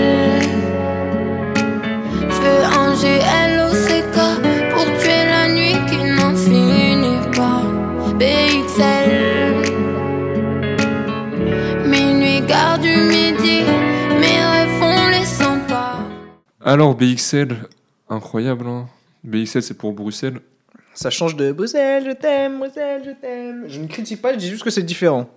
Alors 16.66 16.96
BXL, 16.96 17.56
incroyable. 18.10 18.66
Hein. 18.66 18.86
BXL, 19.24 19.62
c'est 19.62 19.78
pour 19.78 19.92
Bruxelles. 19.92 20.40
Ça 20.94 21.10
change 21.10 21.36
de 21.36 21.52
Bruxelles, 21.52 22.04
je 22.06 22.12
t'aime, 22.12 22.58
Bruxelles, 22.58 23.02
je 23.06 23.10
t'aime. 23.12 23.64
Je 23.68 23.80
ne 23.80 23.86
critique 23.86 24.20
pas, 24.20 24.32
je 24.32 24.38
dis 24.38 24.48
juste 24.48 24.64
que 24.64 24.70
c'est 24.70 24.82
différent. 24.82 25.30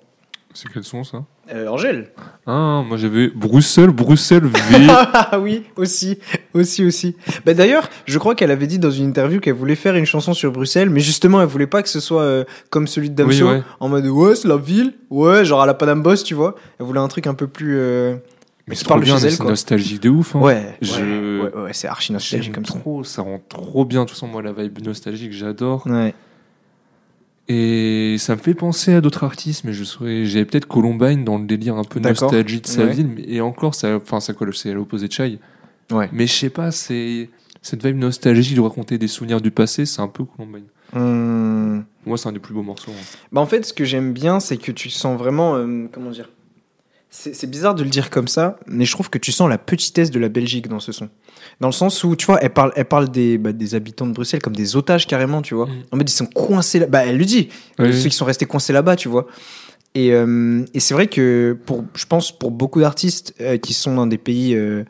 C'est 0.56 0.68
quel 0.74 0.84
son 0.84 1.04
ça? 1.04 1.24
Euh, 1.54 1.68
Angèle. 1.68 2.10
Ah, 2.48 2.82
moi 2.84 2.98
j'avais 2.98 3.28
Bruxelles, 3.28 3.92
Bruxelles 3.92 4.46
V. 4.48 4.60
Ah 5.14 5.40
oui, 5.40 5.66
aussi, 5.76 6.18
aussi, 6.56 6.84
aussi. 6.84 7.16
Bah, 7.46 7.54
D'ailleurs, 7.54 7.88
je 8.08 8.18
crois 8.18 8.34
qu'elle 8.34 8.50
avait 8.50 8.66
dit 8.66 8.80
dans 8.80 8.90
une 8.90 9.06
interview 9.10 9.40
qu'elle 9.40 9.54
voulait 9.54 9.76
faire 9.76 9.96
une 9.96 10.06
chanson 10.08 10.34
sur 10.34 10.52
Bruxelles, 10.52 10.90
mais 10.90 11.02
justement, 11.02 11.40
elle 11.42 11.48
voulait 11.48 11.68
pas 11.68 11.84
que 11.84 11.90
ce 11.90 12.00
soit 12.00 12.24
euh, 12.24 12.44
comme 12.72 12.88
celui 12.88 13.12
de 13.12 13.16
Damso, 13.16 13.46
Oui, 13.46 13.52
ouais. 13.58 13.64
en 13.80 13.90
mode 13.90 14.08
ouais, 14.08 14.34
c'est 14.36 14.48
la 14.48 14.58
ville, 14.58 14.94
ouais, 15.12 15.46
genre 15.46 15.62
à 15.62 15.68
la 15.68 15.76
Panam 15.76 16.02
Boss, 16.02 16.24
tu 16.24 16.34
vois. 16.34 16.56
Elle 16.80 16.88
voulait 16.88 17.00
un 17.00 17.08
truc 17.08 17.28
un 17.28 17.36
peu 17.36 17.46
plus. 17.46 17.76
euh, 17.78 18.16
Mais 18.70 18.76
c'est 18.76 18.86
trop 18.86 19.00
de 19.00 19.04
bien, 19.04 19.18
c'est 19.18 19.40
nostalgique 19.44 20.02
de 20.02 20.10
ouf. 20.10 20.36
hein. 20.36 20.40
Ouais, 20.40 20.78
Je- 20.82 21.42
ouais, 21.42 21.52
ouais, 21.54 21.62
ouais, 21.64 21.74
c'est 21.74 21.88
archi 21.88 22.14
nostalgique 22.14 22.54
comme 22.54 22.66
ça. 22.66 22.80
trop, 22.80 23.04
ça 23.04 23.22
rend 23.24 23.42
trop 23.50 23.84
bien. 23.86 24.02
De 24.02 24.06
toute 24.06 24.16
façon, 24.16 24.28
moi, 24.28 24.42
la 24.42 24.54
vibe 24.54 24.80
nostalgique, 24.86 25.32
j'adore. 25.34 25.86
Ouais. 25.88 26.14
Et 27.48 28.18
ça 28.20 28.36
me 28.36 28.40
fait 28.42 28.54
penser 28.54 28.94
à 28.94 29.02
d'autres 29.02 29.24
artistes, 29.24 29.64
mais 29.64 29.74
je 29.74 29.84
saurais. 29.84 30.26
J'avais 30.26 30.46
peut-être 30.46 30.68
Columbine 30.68 31.24
dans 31.26 31.40
le 31.40 31.46
délire 31.46 31.76
un 31.78 31.84
peu 31.84 32.00
nostalgie 32.00 32.62
de 32.62 32.68
sa 32.68 32.86
ville. 32.86 33.24
Et 33.28 33.42
encore, 33.42 33.74
ça, 33.74 33.96
enfin, 33.96 34.20
ça 34.20 34.34
colle, 34.34 34.54
c'est 34.56 34.70
à 34.70 34.74
l'opposé 34.76 35.08
de 35.08 35.12
Chai. 35.14 35.40
Ouais. 35.92 36.08
Mais 36.12 36.28
je 36.28 36.34
sais 36.34 36.52
pas, 36.52 36.70
c'est 36.70 37.30
cette 37.64 37.84
vibe 37.84 37.98
nostalgie 37.98 38.54
de 38.54 38.62
raconter 38.62 39.00
des 39.00 39.08
souvenirs 39.08 39.42
du 39.42 39.50
passé, 39.50 39.88
c'est 39.88 40.02
un 40.02 40.08
peu 40.08 40.24
Columbine. 40.26 40.66
Hum. 40.96 41.84
Moi, 42.06 42.18
c'est 42.18 42.30
un 42.30 42.32
des 42.32 42.40
plus 42.40 42.54
beaux 42.54 42.62
morceaux. 42.64 42.92
hein. 42.92 43.04
Bah 43.32 43.42
en 43.42 43.46
fait, 43.48 43.66
ce 43.66 43.74
que 43.74 43.84
j'aime 43.84 44.14
bien, 44.14 44.40
c'est 44.40 44.58
que 44.58 44.72
tu 44.72 44.90
sens 44.92 45.18
vraiment. 45.18 45.56
euh, 45.56 45.88
comment 45.92 46.12
dire 46.12 46.30
C'est 47.12 47.50
bizarre 47.50 47.74
de 47.74 47.84
le 47.84 47.90
dire 47.90 48.12
comme 48.12 48.28
ça, 48.28 48.60
mais 48.68 48.86
je 48.86 48.92
trouve 48.92 49.10
que 49.10 49.18
tu 49.18 49.32
sens 49.32 49.50
la 49.50 49.58
petitesse 49.58 50.12
de 50.12 50.20
la 50.20 50.30
Belgique 50.30 50.68
dans 50.68 50.80
ce 50.80 50.92
son. 50.92 51.10
Dans 51.60 51.68
le 51.68 51.74
sens 51.74 52.04
où, 52.04 52.16
tu 52.16 52.28
vois, 52.28 52.38
elle 52.40 52.52
parle, 52.52 52.72
elle 52.76 52.86
parle 52.86 53.10
des, 53.10 53.40
bah, 53.40 53.52
des 53.52 53.74
habitants 53.74 54.06
de 54.06 54.14
Bruxelles 54.14 54.44
comme 54.44 54.56
des 54.56 54.76
otages 54.76 55.08
carrément, 55.08 55.42
tu 55.42 55.56
vois. 55.56 55.66
Mm. 55.66 55.84
En 55.92 55.98
mode, 55.98 56.10
ils 56.10 56.14
sont 56.14 56.28
coincés 56.28 56.78
là. 56.78 56.86
Bah, 56.86 57.04
elle 57.06 57.18
le 57.18 57.26
dit. 57.26 57.50
Oui, 57.80 58.00
Ceux 58.00 58.10
qui 58.10 58.16
sont 58.16 58.26
restés 58.26 58.46
coincés 58.46 58.74
là-bas, 58.74 58.96
tu 58.96 59.10
vois. 59.10 59.26
Et, 59.96 60.14
euh, 60.14 60.64
et 60.76 60.80
c'est 60.80 60.94
vrai 60.94 61.08
que, 61.08 61.58
pour, 61.66 61.84
je 61.96 62.06
pense, 62.06 62.32
pour 62.32 62.52
beaucoup 62.52 62.80
d'artistes 62.80 63.34
euh, 63.42 63.58
qui 63.58 63.74
sont 63.74 63.96
dans 63.96 64.06
des 64.06 64.20
pays, 64.20 64.54
euh, 64.54 64.84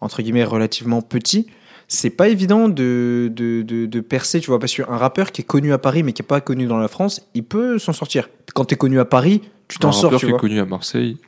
entre 0.00 0.22
guillemets, 0.22 0.44
relativement 0.44 1.02
petits, 1.02 1.46
c'est 1.88 2.10
pas 2.10 2.28
évident 2.28 2.68
de, 2.68 3.30
de, 3.34 3.60
de, 3.60 3.84
de 3.84 4.00
percer, 4.00 4.40
tu 4.40 4.46
vois, 4.46 4.58
parce 4.58 4.74
qu'un 4.74 4.84
rappeur 4.96 5.30
qui 5.30 5.42
est 5.42 5.44
connu 5.44 5.72
à 5.72 5.78
Paris 5.78 6.02
mais 6.02 6.12
qui 6.12 6.22
est 6.22 6.26
pas 6.26 6.40
connu 6.40 6.66
dans 6.66 6.78
la 6.78 6.88
France, 6.88 7.20
il 7.34 7.44
peut 7.44 7.78
s'en 7.78 7.92
sortir. 7.92 8.28
Quand 8.54 8.64
t'es 8.64 8.76
connu 8.76 8.98
à 8.98 9.04
Paris, 9.04 9.42
tu 9.68 9.78
t'en 9.78 9.90
Un 9.90 9.92
sors, 9.92 10.10
rappeur 10.10 10.20
tu 10.20 10.26
qui 10.26 10.32
est 10.32 10.38
connu 10.38 10.58
à 10.58 10.64
Marseille. 10.64 11.18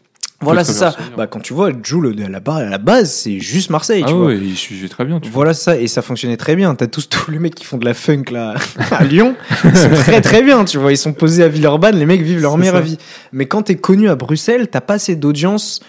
Voilà, 0.41 0.63
c'est 0.63 0.73
ça. 0.73 0.93
sortir. 0.93 1.17
Bah, 1.17 1.27
quand 1.27 1.41
tu 1.41 1.53
vois, 1.53 1.71
Jules, 1.83 2.15
à 2.25 2.29
la, 2.29 2.39
base, 2.39 2.63
à 2.63 2.69
la 2.69 2.79
base, 2.79 3.11
c'est 3.13 3.41
juste 3.41 3.71
Marseille, 3.71 4.05
tu 4.05 4.13
ah 4.13 4.15
vois. 4.15 4.27
ouais, 4.27 4.39
il 4.41 4.57
suivait 4.57 4.89
très 4.89 5.05
bien. 5.05 5.19
Tu 5.19 5.29
vois. 5.29 5.35
Voilà 5.35 5.55
ça, 5.55 5.77
et 5.77 5.89
ça 5.89 6.01
fonctionnait 6.01 6.37
très 6.37 6.55
bien. 6.55 6.75
T'as 6.77 6.87
tous, 6.87 7.09
tous 7.09 7.33
les 7.33 7.41
mecs 7.41 7.57
qui 7.57 7.65
font 7.65 7.77
de 7.77 7.85
la 7.85 7.95
funk 7.95 8.25
là 8.31 8.55
à 8.93 9.03
Lyon, 9.05 9.35
ils 9.65 9.77
sont 9.77 9.91
très 9.91 10.21
très 10.21 10.43
bien, 10.43 10.65
tu 10.65 10.79
vois. 10.79 10.93
Ils 10.93 10.99
sont 10.99 11.13
posés 11.13 11.43
à 11.43 11.49
Villeurbanne, 11.49 11.97
les 11.97 12.07
mecs 12.07 12.23
vivent 12.23 12.41
leur 12.41 12.57
meilleure 12.57 12.77
ça. 12.77 12.81
vie. 12.83 12.99
Mais 13.33 13.47
quand 13.47 13.63
t'es 13.63 13.77
connu 13.77 14.09
à 14.09 14.15
Bruxelles, 14.15 14.69
t'as 14.69 14.81
pas 14.81 14.95
assez 14.95 15.17
d'audience 15.17 15.81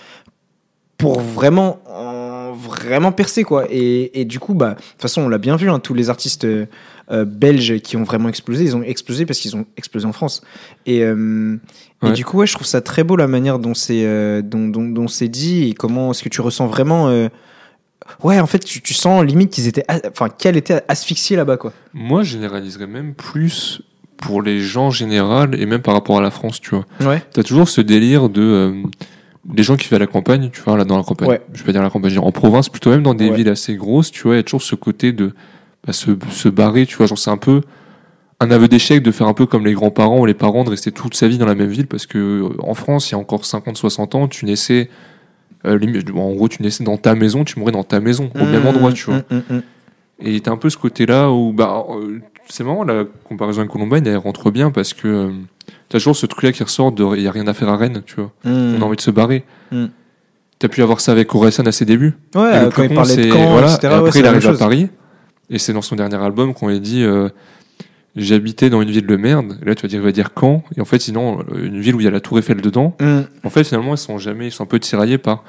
pour 0.97 1.22
vraiment, 1.22 1.80
euh, 1.88 2.52
vraiment 2.58 3.12
percer 3.12 3.43
quoi. 3.43 3.66
Et, 3.70 4.20
et 4.20 4.26
du 4.26 4.39
coup, 4.39 4.56
bah, 4.56 4.72
de 4.72 4.76
toute 4.76 5.02
façon, 5.02 5.22
on 5.22 5.30
l'a 5.30 5.38
bien 5.38 5.58
vu, 5.58 5.70
hein, 5.70 5.78
tous 5.78 5.93
les 5.93 6.10
artistes 6.10 6.45
euh, 6.45 6.66
euh, 7.12 7.26
belges 7.26 7.80
qui 7.80 7.97
ont 7.97 8.03
vraiment 8.03 8.30
explosé, 8.30 8.64
ils 8.64 8.76
ont 8.76 8.84
explosé 8.84 9.26
parce 9.26 9.39
qu'ils 9.39 9.55
ont 9.55 9.66
explosé 9.78 10.05
en 10.05 10.14
France. 10.14 10.41
Et, 10.86 11.03
euh, 11.03 11.57
et 12.05 12.12
du 12.12 12.24
coup, 12.26 12.38
ouais, 12.38 12.47
je 12.47 12.53
trouve 12.53 12.68
ça 12.68 12.82
très 12.82 13.03
beau 13.03 13.16
la 13.16 13.28
manière 13.28 13.60
dont 13.60 13.74
c'est 13.74 14.05
euh, 14.05 14.41
dont, 14.41 14.68
dont, 14.68 15.05
dit 15.22 15.70
et 15.70 15.74
comment 15.74 16.12
est-ce 16.12 16.24
que 16.24 16.30
tu 16.30 16.41
ressens 16.41 16.68
vraiment. 16.68 17.10
Ouais, 18.24 18.39
en 18.39 18.47
fait, 18.47 18.60
tu, 18.60 18.82
tu 18.82 18.93
sens 18.93 19.24
limite 19.24 19.51
qu'ils 19.51 19.68
étaient, 19.68 19.86
enfin, 20.10 20.30
qu'elle 20.30 20.57
était 20.57 20.82
asphyxiée 20.88 21.38
là-bas, 21.38 21.57
quoi. 21.57 21.74
Moi, 21.93 22.24
je 22.24 22.32
généraliserais 22.32 22.88
même 22.88 23.14
plus 23.14 23.82
pour 24.18 24.41
les 24.41 24.60
gens 24.60 24.88
en 24.88 24.91
général 24.91 25.60
et 25.60 25.66
même 25.66 25.82
par 25.82 25.93
rapport 25.93 26.18
à 26.18 26.22
la 26.22 26.32
France, 26.32 26.60
tu 26.60 26.72
vois. 26.72 26.86
Ouais. 27.01 27.24
T'as 27.34 27.43
toujours 27.43 27.70
ce 27.70 27.82
délire 27.82 28.30
de 28.30 28.84
les 29.53 29.64
gens 29.64 29.78
qui 29.78 29.86
vivent 29.86 29.95
à 29.95 29.99
la 29.99 30.07
campagne, 30.07 30.49
tu 30.51 30.62
vois, 30.62 30.78
là 30.78 30.86
dans 30.86 30.97
la 30.97 31.03
campagne. 31.03 31.30
Ouais. 31.30 31.41
Je 31.53 31.60
vais 31.60 31.66
pas 31.66 31.72
dire 31.72 31.82
la 31.82 31.89
campagne, 31.89 32.18
en 32.20 32.32
province, 32.32 32.70
plutôt 32.70 32.89
même 32.89 33.03
dans 33.03 33.14
des 33.14 33.30
Ouais. 33.30 33.36
villes 33.38 33.49
assez 33.49 33.76
grosses, 33.76 34.12
tu 34.12 34.24
vois, 34.24 34.34
il 34.34 34.38
y 34.38 34.39
a 34.39 34.43
toujours 34.43 34.62
ce 34.62 34.76
côté 34.76 35.12
de 35.12 35.34
bah, 35.86 35.94
se, 35.94 36.12
se 36.32 36.50
barrer, 36.50 36.86
tu 36.86 36.96
vois, 36.98 37.06
genre 37.06 37.18
c'est 37.18 37.32
un 37.32 37.38
peu 37.38 37.62
un 38.42 38.52
aveu 38.52 38.68
d'échec 38.68 39.04
de 39.04 39.12
faire 39.12 39.28
un 39.28 39.34
peu 39.34 39.46
comme 39.46 39.66
les 39.66 39.74
grands-parents 39.74 40.20
ou 40.20 40.26
les 40.26 40.34
parents 40.34 40.64
de 40.64 40.70
rester 40.70 40.92
toute 40.92 41.14
sa 41.14 41.28
vie 41.28 41.38
dans 41.38 41.46
la 41.46 41.56
même 41.56 41.70
ville 41.70 41.88
parce 41.88 42.06
que 42.06 42.18
euh, 42.18 42.50
en 42.60 42.74
France, 42.74 43.10
il 43.10 43.14
y 43.14 43.16
a 43.16 43.18
encore 43.18 43.42
50-60 43.42 44.16
ans, 44.16 44.28
tu 44.28 44.46
naissais 44.46 44.90
euh, 45.66 45.78
en 46.16 46.32
gros, 46.34 46.48
tu 46.48 46.62
naissais 46.64 46.84
dans 46.84 46.98
ta 46.98 47.16
maison, 47.16 47.44
tu 47.44 47.60
mourrais 47.60 47.74
dans 47.74 47.84
ta 47.84 48.00
maison, 48.00 48.30
au 48.36 48.46
même 48.46 48.64
Mmh, 48.64 48.68
endroit, 48.68 48.94
tu 48.94 49.06
vois. 49.06 49.18
mmh, 49.30 49.36
mmh, 49.36 49.56
mmh. 49.56 49.62
Et 50.22 50.40
t'as 50.42 50.52
un 50.52 50.58
peu 50.58 50.70
ce 50.70 50.78
côté-là 50.78 51.30
où, 51.32 51.54
bah, 51.54 51.86
euh, 51.90 52.20
c'est 52.48 52.64
marrant, 52.64 52.84
la 52.84 53.06
comparaison 53.28 53.60
avec 53.60 53.72
Columbine, 53.72 54.06
elle 54.08 54.18
rentre 54.18 54.52
bien 54.52 54.72
parce 54.72 54.94
que 54.94 55.08
euh, 55.08 55.30
t'as 55.90 55.98
toujours 55.98 56.16
ce 56.16 56.26
truc-là 56.26 56.52
qui 56.52 56.64
ressort 56.64 56.92
de 56.92 57.06
il 57.16 57.24
y 57.24 57.28
a 57.28 57.32
rien 57.32 57.48
à 57.48 57.54
faire 57.54 57.70
à 57.70 57.78
Rennes, 57.78 58.02
tu 58.06 58.16
vois. 58.16 58.32
On 58.46 58.82
a 58.82 58.86
envie 58.86 58.96
de 58.98 59.02
se 59.02 59.12
barrer. 59.12 59.44
T'as 60.60 60.68
pu 60.68 60.82
avoir 60.82 61.00
ça 61.00 61.14
avec 61.14 61.34
Orelsan 61.34 61.66
à 61.68 61.72
ses 61.72 61.86
débuts. 61.86 62.18
Ouais, 62.36 62.68
quand 62.76 62.84
il 62.84 62.94
parlait 62.94 63.16
de 63.16 63.30
voilà, 63.32 63.74
etc. 63.74 63.80
et 63.84 63.88
ouais, 63.88 63.94
après, 64.08 64.20
il 64.20 64.26
arrive 64.26 64.48
à. 64.48 64.54
Paris. 64.58 64.90
Et 65.50 65.58
c'est 65.60 65.74
dans 65.74 65.82
son 65.82 65.95
dernier 65.95 66.18
album 66.18 66.54
qu'on 66.54 66.68
lui 66.70 66.80
dit 66.80 67.04
euh, 67.04 67.30
J'habitais 68.16 68.70
dans 68.70 68.82
une 68.82 68.89
ville 68.91 69.06
de 69.06 69.16
merde. 69.16 69.58
Et 69.62 69.66
là, 69.66 69.76
tu 69.76 69.84
vas 69.84 69.88
dire, 69.88 70.00
il 70.00 70.04
va 70.06 70.12
dire 70.12 70.34
quand? 70.34 70.64
Et 70.76 70.82
en 70.82 70.86
fait, 70.86 71.00
sinon, 71.00 71.39
euh, 71.54 71.66
une 71.68 71.80
ville 71.80 71.95
où 71.95 72.00
il 72.02 72.04
y 72.04 72.08
a 72.08 72.12
la 72.12 72.20
Tour 72.20 72.39
Eiffel 72.39 72.60
dedans. 72.62 72.95
Mmh. 73.00 73.20
En 73.43 73.50
fait, 73.50 73.64
finalement, 73.64 73.93
ils 73.93 73.97
sont 74.00 74.18
jamais, 74.18 74.47
ils 74.47 74.52
sont 74.52 74.64
un 74.64 74.68
peu 74.68 74.80
tiraillés 74.80 75.18
par. 75.18 75.43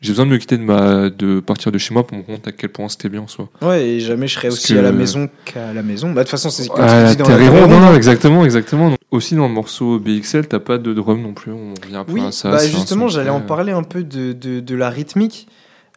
J'ai 0.00 0.08
besoin 0.10 0.26
de 0.26 0.30
me 0.32 0.36
quitter 0.38 0.56
de 0.58 0.64
ma, 0.64 1.10
de 1.10 1.38
partir 1.38 1.70
de 1.70 1.78
chez 1.78 1.94
moi 1.94 2.04
pour 2.04 2.16
me 2.18 2.22
rendre 2.24 2.34
compte 2.38 2.48
à 2.48 2.52
quel 2.52 2.70
point 2.70 2.88
c'était 2.88 3.08
bien 3.08 3.20
en 3.20 3.28
soi. 3.28 3.48
Ouais, 3.60 3.86
et 3.86 4.00
jamais 4.00 4.26
je 4.26 4.34
serai 4.34 4.48
Parce 4.48 4.58
aussi 4.58 4.72
que- 4.74 4.78
à 4.80 4.82
la 4.82 4.90
maison 4.90 5.28
qu'à 5.44 5.72
la 5.72 5.82
maison. 5.84 6.08
Bah, 6.08 6.14
de 6.14 6.20
toute 6.22 6.30
façon, 6.30 6.50
c'est 6.50 6.66
comme 6.66 6.80
Ah, 6.80 7.04
tu 7.10 7.16
dis 7.18 7.22
dans 7.22 7.28
la 7.28 7.48
Ronde, 7.50 7.70
non, 7.70 7.78
non, 7.78 7.94
exactement, 7.94 8.44
exactement. 8.44 8.88
Donc, 8.90 8.98
aussi 9.12 9.36
dans 9.36 9.46
le 9.46 9.54
morceau 9.54 10.00
BXL, 10.00 10.48
t'as 10.48 10.58
pas 10.58 10.78
de 10.78 10.92
drum 10.92 11.22
non 11.22 11.34
plus. 11.34 11.52
On 11.52 11.74
revient 11.80 11.94
un 11.96 12.04
peu 12.04 12.14
Oui, 12.14 12.20
à 12.26 12.32
ça. 12.32 12.50
bah 12.50 12.66
justement, 12.66 13.06
j'allais 13.06 13.30
en 13.30 13.40
parler 13.42 13.70
un 13.70 13.84
peu 13.84 14.02
de, 14.02 14.32
de, 14.32 14.58
de 14.58 14.74
la 14.74 14.90
rythmique. 14.90 15.46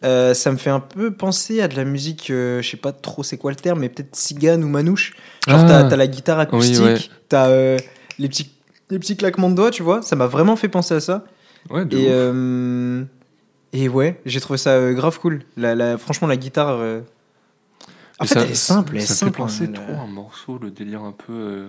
Euh, 0.06 0.34
ça 0.36 0.52
me 0.52 0.58
fait 0.58 0.70
un 0.70 0.80
peu 0.80 1.12
penser 1.12 1.62
à 1.62 1.68
de 1.68 1.76
la 1.76 1.84
musique, 1.84 2.30
euh, 2.30 2.62
je 2.62 2.70
sais 2.70 2.78
pas 2.78 2.92
trop 2.92 3.24
c'est 3.24 3.38
quoi 3.38 3.50
le 3.52 3.56
terme, 3.58 3.80
mais 3.80 3.90
peut-être 3.90 4.16
cigane 4.16 4.64
ou 4.64 4.68
manouche. 4.68 5.14
Genre, 5.48 5.60
Ah. 5.62 5.68
t'as 5.68 5.84
t'as 5.90 5.96
la 5.96 6.08
guitare 6.08 6.40
acoustique, 6.40 6.80
ouais. 6.84 6.98
t'as 7.28 7.48
euh, 7.48 7.78
les, 8.20 8.30
petits, 8.30 8.52
les 8.92 9.00
petits 9.00 9.18
claquements 9.18 9.50
de 9.50 9.56
doigts, 9.56 9.72
tu 9.72 9.82
vois. 9.84 10.02
Ça 10.04 10.16
m'a 10.16 10.28
vraiment 10.28 10.56
fait 10.56 10.70
penser 10.70 10.94
à 10.94 11.00
ça. 11.00 11.26
Ouais, 11.72 11.86
de 11.86 11.98
Et, 11.98 12.04
ouf. 12.06 12.12
euh, 12.12 13.04
et 13.74 13.90
ouais, 13.90 14.22
j'ai 14.26 14.40
trouvé 14.40 14.58
ça 14.58 14.72
euh, 14.72 14.94
grave 14.94 15.20
cool. 15.20 15.42
La, 15.58 15.74
la, 15.74 15.98
franchement, 15.98 16.28
la 16.28 16.38
guitare. 16.38 16.78
euh, 16.80 17.02
En 18.20 18.26
fait, 18.26 18.36
ça- 18.36 18.42
elle 18.44 18.52
est 18.52 18.54
simple, 18.54 18.92
elle 18.96 19.02
est 19.02 19.06
ça 19.06 19.16
simple. 19.16 19.32
fait 19.32 19.38
penser 19.38 19.64
hein, 19.66 19.72
trop 19.74 19.94
à 20.00 20.04
un 20.04 20.08
morceau, 20.08 20.60
le 20.62 20.70
délire 20.70 21.02
un 21.02 21.14
peu. 21.14 21.66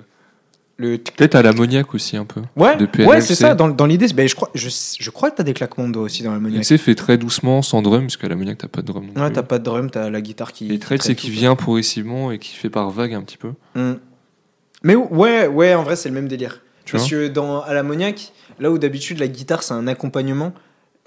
Le... 0.79 0.99
Peut-être 0.99 1.35
à 1.35 1.43
l'ammoniaque 1.43 1.95
aussi 1.95 2.17
un 2.17 2.25
peu. 2.25 2.43
Ouais, 2.55 2.77
ouais 2.77 3.21
c'est 3.21 3.29
c'est- 3.29 3.35
ça. 3.37 3.55
Dans, 3.55 3.69
dans 3.69 3.87
l'idée, 3.87 4.07
ben, 4.15 4.29
je, 4.29 4.35
crois, 4.35 4.51
je, 4.55 4.69
je 4.69 5.11
crois 5.11 5.31
que 5.31 5.37
t'as 5.37 5.43
des 5.43 5.55
claquements 5.55 5.89
de 5.89 5.93
doigts 5.95 6.03
aussi 6.03 6.23
dans 6.23 6.33
la 6.33 6.37
Et 6.37 6.41
moniaque. 6.41 6.63
tu 6.63 6.67
sais, 6.67 6.79
fait 6.79 6.95
très 6.95 7.17
doucement, 7.17 7.63
sans 7.63 7.81
drum, 7.83 8.03
parce 8.03 8.17
qu'à 8.17 8.29
l'ammoniaque, 8.29 8.59
t'as 8.59 8.69
pas 8.69 8.83
de 8.83 8.87
drum 8.87 9.07
non 9.15 9.23
Ouais, 9.25 9.33
t'as 9.33 9.43
pas 9.43 9.59
de 9.59 9.65
drum, 9.65 9.91
t'as 9.91 10.11
la 10.11 10.21
guitare 10.21 10.53
qui. 10.53 10.73
Et 10.73 10.79
très, 10.79 10.99
qui 10.99 11.07
c'est 11.07 11.15
qui 11.15 11.31
vient 11.31 11.57
progressivement 11.57 12.31
et 12.31 12.39
qui 12.39 12.55
fait 12.55 12.71
par 12.71 12.91
vague 12.91 13.15
un 13.15 13.23
petit 13.23 13.39
peu. 13.39 13.53
Mm. 13.75 13.95
Mais 14.83 14.95
ouais, 14.95 15.47
ouais, 15.47 15.75
en 15.75 15.83
vrai, 15.83 15.97
c'est 15.97 16.09
le 16.09 16.15
même 16.15 16.29
délire. 16.29 16.61
Tu 16.85 16.93
Parce 16.93 17.09
que 17.11 17.27
dans 17.29 17.63
à 17.63 17.75
l'ammoniaque, 17.75 18.33
là 18.61 18.71
où 18.71 18.79
d'habitude 18.79 19.19
la 19.19 19.27
guitare 19.27 19.65
c'est 19.65 19.75
un 19.75 19.89
accompagnement, 19.89 20.53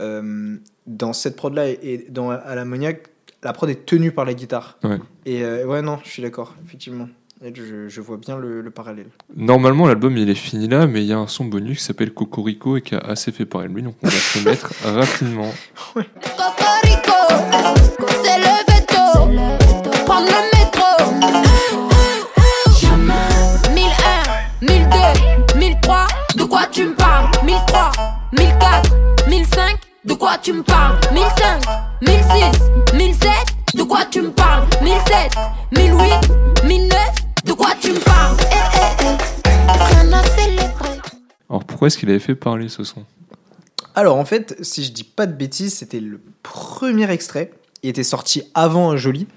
euh, 0.02 0.58
dans 0.88 1.14
cette 1.14 1.36
prod 1.38 1.54
là 1.54 1.70
et 1.70 2.08
dans 2.10 2.32
à 2.32 2.54
l'ammoniaque, 2.56 3.08
la 3.44 3.54
prod 3.54 3.70
est 3.70 3.86
tenue 3.86 4.12
par 4.12 4.26
la 4.26 4.34
guitare. 4.34 4.78
Ouais. 4.84 4.98
Et 5.26 5.44
euh, 5.44 5.66
ouais, 5.66 5.82
non, 5.82 6.00
je 6.04 6.10
suis 6.10 6.22
d'accord, 6.22 6.56
effectivement. 6.66 7.08
Et 7.42 7.54
je, 7.56 7.88
je 7.88 8.02
vois 8.02 8.18
bien 8.18 8.38
le, 8.38 8.60
le 8.62 8.70
parallèle. 8.70 9.08
Normalement, 9.36 9.88
l'album 9.88 10.18
il 10.18 10.30
est 10.30 10.36
fini 10.36 10.68
là, 10.68 10.88
mais 10.88 11.02
il 11.02 11.08
y 11.08 11.14
a 11.14 11.18
un 11.18 11.28
son 11.28 11.46
bonus 11.46 11.78
qui 11.80 11.84
s'appelle 11.86 12.14
Cocorico 12.14 12.76
et 12.76 12.82
qui 12.82 12.96
a 12.96 13.00
assez 13.00 13.32
fait 13.32 13.46
parler 13.46 13.70
de 13.70 13.74
lui, 13.76 13.82
donc 13.84 13.96
on 14.04 14.08
va 14.08 14.12
se 14.14 14.40
mettre 14.40 14.72
rapidement. 14.84 15.50
Cocorico, 15.94 17.14
c'est 18.24 18.40
le 18.40 18.56
veto. 18.68 20.04
Prendre 20.06 20.28
le 20.28 20.42
métro. 20.58 20.86
1001, 23.74 24.68
1002, 24.68 25.60
1003, 25.60 26.08
de 26.36 26.44
quoi 26.44 26.66
tu 26.70 26.86
me 26.88 26.94
parles? 26.96 27.30
1003, 27.46 27.92
1004, 28.34 28.96
1005, 29.30 29.78
de 30.04 30.14
quoi 30.14 30.38
tu 30.42 30.52
me 30.52 30.62
parles? 30.64 31.00
1005, 31.14 31.62
1006, 32.02 32.96
1007, 32.96 33.30
de 33.76 33.84
quoi 33.84 34.04
tu 34.12 34.22
me 34.24 34.32
parles? 34.32 34.66
1007, 34.84 35.32
1008, 35.72 36.66
1009, 36.66 36.98
de 37.46 37.54
quoi 37.54 37.70
tu 37.80 37.92
me 37.92 38.00
parles? 38.00 38.38
Eh, 38.42 38.56
eh, 39.04 39.06
eh, 39.46 39.72
rien 39.72 40.14
à 40.14 40.24
célébrer. 40.24 41.00
Alors 41.50 41.64
pourquoi 41.66 41.88
est-ce 41.88 41.98
qu'il 41.98 42.10
avait 42.10 42.20
fait 42.20 42.36
parler 42.36 42.70
ce 42.70 42.84
son? 42.84 43.06
Alors 43.96 44.18
en 44.18 44.26
fait, 44.26 44.56
si 44.62 44.84
je 44.84 44.92
dis 44.92 45.04
pas 45.04 45.26
de 45.26 45.34
bêtises, 45.34 45.76
c'était 45.76 46.00
le 46.00 46.22
premier 46.44 47.10
extrait. 47.10 47.52
Il 47.84 47.90
était 47.90 48.04
sorti 48.04 48.44
avant 48.54 48.98
Jolie. 48.98 49.28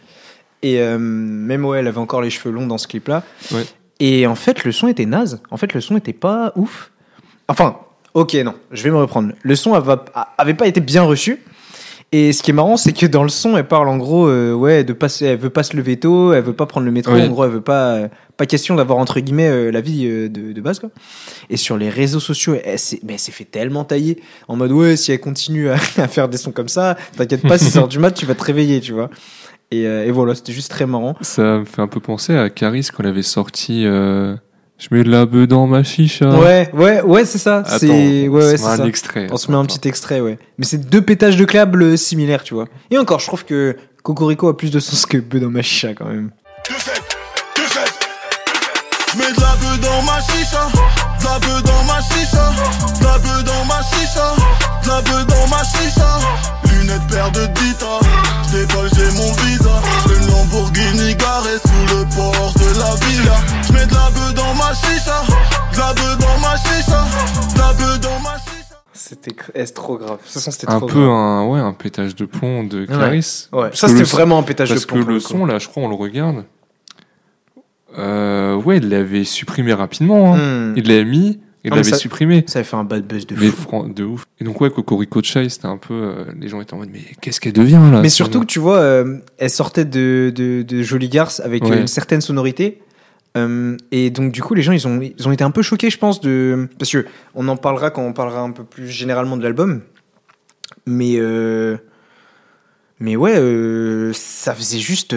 Et 0.62 0.80
euh, 0.80 0.98
même 0.98 1.64
ouais, 1.64 1.80
elle 1.80 1.88
avait 1.88 1.98
encore 1.98 2.22
les 2.22 2.30
cheveux 2.30 2.55
longs 2.55 2.66
dans 2.66 2.78
ce 2.78 2.86
clip-là. 2.86 3.24
Ouais. 3.53 3.64
Et 3.98 4.26
en 4.26 4.34
fait, 4.34 4.64
le 4.64 4.72
son 4.72 4.88
était 4.88 5.07
naze. 5.07 5.40
En 5.50 5.57
fait, 5.57 5.74
le 5.74 5.80
son 5.80 5.96
était 5.96 6.12
pas 6.12 6.53
ouf. 6.57 6.92
Enfin, 7.48 7.78
ok, 8.14 8.34
non, 8.34 8.55
je 8.70 8.82
vais 8.82 8.90
me 8.90 8.96
reprendre. 8.96 9.32
Le 9.42 9.57
son 9.57 9.74
avait, 9.74 9.94
avait 10.38 10.55
pas 10.55 10.66
été 10.66 10.80
bien 10.80 11.03
reçu. 11.03 11.42
Et 12.14 12.34
ce 12.34 12.42
qui 12.42 12.50
est 12.50 12.54
marrant, 12.54 12.76
c'est 12.76 12.92
que 12.92 13.06
dans 13.06 13.22
le 13.22 13.30
son, 13.30 13.56
elle 13.56 13.66
parle 13.66 13.88
en 13.88 13.96
gros, 13.96 14.26
euh, 14.26 14.52
ouais, 14.52 14.84
de 14.84 14.92
passer, 14.92 15.24
elle 15.24 15.38
veut 15.38 15.48
pas 15.48 15.62
se 15.62 15.74
lever 15.74 15.98
tôt, 15.98 16.34
elle 16.34 16.42
veut 16.44 16.52
pas 16.52 16.66
prendre 16.66 16.84
le 16.84 16.92
métro. 16.92 17.14
Oui. 17.14 17.22
En 17.22 17.30
gros, 17.30 17.44
elle 17.44 17.50
veut 17.50 17.62
pas, 17.62 17.94
euh, 17.94 18.08
pas 18.36 18.44
question 18.44 18.74
d'avoir 18.74 18.98
entre 18.98 19.18
guillemets 19.20 19.48
euh, 19.48 19.70
la 19.70 19.80
vie 19.80 20.06
de, 20.06 20.52
de 20.52 20.60
base 20.60 20.78
quoi. 20.78 20.90
Et 21.48 21.56
sur 21.56 21.78
les 21.78 21.88
réseaux 21.88 22.20
sociaux, 22.20 22.54
elle 22.62 22.78
s'est, 22.78 23.00
mais 23.02 23.14
elle 23.14 23.18
s'est 23.18 23.32
fait 23.32 23.46
tellement 23.46 23.84
tailler 23.84 24.20
en 24.46 24.56
mode 24.56 24.72
ouais, 24.72 24.96
si 24.96 25.10
elle 25.10 25.20
continue 25.20 25.70
à, 25.70 25.74
à 25.96 26.06
faire 26.06 26.28
des 26.28 26.36
sons 26.36 26.52
comme 26.52 26.68
ça, 26.68 26.98
t'inquiète 27.16 27.48
pas, 27.48 27.56
6 27.56 27.78
heures 27.78 27.88
du 27.88 27.98
mat, 27.98 28.10
tu 28.10 28.26
vas 28.26 28.34
te 28.34 28.44
réveiller, 28.44 28.80
tu 28.80 28.92
vois. 28.92 29.08
Et, 29.70 29.84
et 29.84 30.10
voilà, 30.10 30.34
c'était 30.34 30.52
juste 30.52 30.70
très 30.70 30.84
marrant. 30.84 31.16
Ça 31.22 31.60
me 31.60 31.64
fait 31.64 31.80
un 31.80 31.88
peu 31.88 31.98
penser 31.98 32.36
à 32.36 32.50
Caris 32.50 32.90
quand 32.94 33.04
elle 33.04 33.08
avait 33.08 33.22
sorti 33.22 33.86
Je 34.82 34.88
mets 34.90 35.04
de 35.04 35.10
la 35.10 35.26
bœuf 35.26 35.46
dans 35.46 35.68
ma 35.68 35.84
chicha. 35.84 36.28
Ouais, 36.30 36.68
ouais, 36.72 37.02
ouais, 37.02 37.24
c'est 37.24 37.38
ça. 37.38 37.58
Attends, 37.58 37.78
c'est 37.78 38.26
ouais, 38.26 38.28
on 38.28 38.32
ouais, 38.32 38.42
se 38.42 38.56
c'est 38.56 38.64
met 38.64 38.72
un 38.72 38.76
ça. 38.78 38.86
extrait. 38.86 39.26
On 39.30 39.36
se 39.36 39.48
met 39.48 39.56
un 39.56 39.64
petit 39.64 39.86
extrait, 39.86 40.20
ouais. 40.20 40.40
Mais 40.58 40.64
c'est 40.64 40.78
deux 40.90 41.00
pétages 41.02 41.36
de 41.36 41.44
câbles 41.44 41.96
similaires, 41.96 42.42
tu 42.42 42.54
vois. 42.54 42.66
Et 42.90 42.98
encore, 42.98 43.20
je 43.20 43.28
trouve 43.28 43.44
que 43.44 43.76
Cocorico 44.02 44.48
a 44.48 44.56
plus 44.56 44.72
de 44.72 44.80
sens 44.80 45.06
que 45.06 45.18
Beu 45.18 45.38
dans 45.38 45.50
ma 45.50 45.62
chicha 45.62 45.94
quand 45.94 46.06
même. 46.06 46.30
Tu 46.64 46.72
sais, 46.74 46.90
tu 47.54 47.62
sais. 47.62 47.78
J'mets 49.14 49.32
de 49.32 49.40
la 49.40 49.54
bœuf 49.54 49.80
dans 49.82 50.02
ma 50.02 50.20
chicha, 50.20 50.66
de 51.20 51.24
la 51.26 51.38
bœuf 51.38 51.62
dans 51.62 51.84
ma 51.84 52.00
chicha, 52.00 52.50
de 52.98 53.04
la 53.04 53.18
bœuf 53.18 53.44
dans 53.44 53.64
ma 53.66 53.82
chicha, 53.84 54.34
de 54.82 54.88
la 54.88 55.00
bœuf 55.02 55.26
dans 55.28 55.31
ma 55.49 55.62
chicha. 55.64 56.09
Lunettes 56.70 57.07
paire 57.11 57.30
de 57.32 57.47
Dita, 57.47 58.01
j'décolle 58.49 58.88
j'ai 58.97 59.11
mon 59.16 59.32
visa. 59.32 59.82
J'ai 60.09 60.16
une 60.16 60.30
Lamborghini 60.30 61.14
garée 61.16 61.59
sous 61.64 61.97
le 61.97 62.05
port 62.14 62.53
de 62.55 62.78
la 62.78 62.95
villa. 63.07 63.36
J'mets 63.68 63.86
de 63.86 63.95
la 63.95 64.11
bœuf 64.11 64.34
dans 64.34 64.55
ma 64.55 64.72
chicha, 64.74 65.22
de 65.72 65.78
la 65.78 65.93
bœuf 65.95 66.18
dans 66.18 66.38
ma 66.40 66.57
chicha, 66.57 67.05
de 67.55 67.59
la 67.59 67.72
bœuf 67.74 68.01
dans 68.01 68.20
ma 68.20 68.36
chicha. 68.38 68.76
C'était 68.95 69.34
c'est 69.55 69.74
trop 69.74 69.97
grave. 69.99 70.18
De 70.18 70.22
toute 70.22 70.32
façon, 70.32 70.51
c'était 70.51 70.68
Un 70.70 70.78
trop 70.78 70.86
peu 70.86 70.95
grave. 71.05 71.11
un, 71.11 71.47
ouais, 71.47 71.61
un 71.61 71.72
pétage 71.72 72.14
de 72.14 72.24
plomb 72.24 72.64
de 72.64 72.84
Caris. 72.86 73.49
Ouais, 73.53 73.62
Parce 73.68 73.80
ça 73.80 73.86
que 73.86 73.93
c'était 73.93 74.05
le- 74.05 74.09
vraiment 74.09 74.38
un 74.38 74.43
pétage 74.43 74.68
Parce 74.68 74.80
de 74.82 74.86
que 74.86 74.93
plomb. 74.93 75.03
pour 75.05 75.12
le 75.12 75.20
coup. 75.20 75.26
son, 75.26 75.45
là, 75.45 75.59
je 75.59 75.68
crois, 75.68 75.82
on 75.84 75.88
le 75.88 75.95
regarde. 75.95 76.45
Euh, 77.99 78.55
ouais, 78.55 78.78
il 78.78 78.88
l'avait 78.88 79.24
supprimé 79.24 79.74
rapidement. 79.74 80.34
hein. 80.34 80.38
Hmm. 80.38 80.74
Il 80.76 80.88
l'avait 80.88 81.05
mis, 81.05 81.40
il 81.64 81.68
Ah, 81.72 81.76
mais 81.76 81.82
l'avait 81.82 81.90
ça- 81.90 81.96
supprimé. 81.96 82.44
Ça 82.46 82.58
avait 82.58 82.66
fait 82.68 82.76
un 82.76 82.84
bad 82.84 83.06
buzz 83.06 83.26
de 83.26 83.36
Mais 83.36 83.48
fou. 83.48 83.62
fran- 83.62 83.88
de 83.88 84.04
ouf. 84.04 84.24
Et 84.40 84.44
donc, 84.44 84.60
ouais, 84.60 84.70
Cocorico 84.70 85.20
de 85.20 85.26
Chai, 85.26 85.48
c'était 85.48 85.66
un 85.66 85.76
peu. 85.78 85.94
euh, 85.94 86.24
les 86.40 86.48
gens 86.48 86.60
étaient 86.60 86.74
en 86.74 86.78
mode, 86.78 86.90
mais 86.92 87.00
qu'est-ce 87.20 87.40
qu'elle 87.40 87.52
devient 87.52 87.80
là 87.92 88.00
Mais 88.02 88.08
surtout 88.08 88.40
que 88.40 88.46
tu 88.46 88.58
vois, 88.58 88.78
euh, 88.78 89.18
elle 89.38 89.50
sortait 89.50 89.84
de, 89.84 90.32
de, 90.34 90.62
de 90.62 90.82
Jolie 90.82 91.08
Garce 91.08 91.40
avec 91.40 91.64
Ouais. 91.64 91.72
euh, 91.72 91.80
une 91.82 91.86
certaine 91.86 92.20
sonorité. 92.20 92.82
Euh, 93.36 93.76
et 93.92 94.10
donc 94.10 94.30
du 94.32 94.42
coup, 94.42 94.54
les 94.54 94.62
gens, 94.62 94.72
ils 94.72 94.86
ont, 94.86 95.00
ils 95.00 95.26
ont 95.28 95.32
été 95.32 95.42
un 95.44 95.50
peu 95.50 95.62
choqués, 95.62 95.88
je 95.88 95.96
pense, 95.98 96.20
de 96.20 96.68
parce 96.78 96.90
que 96.90 97.06
on 97.34 97.48
en 97.48 97.56
parlera 97.56 97.90
quand 97.90 98.02
on 98.02 98.12
parlera 98.12 98.40
un 98.40 98.50
peu 98.50 98.64
plus 98.64 98.88
généralement 98.88 99.36
de 99.38 99.42
l'album. 99.42 99.80
Mais 100.86 101.18
mais 103.00 103.16
ouais, 103.16 104.12
ça 104.12 104.54
faisait 104.54 104.78
juste 104.78 105.16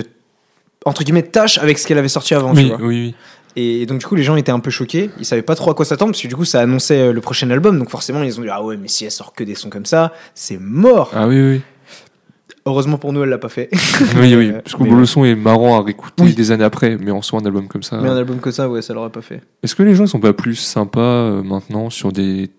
entre 0.86 1.04
guillemets 1.04 1.24
tâche 1.24 1.58
avec 1.58 1.78
ce 1.80 1.88
qu'elle 1.88 1.98
avait 1.98 2.08
sorti 2.08 2.34
avant. 2.36 2.54
tu 2.54 2.60
Oui, 2.62 2.68
vois. 2.70 2.78
oui, 2.78 2.86
oui. 2.88 3.16
Et 3.56 3.86
donc 3.86 3.99
du 3.99 4.06
coup, 4.06 4.16
les 4.16 4.24
gens 4.24 4.36
étaient 4.36 4.51
un 4.51 4.60
peu 4.60 4.70
choqués. 4.70 5.10
Ils 5.20 5.26
savaient 5.26 5.41
pas 5.41 5.56
trop 5.56 5.72
à 5.72 5.76
quoi 5.76 5.86
s'attendre 5.86 6.12
parce 6.12 6.22
que 6.22 6.28
du 6.28 6.36
coup, 6.36 6.45
ça 6.45 6.60
annonçait 6.62 6.99
euh, 6.99 7.14
le 7.14 7.22
prochain 7.22 7.49
album. 7.49 7.80
Donc 7.80 7.89
forcément, 7.89 8.22
ils 8.24 8.39
ont 8.39 8.43
dit 8.43 8.49
ah 8.51 8.64
ouais, 8.64 8.78
mais 8.78 8.88
si 8.88 9.06
elle 9.06 9.12
sort 9.12 9.34
que 9.34 9.43
des 9.43 9.56
sons 9.56 9.70
comme 9.70 9.86
ça, 9.86 10.12
c'est 10.34 10.60
mort. 10.60 11.12
Ah 11.14 11.28
oui, 11.28 11.39
oui. 11.39 11.62
Heureusement 12.68 12.97
pour 12.97 13.14
nous, 13.14 13.22
elle 13.22 13.30
l'a 13.30 13.38
pas 13.38 13.49
fait. 13.49 13.70
oui, 14.18 14.36
oui. 14.36 14.51
Parce 14.51 14.76
que 14.76 14.84
mais 14.84 14.89
le 14.89 14.95
ouais. 14.95 15.06
son 15.06 15.24
est 15.24 15.36
marrant 15.36 15.80
à 15.80 15.84
réécouter 15.84 16.24
Oui. 16.24 16.34
des 16.34 16.51
années 16.51 16.64
après, 16.64 16.97
mais 16.97 17.12
en 17.12 17.22
soi, 17.22 17.39
un 17.39 17.45
album 17.45 17.68
comme 17.68 17.84
ça. 17.84 17.99
Mais 18.01 18.10
un 18.10 18.18
album 18.18 18.39
que 18.39 18.49
ça, 18.49 18.68
ouais, 18.68 18.82
ça 18.82 18.93
l'aurait 18.95 19.12
pas 19.12 19.22
fait. 19.22 19.41
Est-ce 19.62 19.76
que 19.76 19.84
les 19.84 19.93
gens 19.93 20.08
sont 20.08 20.20
pas 20.20 20.34
plus 20.34 20.56
sympas 20.56 20.99
euh, 20.99 21.43
maintenant 21.43 21.91
sur 21.91 22.12
des. 22.12 22.49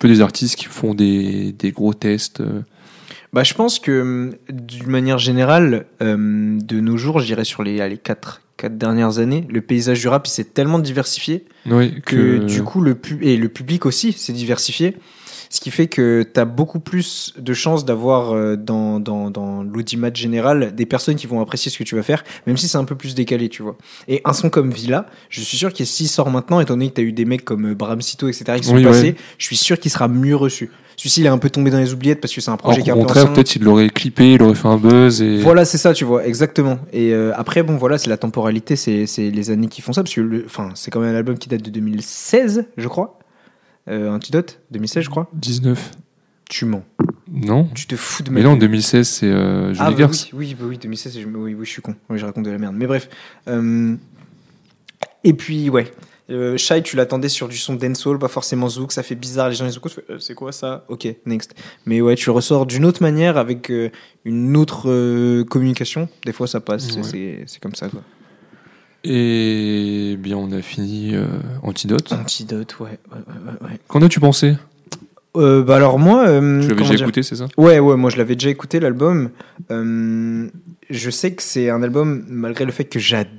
peu 0.00 0.08
des 0.08 0.20
artistes 0.20 0.56
qui 0.56 0.64
font 0.64 0.94
des, 0.94 1.52
des 1.52 1.70
gros 1.70 1.94
tests 1.94 2.40
euh, 2.40 2.62
Bah, 3.32 3.44
je 3.44 3.54
pense 3.54 3.78
que 3.78 4.00
hum, 4.00 4.34
d'une 4.50 4.88
manière 4.88 5.18
générale, 5.18 5.86
euh, 6.02 6.58
de 6.60 6.80
nos 6.80 6.96
jours, 6.96 7.20
je 7.20 7.26
dirais 7.26 7.44
sur 7.44 7.62
les, 7.62 7.80
allez, 7.80 7.98
quatre, 7.98 8.42
quatre 8.56 8.78
dernières 8.78 9.18
années, 9.18 9.46
le 9.50 9.60
paysage 9.60 10.00
du 10.00 10.08
rap 10.08 10.26
il 10.26 10.30
s'est 10.30 10.44
tellement 10.44 10.78
diversifié 10.78 11.44
Oui, 11.66 12.00
que 12.04 12.38
du 12.38 12.62
coup 12.62 12.80
le 12.80 12.94
pub 12.94 13.22
et 13.22 13.36
le 13.36 13.48
public 13.48 13.86
aussi 13.86 14.12
s'est 14.12 14.32
diversifié. 14.32 14.96
Ce 15.48 15.60
qui 15.60 15.70
fait 15.70 15.86
que 15.86 16.24
tu 16.34 16.40
as 16.40 16.44
beaucoup 16.44 16.80
plus 16.80 17.32
de 17.38 17.54
chances 17.54 17.84
d'avoir 17.84 18.34
euh, 18.34 18.56
dans, 18.56 18.98
dans, 18.98 19.30
dans 19.30 19.62
l'audimat 19.62 20.12
général 20.12 20.74
des 20.74 20.86
personnes 20.86 21.14
qui 21.14 21.28
vont 21.28 21.40
apprécier 21.40 21.70
ce 21.70 21.78
que 21.78 21.84
tu 21.84 21.94
vas 21.94 22.02
faire, 22.02 22.24
même 22.48 22.56
si 22.56 22.66
c'est 22.66 22.78
un 22.78 22.84
peu 22.84 22.96
plus 22.96 23.14
décalé, 23.14 23.48
tu 23.48 23.62
vois. 23.62 23.76
Et 24.08 24.20
un 24.24 24.32
son 24.32 24.50
comme 24.50 24.72
Villa, 24.72 25.06
je 25.28 25.40
suis 25.42 25.56
sûr 25.56 25.72
que 25.72 25.84
s'il 25.84 26.08
sort 26.08 26.30
maintenant, 26.30 26.58
étant 26.58 26.74
donné 26.74 26.88
que 26.90 26.94
tu 26.94 27.00
as 27.00 27.04
eu 27.04 27.12
des 27.12 27.24
mecs 27.24 27.44
comme 27.44 27.66
euh, 27.70 27.74
Bram 27.76 28.00
Sito, 28.02 28.26
etc., 28.28 28.58
qui 28.58 28.64
sont 28.66 28.74
Oui, 28.74 28.82
passés, 28.82 29.02
ouais. 29.02 29.16
je 29.38 29.44
suis 29.46 29.56
sûr 29.56 29.78
qu'il 29.78 29.90
sera 29.92 30.08
mieux 30.08 30.34
reçu. 30.34 30.70
Celui-ci, 30.96 31.20
il 31.20 31.26
est 31.26 31.30
un 31.30 31.36
peu 31.38 31.50
tombé 31.50 31.70
dans 31.70 31.78
les 31.78 31.92
oubliettes 31.92 32.20
parce 32.22 32.32
que 32.34 32.40
c'est 32.40 32.50
un 32.50 32.56
projet 32.56 32.76
Alors 32.76 32.84
qui 32.84 32.88
est 32.90 32.92
un 32.92 32.96
peu 32.96 33.00
contraire, 33.02 33.24
ancien. 33.24 33.34
peut-être 33.34 33.54
il 33.56 33.62
l'aurait 33.62 33.90
clippé, 33.90 34.32
il 34.32 34.42
aurait 34.42 34.54
fait 34.54 34.68
un 34.68 34.78
buzz 34.78 35.20
et. 35.20 35.38
Voilà, 35.38 35.64
c'est 35.66 35.76
ça, 35.78 35.92
tu 35.92 36.04
vois, 36.04 36.26
exactement. 36.26 36.78
Et 36.92 37.12
euh, 37.12 37.32
après, 37.36 37.62
bon, 37.62 37.76
voilà, 37.76 37.98
c'est 37.98 38.08
la 38.08 38.16
temporalité, 38.16 38.76
c'est 38.76 39.06
c'est 39.06 39.30
les 39.30 39.50
années 39.50 39.68
qui 39.68 39.82
font 39.82 39.92
ça, 39.92 40.02
parce 40.02 40.14
que 40.14 40.44
enfin, 40.46 40.70
c'est 40.74 40.90
quand 40.90 41.00
même 41.00 41.14
un 41.14 41.18
album 41.18 41.36
qui 41.38 41.48
date 41.50 41.62
de 41.62 41.70
2016, 41.70 42.64
je 42.76 42.88
crois. 42.88 43.18
Euh, 43.88 44.10
Antidote, 44.10 44.60
2016, 44.70 45.04
je 45.04 45.10
crois. 45.10 45.28
19. 45.34 45.90
Tu 46.48 46.64
mens. 46.64 46.82
Non 47.30 47.68
Tu 47.74 47.86
te 47.86 47.94
fous 47.96 48.22
de 48.22 48.30
ma 48.30 48.40
Mais 48.40 48.46
gueule. 48.46 48.58
2016, 48.58 49.06
c'est 49.08 49.26
euh, 49.26 49.74
Jolie 49.74 49.78
Ah, 49.80 49.90
bah 49.90 49.96
Garce. 49.96 50.28
oui, 50.32 50.38
oui, 50.38 50.56
bah 50.58 50.64
oui, 50.68 50.78
2016, 50.78 51.18
je, 51.20 51.26
oui, 51.26 51.54
oui, 51.54 51.64
je 51.66 51.70
suis 51.70 51.82
con. 51.82 51.94
Oui, 52.08 52.18
je 52.18 52.24
raconte 52.24 52.44
de 52.44 52.50
la 52.50 52.58
merde. 52.58 52.74
Mais 52.76 52.86
bref. 52.86 53.08
Euh, 53.48 53.94
et 55.24 55.32
puis, 55.34 55.68
ouais. 55.70 55.92
Euh, 56.28 56.56
Shai, 56.56 56.82
tu 56.82 56.96
l'attendais 56.96 57.28
sur 57.28 57.46
du 57.48 57.56
son 57.56 57.74
dancehall, 57.74 58.18
pas 58.18 58.26
forcément 58.28 58.68
zouk, 58.68 58.90
ça 58.90 59.04
fait 59.04 59.14
bizarre, 59.14 59.48
les 59.48 59.54
gens 59.54 59.64
ils 59.66 59.76
écoutent, 59.76 60.00
euh, 60.10 60.18
c'est 60.18 60.34
quoi 60.34 60.50
ça 60.50 60.84
Ok, 60.88 61.06
next. 61.24 61.54
Mais 61.86 62.00
ouais, 62.00 62.16
tu 62.16 62.30
ressors 62.30 62.66
d'une 62.66 62.84
autre 62.84 63.00
manière 63.00 63.36
avec 63.38 63.70
euh, 63.70 63.90
une 64.24 64.56
autre 64.56 64.90
euh, 64.90 65.44
communication. 65.44 66.08
Des 66.24 66.32
fois, 66.32 66.48
ça 66.48 66.58
passe, 66.60 66.88
c'est- 66.90 66.96
Ouais. 66.96 67.02
c'est 67.04 67.44
c'est 67.46 67.60
comme 67.62 67.76
ça 67.76 67.88
quoi. 67.88 68.02
Et 69.04 70.16
bien, 70.18 70.36
on 70.36 70.50
a 70.50 70.62
fini 70.62 71.14
Antidote. 71.62 72.12
Antidote, 72.12 72.76
ouais, 72.80 72.86
ouais, 73.12 73.18
ouais, 73.18 73.52
ouais, 73.62 73.68
ouais. 73.70 73.78
Qu'en 73.86 74.02
as-tu 74.02 74.18
pensé? 74.20 74.56
Bah 75.34 75.76
alors 75.76 75.98
moi, 75.98 76.24
Tu 76.26 76.68
l'avais 76.68 76.74
déjà 76.74 76.94
écouté, 76.94 77.22
c'est 77.22 77.36
ça? 77.36 77.46
Ouais, 77.58 77.78
ouais, 77.78 77.94
moi 77.96 78.08
je 78.10 78.16
l'avais 78.16 78.34
déjà 78.36 78.48
écouté 78.50 78.80
l'album. 78.80 79.30
Je 79.70 81.10
sais 81.10 81.34
que 81.34 81.42
c'est 81.42 81.70
un 81.70 81.82
album, 81.82 82.24
malgré 82.28 82.64
le 82.64 82.72
fait 82.72 82.84
que 82.84 82.98
j'adore 82.98 83.30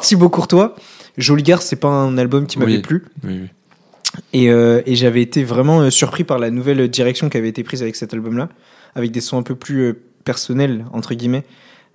Thibaut 0.00 0.28
Courtois. 0.28 0.74
Joli 1.16 1.42
Garce, 1.42 1.66
c'est 1.66 1.76
pas 1.76 1.88
un 1.88 2.18
album 2.18 2.46
qui 2.46 2.58
m'avait 2.58 2.72
Oui. 2.76 2.82
plu. 2.82 3.04
Oui, 3.24 3.40
oui. 3.42 3.48
Et, 4.32 4.50
euh, 4.50 4.80
et 4.86 4.94
j'avais 4.94 5.22
été 5.22 5.42
vraiment 5.44 5.80
euh, 5.80 5.90
surpris 5.90 6.22
par 6.24 6.38
la 6.38 6.50
nouvelle 6.50 6.86
direction 6.88 7.28
qui 7.28 7.36
avait 7.36 7.48
été 7.48 7.62
prise 7.64 7.82
avec 7.82 7.96
cet 7.96 8.14
album-là, 8.14 8.48
avec 8.94 9.10
des 9.10 9.20
sons 9.20 9.38
un 9.38 9.42
peu 9.42 9.54
plus 9.56 9.80
euh, 9.82 9.92
personnels, 10.24 10.84
entre 10.92 11.14
guillemets. 11.14 11.44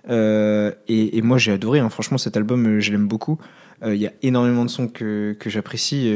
Euh, 0.08 0.70
et, 0.88 1.18
et 1.18 1.22
moi 1.22 1.36
j'ai 1.38 1.52
adoré, 1.52 1.78
hein. 1.78 1.90
franchement 1.90 2.16
cet 2.18 2.36
album 2.36 2.80
je 2.80 2.90
l'aime 2.90 3.06
beaucoup. 3.06 3.38
Il 3.86 3.94
y 3.94 4.06
a 4.06 4.12
énormément 4.22 4.66
de 4.66 4.70
sons 4.70 4.88
que, 4.88 5.34
que 5.40 5.48
j'apprécie. 5.48 6.12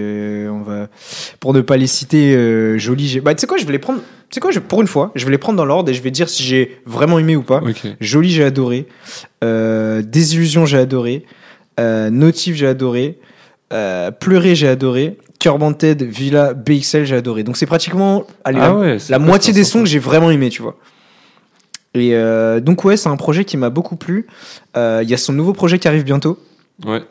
on 0.51 0.61
va, 0.61 0.89
pour 1.41 1.55
ne 1.55 1.63
pas 1.63 1.79
les 1.79 1.87
citer, 1.87 2.79
Joli. 2.79 3.21
Bah 3.21 3.35
tu 3.35 3.41
sais 3.41 3.47
quoi, 3.47 3.57
je 3.57 3.65
vais 3.65 3.73
les 3.73 3.79
prendre. 3.79 4.01
Tu 4.29 4.35
sais 4.35 4.41
quoi, 4.41 4.51
je- 4.51 4.59
pour 4.61 4.83
une 4.83 4.87
fois, 4.87 5.13
je 5.15 5.25
vais 5.25 5.31
les 5.31 5.39
prendre 5.39 5.57
dans 5.57 5.65
l'ordre 5.65 5.89
et 5.91 5.95
je 5.95 6.03
vais 6.03 6.11
dire 6.11 6.29
si 6.29 6.43
j'ai 6.43 6.77
vraiment 6.85 7.19
aimé 7.19 7.37
ou 7.37 7.43
pas. 7.43 7.63
Ok. 7.63 7.87
Joli, 8.03 8.29
j'ai 8.31 8.45
adoré. 8.45 8.87
Désillusion, 10.03 10.67
j'ai 10.67 10.77
adoré. 10.79 11.25
Euh, 11.81 12.11
Notif, 12.11 12.55
j'ai 12.57 12.67
adoré. 12.67 13.19
Euh, 13.73 14.11
Pleurer, 14.11 14.55
j'ai 14.55 14.69
adoré. 14.69 15.19
Cœur 15.41 15.59
Banted, 15.59 16.03
Villa, 16.03 16.55
BXL, 16.55 17.05
j'ai 17.05 17.17
adoré. 17.17 17.43
Donc 17.43 17.57
c'est 17.57 17.67
pratiquement 17.67 18.25
allez, 18.45 18.59
Ah 18.61 18.69
la, 18.69 18.75
ouais, 18.77 18.99
moitié 19.19 19.53
des 19.53 19.65
sons 19.65 19.81
que 19.81 19.87
j'ai 19.89 19.99
vraiment 19.99 20.31
aimé, 20.31 20.49
tu 20.49 20.63
vois. 20.63 20.77
Et 21.95 22.15
euh, 22.15 22.61
donc 22.61 22.85
ouais, 22.85 22.97
c'est 22.97 23.09
un 23.09 23.17
projet 23.17 23.45
qui 23.45 23.57
m'a 23.57 23.71
beaucoup 23.71 23.97
plu. 23.97 24.27
Euh, 24.77 25.01
Il 25.03 25.09
y 25.11 25.15
a 25.15 25.17
son 25.17 25.33
nouveau 25.33 25.53
projet 25.53 25.79
qui 25.79 25.87
arrive 25.89 26.05
bientôt. 26.05 26.39
Ouais. 26.85 27.03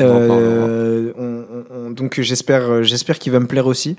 Euh, 0.00 1.12
on- 1.18 1.44
on- 1.50 1.64
on- 1.86 1.90
donc 1.90 2.20
j'espère, 2.20 2.82
j'espère 2.84 3.18
qu'il 3.18 3.32
va 3.32 3.40
me 3.40 3.46
plaire 3.46 3.66
aussi. 3.66 3.96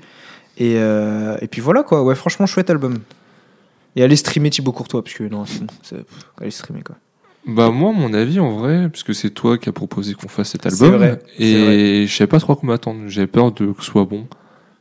Et, 0.58 0.74
et 0.74 1.48
puis 1.50 1.60
voilà 1.60 1.82
quoi. 1.82 2.02
Ouais, 2.02 2.14
franchement 2.14 2.46
chouette 2.46 2.70
album. 2.70 2.98
Et 3.96 4.02
allez 4.02 4.16
streamer 4.16 4.50
Thibaut 4.50 4.72
Courtois 4.72 5.02
parce 5.02 5.14
que 5.14 5.24
non, 5.24 5.44
c'est 5.82 5.96
allez 6.40 6.50
streamer 6.50 6.82
quoi. 6.82 6.96
Bah 7.46 7.70
moi, 7.70 7.92
mon 7.92 8.12
avis 8.12 8.38
en 8.38 8.50
vrai, 8.50 8.88
parce 8.90 9.02
que 9.02 9.12
c'est 9.12 9.30
toi 9.30 9.56
qui 9.58 9.68
as 9.68 9.72
proposé 9.72 10.14
qu'on 10.14 10.28
fasse 10.28 10.50
cet 10.50 10.66
album, 10.66 10.96
vrai, 10.96 11.18
et 11.38 12.04
je 12.06 12.14
savais 12.14 12.28
pas 12.28 12.38
trop 12.38 12.52
à 12.52 12.56
quoi 12.56 12.68
m'attendre. 12.68 13.00
J'avais 13.06 13.26
peur 13.26 13.50
de 13.52 13.66
que 13.72 13.82
ce 13.82 13.90
soit 13.90 14.04
bon. 14.04 14.26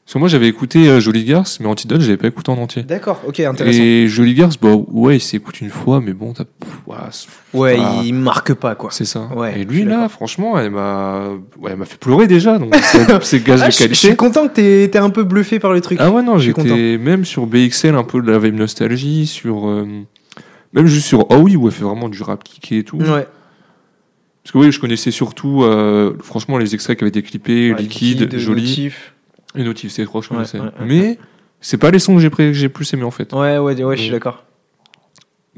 Parce 0.05 0.15
que 0.15 0.19
moi, 0.19 0.27
j'avais 0.27 0.47
écouté 0.47 0.89
euh, 0.89 0.99
Jolie 0.99 1.23
Garce, 1.23 1.59
mais 1.59 1.67
Antidote, 1.67 2.01
je 2.01 2.07
l'avais 2.07 2.17
pas 2.17 2.27
écouté 2.29 2.51
en 2.51 2.57
entier. 2.57 2.81
D'accord, 2.81 3.21
ok, 3.27 3.39
intéressant. 3.41 3.79
Et 3.79 4.07
Jolie 4.07 4.33
Garce, 4.33 4.57
bah 4.59 4.73
ouais, 4.87 5.17
il 5.17 5.19
s'écoute 5.19 5.61
une 5.61 5.69
fois, 5.69 6.01
mais 6.01 6.13
bon, 6.13 6.33
t'as- 6.33 6.45
voilà, 6.87 7.09
Ouais, 7.53 7.77
il 8.03 8.13
marque 8.13 8.55
pas 8.55 8.73
quoi. 8.73 8.89
c'est 8.91 9.05
ça. 9.05 9.29
Ouais, 9.35 9.61
et 9.61 9.65
lui 9.65 9.83
là, 9.83 10.09
franchement, 10.09 10.57
elle 10.59 10.71
m'a, 10.71 11.29
ouais, 11.59 11.69
elle 11.71 11.77
m'a 11.77 11.85
fait 11.85 11.99
pleurer 11.99 12.25
déjà, 12.25 12.57
donc 12.57 12.75
c'est 13.21 13.43
gage 13.43 13.61
Ah, 13.63 13.67
de 13.67 13.71
je, 13.71 13.75
je 13.77 13.83
qualité. 13.83 13.95
suis 14.07 14.15
content 14.15 14.47
que 14.47 14.85
t'aies 14.87 14.97
un 14.97 15.11
peu 15.11 15.23
bluffé 15.23 15.59
par 15.59 15.71
le 15.73 15.79
truc. 15.79 15.99
Ah 16.01 16.09
ouais, 16.09 16.23
non, 16.23 16.39
j'étais 16.39 16.97
même 16.97 17.23
sur 17.23 17.45
BXL, 17.45 17.93
un 17.95 18.03
peu 18.03 18.19
de 18.21 18.31
la 18.31 18.39
vibe 18.39 18.55
nostalgie, 18.55 19.27
sur. 19.27 19.69
euh, 19.69 19.85
même 20.73 20.85
juste 20.87 21.07
sur 21.07 21.25
Ah 21.29 21.37
oui, 21.37 21.55
où 21.55 21.67
elle 21.67 21.73
fait 21.73 21.83
vraiment 21.83 22.09
du 22.09 22.21
rap 22.23 22.43
kické 22.43 22.79
et 22.79 22.83
tout. 22.83 22.97
Ouais. 22.97 23.27
Parce 24.43 24.53
que 24.53 24.57
oui, 24.57 24.71
je 24.71 24.79
connaissais 24.79 25.11
surtout, 25.11 25.63
euh, 25.63 26.15
franchement, 26.23 26.57
les 26.57 26.73
extraits 26.73 26.97
qui 26.97 27.03
avaient 27.03 27.09
été 27.09 27.21
clippés, 27.23 27.73
Ouais, 27.73 27.81
liquide, 27.81 28.37
joli. 28.37 28.61
Notif. 28.63 29.13
Et 29.55 29.63
Notif, 29.63 29.91
c'est 29.91 30.05
trois, 30.05 30.21
je 30.21 30.29
connaissais. 30.29 30.59
ouais, 30.59 30.69
Mais 30.85 31.19
c'est 31.61 31.77
pas 31.77 31.91
les 31.91 31.99
sons 31.99 32.15
que 32.15 32.21
j'ai 32.21 32.29
pré- 32.29 32.53
j'ai 32.53 32.69
plus 32.69 32.91
aimé 32.93 33.03
en 33.03 33.11
fait. 33.11 33.33
Ouais, 33.33 33.57
ouais, 33.57 33.83
ouais, 33.83 33.97
je 33.97 34.01
suis 34.03 34.11
d'accord. 34.11 34.45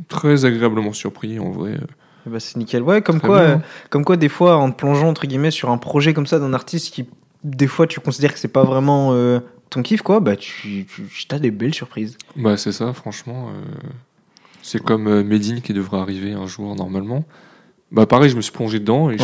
très 0.07 0.45
agréablement 0.45 0.93
surpris 0.93 1.39
en 1.39 1.51
vrai. 1.51 1.77
Bah, 2.25 2.39
c'est 2.39 2.57
nickel. 2.57 2.83
Ouais, 2.83 3.01
comme 3.01 3.19
quoi, 3.19 3.37
euh, 3.39 3.57
comme 3.89 4.03
quoi, 4.05 4.17
des 4.17 4.29
fois, 4.29 4.57
en 4.57 4.71
te 4.71 4.77
plongeant 4.77 5.09
entre 5.09 5.25
guillemets 5.27 5.51
sur 5.51 5.69
un 5.69 5.77
projet 5.77 6.13
comme 6.13 6.27
ça 6.27 6.39
d'un 6.39 6.53
artiste 6.53 6.93
qui, 6.93 7.05
des 7.43 7.67
fois, 7.67 7.87
tu 7.87 7.99
considères 7.99 8.33
que 8.33 8.39
c'est 8.39 8.47
pas 8.47 8.63
vraiment 8.63 9.09
euh, 9.13 9.39
ton 9.69 9.81
kiff, 9.81 10.01
quoi, 10.01 10.19
bah 10.19 10.35
tu, 10.35 10.85
tu 10.85 11.25
as 11.35 11.39
des 11.39 11.51
belles 11.51 11.73
surprises. 11.73 12.17
Bah 12.35 12.57
c'est 12.57 12.71
ça, 12.71 12.93
franchement. 12.93 13.49
Euh, 13.49 13.61
c'est 14.61 14.81
comme 14.81 15.23
Medine 15.23 15.61
qui 15.61 15.73
devrait 15.73 15.99
arriver 15.99 16.33
un 16.33 16.47
jour 16.47 16.75
normalement. 16.75 17.25
Bah 17.91 18.05
pareil, 18.05 18.29
je 18.29 18.37
me 18.37 18.41
suis 18.41 18.53
plongé 18.53 18.79
dedans 18.79 19.11
et 19.11 19.17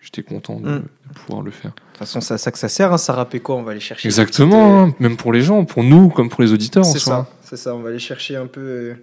j'étais 0.00 0.22
content 0.22 0.58
de, 0.58 0.68
mm. 0.70 0.84
pouvoir 1.14 1.42
le 1.42 1.50
faire. 1.50 1.72
De 1.72 1.76
toute 1.76 1.98
façon, 1.98 2.20
c'est 2.20 2.34
à 2.34 2.38
ça 2.38 2.50
que 2.50 2.58
ça 2.58 2.68
sert, 2.68 2.92
hein, 2.92 2.98
ça 2.98 3.12
rappelle 3.12 3.42
quoi 3.42 3.56
On 3.56 3.62
va 3.62 3.72
aller 3.72 3.80
chercher. 3.80 4.08
Exactement, 4.08 4.84
hein, 4.84 4.94
même 5.00 5.16
pour 5.16 5.32
les 5.32 5.42
gens, 5.42 5.64
pour 5.64 5.84
nous 5.84 6.08
comme 6.08 6.30
pour 6.30 6.42
les 6.42 6.52
auditeurs. 6.52 6.86
C'est 6.86 6.98
ça, 6.98 7.28
c'est 7.42 7.56
ça. 7.56 7.74
On 7.74 7.80
va 7.80 7.90
aller 7.90 7.98
chercher 7.98 8.36
un 8.36 8.46
peu 8.46 8.94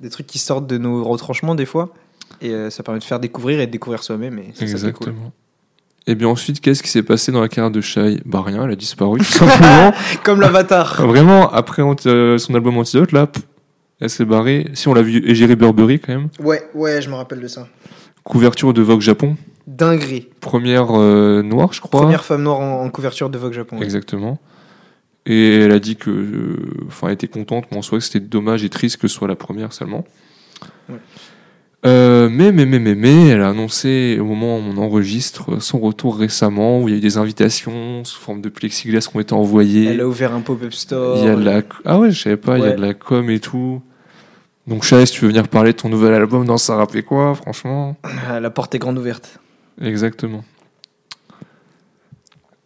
des 0.00 0.10
trucs 0.10 0.28
qui 0.28 0.38
sortent 0.38 0.66
de 0.66 0.78
nos 0.78 1.02
retranchements 1.02 1.56
des 1.56 1.66
fois. 1.66 1.92
Et 2.40 2.50
euh, 2.50 2.70
ça 2.70 2.82
permet 2.82 3.00
de 3.00 3.04
faire 3.04 3.20
découvrir 3.20 3.60
et 3.60 3.66
de 3.66 3.72
découvrir 3.72 4.02
soi-même. 4.02 4.40
Exactement. 4.60 5.32
Et 6.06 6.14
bien 6.14 6.28
ensuite, 6.28 6.60
qu'est-ce 6.60 6.82
qui 6.82 6.90
s'est 6.90 7.02
passé 7.02 7.32
dans 7.32 7.40
la 7.40 7.48
carrière 7.48 7.70
de 7.70 7.80
Shai? 7.80 8.20
Bah 8.26 8.42
rien, 8.44 8.64
elle 8.64 8.72
a 8.72 8.76
disparu 8.76 9.18
tout 9.18 9.24
simplement. 9.24 9.92
Comme 10.22 10.40
l'avatar. 10.40 11.06
Vraiment, 11.06 11.50
après 11.50 11.82
euh, 12.06 12.36
son 12.36 12.54
album 12.54 12.76
Antidote, 12.76 13.12
là, 13.12 13.26
elle 14.00 14.10
s'est 14.10 14.24
barrée. 14.24 14.70
Si 14.74 14.88
on 14.88 14.94
l'a 14.94 15.02
vu, 15.02 15.22
Égérie 15.28 15.56
Burberry 15.56 16.00
quand 16.00 16.12
même. 16.12 16.28
Ouais, 16.40 16.62
ouais, 16.74 17.00
je 17.00 17.08
me 17.08 17.14
rappelle 17.14 17.40
de 17.40 17.48
ça. 17.48 17.68
Couverture 18.22 18.72
de 18.72 18.82
Vogue 18.82 19.00
Japon. 19.00 19.36
Dinguerie. 19.66 20.28
Première 20.40 20.98
euh, 20.98 21.42
noire, 21.42 21.72
je 21.72 21.80
crois. 21.80 22.02
Première 22.02 22.24
femme 22.24 22.42
noire 22.42 22.60
en, 22.60 22.88
couverture 22.90 23.30
de 23.30 23.38
Vogue 23.38 23.52
Japon. 23.52 23.80
Exactement. 23.80 24.38
Et 25.26 25.60
elle 25.60 25.72
a 25.72 25.78
dit 25.78 25.96
que, 25.96 26.56
enfin, 26.86 27.08
elle 27.08 27.14
était 27.14 27.28
contente, 27.28 27.64
mais 27.70 27.78
en 27.78 27.82
soi, 27.82 28.00
c'était 28.00 28.20
dommage 28.20 28.62
et 28.62 28.68
triste 28.68 28.98
que 28.98 29.08
ce 29.08 29.14
soit 29.14 29.28
la 29.28 29.36
première 29.36 29.72
seulement. 29.72 30.04
Ouais. 30.88 30.98
Euh, 31.86 32.30
mais, 32.30 32.50
mais, 32.50 32.64
mais, 32.64 32.78
mais, 32.78 32.94
mais, 32.94 33.28
elle 33.28 33.42
a 33.42 33.50
annoncé 33.50 34.18
au 34.18 34.24
moment 34.24 34.56
où 34.56 34.60
on 34.60 34.78
enregistre 34.78 35.60
son 35.60 35.78
retour 35.78 36.16
récemment, 36.16 36.80
où 36.80 36.88
il 36.88 36.92
y 36.92 36.94
a 36.94 36.98
eu 36.98 37.00
des 37.00 37.18
invitations 37.18 38.04
sous 38.04 38.18
forme 38.18 38.40
de 38.40 38.48
plexiglas 38.48 39.06
qui 39.10 39.16
ont 39.16 39.20
été 39.20 39.34
envoyées. 39.34 39.86
Elle 39.86 40.00
a 40.00 40.08
ouvert 40.08 40.32
un 40.34 40.40
pop-up 40.40 40.72
store. 40.72 41.18
Il 41.18 41.24
y 41.24 41.28
a 41.28 41.36
de 41.36 41.44
la... 41.44 41.60
Ah 41.84 41.98
ouais, 41.98 42.10
je 42.10 42.22
savais 42.22 42.38
pas, 42.38 42.58
il 42.58 42.64
y 42.64 42.68
a 42.68 42.72
de 42.72 42.80
la 42.80 42.94
com 42.94 43.28
et 43.28 43.38
tout. 43.38 43.82
Donc, 44.66 44.82
Chaz, 44.82 45.10
tu 45.10 45.20
veux 45.20 45.28
venir 45.28 45.46
parler 45.48 45.72
de 45.72 45.76
ton 45.76 45.90
nouvel 45.90 46.14
album 46.14 46.46
dans 46.46 46.56
Ça 46.56 46.74
rappelait 46.74 47.02
quoi, 47.02 47.34
franchement? 47.34 47.96
La 48.40 48.50
porte 48.50 48.74
est 48.74 48.78
grande 48.78 48.96
ouverte. 48.96 49.38
Exactement. 49.82 50.42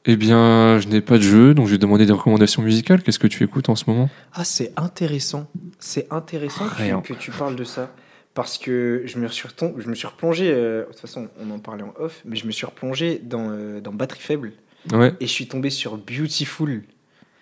Eh 0.05 0.17
bien, 0.17 0.79
je 0.79 0.87
n'ai 0.87 1.01
pas 1.01 1.17
de 1.17 1.23
jeu, 1.23 1.55
donc 1.55 1.67
je 1.67 1.73
vais 1.73 1.79
demander 1.79 2.07
des 2.07 2.13
recommandations 2.13 2.63
musicales. 2.63 3.03
Qu'est-ce 3.03 3.19
que 3.19 3.27
tu 3.27 3.43
écoutes 3.43 3.69
en 3.69 3.75
ce 3.75 3.85
moment? 3.89 4.09
Ah, 4.33 4.45
c'est 4.45 4.73
intéressant. 4.77 5.49
C'est 5.81 6.07
intéressant 6.13 6.67
que, 6.69 7.09
que 7.09 7.15
tu 7.15 7.33
parles 7.33 7.57
de 7.57 7.65
ça 7.65 7.91
parce 8.39 8.57
que 8.57 9.03
je 9.05 9.19
me 9.19 9.27
suis, 9.27 9.49
je 9.59 9.89
me 9.89 9.95
suis 9.97 10.07
replongé, 10.07 10.53
euh, 10.53 10.83
de 10.83 10.87
toute 10.93 11.01
façon 11.01 11.27
on 11.41 11.51
en 11.51 11.59
parlait 11.59 11.83
en 11.83 11.93
off, 11.99 12.23
mais 12.25 12.37
je 12.37 12.47
me 12.47 12.53
suis 12.53 12.67
replongé 12.67 13.21
dans, 13.21 13.51
euh, 13.51 13.81
dans 13.81 13.93
Batterie 13.93 14.21
Faible. 14.21 14.53
Et 14.95 15.27
je 15.27 15.27
suis 15.27 15.49
tombé 15.49 15.71
sur 15.71 15.97
Beautiful. 15.97 16.85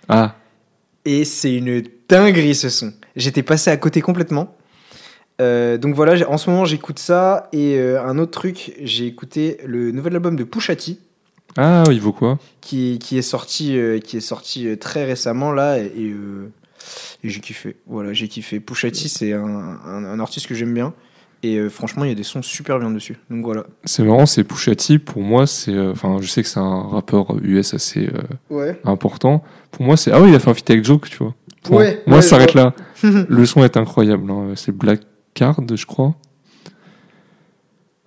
Ah. 0.08 0.36
Et 1.04 1.26
c'est 1.26 1.54
une 1.54 1.82
dinguerie 2.08 2.54
ce 2.54 2.70
son. 2.70 2.94
J'étais 3.14 3.42
passé 3.42 3.70
à 3.70 3.76
côté 3.76 4.00
complètement. 4.00 4.56
Euh, 5.42 5.76
donc 5.76 5.94
voilà, 5.94 6.30
en 6.30 6.38
ce 6.38 6.48
moment 6.48 6.64
j'écoute 6.64 6.98
ça. 6.98 7.50
Et 7.52 7.78
un 7.78 8.16
autre 8.16 8.32
truc, 8.32 8.72
j'ai 8.80 9.06
écouté 9.06 9.58
le 9.66 9.90
nouvel 9.90 10.14
album 10.14 10.34
de 10.34 10.44
Pushati. 10.44 10.98
Ah, 11.58 11.84
il 11.90 12.00
vaut 12.00 12.14
quoi? 12.14 12.38
Qui, 12.62 12.98
qui, 12.98 13.18
est 13.18 13.22
sorti, 13.22 13.78
qui 14.02 14.16
est 14.16 14.20
sorti 14.20 14.78
très 14.78 15.04
récemment 15.04 15.52
là. 15.52 15.76
Et, 15.76 16.14
et 17.22 17.28
j'ai 17.28 17.40
kiffé. 17.40 17.76
Voilà, 17.86 18.12
j'ai 18.12 18.28
kiffé. 18.28 18.60
Pushati, 18.60 19.08
c'est 19.08 19.32
un, 19.32 19.44
un, 19.44 20.20
artiste 20.20 20.46
que 20.46 20.54
j'aime 20.54 20.74
bien. 20.74 20.94
Et 21.42 21.56
euh, 21.56 21.68
franchement, 21.68 22.04
il 22.04 22.08
y 22.08 22.12
a 22.12 22.14
des 22.14 22.22
sons 22.22 22.42
super 22.42 22.78
bien 22.78 22.90
dessus. 22.90 23.16
Donc 23.30 23.44
voilà. 23.44 23.64
C'est 23.84 24.02
marrant, 24.02 24.26
c'est 24.26 24.44
Pushati. 24.44 24.98
Pour 24.98 25.22
moi, 25.22 25.46
c'est. 25.46 25.72
Euh, 25.72 25.92
enfin, 25.92 26.18
je 26.20 26.26
sais 26.26 26.42
que 26.42 26.48
c'est 26.48 26.60
un 26.60 26.82
rappeur 26.82 27.36
US 27.42 27.74
assez 27.74 28.08
euh, 28.50 28.72
important. 28.84 29.44
Pour 29.70 29.84
moi, 29.84 29.96
c'est. 29.96 30.12
Ah 30.12 30.20
oui, 30.20 30.30
il 30.30 30.34
a 30.34 30.38
fait 30.38 30.50
un 30.50 30.54
feat 30.54 30.70
avec 30.70 30.84
Joke, 30.84 31.08
tu 31.08 31.18
vois. 31.18 31.34
Ouais, 31.70 32.02
moi, 32.06 32.22
ça 32.22 32.30
s'arrête 32.30 32.54
là. 32.54 32.74
Le 33.02 33.46
son 33.46 33.64
est 33.64 33.76
incroyable. 33.76 34.30
Hein. 34.30 34.52
C'est 34.56 34.72
Black 34.72 35.00
Card, 35.34 35.60
je 35.74 35.86
crois. 35.86 36.14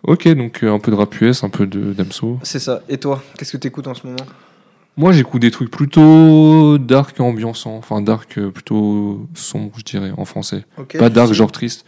Ok, 0.04 0.28
donc 0.30 0.64
un 0.64 0.80
peu 0.80 0.92
de 0.92 0.96
rap 0.96 1.22
US, 1.22 1.44
un 1.44 1.50
peu 1.50 1.68
de 1.68 1.94
Damso. 1.94 2.40
C'est 2.44 2.60
ça. 2.60 2.82
Et 2.88 2.98
toi, 2.98 3.22
qu'est-ce 3.38 3.52
que 3.52 3.58
tu 3.58 3.68
écoutes 3.68 3.88
en 3.88 3.94
ce 3.94 4.08
moment? 4.08 4.26
Moi, 5.00 5.14
j'écoute 5.14 5.42
des 5.42 5.50
trucs 5.50 5.72
plutôt 5.72 6.78
dark 6.78 7.18
et 7.18 7.24
ambiançants. 7.24 7.78
Enfin, 7.78 8.02
dark 8.02 8.38
euh, 8.38 8.52
plutôt 8.52 9.26
sombre, 9.34 9.72
je 9.78 9.84
dirais, 9.84 10.12
en 10.18 10.26
français. 10.26 10.66
pas 11.00 11.10
dark, 11.10 11.32
genre 11.32 11.54
triste. 11.54 11.86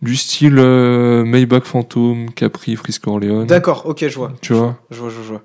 Du 0.00 0.14
style 0.14 0.56
euh, 0.58 1.24
Maybach 1.24 1.64
Phantom, 1.64 2.30
Capri, 2.30 2.76
Frisco 2.76 3.10
Orléans. 3.10 3.46
D'accord, 3.46 3.82
ok, 3.84 4.06
je 4.06 4.14
vois. 4.14 4.32
Tu 4.40 4.52
vois 4.52 4.78
Je 4.92 5.00
vois, 5.00 5.10
je 5.10 5.28
vois. 5.28 5.42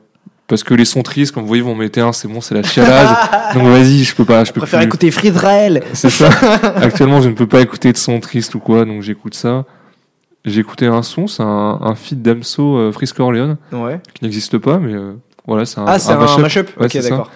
Parce 0.48 0.64
que 0.64 0.76
les 0.76 0.86
sons 0.86 1.02
tristes, 1.02 1.34
comme 1.34 1.42
vous 1.42 1.48
voyez, 1.48 1.64
vont 1.64 1.74
mettre 1.74 2.00
un, 2.00 2.14
c'est 2.14 2.28
bon, 2.28 2.40
c'est 2.40 2.54
la 2.54 2.62
chialage. 2.62 3.18
Donc 3.56 3.64
vas-y, 3.64 4.04
je 4.04 4.14
peux 4.14 4.24
pas. 4.24 4.44
Je, 4.44 4.54
peux 4.54 4.60
préfère 4.60 4.82
écouter 4.82 5.10
Friedrel. 5.10 5.82
C'est 5.94 6.12
ça. 6.12 6.30
Actuellement, 6.76 7.20
je 7.20 7.30
ne 7.30 7.34
peux 7.34 7.48
pas 7.48 7.62
écouter 7.62 7.94
de 7.94 7.98
sons 7.98 8.20
tristes 8.20 8.54
ou 8.54 8.60
quoi, 8.60 8.86
donc 8.86 9.02
j'écoute 9.02 9.34
ça. 9.34 9.66
J'ai 10.46 10.62
écouté 10.62 10.86
un 10.86 11.02
son, 11.02 11.26
c'est 11.26 11.42
un, 11.42 11.80
un 11.82 11.96
feed 11.96 12.22
d'Amso 12.22 12.78
euh, 12.78 12.92
Frisco 12.92 13.24
Orléans. 13.24 13.58
Ouais. 13.72 14.00
Qui 14.14 14.24
n'existe 14.24 14.60
pas, 14.60 14.78
mais 14.78 14.94
voilà, 15.48 15.66
c'est 15.66 15.80
un, 15.80 15.86
ah, 15.88 16.00
c'est 16.00 16.12
un, 16.12 16.38
mashup. 16.38 16.70
ok, 16.80 16.98
d'accord. 16.98 17.32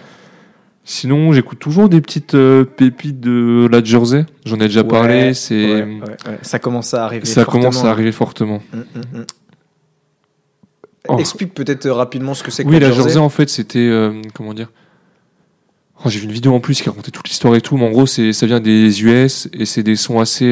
Sinon, 0.84 1.34
j'écoute 1.34 1.60
toujours 1.60 1.88
des 1.88 2.02
petites 2.02 2.34
euh, 2.34 2.66
pépites 2.66 3.20
de 3.20 3.68
la 3.72 3.84
Jersey. 3.84 4.26
J'en 4.44 4.56
ai 4.56 4.68
déjà 4.68 4.84
parlé. 4.84 5.36
C'est 5.36 5.86
ça 6.42 6.58
commence 6.58 6.96
à 6.96 7.06
arriver. 7.06 7.26
Ça 7.26 7.46
commence 7.46 7.84
à 7.84 7.92
arriver 7.92 8.12
fortement. 8.12 8.62
Mm, 8.74 8.78
mm, 8.78 9.20
mm. 9.20 9.26
Oh. 11.08 11.18
Explique 11.20 11.54
peut-être 11.54 11.86
euh, 11.86 11.94
rapidement 11.94 12.34
ce 12.34 12.44
que 12.44 12.50
c'est. 12.50 12.66
Oui, 12.66 12.80
la 12.80 12.92
Jersey. 12.92 13.18
en 13.18 13.30
fait, 13.30 13.50
c'était 13.50 13.80
euh, 13.80 14.20
comment 14.34 14.54
dire? 14.56 14.72
Oh, 16.04 16.10
j'ai 16.10 16.20
vu 16.20 16.26
une 16.26 16.32
vidéo 16.32 16.54
en 16.54 16.60
plus 16.60 16.82
qui 16.82 16.90
racontait 16.90 17.12
toute 17.12 17.28
l'histoire 17.28 17.56
et 17.56 17.62
tout, 17.62 17.78
mais 17.78 17.86
en 17.86 17.92
gros, 17.92 18.08
c'est 18.08 18.34
ça 18.34 18.48
vient 18.48 18.60
des 18.60 19.04
US 19.04 19.48
et 19.54 19.66
c'est 19.66 19.84
des 19.84 19.96
sons 19.96 20.20
assez 20.20 20.52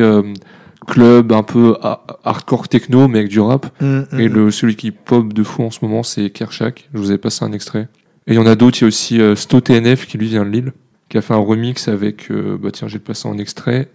club, 0.88 1.32
un 1.32 1.44
peu 1.44 1.76
hardcore 2.24 2.68
techno, 2.68 3.08
mais 3.08 3.20
avec 3.20 3.30
du 3.30 3.40
rap. 3.40 3.68
Mm, 3.82 3.86
mm, 3.86 4.20
et 4.20 4.30
mm. 4.30 4.34
le, 4.34 4.52
celui 4.52 4.76
qui 4.76 4.92
pop 4.92 5.32
de 5.32 5.44
fou 5.44 5.64
en 5.64 5.72
ce 5.72 5.80
moment, 5.84 6.02
c'est 6.02 6.30
Kershak. 6.30 6.90
Je 6.94 6.98
vous 6.98 7.12
ai 7.12 7.18
passé 7.18 7.46
un 7.46 7.52
extrait. 7.52 7.90
Et 8.26 8.34
il 8.34 8.36
y 8.36 8.40
en 8.40 8.48
a 8.48 8.56
d'autres. 8.56 8.80
Il 8.80 8.82
y 8.82 8.86
a 8.86 8.88
aussi 8.88 9.22
euh, 9.22 9.36
Sto 9.36 9.62
TNF 9.62 10.08
qui 10.08 10.18
lui 10.18 10.28
vient 10.28 10.46
de 10.46 10.50
Lille, 10.50 10.74
qui 11.10 11.18
a 11.18 11.22
fait 11.22 11.34
un 11.34 11.38
remix 11.38 11.88
avec, 11.88 12.32
euh, 12.32 12.58
bah 12.60 12.72
tiens, 12.72 12.88
j'ai 12.88 13.00
passé 13.00 13.28
un 13.28 13.38
extrait 13.38 13.90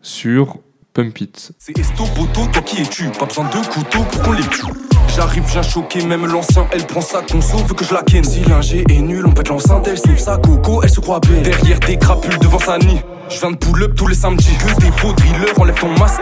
sur 0.00 0.58
Pump 0.92 1.20
It. 1.20 1.52
C'est 1.58 1.76
Esto 1.78 2.04
Boto, 2.16 2.46
toi 2.52 2.62
qui 2.62 2.80
es-tu? 2.80 3.08
Pas 3.18 3.26
besoin 3.26 3.46
de 3.46 3.66
couteau 3.66 3.98
pour 4.10 4.22
qu'on 4.22 4.32
les 4.32 4.44
tue. 4.44 4.93
J'arrive, 5.14 5.44
j'ai 5.52 5.62
choqué, 5.62 6.04
même 6.04 6.26
l'ancien, 6.26 6.66
elle 6.72 6.84
prend 6.86 7.00
sa 7.00 7.22
conso, 7.22 7.58
veut 7.58 7.74
que 7.74 7.84
je 7.84 7.94
la 7.94 8.02
ken. 8.02 8.24
Si 8.24 8.40
l'ingé 8.40 8.84
est 8.88 9.00
nul, 9.00 9.24
on 9.24 9.30
pète 9.30 9.48
l'enceinte, 9.48 9.86
elle 9.86 9.96
sniffe 9.96 10.18
sa 10.18 10.38
coco, 10.38 10.82
elle 10.82 10.90
se 10.90 10.98
croit 10.98 11.20
belle. 11.20 11.42
Derrière 11.42 11.78
des 11.80 11.96
crapules 11.96 12.38
devant 12.40 12.58
sa 12.58 12.78
nid. 12.78 13.00
Je 13.28 13.38
viens 13.38 13.52
de 13.52 13.56
pull-up 13.56 13.94
tous 13.94 14.08
les 14.08 14.16
samedis. 14.16 14.56
Que 14.58 14.80
des 14.80 14.90
faux 14.90 15.12
drillers, 15.12 15.56
enlève 15.56 15.78
ton 15.78 15.90
masque. 15.98 16.20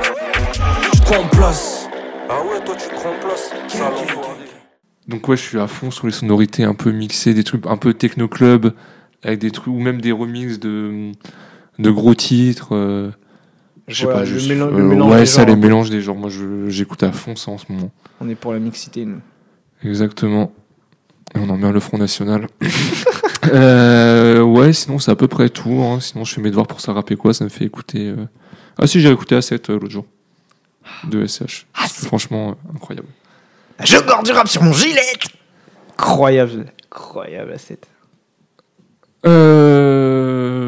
Tu 0.93 1.01
te 1.01 1.05
crois 1.07 1.19
en 1.19 1.29
place. 1.29 1.89
Ah 2.29 2.35
ouais, 2.43 2.63
toi 2.65 2.75
tu 2.79 2.89
te 2.89 2.95
crois 2.95 3.13
en 3.13 3.27
place. 3.27 3.51
Donc 5.09 5.27
ouais, 5.27 5.37
je 5.37 5.43
suis 5.43 5.59
à 5.59 5.67
fond 5.67 5.91
sur 5.91 6.07
les 6.07 6.13
sonorités 6.13 6.65
un 6.65 6.75
peu 6.75 6.93
mixées, 6.93 7.33
des 7.33 7.45
trucs 7.45 7.67
un 7.67 7.79
peu 7.79 7.95
techno 7.95 8.29
club, 8.29 8.75
avec 9.23 9.39
des 9.39 9.51
trucs 9.51 9.75
ou 9.75 9.81
même 9.81 10.03
des 10.03 10.13
remixes 10.13 10.59
de 10.59 11.13
de 11.79 11.91
gros 11.91 12.15
titres. 12.15 12.75
Euh, 12.75 13.11
je 13.89 14.01
sais 14.01 14.07
pas, 14.07 14.25
le, 14.25 14.31
mélange, 14.49 14.73
le 14.73 14.83
mélange 14.83 15.13
ouais, 15.13 15.27
ça 15.27 15.45
les 15.45 15.57
mélange 15.57 15.91
des 15.91 16.01
genres. 16.01 16.17
Moi, 16.17 16.31
j'écoute 16.69 17.03
à 17.03 17.13
fond 17.13 17.37
ça 17.37 17.51
en 17.51 17.59
ce 17.59 17.65
moment. 17.71 17.91
On 18.21 18.29
est 18.29 18.35
pour 18.35 18.53
la 18.53 18.59
mixité, 18.59 19.05
nous. 19.05 19.21
Exactement. 19.85 20.53
Et 21.35 21.39
on 21.39 21.49
en 21.49 21.57
met 21.57 21.73
le 21.73 21.81
Front 21.81 21.99
National. 21.99 22.47
Euh, 23.47 24.41
ouais, 24.41 24.73
sinon 24.73 25.01
c'est 25.01 25.11
à 25.11 25.17
peu 25.17 25.27
près 25.27 25.49
tout. 25.49 25.83
Hein. 25.83 25.99
Sinon 26.01 26.25
je 26.25 26.33
fais 26.33 26.41
mes 26.41 26.51
devoirs 26.51 26.69
pour 26.69 26.81
ça 26.81 26.93
rapper 26.93 27.17
quoi, 27.17 27.35
ça 27.35 27.43
me 27.43 27.49
fait 27.49 27.65
écouter. 27.65 28.07
Euh, 28.07 28.29
ah 28.79 28.87
si, 28.87 29.01
j'ai 29.01 29.11
écouté 29.11 29.37
A7 29.37 29.69
euh, 29.69 29.75
l'autre 29.75 29.91
jour. 29.91 30.07
De 31.09 31.27
SH. 31.27 31.67
Ah, 31.75 31.89
Franchement, 31.89 32.55
incroyable. 32.73 33.09
Je 33.83 33.97
gorde 33.99 34.27
du 34.27 34.31
rap 34.31 34.47
sur 34.47 34.63
mon 34.63 34.73
gilet 34.73 35.01
Incroyable. 35.99 36.67
Incroyable 36.87 37.55
A7. 37.55 37.79
Euh, 39.25 40.59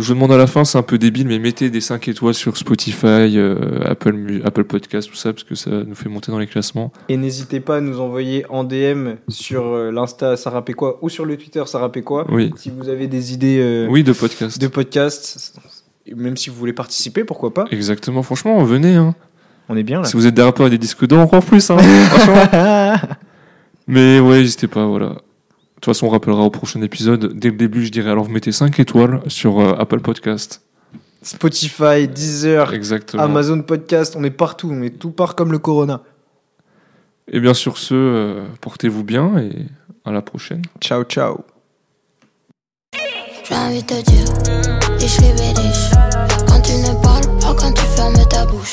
je 0.00 0.12
demande 0.12 0.32
à 0.32 0.36
la 0.36 0.46
fin, 0.46 0.64
c'est 0.64 0.78
un 0.78 0.82
peu 0.82 0.98
débile, 0.98 1.26
mais 1.28 1.38
mettez 1.38 1.70
des 1.70 1.80
5 1.80 2.08
étoiles 2.08 2.34
sur 2.34 2.56
Spotify, 2.56 3.36
euh, 3.36 3.80
Apple, 3.84 4.42
Apple 4.44 4.64
Podcast, 4.64 5.08
tout 5.08 5.16
ça, 5.16 5.32
parce 5.32 5.44
que 5.44 5.54
ça 5.54 5.70
nous 5.70 5.94
fait 5.94 6.08
monter 6.08 6.32
dans 6.32 6.38
les 6.38 6.46
classements. 6.46 6.92
Et 7.08 7.16
n'hésitez 7.16 7.60
pas 7.60 7.76
à 7.76 7.80
nous 7.80 8.00
envoyer 8.00 8.44
en 8.48 8.64
DM 8.64 9.14
sur 9.28 9.66
euh, 9.66 9.90
l'Insta 9.90 10.36
Sarah 10.36 10.64
quoi 10.76 10.98
ou 11.02 11.08
sur 11.08 11.24
le 11.24 11.36
Twitter 11.36 11.62
Sarah 11.66 11.90
quoi 12.04 12.26
oui. 12.30 12.50
si 12.56 12.70
vous 12.70 12.88
avez 12.88 13.06
des 13.06 13.32
idées 13.32 13.86
oui, 13.88 14.02
de 14.02 14.12
podcast. 14.12 14.60
De 14.60 14.68
podcast. 14.68 15.54
Même 16.14 16.36
si 16.36 16.50
vous 16.50 16.56
voulez 16.56 16.74
participer, 16.74 17.24
pourquoi 17.24 17.54
pas 17.54 17.64
Exactement, 17.70 18.22
franchement, 18.22 18.62
venez. 18.64 18.94
Hein. 18.94 19.14
On 19.68 19.76
est 19.76 19.82
bien 19.82 20.00
là. 20.00 20.04
Si 20.04 20.16
vous 20.16 20.26
êtes 20.26 20.34
des 20.34 20.42
rappeurs 20.42 20.66
et 20.66 20.70
des 20.70 20.78
disques 20.78 21.06
d'or, 21.06 21.20
encore 21.20 21.42
plus. 21.42 21.70
Hein, 21.70 21.78
mais 23.86 24.20
ouais, 24.20 24.40
n'hésitez 24.40 24.66
pas, 24.66 24.86
voilà. 24.86 25.16
De 25.84 25.86
toute 25.90 25.96
façon, 25.96 26.06
on 26.06 26.10
rappellera 26.10 26.40
au 26.40 26.48
prochain 26.48 26.80
épisode. 26.80 27.34
Dès 27.34 27.50
le 27.50 27.56
début, 27.56 27.84
je 27.84 27.90
dirais 27.92 28.10
alors 28.10 28.24
vous 28.24 28.30
mettez 28.30 28.52
5 28.52 28.80
étoiles 28.80 29.20
sur 29.26 29.60
euh, 29.60 29.74
Apple 29.78 30.00
Podcast. 30.00 30.62
Spotify, 31.20 32.08
Deezer, 32.08 32.72
Exactement. 32.72 33.22
Amazon 33.22 33.60
Podcast, 33.60 34.16
on 34.16 34.24
est 34.24 34.30
partout, 34.30 34.70
on 34.72 34.80
est 34.80 34.98
tout 34.98 35.10
part 35.10 35.34
comme 35.34 35.52
le 35.52 35.58
Corona. 35.58 36.00
Et 37.30 37.38
bien 37.38 37.52
sur 37.52 37.76
ce, 37.76 37.92
euh, 37.92 38.46
portez-vous 38.62 39.04
bien 39.04 39.36
et 39.36 39.66
à 40.06 40.12
la 40.12 40.22
prochaine. 40.22 40.62
Ciao, 40.80 41.04
ciao. 41.04 41.44
J'ai 43.46 43.54
envie 43.54 43.82
de 43.82 43.86
te 43.86 44.10
dire, 44.10 44.96
riche 44.98 45.20
les 45.20 45.32
riche. 45.32 45.90
Quand 46.48 46.62
tu 46.62 46.72
ne 46.72 47.02
parles 47.02 47.38
pas, 47.42 47.54
quand 47.60 47.72
tu 47.74 47.84
fermes 47.94 48.26
ta 48.30 48.46
bouche. 48.46 48.72